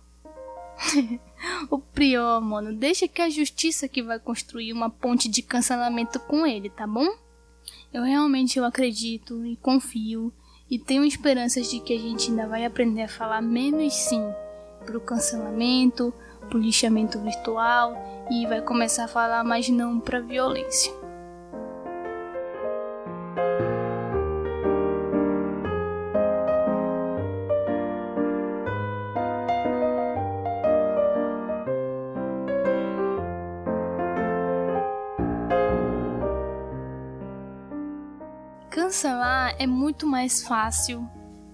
o 1.69 1.77
Prior, 1.77 2.41
mano, 2.41 2.73
deixa 2.73 3.07
que 3.07 3.21
a 3.21 3.29
justiça 3.29 3.87
que 3.87 4.01
vai 4.01 4.17
construir 4.17 4.73
uma 4.73 4.89
ponte 4.89 5.29
de 5.29 5.43
cancelamento 5.43 6.19
com 6.21 6.43
ele, 6.43 6.71
tá 6.71 6.87
bom? 6.87 7.07
Eu 7.93 8.01
realmente 8.01 8.57
eu 8.57 8.65
acredito 8.65 9.45
e 9.45 9.55
confio 9.57 10.33
e 10.71 10.79
tenho 10.79 11.05
esperanças 11.05 11.69
de 11.69 11.79
que 11.79 11.93
a 11.93 11.99
gente 11.99 12.31
ainda 12.31 12.47
vai 12.47 12.65
aprender 12.65 13.03
a 13.03 13.07
falar 13.07 13.43
menos 13.43 13.93
sim 13.93 14.23
pro 14.87 14.99
cancelamento, 14.99 16.11
pro 16.43 16.59
lixamento 16.59 17.19
virtual 17.19 17.95
e 18.31 18.45
vai 18.47 18.61
começar 18.61 19.05
a 19.05 19.07
falar 19.07 19.43
mais 19.43 19.69
não 19.69 19.99
pra 19.99 20.19
violência. 20.19 20.93
Cancelar 38.69 39.55
é 39.59 39.67
muito 39.67 40.07
mais 40.07 40.43
fácil 40.47 41.07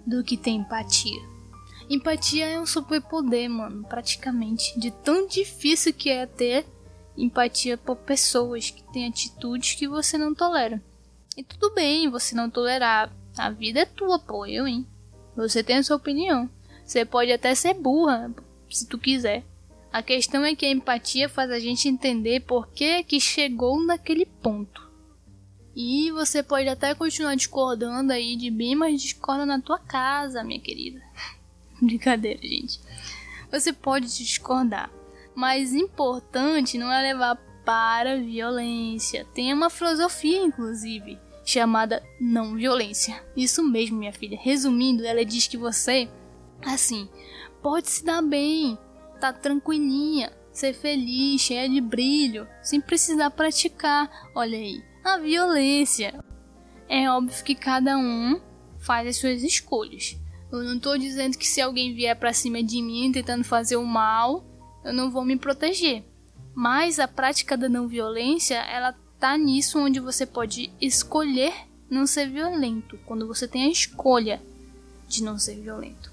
do 0.06 0.24
que 0.24 0.38
ter 0.38 0.52
empatia. 0.52 1.39
Empatia 1.90 2.46
é 2.46 2.60
um 2.60 2.68
superpoder, 2.68 3.50
mano, 3.50 3.84
praticamente. 3.84 4.80
De 4.80 4.92
tão 4.92 5.28
difícil 5.28 5.92
que 5.92 6.12
é 6.12 6.28
ter 6.28 6.66
empatia 7.18 7.78
por 7.78 7.96
pessoas 7.98 8.70
que 8.70 8.84
têm 8.94 9.08
atitudes 9.08 9.74
que 9.74 9.88
você 9.88 10.18
não 10.18 10.36
tolera. 10.36 10.82
E 11.36 11.44
tudo 11.44 11.74
bem 11.74 12.10
você 12.10 12.36
não 12.36 12.50
tolerar. 12.50 13.12
A 13.36 13.50
vida 13.50 13.80
é 13.80 13.86
tua, 13.86 14.20
pô, 14.20 14.46
eu, 14.46 14.68
hein? 14.68 14.86
Você 15.36 15.64
tem 15.64 15.78
a 15.78 15.84
sua 15.84 15.96
opinião. 15.96 16.50
Você 16.86 17.04
pode 17.06 17.32
até 17.32 17.56
ser 17.56 17.74
burra, 17.74 18.32
se 18.70 18.88
tu 18.88 19.00
quiser. 19.00 19.44
A 19.92 20.04
questão 20.04 20.46
é 20.46 20.56
que 20.56 20.68
a 20.68 20.72
empatia 20.72 21.28
faz 21.28 21.50
a 21.50 21.60
gente 21.60 21.88
entender 21.88 22.42
por 22.42 22.68
que 22.68 23.04
que 23.04 23.20
chegou 23.20 23.84
naquele 23.84 24.26
ponto. 24.26 24.88
E 25.76 26.12
você 26.12 26.44
pode 26.44 26.68
até 26.68 26.94
continuar 26.94 27.36
discordando 27.36 28.14
aí 28.14 28.36
de 28.36 28.52
mim, 28.52 28.76
mas 28.76 29.02
discorda 29.02 29.46
na 29.46 29.60
tua 29.60 29.80
casa, 29.80 30.44
minha 30.44 30.60
querida. 30.60 31.02
Brincadeira, 31.82 32.42
gente. 32.42 32.80
Você 33.52 33.74
pode 33.74 34.08
discordar, 34.08 34.92
mas 35.34 35.74
importante 35.74 36.78
não 36.78 36.92
é 36.92 37.02
levar 37.02 37.36
para 37.66 38.18
violência. 38.18 39.26
Tem 39.34 39.54
uma 39.54 39.70
filosofia, 39.70 40.40
inclusive, 40.40 41.20
chamada 41.44 42.04
não 42.20 42.56
violência. 42.56 43.24
Isso 43.36 43.64
mesmo, 43.64 43.98
minha 43.98 44.14
filha. 44.14 44.38
Resumindo, 44.40 45.06
ela 45.06 45.26
diz 45.26 45.48
que 45.48 45.58
você, 45.58 46.10
assim, 46.66 47.10
pode 47.62 47.90
se 47.90 48.04
dar 48.04 48.22
bem, 48.22 48.78
tá 49.20 49.34
tranquilinha, 49.34 50.32
ser 50.52 50.74
feliz, 50.74 51.42
cheia 51.42 51.68
de 51.68 51.82
brilho, 51.82 52.48
sem 52.62 52.80
precisar 52.80 53.32
praticar. 53.32 54.10
Olha 54.36 54.58
aí, 54.58 54.84
a 55.04 55.18
violência. 55.18 56.24
É 56.88 57.10
óbvio 57.10 57.44
que 57.44 57.54
cada 57.54 57.98
um 57.98 58.42
faz 58.80 59.08
as 59.08 59.18
suas 59.18 59.44
escolhas. 59.44 60.18
Eu 60.52 60.64
não 60.64 60.80
tô 60.80 60.98
dizendo 60.98 61.38
que 61.38 61.48
se 61.48 61.62
alguém 61.62 61.94
vier 61.94 62.16
para 62.16 62.34
cima 62.34 62.64
de 62.64 62.82
mim 62.82 63.12
tentando 63.12 63.44
fazer 63.44 63.76
o 63.76 63.86
mal, 63.86 64.44
eu 64.84 64.94
não 64.94 65.12
vou 65.12 65.24
me 65.24 65.38
proteger. 65.38 66.04
Mas 66.56 67.00
a 67.00 67.08
prática 67.08 67.56
da 67.56 67.70
não 67.70 67.88
violência, 67.88 68.56
ela 68.56 68.96
tá 69.20 69.38
nisso 69.38 69.80
onde 69.80 70.00
você 70.00 70.26
pode 70.26 70.72
escolher 70.82 71.54
não 71.90 72.06
ser 72.06 72.30
violento, 72.30 73.00
quando 73.06 73.28
você 73.28 73.48
tem 73.48 73.64
a 73.64 73.70
escolha 73.70 74.42
de 75.08 75.24
não 75.24 75.38
ser 75.38 75.60
violento. 75.60 76.12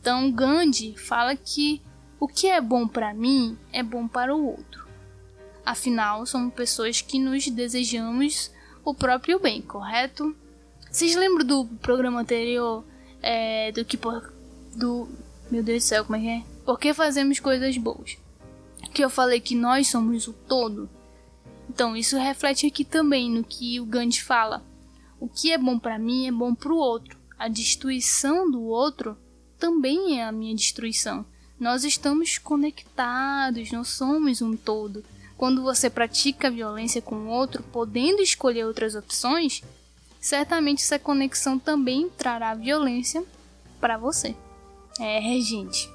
Então 0.00 0.30
Gandhi 0.30 0.96
fala 0.96 1.34
que 1.34 1.82
o 2.18 2.28
que 2.28 2.46
é 2.46 2.60
bom 2.60 2.86
para 2.86 3.12
mim 3.12 3.58
é 3.72 3.82
bom 3.82 4.06
para 4.06 4.34
o 4.34 4.46
outro. 4.46 4.86
Afinal, 5.64 6.24
somos 6.26 6.54
pessoas 6.54 7.00
que 7.00 7.18
nos 7.18 7.48
desejamos 7.48 8.52
o 8.84 8.94
próprio 8.94 9.40
bem, 9.40 9.60
correto? 9.60 10.34
Vocês 10.90 11.16
lembram 11.16 11.44
do 11.44 11.66
programa 11.78 12.20
anterior 12.20 12.84
é, 13.26 13.72
do 13.72 13.84
que 13.84 13.96
por, 13.96 14.32
do 14.76 15.08
meu 15.50 15.60
Deus 15.60 15.82
do 15.82 15.86
céu, 15.86 16.04
como 16.04 16.14
é 16.16 16.20
que 16.20 16.28
é? 16.28 16.44
Por 16.64 16.78
que 16.78 16.94
fazemos 16.94 17.40
coisas 17.40 17.76
boas? 17.76 18.16
Que 18.94 19.04
eu 19.04 19.10
falei 19.10 19.40
que 19.40 19.56
nós 19.56 19.88
somos 19.88 20.28
o 20.28 20.32
todo. 20.32 20.88
Então 21.68 21.96
isso 21.96 22.16
reflete 22.16 22.66
aqui 22.66 22.84
também 22.84 23.28
no 23.28 23.42
que 23.42 23.80
o 23.80 23.84
Gandhi 23.84 24.22
fala. 24.22 24.64
O 25.18 25.28
que 25.28 25.50
é 25.50 25.58
bom 25.58 25.76
para 25.76 25.98
mim 25.98 26.28
é 26.28 26.32
bom 26.32 26.54
para 26.54 26.72
o 26.72 26.76
outro. 26.76 27.18
A 27.36 27.48
destruição 27.48 28.48
do 28.48 28.62
outro 28.62 29.18
também 29.58 30.20
é 30.20 30.24
a 30.24 30.30
minha 30.30 30.54
destruição. 30.54 31.26
Nós 31.58 31.82
estamos 31.82 32.38
conectados, 32.38 33.72
nós 33.72 33.88
somos 33.88 34.40
um 34.40 34.56
todo. 34.56 35.04
Quando 35.36 35.62
você 35.62 35.90
pratica 35.90 36.50
violência 36.50 37.02
com 37.02 37.16
o 37.16 37.28
outro, 37.28 37.62
podendo 37.72 38.22
escolher 38.22 38.66
outras 38.66 38.94
opções, 38.94 39.62
certamente 40.26 40.82
essa 40.82 40.98
conexão 40.98 41.56
também 41.56 42.10
trará 42.10 42.52
violência 42.52 43.24
para 43.80 43.96
você. 43.96 44.34
É, 44.98 45.20
gente, 45.38 45.88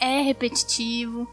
é 0.00 0.22
repetitivo, 0.22 1.28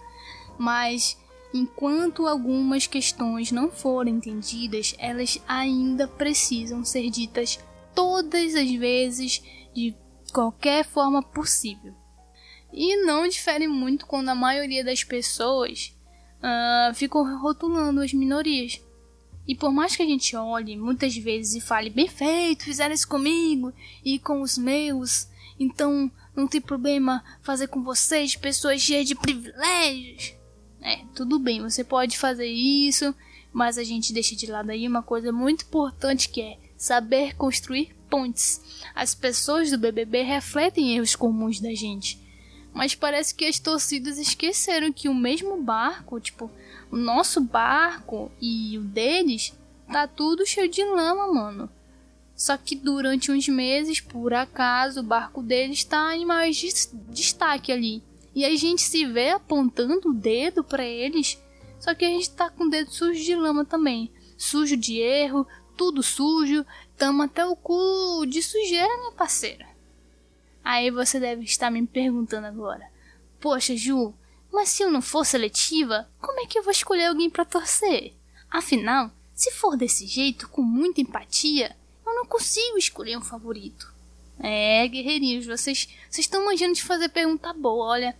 mas 0.57 1.17
enquanto 1.53 2.27
algumas 2.27 2.87
questões 2.87 3.53
não 3.53 3.71
forem 3.71 4.15
entendidas, 4.15 4.93
elas 4.97 5.39
ainda 5.47 6.05
precisam 6.05 6.83
ser 6.83 7.09
ditas 7.09 7.57
todas 7.95 8.53
as 8.53 8.69
vezes 8.71 9.41
de 9.73 9.95
qualquer 10.33 10.83
forma 10.83 11.23
possível. 11.23 11.93
E 12.73 12.97
não 13.05 13.29
difere 13.29 13.65
muito 13.65 14.05
quando 14.05 14.27
a 14.27 14.35
maioria 14.35 14.83
das 14.83 15.05
pessoas 15.05 15.95
uh, 16.39 16.93
ficam 16.93 17.39
rotulando 17.39 18.01
as 18.01 18.11
minorias. 18.11 18.81
E 19.47 19.55
por 19.55 19.71
mais 19.71 19.95
que 19.95 20.03
a 20.03 20.05
gente 20.05 20.35
olhe 20.35 20.77
muitas 20.77 21.15
vezes 21.15 21.55
e 21.55 21.61
fale, 21.61 21.89
bem 21.89 22.07
feito, 22.07 22.63
fizeram 22.63 22.93
isso 22.93 23.07
comigo 23.07 23.73
e 24.03 24.17
com 24.17 24.41
os 24.41 24.57
meus, 24.57 25.27
então 25.59 26.09
não 26.35 26.47
tem 26.47 26.61
problema 26.61 27.23
fazer 27.41 27.67
com 27.67 27.83
vocês, 27.83 28.35
pessoas 28.35 28.81
cheias 28.81 29.07
de 29.07 29.15
privilégios. 29.15 30.33
É, 30.81 31.01
tudo 31.15 31.39
bem, 31.39 31.61
você 31.61 31.83
pode 31.83 32.17
fazer 32.17 32.47
isso, 32.47 33.13
mas 33.51 33.77
a 33.77 33.83
gente 33.83 34.13
deixa 34.13 34.35
de 34.35 34.47
lado 34.47 34.69
aí 34.69 34.87
uma 34.87 35.03
coisa 35.03 35.31
muito 35.31 35.65
importante 35.65 36.29
que 36.29 36.41
é 36.41 36.57
saber 36.77 37.35
construir 37.35 37.95
pontes. 38.09 38.61
As 38.93 39.15
pessoas 39.15 39.71
do 39.71 39.77
BBB 39.77 40.23
refletem 40.23 40.95
erros 40.95 41.15
comuns 41.15 41.59
da 41.59 41.73
gente. 41.73 42.21
Mas 42.73 42.95
parece 42.95 43.35
que 43.35 43.45
as 43.45 43.59
torcidas 43.59 44.17
esqueceram 44.17 44.91
que 44.91 45.07
o 45.07 45.13
mesmo 45.13 45.61
barco, 45.61 46.19
tipo, 46.19 46.49
o 46.93 46.95
nosso 46.95 47.41
barco 47.41 48.31
e 48.39 48.77
o 48.77 48.81
deles, 48.81 49.51
tá 49.91 50.07
tudo 50.07 50.45
cheio 50.45 50.69
de 50.69 50.83
lama, 50.85 51.33
mano. 51.33 51.67
Só 52.35 52.55
que 52.55 52.75
durante 52.75 53.31
uns 53.31 53.47
meses, 53.47 53.99
por 53.99 54.31
acaso, 54.31 54.99
o 54.99 55.03
barco 55.03 55.41
deles 55.41 55.79
está 55.79 56.15
em 56.15 56.23
mais 56.23 56.55
destaque 57.09 57.71
ali. 57.71 58.03
E 58.35 58.45
a 58.45 58.55
gente 58.55 58.83
se 58.83 59.07
vê 59.07 59.31
apontando 59.31 60.09
o 60.09 60.13
dedo 60.13 60.63
para 60.63 60.85
eles, 60.85 61.41
só 61.79 61.95
que 61.95 62.05
a 62.05 62.09
gente 62.09 62.29
tá 62.29 62.51
com 62.51 62.65
o 62.65 62.69
dedo 62.69 62.91
sujo 62.91 63.23
de 63.23 63.35
lama 63.35 63.65
também. 63.65 64.11
Sujo 64.37 64.77
de 64.77 64.99
erro, 64.99 65.47
tudo 65.75 66.03
sujo, 66.03 66.63
tamo 66.95 67.23
até 67.23 67.43
o 67.43 67.55
cu 67.55 68.23
de 68.27 68.43
sujeira, 68.43 68.97
minha 68.99 69.13
parceira. 69.13 69.65
Aí 70.63 70.91
você 70.91 71.19
deve 71.19 71.43
estar 71.43 71.71
me 71.71 71.87
perguntando 71.87 72.45
agora: 72.45 72.87
Poxa, 73.39 73.75
Ju, 73.75 74.13
mas 74.53 74.69
se 74.69 74.83
eu 74.83 74.91
não 74.91 75.01
for 75.01 75.25
seletiva, 75.25 76.07
como 76.21 76.39
é 76.39 76.45
que 76.45 76.59
eu 76.59 76.63
vou 76.63 76.71
escolher 76.71 77.07
alguém 77.07 77.27
para 77.27 77.43
torcer? 77.43 78.13
Afinal, 78.51 79.11
se 79.33 79.51
for 79.51 79.75
desse 79.75 80.05
jeito, 80.05 80.47
com 80.47 80.61
muita 80.61 81.01
empatia, 81.01 81.75
eu 82.05 82.13
não 82.13 82.25
consigo 82.27 82.77
escolher 82.77 83.17
um 83.17 83.23
favorito. 83.23 83.91
É, 84.39 84.87
guerreirinhos, 84.87 85.47
vocês 85.47 85.89
estão 86.11 86.45
manjando 86.45 86.73
de 86.73 86.83
fazer 86.83 87.09
pergunta 87.09 87.51
boa, 87.51 87.87
olha. 87.87 88.15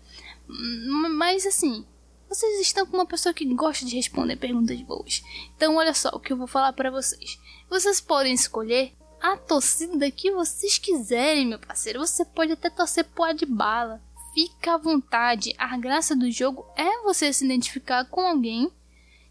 Mas 0.48 1.46
assim, 1.46 1.86
vocês 2.28 2.60
estão 2.62 2.88
com 2.88 2.98
uma 2.98 3.06
pessoa 3.06 3.32
que 3.32 3.46
gosta 3.54 3.86
de 3.86 3.96
responder 3.96 4.36
perguntas 4.36 4.82
boas. 4.82 5.24
Então, 5.56 5.76
olha 5.76 5.94
só 5.94 6.10
o 6.10 6.20
que 6.20 6.34
eu 6.34 6.38
vou 6.38 6.48
falar 6.48 6.74
para 6.74 6.90
vocês. 6.90 7.40
Vocês 7.70 8.02
podem 8.02 8.34
escolher 8.34 8.92
a 9.22 9.38
torcida 9.38 10.10
que 10.10 10.32
vocês 10.32 10.80
quiserem, 10.80 11.46
meu 11.46 11.60
parceiro. 11.60 12.00
Você 12.00 12.26
pode 12.26 12.52
até 12.52 12.72
torcer 12.72 13.06
pro 13.06 13.24
Adbala. 13.24 14.02
Fica 14.34 14.74
à 14.74 14.78
vontade. 14.78 15.54
A 15.58 15.78
graça 15.78 16.16
do 16.16 16.32
jogo 16.32 16.66
é 16.76 17.04
você 17.04 17.32
se 17.32 17.46
identificar 17.46 18.06
com 18.06 18.22
alguém 18.22 18.72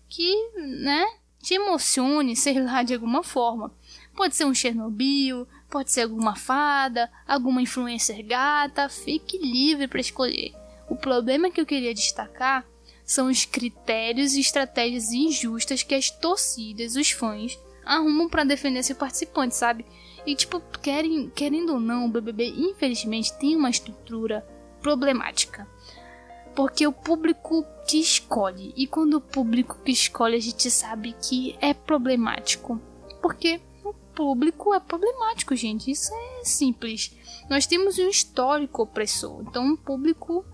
que, 0.08 0.34
né, 0.56 1.04
te 1.40 1.54
emocione, 1.54 2.36
sei 2.36 2.62
lá, 2.62 2.82
de 2.82 2.94
alguma 2.94 3.22
forma. 3.22 3.74
Pode 4.14 4.36
ser 4.36 4.44
um 4.44 4.54
Chernobyl, 4.54 5.46
pode 5.68 5.90
ser 5.90 6.02
alguma 6.02 6.36
fada, 6.36 7.10
alguma 7.26 7.60
influencer 7.60 8.24
gata. 8.24 8.88
Fique 8.88 9.38
livre 9.38 9.88
para 9.88 10.00
escolher. 10.00 10.54
O 10.88 10.94
problema 10.94 11.50
que 11.50 11.60
eu 11.60 11.66
queria 11.66 11.94
destacar 11.94 12.64
são 13.04 13.28
os 13.28 13.44
critérios 13.44 14.34
e 14.34 14.40
estratégias 14.40 15.12
injustas 15.12 15.82
que 15.82 15.94
as 15.94 16.10
torcidas, 16.10 16.94
os 16.94 17.10
fãs, 17.10 17.58
arrumam 17.84 18.28
para 18.28 18.44
defender 18.44 18.82
seu 18.82 18.94
participante, 18.94 19.56
sabe? 19.56 19.84
E 20.24 20.36
tipo, 20.36 20.60
querem, 20.80 21.28
querendo 21.30 21.74
ou 21.74 21.80
não, 21.80 22.06
o 22.06 22.08
BBB 22.08 22.48
infelizmente 22.50 23.36
tem 23.38 23.56
uma 23.56 23.70
estrutura 23.70 24.46
problemática. 24.82 25.66
Porque 26.54 26.86
o 26.86 26.92
público 26.92 27.64
que 27.88 27.98
escolhe, 27.98 28.74
e 28.76 28.86
quando 28.86 29.14
o 29.14 29.20
público 29.20 29.78
que 29.82 29.92
escolhe 29.92 30.36
a 30.36 30.40
gente 30.40 30.70
sabe 30.70 31.14
que 31.22 31.56
é 31.60 31.72
problemático. 31.72 32.80
Porque 33.22 33.60
o 33.84 33.94
público 34.14 34.74
é 34.74 34.80
problemático, 34.80 35.56
gente. 35.56 35.90
Isso 35.90 36.12
é 36.14 36.44
simples. 36.44 37.16
Nós 37.48 37.66
temos 37.66 37.98
um 37.98 38.09
histórico 38.09 38.82
opressor, 38.82 39.42
então 39.42 39.72
o 39.72 39.76
público 39.76 40.44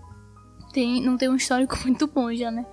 tem, 0.71 1.01
não 1.01 1.17
tem 1.17 1.29
um 1.29 1.35
histórico 1.35 1.77
muito 1.83 2.07
bom 2.07 2.33
já, 2.33 2.49
né? 2.49 2.65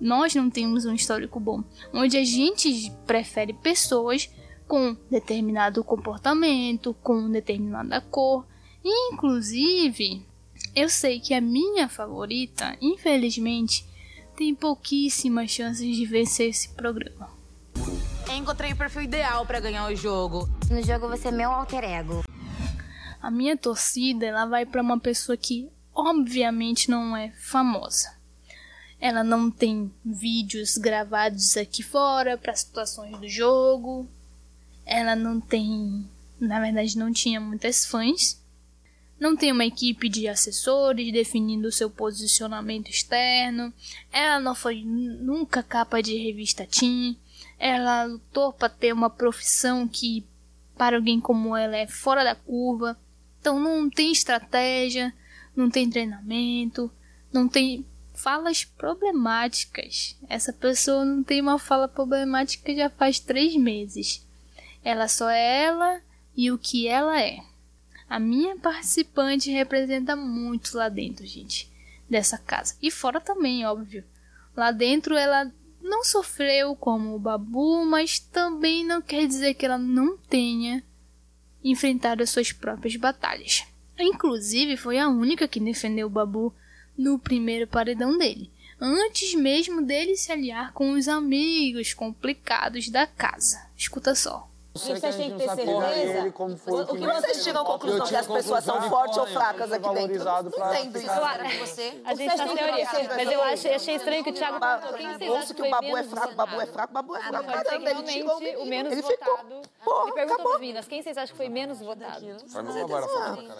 Nós 0.00 0.34
não 0.34 0.50
temos 0.50 0.84
um 0.84 0.94
histórico 0.94 1.38
bom, 1.38 1.62
onde 1.92 2.16
a 2.16 2.24
gente 2.24 2.90
prefere 3.06 3.52
pessoas 3.52 4.28
com 4.66 4.96
determinado 5.10 5.84
comportamento, 5.84 6.94
com 7.02 7.30
determinada 7.30 8.00
cor. 8.00 8.44
Inclusive, 8.84 10.26
eu 10.74 10.88
sei 10.88 11.20
que 11.20 11.32
a 11.34 11.40
minha 11.40 11.88
favorita, 11.88 12.76
infelizmente, 12.80 13.86
tem 14.36 14.54
pouquíssimas 14.54 15.50
chances 15.50 15.96
de 15.96 16.04
vencer 16.04 16.50
esse 16.50 16.68
programa. 16.70 17.30
Encontrei 18.36 18.72
o 18.72 18.76
perfil 18.76 19.02
ideal 19.02 19.46
para 19.46 19.60
ganhar 19.60 19.86
o 19.86 19.94
jogo. 19.94 20.48
No 20.68 20.82
jogo 20.82 21.08
você 21.08 21.28
é 21.28 21.30
meu 21.30 21.50
alter 21.50 21.84
ego. 21.84 22.24
A 23.22 23.30
minha 23.30 23.56
torcida, 23.56 24.26
ela 24.26 24.44
vai 24.44 24.66
para 24.66 24.82
uma 24.82 24.98
pessoa 24.98 25.36
que 25.36 25.70
obviamente 25.94 26.90
não 26.90 27.16
é 27.16 27.30
famosa. 27.38 28.12
Ela 29.00 29.22
não 29.22 29.50
tem 29.50 29.92
vídeos 30.04 30.76
gravados 30.76 31.56
aqui 31.56 31.82
fora 31.82 32.36
para 32.36 32.54
situações 32.54 33.16
do 33.18 33.28
jogo. 33.28 34.08
Ela 34.84 35.14
não 35.14 35.40
tem, 35.40 36.08
na 36.40 36.58
verdade, 36.60 36.98
não 36.98 37.12
tinha 37.12 37.40
muitas 37.40 37.86
fãs. 37.86 38.42
Não 39.18 39.36
tem 39.36 39.52
uma 39.52 39.64
equipe 39.64 40.08
de 40.08 40.28
assessores 40.28 41.12
definindo 41.12 41.70
seu 41.70 41.88
posicionamento 41.88 42.88
externo. 42.88 43.72
Ela 44.12 44.40
não 44.40 44.54
foi 44.54 44.82
nunca 44.84 45.62
capa 45.62 46.02
de 46.02 46.16
revista 46.16 46.66
Teen. 46.66 47.16
Ela 47.58 48.04
lutou 48.04 48.52
para 48.52 48.68
ter 48.68 48.92
uma 48.92 49.08
profissão 49.08 49.86
que 49.86 50.26
para 50.76 50.96
alguém 50.96 51.20
como 51.20 51.56
ela 51.56 51.76
é 51.76 51.86
fora 51.86 52.24
da 52.24 52.34
curva. 52.34 52.98
Então 53.40 53.60
não 53.60 53.88
tem 53.88 54.10
estratégia, 54.10 55.14
não 55.54 55.70
tem 55.70 55.88
treinamento, 55.88 56.90
não 57.32 57.48
tem 57.48 57.86
falas 58.14 58.64
problemáticas. 58.64 60.16
Essa 60.28 60.52
pessoa 60.52 61.04
não 61.04 61.22
tem 61.22 61.40
uma 61.40 61.58
fala 61.58 61.88
problemática 61.88 62.74
já 62.74 62.90
faz 62.90 63.18
três 63.18 63.56
meses. 63.56 64.26
Ela 64.82 65.08
só 65.08 65.28
é 65.28 65.64
ela 65.64 66.00
e 66.36 66.50
o 66.50 66.58
que 66.58 66.88
ela 66.88 67.20
é. 67.20 67.38
A 68.14 68.20
minha 68.20 68.56
participante 68.56 69.50
representa 69.50 70.14
muito 70.14 70.76
lá 70.76 70.88
dentro, 70.88 71.26
gente, 71.26 71.68
dessa 72.08 72.38
casa. 72.38 72.76
E 72.80 72.88
fora 72.88 73.20
também, 73.20 73.66
óbvio. 73.66 74.04
Lá 74.56 74.70
dentro 74.70 75.16
ela 75.16 75.52
não 75.82 76.04
sofreu 76.04 76.76
como 76.76 77.12
o 77.12 77.18
Babu, 77.18 77.84
mas 77.84 78.20
também 78.20 78.84
não 78.86 79.02
quer 79.02 79.26
dizer 79.26 79.54
que 79.54 79.66
ela 79.66 79.78
não 79.78 80.16
tenha 80.16 80.80
enfrentado 81.64 82.22
as 82.22 82.30
suas 82.30 82.52
próprias 82.52 82.94
batalhas. 82.94 83.64
Inclusive, 83.98 84.76
foi 84.76 84.96
a 85.00 85.08
única 85.08 85.48
que 85.48 85.58
defendeu 85.58 86.06
o 86.06 86.10
Babu 86.10 86.54
no 86.96 87.18
primeiro 87.18 87.66
paredão 87.66 88.16
dele, 88.16 88.48
antes 88.80 89.34
mesmo 89.34 89.82
dele 89.82 90.16
se 90.16 90.30
aliar 90.30 90.72
com 90.72 90.92
os 90.92 91.08
amigos 91.08 91.92
complicados 91.92 92.88
da 92.88 93.08
casa. 93.08 93.66
Escuta 93.76 94.14
só. 94.14 94.48
E 94.74 94.78
vocês 94.78 95.14
têm 95.16 95.30
que 95.30 95.36
ter 95.38 95.48
certeza. 95.54 96.28
O 96.82 96.96
que 96.96 97.06
vocês 97.06 97.44
tiram 97.44 97.62
a 97.62 97.64
conclusão 97.64 98.06
que 98.06 98.16
as 98.16 98.26
pessoas 98.26 98.64
são 98.64 98.82
fortes 98.88 99.16
ou 99.18 99.26
fracas 99.28 99.72
aqui 99.72 99.88
dentro? 99.94 100.24
Não 100.24 100.48
entendo 100.48 100.98
isso. 100.98 101.10
Você? 101.60 102.02
A 102.04 102.14
gente 102.14 102.36
tá 102.36 102.44
teoria. 102.48 102.88
Mas 103.16 103.30
eu 103.30 103.42
achei, 103.42 103.74
achei 103.74 103.94
estranho 103.94 104.24
que 104.24 104.30
o 104.30 104.32
Thiago 104.34 104.58
perguntou 104.58 104.94
quem 104.94 105.28
vocês 105.28 105.52
que 105.52 105.62
o 105.62 105.70
Babu 105.70 105.96
é 105.96 106.02
fraco, 106.02 106.34
Babu 106.34 106.60
é 106.60 106.66
fraco, 106.66 106.92
Babu 106.92 107.16
é 107.16 107.20
fraco. 107.20 107.32
não, 107.34 107.44
que 107.44 107.64
Caramba, 107.64 107.90
ele 107.90 108.02
tirou 108.02 108.36
o 108.62 108.66
menos 108.66 108.92
Ele 108.92 109.02
votado. 109.02 109.30
ficou. 109.38 109.62
Porra, 109.84 110.04
Me 110.06 110.12
perguntam 110.12 110.40
acabou. 110.40 110.58
Minas, 110.58 110.88
quem 110.88 111.02
vocês 111.02 111.16
acham 111.16 111.28
que 111.32 111.36
foi 111.36 111.48
menos 111.48 111.78
votado? 111.78 112.24
Mas 112.52 112.64
não 112.64 112.80
agora 112.84 113.06
falando, 113.06 113.54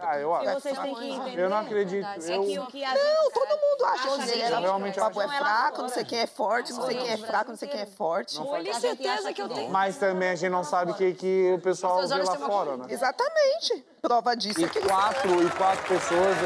Ah, 0.00 0.18
eu 0.18 0.34
acho. 0.34 0.60
vocês 0.60 0.78
têm 0.78 0.94
que 0.94 1.10
entender. 1.10 1.42
Eu 1.42 1.50
não 1.50 1.56
acredito. 1.56 2.06
É 2.06 2.18
que 2.18 2.30
Eu, 2.54 2.62
o 2.62 2.66
que 2.66 2.84
a 2.84 2.94
Não, 2.94 3.30
todo 3.32 3.48
mundo 3.48 3.84
acha 3.86 4.08
que 4.26 4.32
que 4.32 4.42
ela 4.42 4.60
realmente 4.60 4.98
o 5.00 5.02
Babu 5.02 5.20
é 5.22 5.28
fraco, 5.28 5.82
não 5.82 5.88
sei 5.88 6.04
quem 6.04 6.18
é 6.20 6.26
forte, 6.26 6.72
não 6.72 6.86
sei 6.86 6.96
quem 6.96 7.10
é 7.10 7.16
fraco, 7.16 7.50
não 7.50 7.56
sei 7.58 7.68
quem 7.68 7.80
é 7.80 7.86
forte. 7.86 8.38
Olha 8.40 8.70
a 8.70 8.80
certeza 8.80 9.32
que 9.32 9.42
eu 9.42 9.48
tenho. 9.48 9.70
mas 9.70 9.96
também 9.96 10.35
gente 10.36 10.50
não 10.50 10.64
sabe 10.64 10.92
o 10.92 10.94
que, 10.94 11.12
que 11.14 11.52
o 11.54 11.60
pessoal 11.60 12.06
vê 12.06 12.14
lá 12.14 12.22
uma 12.22 12.36
fora, 12.46 12.66
coisa. 12.70 12.76
né? 12.86 12.92
Exatamente. 12.92 13.84
Prova 14.00 14.36
disso 14.36 14.60
E 14.60 14.64
é 14.64 14.68
que 14.68 14.80
quatro, 14.80 15.42
e 15.42 15.50
quatro 15.50 15.82
pessoas. 15.88 16.36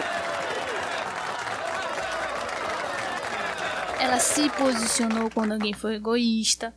Ela 4.00 4.18
se 4.18 4.48
posicionou 4.50 5.30
quando 5.32 5.52
alguém 5.52 5.74
foi 5.74 5.94
egoísta. 5.96 6.74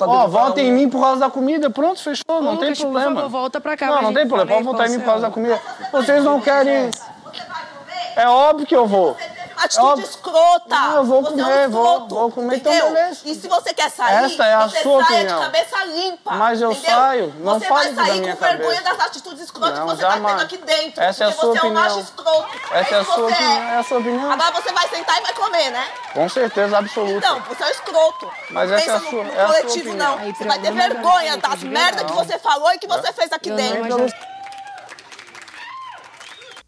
Ó, 0.00 0.26
vota 0.26 0.60
em 0.60 0.72
mim 0.72 0.88
por 0.88 1.00
causa 1.00 1.20
da 1.20 1.30
comida, 1.30 1.70
pronto, 1.70 2.02
fechou, 2.02 2.42
não 2.42 2.56
tem 2.56 2.70
Lucas, 2.70 2.78
por 2.78 2.84
problema. 2.90 3.14
favor, 3.14 3.28
volta 3.30 3.60
pra 3.60 3.76
cá 3.76 3.86
Não, 3.86 4.02
não 4.02 4.14
tem 4.14 4.26
problema, 4.26 4.50
pode 4.50 4.64
votar 4.64 4.88
em 4.88 4.90
mim 4.90 4.98
por 4.98 5.04
causa 5.06 5.22
da 5.28 5.30
comida. 5.30 5.60
Vocês 5.92 6.24
não 6.24 6.40
querem. 6.40 6.90
É 8.16 8.26
óbvio 8.26 8.66
que 8.66 8.74
eu 8.74 8.84
vou. 8.86 9.16
Atitude 9.62 9.86
Óbvio. 9.86 10.06
escrota. 10.06 10.74
Não, 10.74 10.96
eu 10.96 11.04
vou 11.04 11.22
Você 11.22 11.30
comer, 11.30 11.42
é 11.42 11.68
um 11.68 11.70
vou- 11.70 11.92
escroto, 11.92 12.14
vou 12.14 12.30
comer, 12.32 12.56
então 12.56 12.72
entendeu? 12.72 12.92
beleza. 12.94 13.20
E 13.24 13.34
se 13.34 13.46
você 13.48 13.74
quer 13.74 13.90
sair, 13.90 14.24
Essa 14.24 14.44
é 14.46 14.54
a 14.54 14.68
você 14.68 14.82
sua 14.82 15.04
saia 15.04 15.16
opinião. 15.18 15.38
de 15.38 15.44
cabeça 15.44 15.84
limpa. 15.84 16.30
Mas 16.34 16.60
eu 16.62 16.72
entendeu? 16.72 16.90
saio, 16.96 17.34
não 17.40 17.58
você 17.60 17.68
vai 17.68 17.92
da 17.92 18.04
sair 18.04 18.20
minha 18.20 18.36
com 18.36 18.44
vergonha 18.44 18.80
cabeça. 18.82 18.96
das 18.96 19.06
atitudes 19.06 19.40
escrotas 19.44 19.78
Não, 19.78 19.86
que 19.88 19.94
você 19.96 20.02
tá 20.02 20.10
jamais. 20.12 20.36
tendo 20.36 20.44
aqui 20.46 20.56
dentro. 20.58 21.02
Essa 21.02 21.24
é 21.24 21.26
a 21.26 21.30
porque 21.30 21.40
sua 21.46 21.54
você 21.54 21.58
é 21.66 21.68
um 21.70 21.74
macho 21.74 21.86
opinião. 22.00 22.00
escroto. 22.04 22.58
Essa 22.74 22.94
é 22.94 22.98
a 22.98 23.02
isso 23.02 23.12
sua 23.12 23.24
opinião, 23.26 23.62
é 23.62 23.76
a 23.76 23.82
sua 23.82 23.98
opinião. 23.98 24.32
Agora 24.32 24.52
você 24.52 24.72
vai 24.72 24.88
sentar 24.88 25.18
e 25.18 25.22
vai 25.22 25.32
comer, 25.34 25.70
né? 25.70 25.88
Com 26.14 26.28
certeza 26.28 26.78
absoluta. 26.78 27.16
Então, 27.26 27.40
você 27.42 27.62
é 27.62 27.66
um 27.66 27.70
escroto. 27.70 28.30
Mas 28.50 28.70
não 28.70 28.76
essa 28.78 28.90
é 28.90 28.94
a 28.94 28.98
pensa 28.98 29.10
sua- 29.10 29.24
no, 29.24 29.30
no 29.30 29.38
é 29.38 29.42
a 29.42 29.46
sua 29.46 29.56
coletivo, 29.56 29.88
opinião. 29.90 30.16
não. 30.16 30.18
Aí, 30.24 30.34
Você 30.34 30.44
vai 30.44 30.58
ter 30.58 30.66
problema 30.68 30.94
vergonha 30.94 31.36
da 31.36 31.48
das 31.50 31.62
merdas 31.64 32.04
que 32.04 32.12
você 32.12 32.38
falou 32.38 32.72
e 32.72 32.78
que 32.78 32.86
você 32.86 33.12
fez 33.12 33.30
aqui 33.32 33.50
Eu 33.50 33.56
dentro. 33.56 34.06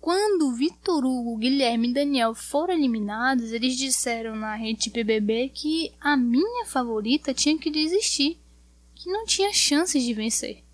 Quando 0.03 0.53
Vitor 0.53 1.05
Hugo, 1.05 1.37
Guilherme 1.37 1.89
e 1.89 1.95
Daniel 1.95 2.35
foram 2.35 2.75
eliminados, 2.75 3.53
eles 3.53 3.77
disseram 3.77 4.35
na 4.35 4.57
rede 4.57 4.91
BBB 4.91 5.51
que 5.51 5.95
a 6.01 6.17
minha 6.17 6.67
favorita 6.67 7.33
tinha 7.33 7.57
que 7.57 7.71
desistir, 7.71 8.37
que 8.97 9.09
não 9.09 9.25
tinha 9.25 9.53
chances 9.53 10.03
de 10.03 10.13
vencer. 10.13 10.65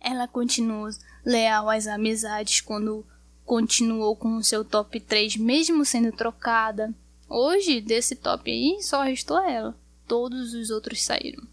Ela 0.00 0.26
continuou 0.26 0.88
leal 1.24 1.70
às 1.70 1.86
amizades 1.86 2.60
quando 2.60 3.06
continuou 3.44 4.16
com 4.16 4.36
o 4.36 4.42
seu 4.42 4.64
top 4.64 4.98
3 4.98 5.36
mesmo 5.36 5.84
sendo 5.84 6.10
trocada. 6.10 6.92
Hoje, 7.28 7.80
desse 7.80 8.16
top 8.16 8.50
aí, 8.50 8.82
só 8.82 9.04
restou 9.04 9.38
ela. 9.38 9.78
Todos 10.08 10.54
os 10.54 10.70
outros 10.70 11.04
saíram. 11.04 11.46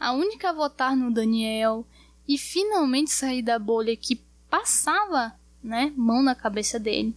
A 0.00 0.10
única 0.10 0.50
a 0.50 0.52
votar 0.52 0.96
no 0.96 1.14
Daniel 1.14 1.86
e 2.26 2.36
finalmente 2.36 3.12
sair 3.12 3.40
da 3.40 3.56
bolha 3.56 3.96
que 3.96 4.20
passava 4.50 5.38
né, 5.62 5.92
mão 5.96 6.22
na 6.22 6.34
cabeça 6.34 6.78
dele. 6.78 7.14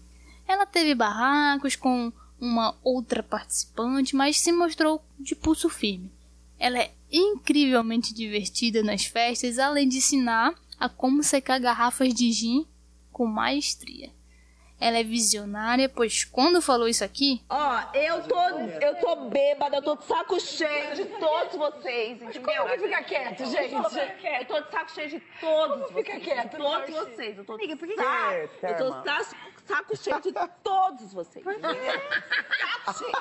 Ela 0.48 0.65
teve 0.65 0.94
barracos 0.94 1.76
com 1.76 2.11
uma 2.40 2.76
outra 2.84 3.24
participante, 3.24 4.15
mas 4.15 4.40
se 4.40 4.52
mostrou 4.52 5.02
de 5.20 5.36
pulso 5.36 5.70
firme. 5.70 6.11
Ela 6.60 6.80
é 6.80 6.91
incrivelmente 7.11 8.14
divertida 8.14 8.84
nas 8.84 9.06
festas, 9.06 9.60
além 9.60 9.88
de 9.88 9.98
ensinar 9.98 10.53
a 10.80 10.90
como 10.90 11.24
secar 11.24 11.60
garrafas 11.60 12.14
de 12.14 12.32
gin 12.32 12.65
com 13.11 13.26
maestria. 13.26 14.11
Ela 14.84 14.98
é 14.98 15.04
visionária, 15.04 15.88
pois 15.88 16.26
quando 16.26 16.62
falou 16.62 16.90
isso 16.90 17.06
aqui. 17.06 17.42
Ó, 17.50 17.56
oh, 17.58 17.98
eu 17.98 18.22
tô, 18.24 18.50
eu 18.82 18.96
tô 19.00 19.16
bêbada, 19.30 19.78
eu 19.78 19.82
tô 19.82 19.96
de 19.96 20.04
saco 20.04 20.38
cheio 20.42 20.94
de 20.94 21.06
todos 21.06 21.56
vocês, 21.56 22.22
entendeu? 22.22 22.42
Como 22.42 22.70
que 22.70 22.80
fica 22.80 23.04
quieto, 23.04 23.46
gente? 23.46 23.74
Eu 23.74 24.46
tô 24.46 24.60
de 24.60 24.72
saco 24.72 24.92
cheio 24.92 25.10
de 25.10 25.20
todos 25.40 25.86
Como 25.86 25.98
fica 25.98 26.20
quieto, 26.20 26.58
todos 26.58 26.90
vocês. 26.90 27.38
Eu 27.38 27.46
tô 27.46 27.56
de 27.56 27.66
saco, 27.96 28.50
eu 28.62 28.76
tô 28.76 28.90
de 28.92 29.66
saco 29.66 29.96
cheio 29.96 30.20
de 30.20 30.34
todos 30.62 31.14
vocês. 31.14 31.46
Por 31.46 31.56
quê? 31.56 31.62
Saco 32.84 33.00
cheio. 33.00 33.14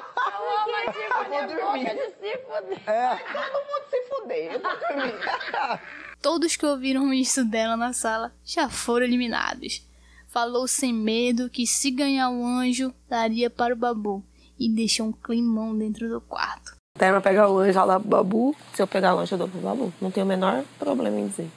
Eu 1.31 1.47
vou 1.47 1.61
dormir. 1.61 1.91
Se 2.19 2.39
fuder. 2.39 2.91
É. 2.91 3.17
Todo 3.33 3.53
mundo 3.63 3.85
se 3.89 4.03
fuder, 4.09 4.53
eu 4.55 4.61
vou 4.61 4.77
dormir. 4.79 5.81
Todos 6.21 6.57
que 6.57 6.67
ouviram 6.67 7.13
isso 7.15 7.45
dela 7.45 7.77
na 7.77 7.93
sala 7.93 8.33
já 8.45 8.69
foram 8.69 9.07
eliminados 9.07 9.92
falou 10.33 10.67
sem 10.67 10.95
medo 10.95 11.51
que 11.51 11.67
se 11.67 11.91
ganhar 11.91 12.31
o 12.31 12.45
anjo, 12.45 12.93
daria 13.09 13.51
para 13.51 13.75
o 13.75 13.77
babu 13.77 14.25
e 14.59 14.67
deixou 14.69 15.09
um 15.09 15.13
climão 15.13 15.77
dentro 15.77 16.09
do 16.09 16.23
quarto. 16.23 16.75
Terma 16.99 17.21
pegar 17.21 17.51
o 17.51 17.59
anjo 17.59 17.85
lá 17.85 18.01
pro 18.01 18.09
babu, 18.09 18.57
se 18.75 18.81
eu 18.81 18.87
pegar 18.87 19.15
o 19.15 19.19
anjo 19.19 19.35
eu 19.35 19.39
dou 19.39 19.49
pro 19.49 19.61
babu. 19.61 19.93
Não 20.01 20.11
tem 20.11 20.23
o 20.23 20.27
menor 20.27 20.65
problema 20.79 21.21
em 21.21 21.29
dizer. 21.29 21.51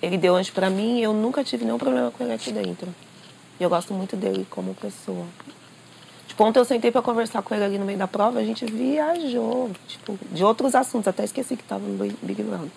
Ele 0.00 0.16
deu 0.16 0.36
anjo 0.36 0.52
para 0.52 0.70
mim 0.70 0.98
e 0.98 1.02
eu 1.02 1.12
nunca 1.12 1.42
tive 1.42 1.64
nenhum 1.64 1.78
problema 1.78 2.12
com 2.12 2.22
ele 2.22 2.32
aqui 2.32 2.52
dentro. 2.52 2.94
E 3.58 3.62
eu 3.62 3.68
gosto 3.68 3.92
muito 3.92 4.16
dele 4.16 4.46
como 4.48 4.72
pessoa. 4.74 5.26
Tipo, 6.28 6.44
ontem 6.44 6.60
eu 6.60 6.64
sentei 6.64 6.92
para 6.92 7.02
conversar 7.02 7.42
com 7.42 7.52
ele 7.56 7.64
ali 7.64 7.78
no 7.78 7.84
meio 7.84 7.98
da 7.98 8.06
prova, 8.06 8.38
a 8.38 8.44
gente 8.44 8.64
viajou, 8.66 9.72
tipo, 9.88 10.16
de 10.30 10.44
outros 10.44 10.76
assuntos, 10.76 11.08
até 11.08 11.24
esqueci 11.24 11.56
que 11.56 11.64
tava 11.64 11.84
no 11.84 11.98
Big 12.22 12.40
Brother. 12.40 12.70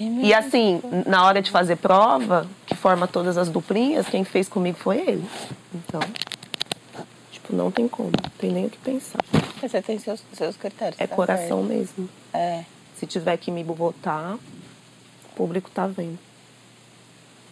E 0.00 0.32
assim, 0.32 0.80
na 1.06 1.26
hora 1.26 1.42
de 1.42 1.50
fazer 1.50 1.76
prova, 1.76 2.46
que 2.64 2.74
forma 2.74 3.06
todas 3.06 3.36
as 3.36 3.50
duplinhas, 3.50 4.08
quem 4.08 4.24
fez 4.24 4.48
comigo 4.48 4.78
foi 4.78 4.96
ele. 4.96 5.28
Então, 5.74 6.00
tipo, 7.30 7.54
não 7.54 7.70
tem 7.70 7.86
como, 7.86 8.08
não 8.08 8.30
tem 8.38 8.50
nem 8.50 8.64
o 8.64 8.70
que 8.70 8.78
pensar. 8.78 9.22
Mas 9.60 9.70
você 9.70 9.82
tem 9.82 9.98
seus, 9.98 10.24
seus 10.32 10.56
critérios. 10.56 10.98
É 10.98 11.06
tá 11.06 11.14
coração 11.14 11.66
certo. 11.66 11.68
mesmo. 11.68 12.08
É. 12.32 12.64
Se 12.96 13.06
tiver 13.06 13.36
que 13.36 13.50
me 13.50 13.62
votar, 13.62 14.36
o 14.36 15.34
público 15.36 15.70
tá 15.70 15.86
vendo. 15.86 16.18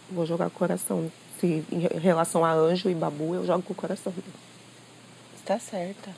Vou 0.09 0.25
jogar 0.25 0.49
coração. 0.49 1.11
Se 1.39 1.63
em 1.71 1.99
relação 1.99 2.43
a 2.43 2.51
anjo 2.51 2.89
e 2.89 2.95
babu, 2.95 3.35
eu 3.35 3.45
jogo 3.45 3.61
com 3.61 3.73
o 3.73 3.75
coração. 3.75 4.11
Está 5.35 5.59
certa. 5.59 6.09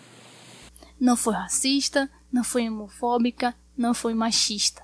Não 0.97 1.17
foi 1.17 1.33
racista, 1.33 2.09
não 2.31 2.43
foi 2.45 2.69
homofóbica, 2.69 3.53
não 3.77 3.93
foi 3.93 4.13
machista. 4.13 4.81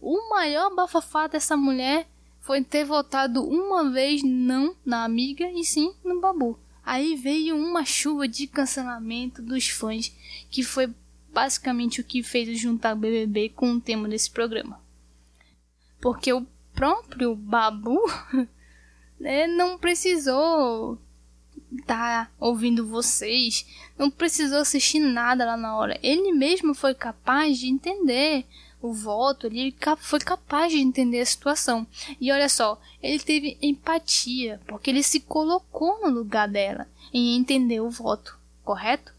O 0.00 0.30
maior 0.30 0.74
bafafá 0.74 1.26
dessa 1.26 1.56
mulher 1.56 2.08
foi 2.40 2.64
ter 2.64 2.84
votado 2.84 3.44
uma 3.44 3.90
vez 3.90 4.22
não 4.22 4.74
na 4.84 5.04
amiga 5.04 5.50
e 5.50 5.64
sim 5.64 5.94
no 6.02 6.20
babu. 6.20 6.58
Aí 6.84 7.14
veio 7.14 7.56
uma 7.56 7.84
chuva 7.84 8.26
de 8.26 8.46
cancelamento 8.46 9.42
dos 9.42 9.68
fãs, 9.68 10.12
que 10.50 10.62
foi 10.62 10.92
basicamente 11.32 12.00
o 12.00 12.04
que 12.04 12.22
fez 12.22 12.58
juntar 12.58 12.94
o 12.94 12.98
BBB 12.98 13.50
com 13.50 13.72
o 13.72 13.80
tema 13.80 14.08
desse 14.08 14.30
programa. 14.30 14.80
Porque 16.00 16.32
o 16.32 16.46
próprio 16.74 17.34
babu 17.34 18.00
né, 19.20 19.46
não 19.46 19.78
precisou 19.78 20.98
estar 21.70 22.26
tá 22.26 22.30
ouvindo 22.40 22.86
vocês, 22.86 23.66
não 23.98 24.10
precisou 24.10 24.58
assistir 24.58 24.98
nada 24.98 25.44
lá 25.44 25.56
na 25.56 25.76
hora. 25.76 25.98
Ele 26.02 26.32
mesmo 26.32 26.74
foi 26.74 26.94
capaz 26.94 27.58
de 27.58 27.68
entender 27.68 28.46
o 28.82 28.92
voto, 28.92 29.46
ele 29.46 29.74
foi 29.98 30.18
capaz 30.20 30.72
de 30.72 30.78
entender 30.78 31.20
a 31.20 31.26
situação. 31.26 31.86
E 32.20 32.32
olha 32.32 32.48
só, 32.48 32.80
ele 33.02 33.18
teve 33.18 33.58
empatia, 33.60 34.60
porque 34.66 34.90
ele 34.90 35.02
se 35.02 35.20
colocou 35.20 36.00
no 36.00 36.10
lugar 36.10 36.48
dela 36.48 36.86
em 37.12 37.36
entender 37.36 37.80
o 37.80 37.90
voto, 37.90 38.38
correto? 38.64 39.12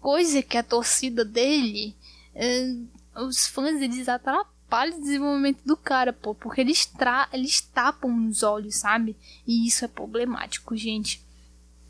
Coisa 0.00 0.42
que 0.42 0.56
a 0.56 0.62
torcida 0.62 1.24
dele, 1.24 1.94
eh, 2.34 2.76
os 3.16 3.46
fãs 3.46 3.82
eles 3.82 4.08
atrapalham 4.08 4.96
o 4.96 5.00
desenvolvimento 5.00 5.60
do 5.64 5.76
cara, 5.76 6.12
pô, 6.12 6.34
porque 6.34 6.60
eles, 6.60 6.86
tra 6.86 7.28
eles 7.32 7.60
tapam 7.60 8.28
os 8.28 8.42
olhos, 8.42 8.76
sabe? 8.76 9.16
E 9.46 9.66
isso 9.66 9.84
é 9.84 9.88
problemático, 9.88 10.76
gente. 10.76 11.22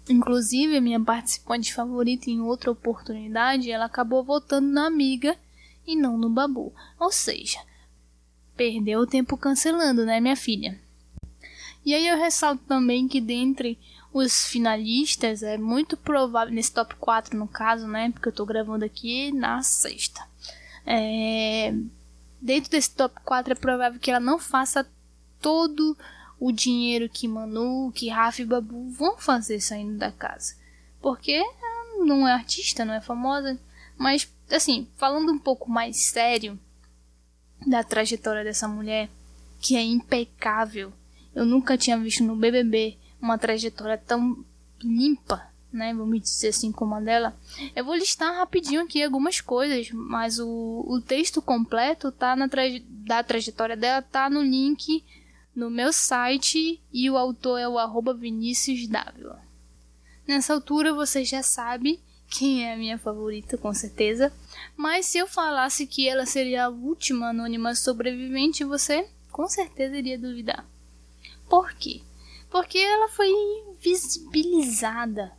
Inclusive, 0.08 0.76
a 0.76 0.80
minha 0.80 0.98
participante 0.98 1.72
favorita 1.72 2.30
em 2.30 2.40
outra 2.40 2.70
oportunidade, 2.70 3.70
ela 3.70 3.84
acabou 3.84 4.24
votando 4.24 4.66
na 4.66 4.86
amiga 4.86 5.36
e 5.86 5.96
não 5.96 6.16
no 6.16 6.28
babu. 6.28 6.72
Ou 6.98 7.10
seja, 7.10 7.58
perdeu 8.56 9.00
o 9.00 9.06
tempo 9.06 9.36
cancelando, 9.36 10.04
né, 10.04 10.20
minha 10.20 10.36
filha? 10.36 10.80
E 11.84 11.94
aí 11.94 12.06
eu 12.06 12.18
ressalto 12.18 12.62
também 12.64 13.08
que 13.08 13.20
dentre 13.20 13.78
os 14.12 14.46
finalistas 14.46 15.42
é 15.42 15.56
muito 15.56 15.96
provável, 15.96 16.52
nesse 16.52 16.72
top 16.72 16.94
4 16.96 17.38
no 17.38 17.48
caso, 17.48 17.86
né, 17.86 18.10
porque 18.10 18.28
eu 18.28 18.32
tô 18.32 18.44
gravando 18.44 18.84
aqui 18.84 19.32
na 19.32 19.62
sexta. 19.62 20.20
É, 20.84 21.72
dentro 22.40 22.70
desse 22.70 22.94
top 22.94 23.14
4 23.24 23.52
é 23.52 23.56
provável 23.56 24.00
que 24.00 24.10
ela 24.10 24.20
não 24.20 24.38
faça 24.38 24.86
todo 25.40 25.96
o 26.38 26.50
dinheiro 26.50 27.08
que 27.08 27.28
Manu, 27.28 27.92
que 27.94 28.08
Rafa 28.08 28.42
e 28.42 28.46
Babu 28.46 28.90
vão 28.90 29.18
fazer 29.18 29.60
saindo 29.60 29.98
da 29.98 30.10
casa. 30.10 30.54
Porque 31.00 31.42
não 31.98 32.26
é 32.26 32.32
artista, 32.32 32.84
não 32.84 32.94
é 32.94 33.00
famosa, 33.00 33.58
mas 33.96 34.30
assim, 34.56 34.88
falando 34.96 35.32
um 35.32 35.38
pouco 35.38 35.70
mais 35.70 35.96
sério 35.96 36.58
da 37.66 37.84
trajetória 37.84 38.44
dessa 38.44 38.66
mulher, 38.66 39.08
que 39.60 39.76
é 39.76 39.82
impecável. 39.82 40.92
Eu 41.34 41.44
nunca 41.44 41.76
tinha 41.76 41.98
visto 41.98 42.24
no 42.24 42.36
BBB 42.36 42.96
uma 43.20 43.38
trajetória 43.38 43.98
tão 43.98 44.44
limpa, 44.82 45.46
né? 45.72 45.94
Vamos 45.94 46.20
dizer 46.22 46.48
assim 46.48 46.72
como 46.72 46.94
a 46.94 47.00
dela. 47.00 47.36
Eu 47.76 47.84
vou 47.84 47.94
listar 47.94 48.34
rapidinho 48.34 48.82
aqui 48.82 49.02
algumas 49.02 49.40
coisas, 49.40 49.90
mas 49.92 50.38
o, 50.38 50.84
o 50.88 51.00
texto 51.00 51.40
completo 51.42 52.10
tá 52.10 52.34
na 52.34 52.48
traje, 52.48 52.80
da 52.88 53.22
trajetória 53.22 53.76
dela 53.76 54.02
tá 54.02 54.28
no 54.30 54.42
link 54.42 55.04
no 55.54 55.70
meu 55.70 55.92
site 55.92 56.80
e 56.92 57.10
o 57.10 57.16
autor 57.16 57.58
é 57.58 57.68
o 57.68 57.78
arroba 57.78 58.14
Vinícius 58.14 58.86
Dávila. 58.88 59.42
Nessa 60.26 60.54
altura 60.54 60.94
você 60.94 61.24
já 61.24 61.42
sabe 61.42 62.00
quem 62.30 62.64
é 62.64 62.72
a 62.72 62.76
minha 62.76 62.96
favorita, 62.96 63.58
com 63.58 63.74
certeza. 63.74 64.32
Mas 64.76 65.06
se 65.06 65.18
eu 65.18 65.26
falasse 65.26 65.86
que 65.86 66.08
ela 66.08 66.24
seria 66.24 66.66
a 66.66 66.70
última 66.70 67.30
anônima 67.30 67.74
sobrevivente, 67.74 68.64
você 68.64 69.06
com 69.32 69.48
certeza 69.48 69.96
iria 69.96 70.18
duvidar. 70.18 70.64
Por 71.48 71.74
quê? 71.74 72.02
Porque 72.48 72.78
ela 72.78 73.08
foi 73.08 73.28
invisibilizada 73.28 75.32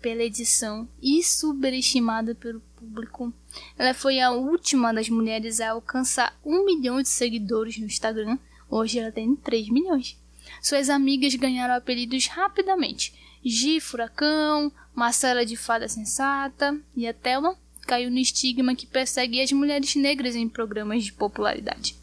pela 0.00 0.22
edição 0.22 0.86
e 1.00 1.24
superestimada 1.24 2.34
pelo 2.34 2.60
público. 2.76 3.32
Ela 3.78 3.94
foi 3.94 4.20
a 4.20 4.30
última 4.30 4.92
das 4.92 5.08
mulheres 5.08 5.60
a 5.60 5.70
alcançar 5.70 6.38
um 6.44 6.64
milhão 6.64 7.00
de 7.00 7.08
seguidores 7.08 7.78
no 7.78 7.86
Instagram. 7.86 8.38
Hoje 8.68 8.98
ela 8.98 9.10
tem 9.10 9.34
3 9.34 9.70
milhões. 9.70 10.18
Suas 10.60 10.90
amigas 10.90 11.34
ganharam 11.34 11.74
apelidos 11.74 12.26
rapidamente. 12.26 13.14
Gi 13.42 13.80
Furacão, 13.80 14.70
Marcela 14.94 15.44
de 15.44 15.56
Fada 15.56 15.88
Sensata 15.88 16.78
e 16.96 17.06
a 17.06 17.12
Thelma 17.12 17.58
caiu 17.86 18.10
no 18.10 18.18
estigma 18.18 18.74
que 18.74 18.86
persegue 18.86 19.40
as 19.40 19.52
mulheres 19.52 19.94
negras 19.96 20.36
em 20.36 20.48
programas 20.48 21.04
de 21.04 21.12
popularidade, 21.12 21.96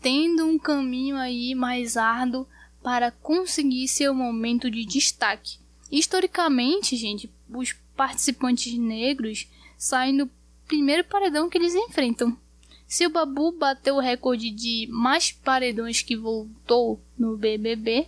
tendo 0.00 0.44
um 0.44 0.58
caminho 0.58 1.16
aí 1.16 1.54
mais 1.54 1.96
árduo 1.96 2.46
para 2.82 3.10
conseguir 3.10 3.88
seu 3.88 4.14
momento 4.14 4.70
de 4.70 4.84
destaque. 4.84 5.58
Historicamente, 5.90 6.96
gente, 6.96 7.30
os 7.48 7.74
participantes 7.96 8.74
negros 8.74 9.48
saem 9.78 10.12
no 10.12 10.30
primeiro 10.66 11.04
paredão 11.04 11.48
que 11.48 11.58
eles 11.58 11.74
enfrentam. 11.74 12.36
Se 12.86 13.06
o 13.06 13.10
Babu 13.10 13.52
bateu 13.52 13.96
o 13.96 14.00
recorde 14.00 14.50
de 14.50 14.86
mais 14.90 15.32
paredões 15.32 16.02
que 16.02 16.16
voltou 16.16 17.00
no 17.18 17.36
BBB, 17.36 18.06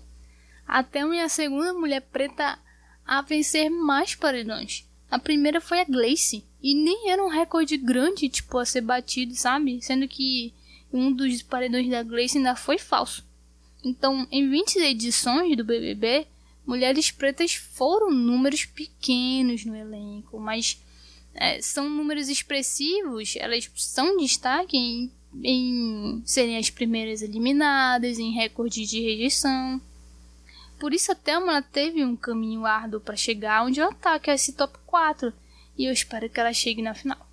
até 0.67 1.01
a 1.01 1.29
segunda 1.29 1.73
mulher 1.73 2.01
preta 2.01 2.59
a 3.07 3.23
vencer 3.23 3.71
mais 3.71 4.15
paredões. 4.15 4.85
A 5.11 5.19
primeira 5.19 5.61
foi 5.61 5.81
a 5.81 5.85
Glace, 5.85 6.45
e 6.63 6.75
nem 6.75 7.11
era 7.11 7.25
um 7.25 7.29
recorde 7.29 7.77
grande, 7.77 8.29
tipo, 8.29 8.59
a 8.59 8.65
ser 8.65 8.81
batido, 8.81 9.35
sabe? 9.35 9.81
Sendo 9.83 10.09
que 10.09 10.53
um 10.93 11.13
dos 11.13 11.43
paredões 11.43 11.89
da 11.91 12.03
Glace 12.03 12.39
ainda 12.39 12.57
foi 12.57 12.79
falso. 12.79 13.25
Então, 13.85 14.27
em 14.31 14.49
20 14.49 14.77
edições 14.79 15.57
do 15.57 15.65
BBB, 15.65 16.27
mulheres 16.67 17.11
pretas 17.11 17.55
foram 17.55 18.11
números 18.11 18.65
pequenos 18.65 19.65
no 19.65 19.77
elenco, 19.77 20.41
mas 20.41 20.81
é, 21.35 21.61
são 21.61 21.91
números 21.91 22.29
expressivos, 22.29 23.35
elas 23.37 23.71
são 23.75 24.17
destaque 24.17 24.77
em, 24.77 25.11
em 25.43 26.23
serem 26.25 26.57
as 26.57 26.71
primeiras 26.71 27.21
eliminadas, 27.21 28.19
em 28.19 28.33
recordes 28.33 28.89
de 28.89 29.01
rejeição. 29.01 29.81
Por 30.79 30.93
isso 30.93 31.13
a 31.13 31.15
Thelma 31.15 31.63
teve 31.63 32.05
um 32.05 32.17
caminho 32.17 32.67
árduo 32.67 33.01
para 33.01 33.17
chegar 33.17 33.65
onde 33.65 33.81
ela 33.81 33.95
tá, 33.95 34.19
que 34.19 34.31
é 34.31 34.35
esse 34.35 34.53
top 34.53 34.79
4. 34.87 35.33
E 35.77 35.87
eu 35.87 35.93
espero 35.93 36.29
que 36.29 36.39
ela 36.39 36.53
chegue 36.53 36.83
na 36.83 36.95
final. 36.95 37.27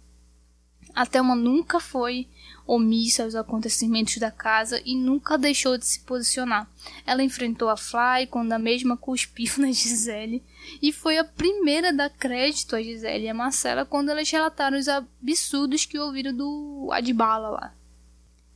A 0.93 1.05
Thelma 1.05 1.35
nunca 1.35 1.79
foi 1.79 2.27
omissa 2.67 3.23
aos 3.23 3.35
acontecimentos 3.35 4.17
da 4.17 4.29
casa 4.29 4.81
e 4.85 4.95
nunca 4.95 5.37
deixou 5.37 5.77
de 5.77 5.85
se 5.85 6.01
posicionar. 6.01 6.69
Ela 7.05 7.23
enfrentou 7.23 7.69
a 7.69 7.77
Fly 7.77 8.27
quando 8.29 8.51
a 8.53 8.59
mesma 8.59 8.97
cuspiu 8.97 9.53
na 9.59 9.71
Gisele 9.71 10.43
e 10.81 10.91
foi 10.91 11.17
a 11.17 11.23
primeira 11.23 11.89
a 11.89 11.93
dar 11.93 12.09
crédito 12.09 12.75
a 12.75 12.81
Gisele 12.81 13.25
e 13.25 13.29
a 13.29 13.33
Marcela 13.33 13.85
quando 13.85 14.09
elas 14.09 14.29
relataram 14.29 14.77
os 14.77 14.87
absurdos 14.87 15.85
que 15.85 15.97
ouviram 15.97 16.33
do 16.35 16.89
Adbala 16.91 17.49
lá. 17.49 17.73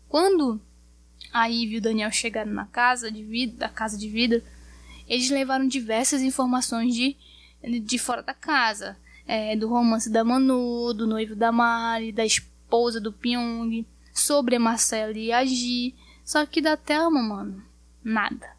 Quando 0.09 0.61
a 1.31 1.49
Ivy 1.49 1.75
e 1.75 1.77
o 1.77 1.81
Daniel 1.81 2.11
chegaram 2.11 2.51
na 2.51 2.65
casa 2.65 3.11
de 3.11 3.23
vidro, 3.23 3.57
da 3.57 3.69
casa 3.69 3.97
de 3.97 4.07
vidro, 4.09 4.41
eles 5.07 5.29
levaram 5.29 5.67
diversas 5.67 6.21
informações 6.21 6.93
de, 6.93 7.15
de 7.81 7.97
fora 7.97 8.21
da 8.21 8.33
casa. 8.33 8.97
É, 9.27 9.55
do 9.55 9.67
romance 9.67 10.07
da 10.07 10.23
Manu, 10.23 10.93
do 10.93 11.07
noivo 11.07 11.35
da 11.35 11.51
Mari, 11.51 12.11
da 12.11 12.23
esposa 12.23 13.01
do 13.01 13.11
Pyong, 13.11 13.83
sobre 14.13 14.55
a 14.55 14.59
Marcela 14.59 15.17
e 15.17 15.31
a 15.31 15.43
Gi. 15.43 15.95
Só 16.23 16.45
que 16.45 16.61
da 16.61 16.77
Thelma, 16.77 17.23
mano, 17.23 17.63
nada. 18.03 18.55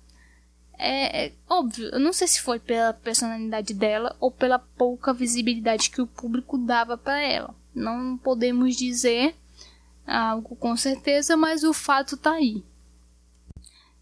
É, 0.78 1.27
é, 1.27 1.32
óbvio, 1.48 1.89
eu 1.89 1.98
não 1.98 2.12
sei 2.12 2.28
se 2.28 2.40
foi 2.40 2.59
pela 2.59 2.93
personalidade 2.93 3.73
dela 3.73 4.14
ou 4.20 4.31
pela 4.31 4.59
pouca 4.59 5.12
visibilidade 5.14 5.90
que 5.90 6.02
o 6.02 6.06
público 6.06 6.59
dava 6.59 6.98
para 6.98 7.20
ela. 7.20 7.55
Não 7.74 8.16
podemos 8.18 8.77
dizer 8.77 9.35
algo 10.06 10.55
com 10.56 10.77
certeza, 10.77 11.36
mas 11.36 11.64
o 11.64 11.73
fato 11.73 12.16
tá 12.16 12.32
aí. 12.32 12.62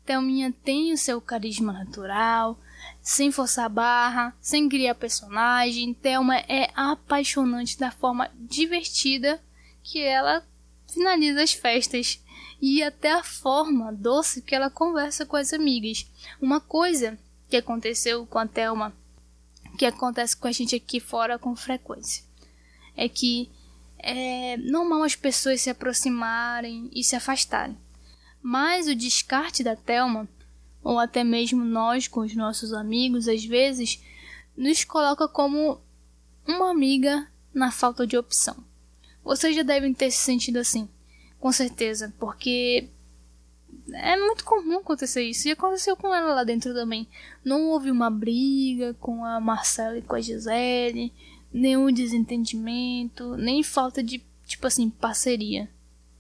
Thelminha 0.05 0.53
tem 0.65 0.93
o 0.93 0.99
seu 0.99 1.21
carisma 1.21 1.73
natural, 1.73 2.59
sem 3.01 3.31
forçar 3.31 3.67
a 3.67 3.69
barra, 3.69 4.37
sem 4.41 4.69
criar 4.69 4.95
personagem. 4.95 5.95
Thelma 5.95 6.37
é 6.39 6.71
apaixonante 6.75 7.79
da 7.79 7.91
forma 7.91 8.31
divertida 8.35 9.41
que 9.83 10.01
ela 10.01 10.45
finaliza 10.87 11.43
as 11.43 11.53
festas 11.53 12.21
e 12.61 12.83
até 12.83 13.13
a 13.13 13.23
forma 13.23 13.93
doce 13.93 14.43
que 14.43 14.55
ela 14.55 14.71
conversa 14.71 15.27
com 15.27 15.37
as 15.37 15.53
amigas. 15.53 16.07
Uma 16.41 16.61
coisa 16.61 17.19
que 17.49 17.57
aconteceu 17.57 18.27
com 18.27 18.39
a 18.39 18.47
Thelma, 18.47 18.93
que 19.79 19.87
acontece 19.87 20.37
com 20.37 20.49
a 20.49 20.53
gente 20.53 20.75
aqui 20.75 21.01
fora 21.01 21.39
com 21.39 21.55
frequência, 21.57 22.25
é 22.97 23.09
que 23.09 23.51
é 23.99 24.57
normal 24.59 25.03
as 25.03 25.17
pessoas 25.17 25.61
se 25.63 25.71
aproximarem 25.71 26.91
e 26.93 27.03
se 27.03 27.17
afastarem. 27.17 27.77
Mas 28.47 28.87
o 28.89 28.95
descarte 28.95 29.65
da 29.65 29.75
Thelma, 29.75 30.29
ou 30.83 30.99
até 30.99 31.25
mesmo 31.25 31.65
nós 31.65 32.07
com 32.07 32.21
os 32.21 32.37
nossos 32.37 32.75
amigos, 32.75 33.27
às 33.27 33.43
vezes, 33.43 34.05
nos 34.55 34.85
coloca 34.85 35.27
como 35.27 35.81
uma 36.47 36.71
amiga 36.71 37.27
na 37.55 37.73
falta 37.73 38.07
de 38.07 38.19
opção. 38.19 38.55
Vocês 39.25 39.57
já 39.57 39.63
devem 39.63 39.95
ter 39.95 40.11
se 40.11 40.19
sentido 40.19 40.59
assim, 40.59 40.87
com 41.41 41.51
certeza, 41.51 42.13
porque 42.19 42.91
é 43.95 44.15
muito 44.15 44.45
comum 44.45 44.77
acontecer 44.77 45.23
isso. 45.23 45.49
E 45.49 45.53
aconteceu 45.53 45.97
com 45.97 46.15
ela 46.15 46.35
lá 46.35 46.45
dentro 46.45 46.75
também. 46.75 47.09
Não 47.43 47.71
houve 47.71 47.91
uma 47.91 48.11
briga 48.11 48.93
com 49.01 49.25
a 49.25 49.41
Marcela 49.41 49.97
e 49.97 50.03
com 50.03 50.17
a 50.17 50.21
Gisele, 50.21 51.15
nenhum 51.51 51.91
desentendimento, 51.91 53.39
nem 53.39 53.63
falta 53.63 54.03
de, 54.03 54.23
tipo 54.47 54.67
assim, 54.67 54.91
parceria. 54.91 55.73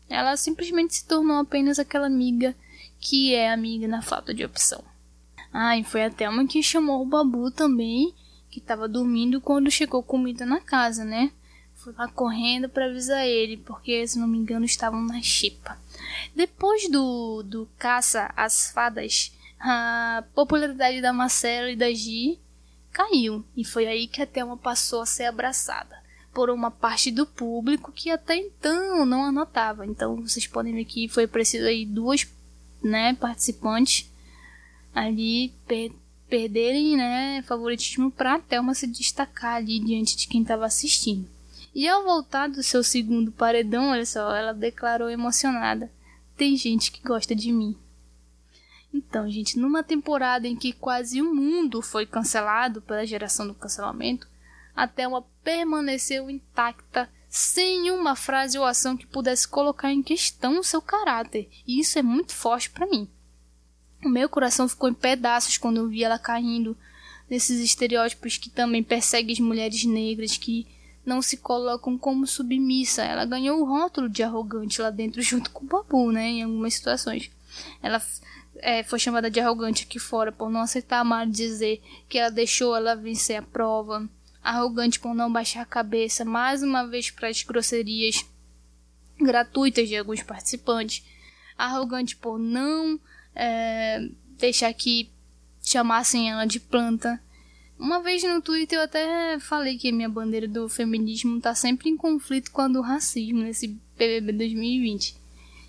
Ela 0.08 0.36
simplesmente 0.36 0.96
se 0.96 1.06
tornou 1.06 1.38
apenas 1.38 1.78
aquela 1.78 2.06
amiga 2.06 2.54
que 3.00 3.34
é 3.34 3.52
amiga 3.52 3.86
na 3.88 4.02
falta 4.02 4.32
de 4.32 4.44
opção. 4.44 4.82
Ah, 5.52 5.76
e 5.78 5.84
foi 5.84 6.04
a 6.04 6.10
Thelma 6.10 6.46
que 6.46 6.62
chamou 6.62 7.02
o 7.02 7.06
Babu 7.06 7.50
também, 7.50 8.14
que 8.50 8.58
estava 8.58 8.88
dormindo 8.88 9.40
quando 9.40 9.70
chegou 9.70 10.02
comida 10.02 10.44
na 10.44 10.60
casa, 10.60 11.04
né? 11.04 11.30
Foi 11.74 11.92
lá 11.92 12.08
correndo 12.08 12.68
para 12.68 12.86
avisar 12.86 13.26
ele, 13.26 13.56
porque 13.56 14.06
se 14.06 14.18
não 14.18 14.26
me 14.26 14.38
engano 14.38 14.64
estavam 14.64 15.02
na 15.02 15.20
chipa. 15.20 15.78
Depois 16.34 16.88
do, 16.90 17.42
do 17.42 17.68
caça 17.78 18.32
às 18.36 18.70
fadas, 18.70 19.32
a 19.60 20.24
popularidade 20.34 21.00
da 21.00 21.12
Marcela 21.12 21.70
e 21.70 21.76
da 21.76 21.92
Gi 21.92 22.38
caiu, 22.92 23.44
e 23.56 23.64
foi 23.64 23.86
aí 23.86 24.06
que 24.06 24.22
a 24.22 24.26
Thelma 24.26 24.56
passou 24.56 25.02
a 25.02 25.06
ser 25.06 25.24
abraçada 25.24 26.03
por 26.34 26.50
uma 26.50 26.70
parte 26.70 27.10
do 27.10 27.24
público 27.24 27.92
que 27.92 28.10
até 28.10 28.36
então 28.36 29.06
não 29.06 29.24
anotava. 29.24 29.86
Então 29.86 30.16
vocês 30.16 30.46
podem 30.46 30.74
ver 30.74 30.84
que 30.84 31.08
foi 31.08 31.26
preciso 31.26 31.66
aí 31.66 31.86
duas 31.86 32.26
né, 32.82 33.14
participantes 33.14 34.10
ali 34.94 35.52
per 35.66 35.92
perderem 36.28 36.96
né, 36.96 37.42
favoritismo 37.42 38.10
para 38.10 38.34
a 38.34 38.38
Thelma 38.40 38.74
se 38.74 38.86
destacar 38.88 39.56
ali 39.56 39.78
diante 39.78 40.16
de 40.16 40.26
quem 40.26 40.42
estava 40.42 40.64
assistindo. 40.64 41.28
E 41.72 41.86
ao 41.86 42.02
voltar 42.02 42.48
do 42.48 42.62
seu 42.62 42.82
segundo 42.82 43.30
paredão, 43.30 43.90
olha 43.90 44.06
só, 44.06 44.34
ela 44.34 44.52
declarou 44.52 45.08
emocionada: 45.10 45.92
Tem 46.36 46.56
gente 46.56 46.90
que 46.90 47.06
gosta 47.06 47.34
de 47.34 47.52
mim. 47.52 47.76
Então, 48.92 49.28
gente, 49.30 49.58
numa 49.58 49.82
temporada 49.82 50.46
em 50.46 50.56
que 50.56 50.72
quase 50.72 51.20
o 51.20 51.34
mundo 51.34 51.82
foi 51.82 52.06
cancelado 52.06 52.80
pela 52.80 53.06
geração 53.06 53.46
do 53.46 53.54
cancelamento, 53.54 54.26
a 54.74 54.88
Thelma 54.88 55.24
permaneceu 55.42 56.28
intacta 56.28 57.08
sem 57.28 57.90
uma 57.90 58.14
frase 58.14 58.58
ou 58.58 58.64
ação 58.64 58.96
que 58.96 59.06
pudesse 59.06 59.46
colocar 59.46 59.92
em 59.92 60.02
questão 60.02 60.58
o 60.58 60.64
seu 60.64 60.80
caráter. 60.80 61.48
E 61.66 61.80
isso 61.80 61.98
é 61.98 62.02
muito 62.02 62.32
forte 62.32 62.70
para 62.70 62.86
mim. 62.86 63.08
O 64.04 64.08
meu 64.08 64.28
coração 64.28 64.68
ficou 64.68 64.88
em 64.88 64.94
pedaços 64.94 65.58
quando 65.58 65.78
eu 65.78 65.88
vi 65.88 66.04
ela 66.04 66.18
caindo 66.18 66.76
nesses 67.28 67.60
estereótipos 67.60 68.36
que 68.36 68.50
também 68.50 68.82
perseguem 68.82 69.32
as 69.32 69.40
mulheres 69.40 69.84
negras 69.84 70.36
que 70.36 70.66
não 71.04 71.20
se 71.20 71.36
colocam 71.36 71.98
como 71.98 72.26
submissa. 72.26 73.02
Ela 73.02 73.24
ganhou 73.24 73.60
o 73.60 73.64
rótulo 73.64 74.08
de 74.08 74.22
arrogante 74.22 74.80
lá 74.80 74.90
dentro 74.90 75.20
junto 75.22 75.50
com 75.50 75.64
o 75.64 75.68
Babu, 75.68 76.12
né, 76.12 76.28
em 76.28 76.42
algumas 76.42 76.74
situações. 76.74 77.30
Ela 77.82 78.00
é, 78.56 78.82
foi 78.82 78.98
chamada 78.98 79.30
de 79.30 79.40
arrogante 79.40 79.84
aqui 79.84 79.98
fora 79.98 80.30
por 80.30 80.50
não 80.50 80.60
aceitar 80.60 81.00
a 81.00 81.04
Mari 81.04 81.30
dizer 81.30 81.82
que 82.08 82.18
ela 82.18 82.30
deixou 82.30 82.76
ela 82.76 82.94
vencer 82.94 83.36
a 83.36 83.42
prova 83.42 84.08
arrogante 84.44 85.00
por 85.00 85.14
não 85.14 85.32
baixar 85.32 85.62
a 85.62 85.66
cabeça 85.66 86.22
mais 86.22 86.62
uma 86.62 86.86
vez 86.86 87.10
para 87.10 87.28
as 87.28 87.42
grosserias 87.42 88.26
gratuitas 89.18 89.88
de 89.88 89.96
alguns 89.96 90.22
participantes, 90.22 91.02
arrogante 91.56 92.14
por 92.14 92.38
não 92.38 93.00
é, 93.34 94.06
deixar 94.38 94.72
que 94.74 95.10
chamassem 95.62 96.30
ela 96.30 96.44
de 96.44 96.60
planta. 96.60 97.18
Uma 97.78 98.02
vez 98.02 98.22
no 98.22 98.42
Twitter 98.42 98.78
eu 98.78 98.84
até 98.84 99.38
falei 99.40 99.78
que 99.78 99.90
minha 99.90 100.08
bandeira 100.08 100.46
do 100.46 100.68
feminismo 100.68 101.38
está 101.38 101.54
sempre 101.54 101.88
em 101.88 101.96
conflito 101.96 102.50
com 102.50 102.60
a 102.60 102.68
do 102.68 102.82
racismo 102.82 103.40
nesse 103.40 103.68
BBB 103.96 104.32
2020. 104.32 105.16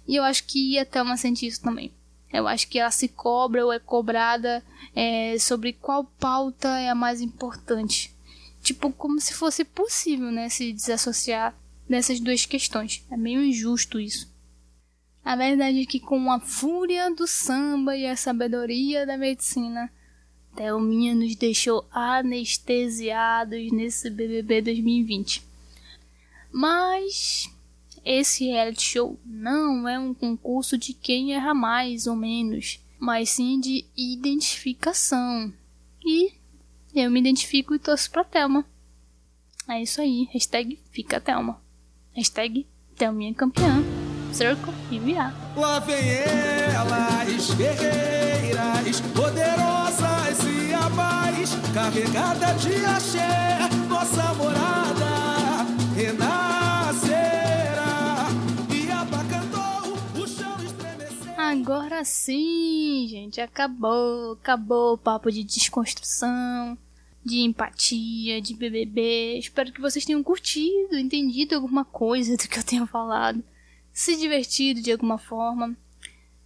E 0.07 0.18
eu 0.18 0.23
acho 0.23 0.43
que 0.43 0.77
a 0.77 0.85
Thelma 0.85 1.15
sente 1.15 1.47
isso 1.47 1.61
também. 1.61 1.91
Eu 2.31 2.47
acho 2.47 2.68
que 2.68 2.77
ela 2.77 2.91
se 2.91 3.07
cobra 3.07 3.65
ou 3.65 3.72
é 3.72 3.80
cobrada 3.80 4.61
é, 4.93 5.38
sobre 5.39 5.72
qual 5.72 6.03
pauta 6.03 6.68
é 6.77 6.89
a 6.89 6.95
mais 6.95 7.22
importante 7.22 8.15
tipo, 8.66 8.92
como 8.92 9.22
se 9.22 9.34
fosse 9.34 9.64
possível, 9.64 10.32
né, 10.32 10.50
se 10.50 10.74
desassociar 10.74 11.56
dessas 11.88 12.20
duas 12.20 12.46
questões. 12.46 13.06
É 13.12 13.16
meio 13.16 13.44
injusto 13.44 14.00
isso. 14.00 14.34
A 15.24 15.36
verdade 15.36 15.82
é 15.82 15.86
que 15.86 16.00
com 16.00 16.32
a 16.32 16.40
fúria 16.40 17.14
do 17.14 17.28
samba 17.28 17.96
e 17.96 18.08
a 18.08 18.16
sabedoria 18.16 19.06
da 19.06 19.18
medicina, 19.18 19.92
Thelminha 20.56 21.14
nos 21.14 21.36
deixou 21.36 21.88
anestesiados 21.92 23.72
nesse 23.72 24.10
BBB 24.10 24.62
2020. 24.62 25.44
Mas 26.52 27.50
esse 28.04 28.46
reality 28.46 28.84
show 28.84 29.20
não 29.26 29.88
é 29.88 30.00
um 30.00 30.14
concurso 30.14 30.78
de 30.78 30.94
quem 30.94 31.34
erra 31.34 31.54
mais 31.54 32.08
ou 32.08 32.16
menos, 32.16 32.80
mas 33.00 33.32
sim 33.32 33.60
de 33.60 33.86
identificação. 33.96 35.54
E 36.04 36.34
eu 37.01 37.11
me 37.11 37.19
identifico 37.19 37.76
e 37.76 37.80
torço 37.80 38.09
pra 38.09 38.23
Thelma. 38.23 38.65
É 39.67 39.81
isso 39.81 39.99
aí. 39.99 40.30
Hashtag 40.31 40.80
fica 40.91 41.19
Thelma. 41.19 41.61
Hashtag 42.13 42.67
Thelminha 42.95 43.34
campeã. 43.34 43.84
Circle 44.31 44.73
e 44.91 44.99
VA. 44.99 45.34
Lá 45.55 45.80
vem 45.80 45.95
elas, 45.97 47.53
guerreiras, 47.53 48.99
poderosas 49.15 50.39
e 50.43 50.73
abais, 50.73 51.51
carregada 51.73 52.53
de 52.55 52.85
axé, 52.85 53.59
nossa 53.88 54.34
morada 54.34 55.65
renascerá. 55.95 57.07
E 58.69 58.91
abacantou 58.91 59.93
o 60.22 60.27
chão 60.27 60.57
estremecer. 60.65 61.39
Agora 61.39 62.03
sim, 62.03 63.07
gente, 63.09 63.39
acabou, 63.39 64.34
acabou 64.34 64.95
o 64.95 64.97
papo 64.97 65.31
de 65.31 65.45
desconstrução 65.45 66.77
de 67.26 67.39
empatia, 67.39 68.39
de 68.39 68.53
BBB. 68.53 69.39
Espero 69.39 69.72
que 69.73 69.81
vocês 69.81 70.06
tenham 70.06 70.22
curtido, 70.22 70.95
entendido 70.95 71.56
alguma 71.56 71.84
coisa 71.84 72.38
do 72.38 72.47
que 72.47 72.60
eu 72.60 72.64
tenho 72.64 72.85
falado, 72.85 73.43
se 73.91 74.15
divertido 74.15 74.80
de 74.80 74.91
alguma 74.91 75.18
forma. 75.18 75.76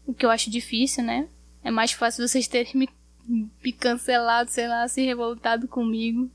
O 0.08 0.14
que 0.14 0.26
eu 0.26 0.30
acho 0.30 0.50
difícil, 0.50 1.04
né? 1.04 1.28
É 1.62 1.70
mais 1.70 1.92
fácil 1.92 2.26
vocês 2.26 2.48
terem 2.48 2.72
me, 2.74 2.90
me 3.28 3.74
cancelado, 3.74 4.50
sei 4.50 4.70
lá, 4.70 4.88
se 4.88 5.04
revoltado 5.04 5.68
comigo. 5.68 6.32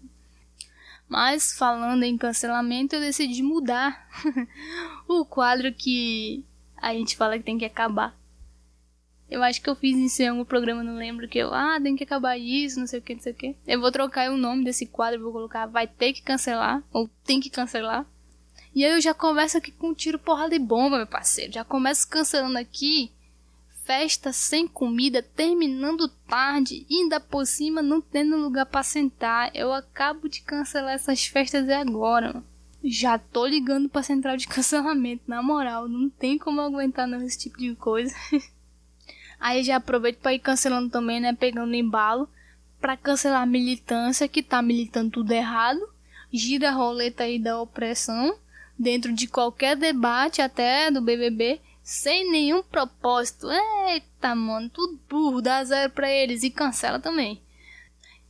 Mas 1.08 1.56
falando 1.56 2.02
em 2.02 2.18
cancelamento, 2.18 2.94
eu 2.94 3.00
decidi 3.00 3.42
mudar 3.42 4.06
o 5.08 5.24
quadro 5.24 5.72
que 5.72 6.44
a 6.76 6.92
gente 6.92 7.16
fala 7.16 7.38
que 7.38 7.44
tem 7.44 7.58
que 7.58 7.64
acabar. 7.64 8.14
Eu 9.34 9.42
acho 9.42 9.60
que 9.60 9.68
eu 9.68 9.74
fiz 9.74 9.98
isso 9.98 10.22
em 10.22 10.28
algum 10.28 10.44
programa, 10.44 10.84
não 10.84 10.94
lembro, 10.94 11.26
que 11.26 11.38
eu, 11.38 11.52
ah, 11.52 11.80
tem 11.82 11.96
que 11.96 12.04
acabar 12.04 12.38
isso, 12.38 12.78
não 12.78 12.86
sei 12.86 13.00
o 13.00 13.02
que, 13.02 13.14
não 13.16 13.20
sei 13.20 13.32
o 13.32 13.34
que. 13.34 13.56
Eu 13.66 13.80
vou 13.80 13.90
trocar 13.90 14.30
o 14.30 14.36
nome 14.36 14.62
desse 14.62 14.86
quadro, 14.86 15.20
vou 15.20 15.32
colocar 15.32 15.66
vai 15.66 15.88
ter 15.88 16.12
que 16.12 16.22
cancelar, 16.22 16.80
ou 16.92 17.10
tem 17.24 17.40
que 17.40 17.50
cancelar. 17.50 18.06
E 18.72 18.84
aí 18.84 18.92
eu 18.92 19.00
já 19.00 19.12
começo 19.12 19.58
aqui 19.58 19.72
com 19.72 19.88
um 19.88 19.94
tiro 19.94 20.20
porra 20.20 20.48
de 20.48 20.56
bomba, 20.56 20.98
meu 20.98 21.06
parceiro. 21.06 21.52
Já 21.52 21.64
começo 21.64 22.08
cancelando 22.08 22.58
aqui 22.58 23.10
festa 23.82 24.32
sem 24.32 24.68
comida, 24.68 25.20
terminando 25.20 26.08
tarde, 26.28 26.86
e 26.88 27.02
ainda 27.02 27.18
por 27.18 27.44
cima 27.44 27.82
não 27.82 28.00
tendo 28.00 28.36
lugar 28.36 28.66
para 28.66 28.84
sentar. 28.84 29.50
Eu 29.52 29.72
acabo 29.72 30.28
de 30.28 30.42
cancelar 30.42 30.94
essas 30.94 31.26
festas 31.26 31.68
agora. 31.68 32.40
Já 32.84 33.18
tô 33.18 33.46
ligando 33.46 33.88
pra 33.88 34.02
central 34.04 34.36
de 34.36 34.46
cancelamento, 34.46 35.24
na 35.26 35.42
moral, 35.42 35.88
não 35.88 36.08
tem 36.08 36.38
como 36.38 36.60
aguentar 36.60 37.08
não 37.08 37.20
esse 37.20 37.38
tipo 37.38 37.58
de 37.58 37.74
coisa. 37.74 38.14
Aí 39.44 39.62
já 39.62 39.76
aproveito 39.76 40.20
para 40.20 40.32
ir 40.32 40.38
cancelando 40.38 40.88
também, 40.88 41.20
né, 41.20 41.34
pegando 41.34 41.74
embalo 41.74 42.26
para 42.80 42.96
cancelar 42.96 43.42
a 43.42 43.46
militância 43.46 44.26
que 44.26 44.42
tá 44.42 44.62
militando 44.62 45.10
tudo 45.10 45.32
errado. 45.32 45.86
Gira 46.32 46.70
a 46.70 46.72
roleta 46.72 47.24
aí 47.24 47.38
da 47.38 47.60
opressão 47.60 48.38
dentro 48.78 49.12
de 49.12 49.26
qualquer 49.26 49.76
debate, 49.76 50.40
até 50.40 50.90
do 50.90 51.02
BBB, 51.02 51.60
sem 51.82 52.30
nenhum 52.30 52.62
propósito. 52.62 53.46
Eita, 53.90 54.34
mano, 54.34 54.70
tudo 54.70 54.98
burro, 55.10 55.42
dá 55.42 55.62
zero 55.62 55.92
pra 55.92 56.10
eles 56.10 56.42
e 56.42 56.50
cancela 56.50 56.98
também. 56.98 57.42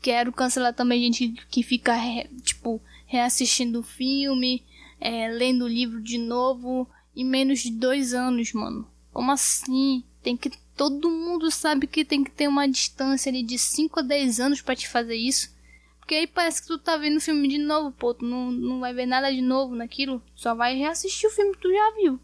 Quero 0.02 0.32
cancelar 0.32 0.74
também 0.74 1.00
gente 1.00 1.28
que 1.48 1.62
fica, 1.62 1.94
tipo, 2.42 2.82
reassistindo 3.06 3.78
o 3.78 3.84
filme, 3.84 4.64
é, 5.00 5.28
lendo 5.28 5.64
o 5.64 5.68
livro 5.68 6.02
de 6.02 6.18
novo 6.18 6.90
em 7.14 7.24
menos 7.24 7.60
de 7.60 7.70
dois 7.70 8.12
anos, 8.12 8.52
mano. 8.52 8.84
Como 9.12 9.30
assim? 9.30 10.02
Tem 10.20 10.36
que. 10.36 10.63
Todo 10.76 11.10
mundo 11.10 11.50
sabe 11.50 11.86
que 11.86 12.04
tem 12.04 12.24
que 12.24 12.30
ter 12.30 12.48
uma 12.48 12.68
distância 12.68 13.30
ali 13.30 13.42
de 13.42 13.58
5 13.58 14.00
a 14.00 14.02
10 14.02 14.40
anos 14.40 14.60
para 14.60 14.74
te 14.74 14.88
fazer 14.88 15.14
isso. 15.14 15.54
Porque 15.98 16.16
aí 16.16 16.26
parece 16.26 16.60
que 16.60 16.68
tu 16.68 16.78
tá 16.78 16.96
vendo 16.96 17.16
o 17.16 17.20
filme 17.20 17.48
de 17.48 17.58
novo, 17.58 17.92
pô. 17.92 18.12
Tu 18.12 18.24
não, 18.24 18.50
não 18.50 18.80
vai 18.80 18.92
ver 18.92 19.06
nada 19.06 19.32
de 19.32 19.40
novo 19.40 19.74
naquilo. 19.74 20.22
Só 20.34 20.54
vai 20.54 20.76
reassistir 20.76 21.28
o 21.28 21.32
filme 21.32 21.54
que 21.54 21.62
tu 21.62 21.72
já 21.72 21.94
viu. 21.96 22.20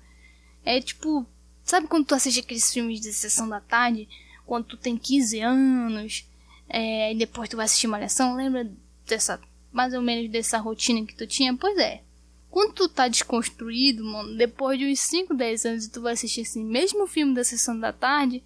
É 0.64 0.80
tipo, 0.80 1.24
sabe 1.62 1.86
quando 1.86 2.06
tu 2.06 2.14
assiste 2.14 2.40
aqueles 2.40 2.70
filmes 2.72 3.00
de 3.00 3.12
sessão 3.12 3.48
da 3.48 3.60
tarde? 3.60 4.08
Quando 4.44 4.66
tu 4.66 4.76
tem 4.76 4.98
15 4.98 5.40
anos, 5.40 6.28
é, 6.68 7.12
e 7.12 7.16
depois 7.16 7.48
tu 7.48 7.56
vai 7.56 7.64
assistir 7.64 7.86
Malhação? 7.86 8.34
Lembra 8.34 8.70
dessa, 9.06 9.40
mais 9.72 9.94
ou 9.94 10.02
menos 10.02 10.30
dessa 10.30 10.58
rotina 10.58 11.06
que 11.06 11.14
tu 11.14 11.26
tinha? 11.26 11.56
Pois 11.56 11.78
é. 11.78 12.02
Quando 12.50 12.74
tu 12.74 12.88
tá 12.88 13.06
desconstruído, 13.06 14.04
mano, 14.04 14.36
depois 14.36 14.78
de 14.78 14.86
uns 14.86 15.00
5, 15.00 15.34
10 15.34 15.64
anos 15.66 15.84
e 15.84 15.90
tu 15.90 16.00
vai 16.00 16.14
assistir 16.14 16.40
esse 16.40 16.62
mesmo 16.62 17.06
filme 17.06 17.34
da 17.34 17.44
sessão 17.44 17.78
da 17.78 17.92
tarde, 17.92 18.42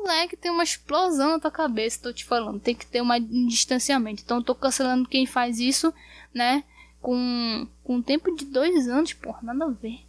moleque, 0.00 0.36
tem 0.36 0.50
uma 0.50 0.64
explosão 0.64 1.30
na 1.30 1.40
tua 1.40 1.50
cabeça, 1.50 2.02
tô 2.02 2.12
te 2.12 2.24
falando. 2.24 2.60
Tem 2.60 2.74
que 2.74 2.86
ter 2.86 3.00
uma, 3.00 3.16
um 3.16 3.46
distanciamento. 3.46 4.22
Então 4.22 4.42
tô 4.42 4.54
cancelando 4.54 5.08
quem 5.08 5.26
faz 5.26 5.60
isso, 5.60 5.92
né? 6.34 6.64
Com, 7.00 7.66
com 7.84 7.96
um 7.96 8.02
tempo 8.02 8.34
de 8.34 8.44
dois 8.44 8.88
anos, 8.88 9.12
porra, 9.12 9.40
nada 9.42 9.66
a 9.66 9.70
ver. 9.70 10.00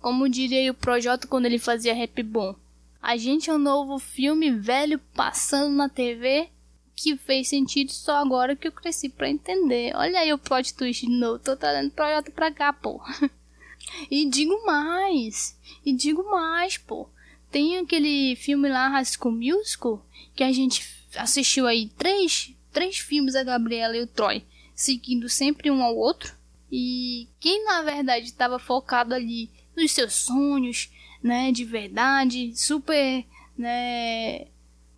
Como 0.00 0.28
diria 0.28 0.70
o 0.70 0.74
Projota 0.74 1.26
quando 1.26 1.46
ele 1.46 1.58
fazia 1.58 1.94
rap 1.94 2.22
bom. 2.22 2.54
A 3.00 3.16
gente 3.16 3.50
é 3.50 3.54
um 3.54 3.58
novo 3.58 3.98
filme 3.98 4.50
velho 4.50 4.98
passando 5.14 5.74
na 5.74 5.88
TV 5.88 6.48
que 6.94 7.16
fez 7.16 7.48
sentido 7.48 7.90
só 7.90 8.16
agora 8.16 8.54
que 8.54 8.68
eu 8.68 8.72
cresci 8.72 9.08
para 9.08 9.30
entender. 9.30 9.94
Olha 9.96 10.20
aí 10.20 10.32
o 10.32 10.38
plot 10.38 10.74
twist 10.74 11.06
de 11.06 11.12
novo. 11.12 11.38
Tô 11.38 11.56
trazendo 11.56 11.90
Projota 11.90 12.30
pra 12.30 12.52
cá, 12.52 12.72
pô. 12.72 13.00
e 14.10 14.28
digo 14.28 14.64
mais. 14.64 15.58
E 15.84 15.92
digo 15.92 16.22
mais, 16.30 16.76
pô. 16.76 17.08
Tem 17.50 17.78
aquele 17.78 18.36
filme 18.36 18.68
lá, 18.68 19.02
School 19.04 19.34
Musical, 19.34 20.04
que 20.34 20.42
a 20.42 20.52
gente 20.52 20.88
assistiu 21.16 21.66
aí 21.66 21.88
três, 21.98 22.54
três 22.72 22.98
filmes 22.98 23.34
da 23.34 23.44
Gabriela 23.44 23.96
e 23.96 24.00
o 24.00 24.06
Troy, 24.06 24.42
seguindo 24.74 25.28
sempre 25.28 25.70
um 25.70 25.82
ao 25.82 25.94
outro. 25.94 26.34
E 26.70 27.28
quem 27.38 27.64
na 27.66 27.82
verdade 27.82 28.26
estava 28.26 28.58
focado 28.58 29.14
ali 29.14 29.50
nos 29.76 29.92
seus 29.92 30.14
sonhos, 30.14 30.90
né, 31.22 31.52
de 31.52 31.64
verdade, 31.64 32.52
super, 32.56 33.24
né, 33.56 34.46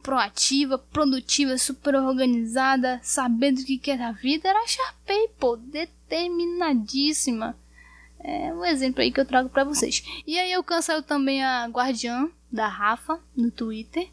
proativa, 0.05 0.77
produtiva, 0.77 1.57
super 1.57 1.95
organizada, 1.95 3.01
sabendo 3.03 3.61
o 3.61 3.65
que 3.65 3.79
quer 3.79 3.97
da 3.97 4.13
vida, 4.13 4.51
era 4.51 4.63
a 4.63 4.67
Sharpay, 4.67 5.31
pô, 5.41 5.57
determinadíssima. 5.57 7.57
É 8.21 8.53
um 8.53 8.67
exemplo 8.67 9.01
aí 9.01 9.11
que 9.11 9.19
eu 9.19 9.25
trago 9.25 9.49
para 9.49 9.65
vocês. 9.65 10.05
E 10.27 10.39
aí 10.39 10.53
eu 10.53 10.63
cancelo 10.63 11.03
também 11.03 11.43
a 11.43 11.67
Guardiã 11.67 12.29
da 12.53 12.69
Rafa 12.69 13.19
no 13.35 13.51
Twitter. 13.51 14.11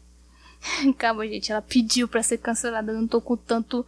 Calma, 0.96 1.28
gente, 1.28 1.52
ela 1.52 1.60
pediu 1.60 2.08
para 2.08 2.22
ser 2.22 2.38
cancelada, 2.38 2.90
eu 2.90 2.98
não 2.98 3.06
tô 3.06 3.20
com 3.20 3.36
tanto 3.36 3.84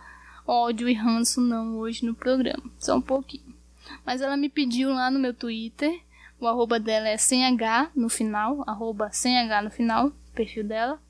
ódio 0.46 0.86
e 0.88 0.92
ranço 0.92 1.40
não 1.40 1.78
hoje 1.78 2.04
no 2.04 2.14
programa, 2.14 2.70
só 2.78 2.96
um 2.96 3.00
pouquinho. 3.00 3.54
Mas 4.04 4.20
ela 4.20 4.36
me 4.36 4.50
pediu 4.50 4.90
lá 4.90 5.10
no 5.10 5.18
meu 5.18 5.32
Twitter 5.32 6.02
o 6.38 6.46
arroba 6.46 6.78
dela 6.78 7.08
é 7.08 7.16
sem 7.16 7.46
H 7.46 7.92
no 7.96 8.10
final, 8.10 8.62
arroba 8.66 9.08
sem 9.10 9.38
H 9.38 9.62
no 9.62 9.70
final, 9.70 10.12
perfil 10.34 10.64
dela. 10.64 11.00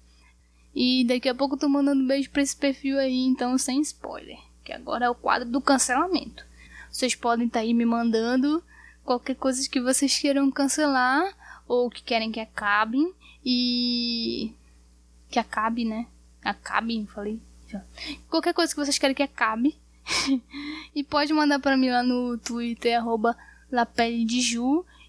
E 0.74 1.04
daqui 1.04 1.28
a 1.28 1.34
pouco 1.34 1.54
eu 1.54 1.58
tô 1.58 1.68
mandando 1.68 2.06
beijo 2.06 2.30
pra 2.30 2.42
esse 2.42 2.56
perfil 2.56 2.98
aí, 2.98 3.20
então 3.20 3.56
sem 3.56 3.80
spoiler. 3.80 4.38
Que 4.64 4.72
agora 4.72 5.06
é 5.06 5.10
o 5.10 5.14
quadro 5.14 5.48
do 5.48 5.60
cancelamento. 5.60 6.44
Vocês 6.90 7.14
podem 7.14 7.46
estar 7.46 7.60
tá 7.60 7.64
aí 7.64 7.72
me 7.72 7.84
mandando 7.84 8.62
qualquer 9.04 9.36
coisa 9.36 9.68
que 9.68 9.80
vocês 9.80 10.18
queiram 10.18 10.50
cancelar 10.50 11.32
ou 11.68 11.90
que 11.90 12.02
querem 12.02 12.32
que 12.32 12.40
acabem 12.40 13.12
e 13.44 14.52
que 15.30 15.38
acabe, 15.38 15.84
né? 15.84 16.06
Acabe, 16.42 17.06
falei. 17.06 17.40
Qualquer 18.28 18.54
coisa 18.54 18.72
que 18.72 18.80
vocês 18.80 18.98
querem 18.98 19.14
que 19.14 19.22
acabe. 19.22 19.76
e 20.94 21.02
pode 21.02 21.32
mandar 21.32 21.58
para 21.58 21.76
mim 21.76 21.90
lá 21.90 22.02
no 22.02 22.36
Twitter 22.38 22.98
arroba 22.98 23.36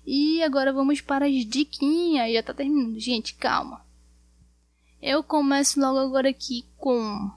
e 0.05 0.41
agora 0.41 0.73
vamos 0.73 1.01
para 1.01 1.25
as 1.27 1.45
diquinhas. 1.45 2.33
Já 2.33 2.41
tá 2.41 2.53
terminando. 2.53 2.99
Gente, 2.99 3.35
calma. 3.35 3.84
Eu 5.01 5.23
começo 5.23 5.79
logo 5.79 5.99
agora 5.99 6.29
aqui 6.29 6.65
com 6.77 7.29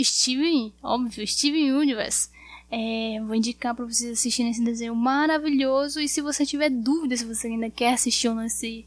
Steven, 0.00 0.72
óbvio, 0.82 1.26
Steven 1.26 1.72
Universe. 1.72 2.28
É, 2.70 3.20
vou 3.24 3.34
indicar 3.34 3.74
para 3.74 3.84
vocês 3.84 4.12
assistirem 4.18 4.50
esse 4.50 4.64
desenho 4.64 4.96
maravilhoso. 4.96 6.00
E 6.00 6.08
se 6.08 6.20
você 6.20 6.44
tiver 6.44 6.70
dúvida 6.70 7.16
se 7.16 7.24
você 7.24 7.46
ainda 7.46 7.70
quer 7.70 7.94
assistir 7.94 8.28
ou 8.28 8.34
não 8.34 8.44
esse 8.44 8.84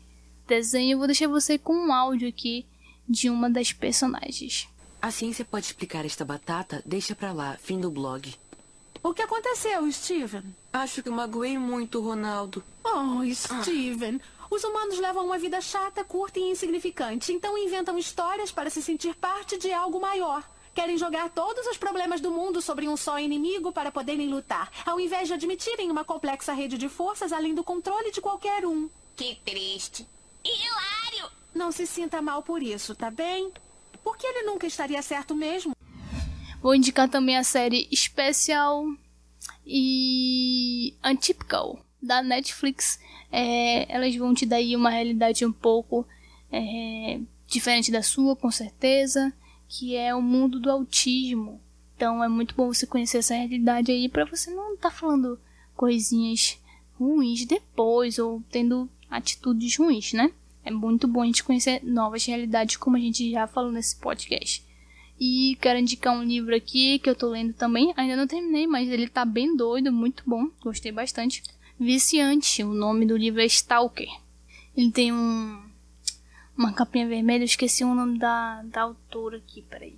desenho, 0.47 0.93
eu 0.93 0.97
vou 0.97 1.07
deixar 1.07 1.27
você 1.27 1.57
com 1.57 1.73
um 1.73 1.93
áudio 1.93 2.27
aqui 2.27 2.65
de 3.07 3.29
uma 3.29 3.49
das 3.49 3.71
personagens. 3.71 4.67
A 5.01 5.11
ciência 5.11 5.45
pode 5.45 5.67
explicar 5.67 6.05
esta 6.05 6.25
batata? 6.25 6.81
Deixa 6.85 7.15
pra 7.15 7.31
lá, 7.31 7.57
fim 7.61 7.79
do 7.79 7.89
blog. 7.89 8.33
O 9.03 9.13
que 9.13 9.21
aconteceu, 9.21 9.89
Steven? 9.91 10.43
Acho 10.73 11.01
que 11.01 11.09
magoei 11.09 11.57
muito, 11.57 12.01
Ronaldo. 12.01 12.63
Oh, 12.83 13.23
Steven. 13.33 14.19
Ah. 14.36 14.36
Os 14.49 14.63
humanos 14.63 14.97
levam 14.97 15.25
uma 15.25 15.37
vida 15.37 15.59
chata, 15.59 16.03
curta 16.03 16.39
e 16.39 16.49
insignificante, 16.49 17.33
então 17.33 17.57
inventam 17.57 17.97
histórias 17.97 18.51
para 18.51 18.69
se 18.69 18.81
sentir 18.81 19.13
parte 19.15 19.57
de 19.57 19.71
algo 19.73 19.99
maior. 19.99 20.43
Querem 20.73 20.97
jogar 20.97 21.29
todos 21.29 21.65
os 21.67 21.77
problemas 21.77 22.21
do 22.21 22.31
mundo 22.31 22.61
sobre 22.61 22.87
um 22.87 22.95
só 22.95 23.19
inimigo 23.19 23.71
para 23.71 23.91
poderem 23.91 24.29
lutar, 24.29 24.71
ao 24.85 24.99
invés 24.99 25.27
de 25.27 25.33
admitirem 25.33 25.91
uma 25.91 26.05
complexa 26.05 26.53
rede 26.53 26.77
de 26.77 26.87
forças 26.87 27.33
além 27.33 27.53
do 27.53 27.63
controle 27.63 28.11
de 28.11 28.21
qualquer 28.21 28.65
um. 28.65 28.89
Que 29.15 29.35
triste. 29.43 30.07
E 30.45 30.49
hilário! 30.49 31.31
Não 31.53 31.71
se 31.71 31.87
sinta 31.87 32.21
mal 32.21 32.43
por 32.43 32.61
isso, 32.61 32.95
tá 32.95 33.09
bem? 33.09 33.51
Porque 34.03 34.25
ele 34.25 34.43
nunca 34.43 34.67
estaria 34.67 35.01
certo 35.01 35.35
mesmo. 35.35 35.75
Vou 36.61 36.75
indicar 36.75 37.09
também 37.09 37.37
a 37.37 37.43
série 37.43 37.87
Especial 37.91 38.85
e 39.65 40.95
Untypical 41.03 41.86
da 42.01 42.21
Netflix. 42.21 42.99
É, 43.31 43.91
elas 43.93 44.15
vão 44.15 44.33
te 44.33 44.45
dar 44.45 44.57
aí 44.57 44.75
uma 44.75 44.89
realidade 44.89 45.45
um 45.45 45.51
pouco 45.51 46.05
é, 46.51 47.19
diferente 47.47 47.91
da 47.91 48.01
sua, 48.01 48.35
com 48.35 48.51
certeza, 48.51 49.33
que 49.67 49.95
é 49.95 50.13
o 50.13 50.21
mundo 50.21 50.59
do 50.59 50.71
autismo. 50.71 51.61
Então 51.95 52.23
é 52.23 52.27
muito 52.27 52.55
bom 52.55 52.67
você 52.67 52.85
conhecer 52.85 53.17
essa 53.17 53.33
realidade 53.33 53.91
aí 53.91 54.07
para 54.07 54.25
você 54.25 54.51
não 54.51 54.75
estar 54.75 54.89
tá 54.89 54.95
falando 54.95 55.39
coisinhas 55.75 56.59
ruins 56.99 57.45
depois 57.45 58.19
ou 58.19 58.41
tendo 58.51 58.89
atitudes 59.09 59.75
ruins, 59.77 60.13
né? 60.13 60.31
É 60.63 60.71
muito 60.71 61.07
bom 61.07 61.21
a 61.21 61.25
gente 61.25 61.43
conhecer 61.43 61.81
novas 61.83 62.25
realidades, 62.25 62.75
como 62.75 62.97
a 62.97 62.99
gente 62.99 63.31
já 63.31 63.47
falou 63.47 63.71
nesse 63.71 63.95
podcast. 63.95 64.65
E 65.19 65.57
quero 65.59 65.79
indicar 65.79 66.13
um 66.13 66.23
livro 66.23 66.55
aqui 66.55 66.99
que 66.99 67.09
eu 67.09 67.15
tô 67.15 67.29
lendo 67.29 67.53
também. 67.53 67.93
Ainda 67.97 68.15
não 68.15 68.27
terminei, 68.27 68.67
mas 68.67 68.89
ele 68.89 69.07
tá 69.07 69.25
bem 69.25 69.55
doido, 69.55 69.91
muito 69.91 70.23
bom. 70.27 70.49
Gostei 70.61 70.91
bastante. 70.91 71.41
Viciante, 71.79 72.63
o 72.63 72.73
nome 72.73 73.05
do 73.05 73.15
livro 73.15 73.39
é 73.39 73.45
Stalker. 73.45 74.09
Ele 74.75 74.91
tem 74.91 75.13
um 75.13 75.67
uma 76.57 76.73
capinha 76.73 77.07
vermelha, 77.07 77.43
eu 77.43 77.45
esqueci 77.45 77.83
o 77.83 77.93
nome 77.93 78.17
da, 78.17 78.63
da 78.63 78.81
autora 78.81 79.37
aqui, 79.37 79.61
peraí. 79.61 79.95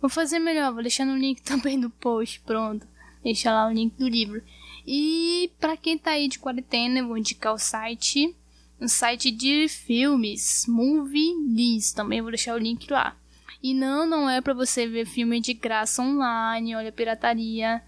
Vou 0.00 0.08
fazer 0.08 0.38
melhor, 0.38 0.72
vou 0.72 0.82
deixar 0.82 1.04
no 1.04 1.16
link 1.16 1.42
também 1.42 1.78
do 1.78 1.90
post, 1.90 2.40
pronto. 2.40 2.86
deixa 3.22 3.52
lá 3.52 3.66
o 3.66 3.72
link 3.72 3.96
do 3.96 4.06
livro. 4.06 4.40
E 4.86 5.50
para 5.58 5.76
quem 5.76 5.98
tá 5.98 6.12
aí 6.12 6.28
de 6.28 6.38
quarentena, 6.38 7.00
eu 7.00 7.08
vou 7.08 7.18
indicar 7.18 7.52
o 7.52 7.58
site, 7.58 8.36
um 8.80 8.86
site 8.86 9.32
de 9.32 9.66
filmes, 9.68 10.66
Movie 10.68 11.34
List, 11.48 11.96
também 11.96 12.22
vou 12.22 12.30
deixar 12.30 12.54
o 12.54 12.58
link 12.58 12.88
lá. 12.88 13.16
E 13.60 13.74
não, 13.74 14.06
não 14.06 14.30
é 14.30 14.40
para 14.40 14.54
você 14.54 14.86
ver 14.86 15.04
filme 15.04 15.40
de 15.40 15.52
graça 15.52 16.00
online, 16.00 16.76
olha 16.76 16.92
pirataria. 16.92 17.82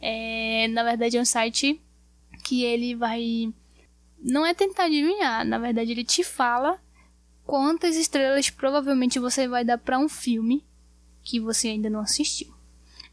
É, 0.00 0.68
na 0.68 0.82
verdade 0.82 1.18
é 1.18 1.20
um 1.20 1.24
site 1.26 1.80
que 2.46 2.62
ele 2.62 2.94
vai 2.94 3.52
não 4.22 4.46
é 4.46 4.54
tentar 4.54 4.84
adivinhar, 4.84 5.44
na 5.44 5.58
verdade 5.58 5.90
ele 5.90 6.04
te 6.04 6.22
fala 6.22 6.80
quantas 7.44 7.96
estrelas 7.96 8.50
provavelmente 8.50 9.18
você 9.18 9.48
vai 9.48 9.64
dar 9.64 9.78
para 9.78 9.98
um 9.98 10.08
filme 10.08 10.64
que 11.24 11.40
você 11.40 11.68
ainda 11.68 11.90
não 11.90 12.00
assistiu. 12.00 12.54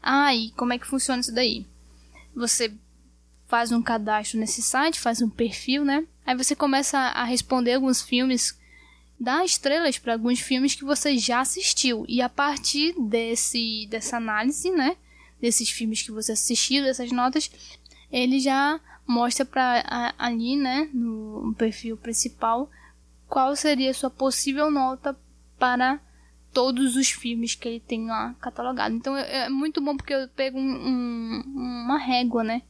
Ah, 0.00 0.32
e 0.32 0.50
como 0.52 0.72
é 0.72 0.78
que 0.78 0.86
funciona 0.86 1.20
isso 1.20 1.34
daí? 1.34 1.66
Você 2.34 2.72
faz 3.48 3.72
um 3.72 3.82
cadastro 3.82 4.38
nesse 4.38 4.62
site, 4.62 5.00
faz 5.00 5.20
um 5.20 5.28
perfil, 5.28 5.84
né? 5.84 6.06
Aí 6.24 6.36
você 6.36 6.54
começa 6.54 6.96
a 6.96 7.24
responder 7.24 7.74
alguns 7.74 8.00
filmes, 8.02 8.56
dá 9.18 9.44
estrelas 9.44 9.98
para 9.98 10.12
alguns 10.12 10.38
filmes 10.38 10.76
que 10.76 10.84
você 10.84 11.18
já 11.18 11.40
assistiu 11.40 12.04
e 12.08 12.22
a 12.22 12.28
partir 12.28 12.94
desse 13.00 13.88
dessa 13.90 14.16
análise, 14.16 14.70
né, 14.70 14.96
desses 15.40 15.70
filmes 15.70 16.02
que 16.02 16.12
você 16.12 16.32
assistiu, 16.32 16.84
dessas 16.84 17.10
notas, 17.10 17.50
ele 18.12 18.38
já 18.38 18.80
mostra 19.06 19.44
para 19.44 20.14
ali, 20.18 20.56
né, 20.56 20.88
no 20.92 21.54
perfil 21.56 21.96
principal, 21.96 22.70
qual 23.28 23.54
seria 23.56 23.90
a 23.90 23.94
sua 23.94 24.10
possível 24.10 24.70
nota 24.70 25.16
para 25.58 26.00
todos 26.52 26.94
os 26.96 27.10
filmes 27.10 27.54
que 27.54 27.68
ele 27.68 27.80
tem 27.80 28.06
lá 28.06 28.34
catalogado. 28.40 28.94
Então 28.94 29.16
é, 29.16 29.46
é 29.46 29.48
muito 29.48 29.80
bom 29.80 29.96
porque 29.96 30.14
eu 30.14 30.28
pego 30.28 30.58
um, 30.58 30.62
um, 30.62 31.42
uma 31.84 31.98
régua, 31.98 32.44
né? 32.44 32.62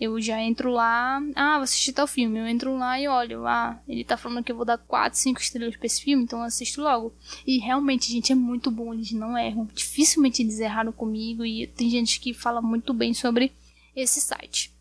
Eu 0.00 0.20
já 0.20 0.40
entro 0.40 0.70
lá, 0.70 1.20
ah, 1.34 1.54
vou 1.56 1.64
assistir 1.64 1.92
tal 1.92 2.06
filme. 2.06 2.38
Eu 2.38 2.46
entro 2.46 2.76
lá 2.78 3.00
e 3.00 3.08
olho, 3.08 3.46
ah, 3.46 3.80
ele 3.86 4.04
tá 4.04 4.16
falando 4.16 4.44
que 4.44 4.52
eu 4.52 4.56
vou 4.56 4.64
dar 4.64 4.78
4, 4.78 5.18
5 5.18 5.40
estrelas 5.40 5.76
pra 5.76 5.86
esse 5.86 6.00
filme, 6.00 6.22
então 6.22 6.38
eu 6.38 6.44
assisto 6.44 6.80
logo. 6.80 7.12
E 7.44 7.58
realmente, 7.58 8.10
gente, 8.10 8.30
é 8.30 8.34
muito 8.34 8.70
bom, 8.70 8.94
eles 8.94 9.10
não 9.10 9.36
erram. 9.36 9.68
Dificilmente 9.74 10.40
eles 10.40 10.60
erraram 10.60 10.92
comigo 10.92 11.44
e 11.44 11.66
tem 11.66 11.90
gente 11.90 12.20
que 12.20 12.32
fala 12.32 12.62
muito 12.62 12.94
bem 12.94 13.12
sobre 13.12 13.52
esse 13.94 14.20
site. 14.20 14.72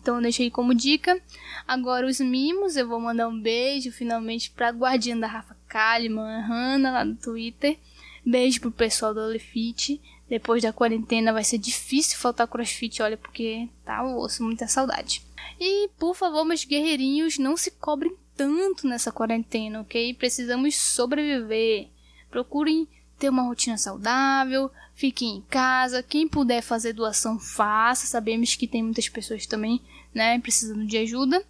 Então 0.00 0.16
eu 0.16 0.22
deixei 0.22 0.50
como 0.50 0.74
dica. 0.74 1.20
Agora 1.66 2.06
os 2.06 2.20
mimos, 2.20 2.76
eu 2.76 2.88
vou 2.88 3.00
mandar 3.00 3.28
um 3.28 3.40
beijo 3.40 3.90
finalmente 3.92 4.50
pra 4.50 4.70
guardiã 4.70 5.18
da 5.18 5.26
Rafa 5.26 5.56
Kalimann, 5.68 6.40
Hanna, 6.42 6.92
lá 6.92 7.04
no 7.04 7.16
Twitter. 7.16 7.76
Beijo 8.24 8.60
pro 8.60 8.70
pessoal 8.70 9.12
do 9.12 9.20
Olefit. 9.20 10.00
Depois 10.28 10.62
da 10.62 10.72
quarentena 10.72 11.32
vai 11.32 11.42
ser 11.42 11.58
difícil 11.58 12.18
faltar 12.18 12.46
crossfit, 12.46 13.02
olha, 13.02 13.16
porque 13.16 13.68
tá 13.84 14.04
osso, 14.04 14.44
muita 14.44 14.68
saudade. 14.68 15.22
E 15.58 15.88
por 15.98 16.14
favor, 16.14 16.44
meus 16.44 16.64
guerreirinhos, 16.64 17.38
não 17.38 17.56
se 17.56 17.70
cobrem 17.70 18.14
tanto 18.36 18.86
nessa 18.86 19.10
quarentena, 19.10 19.80
ok? 19.80 20.14
Precisamos 20.14 20.76
sobreviver. 20.76 21.88
Procurem 22.30 22.86
ter 23.18 23.30
uma 23.30 23.42
rotina 23.42 23.78
saudável, 23.78 24.70
fiquem 24.98 25.36
em 25.36 25.40
casa. 25.42 26.02
Quem 26.02 26.26
puder 26.26 26.60
fazer 26.60 26.92
doação, 26.92 27.38
faça. 27.38 28.04
Sabemos 28.04 28.56
que 28.56 28.66
tem 28.66 28.82
muitas 28.82 29.08
pessoas 29.08 29.46
também, 29.46 29.80
né, 30.12 30.40
precisando 30.40 30.84
de 30.84 30.98
ajuda. 30.98 31.42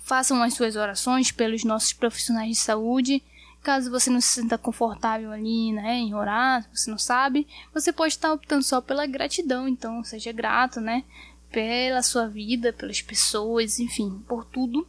Façam 0.00 0.42
as 0.42 0.54
suas 0.54 0.74
orações 0.74 1.30
pelos 1.30 1.62
nossos 1.62 1.92
profissionais 1.92 2.50
de 2.50 2.56
saúde. 2.56 3.22
Caso 3.62 3.90
você 3.90 4.10
não 4.10 4.20
se 4.20 4.40
sinta 4.40 4.58
confortável 4.58 5.30
ali, 5.30 5.72
né, 5.72 5.98
em 5.98 6.12
orar, 6.12 6.68
você 6.74 6.90
não 6.90 6.98
sabe, 6.98 7.46
você 7.74 7.92
pode 7.92 8.14
estar 8.14 8.32
optando 8.32 8.62
só 8.64 8.80
pela 8.80 9.06
gratidão, 9.06 9.68
então 9.68 10.02
seja 10.02 10.32
grato, 10.32 10.80
né, 10.80 11.04
pela 11.52 12.02
sua 12.02 12.26
vida, 12.26 12.72
pelas 12.72 13.02
pessoas, 13.02 13.78
enfim, 13.78 14.24
por 14.26 14.46
tudo. 14.46 14.88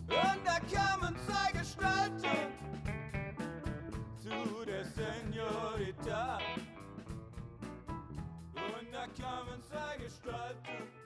Und 0.06 0.40
da 0.44 0.60
kamen 0.72 1.16
zwei 1.26 1.58
Gestalten 1.58 2.52
zu 4.22 4.64
der 4.64 4.84
Seniorita. 4.84 6.38
Und 8.54 8.92
da 8.92 9.06
kamen 9.20 9.60
zwei 9.68 9.96
Gestalten. 9.96 10.97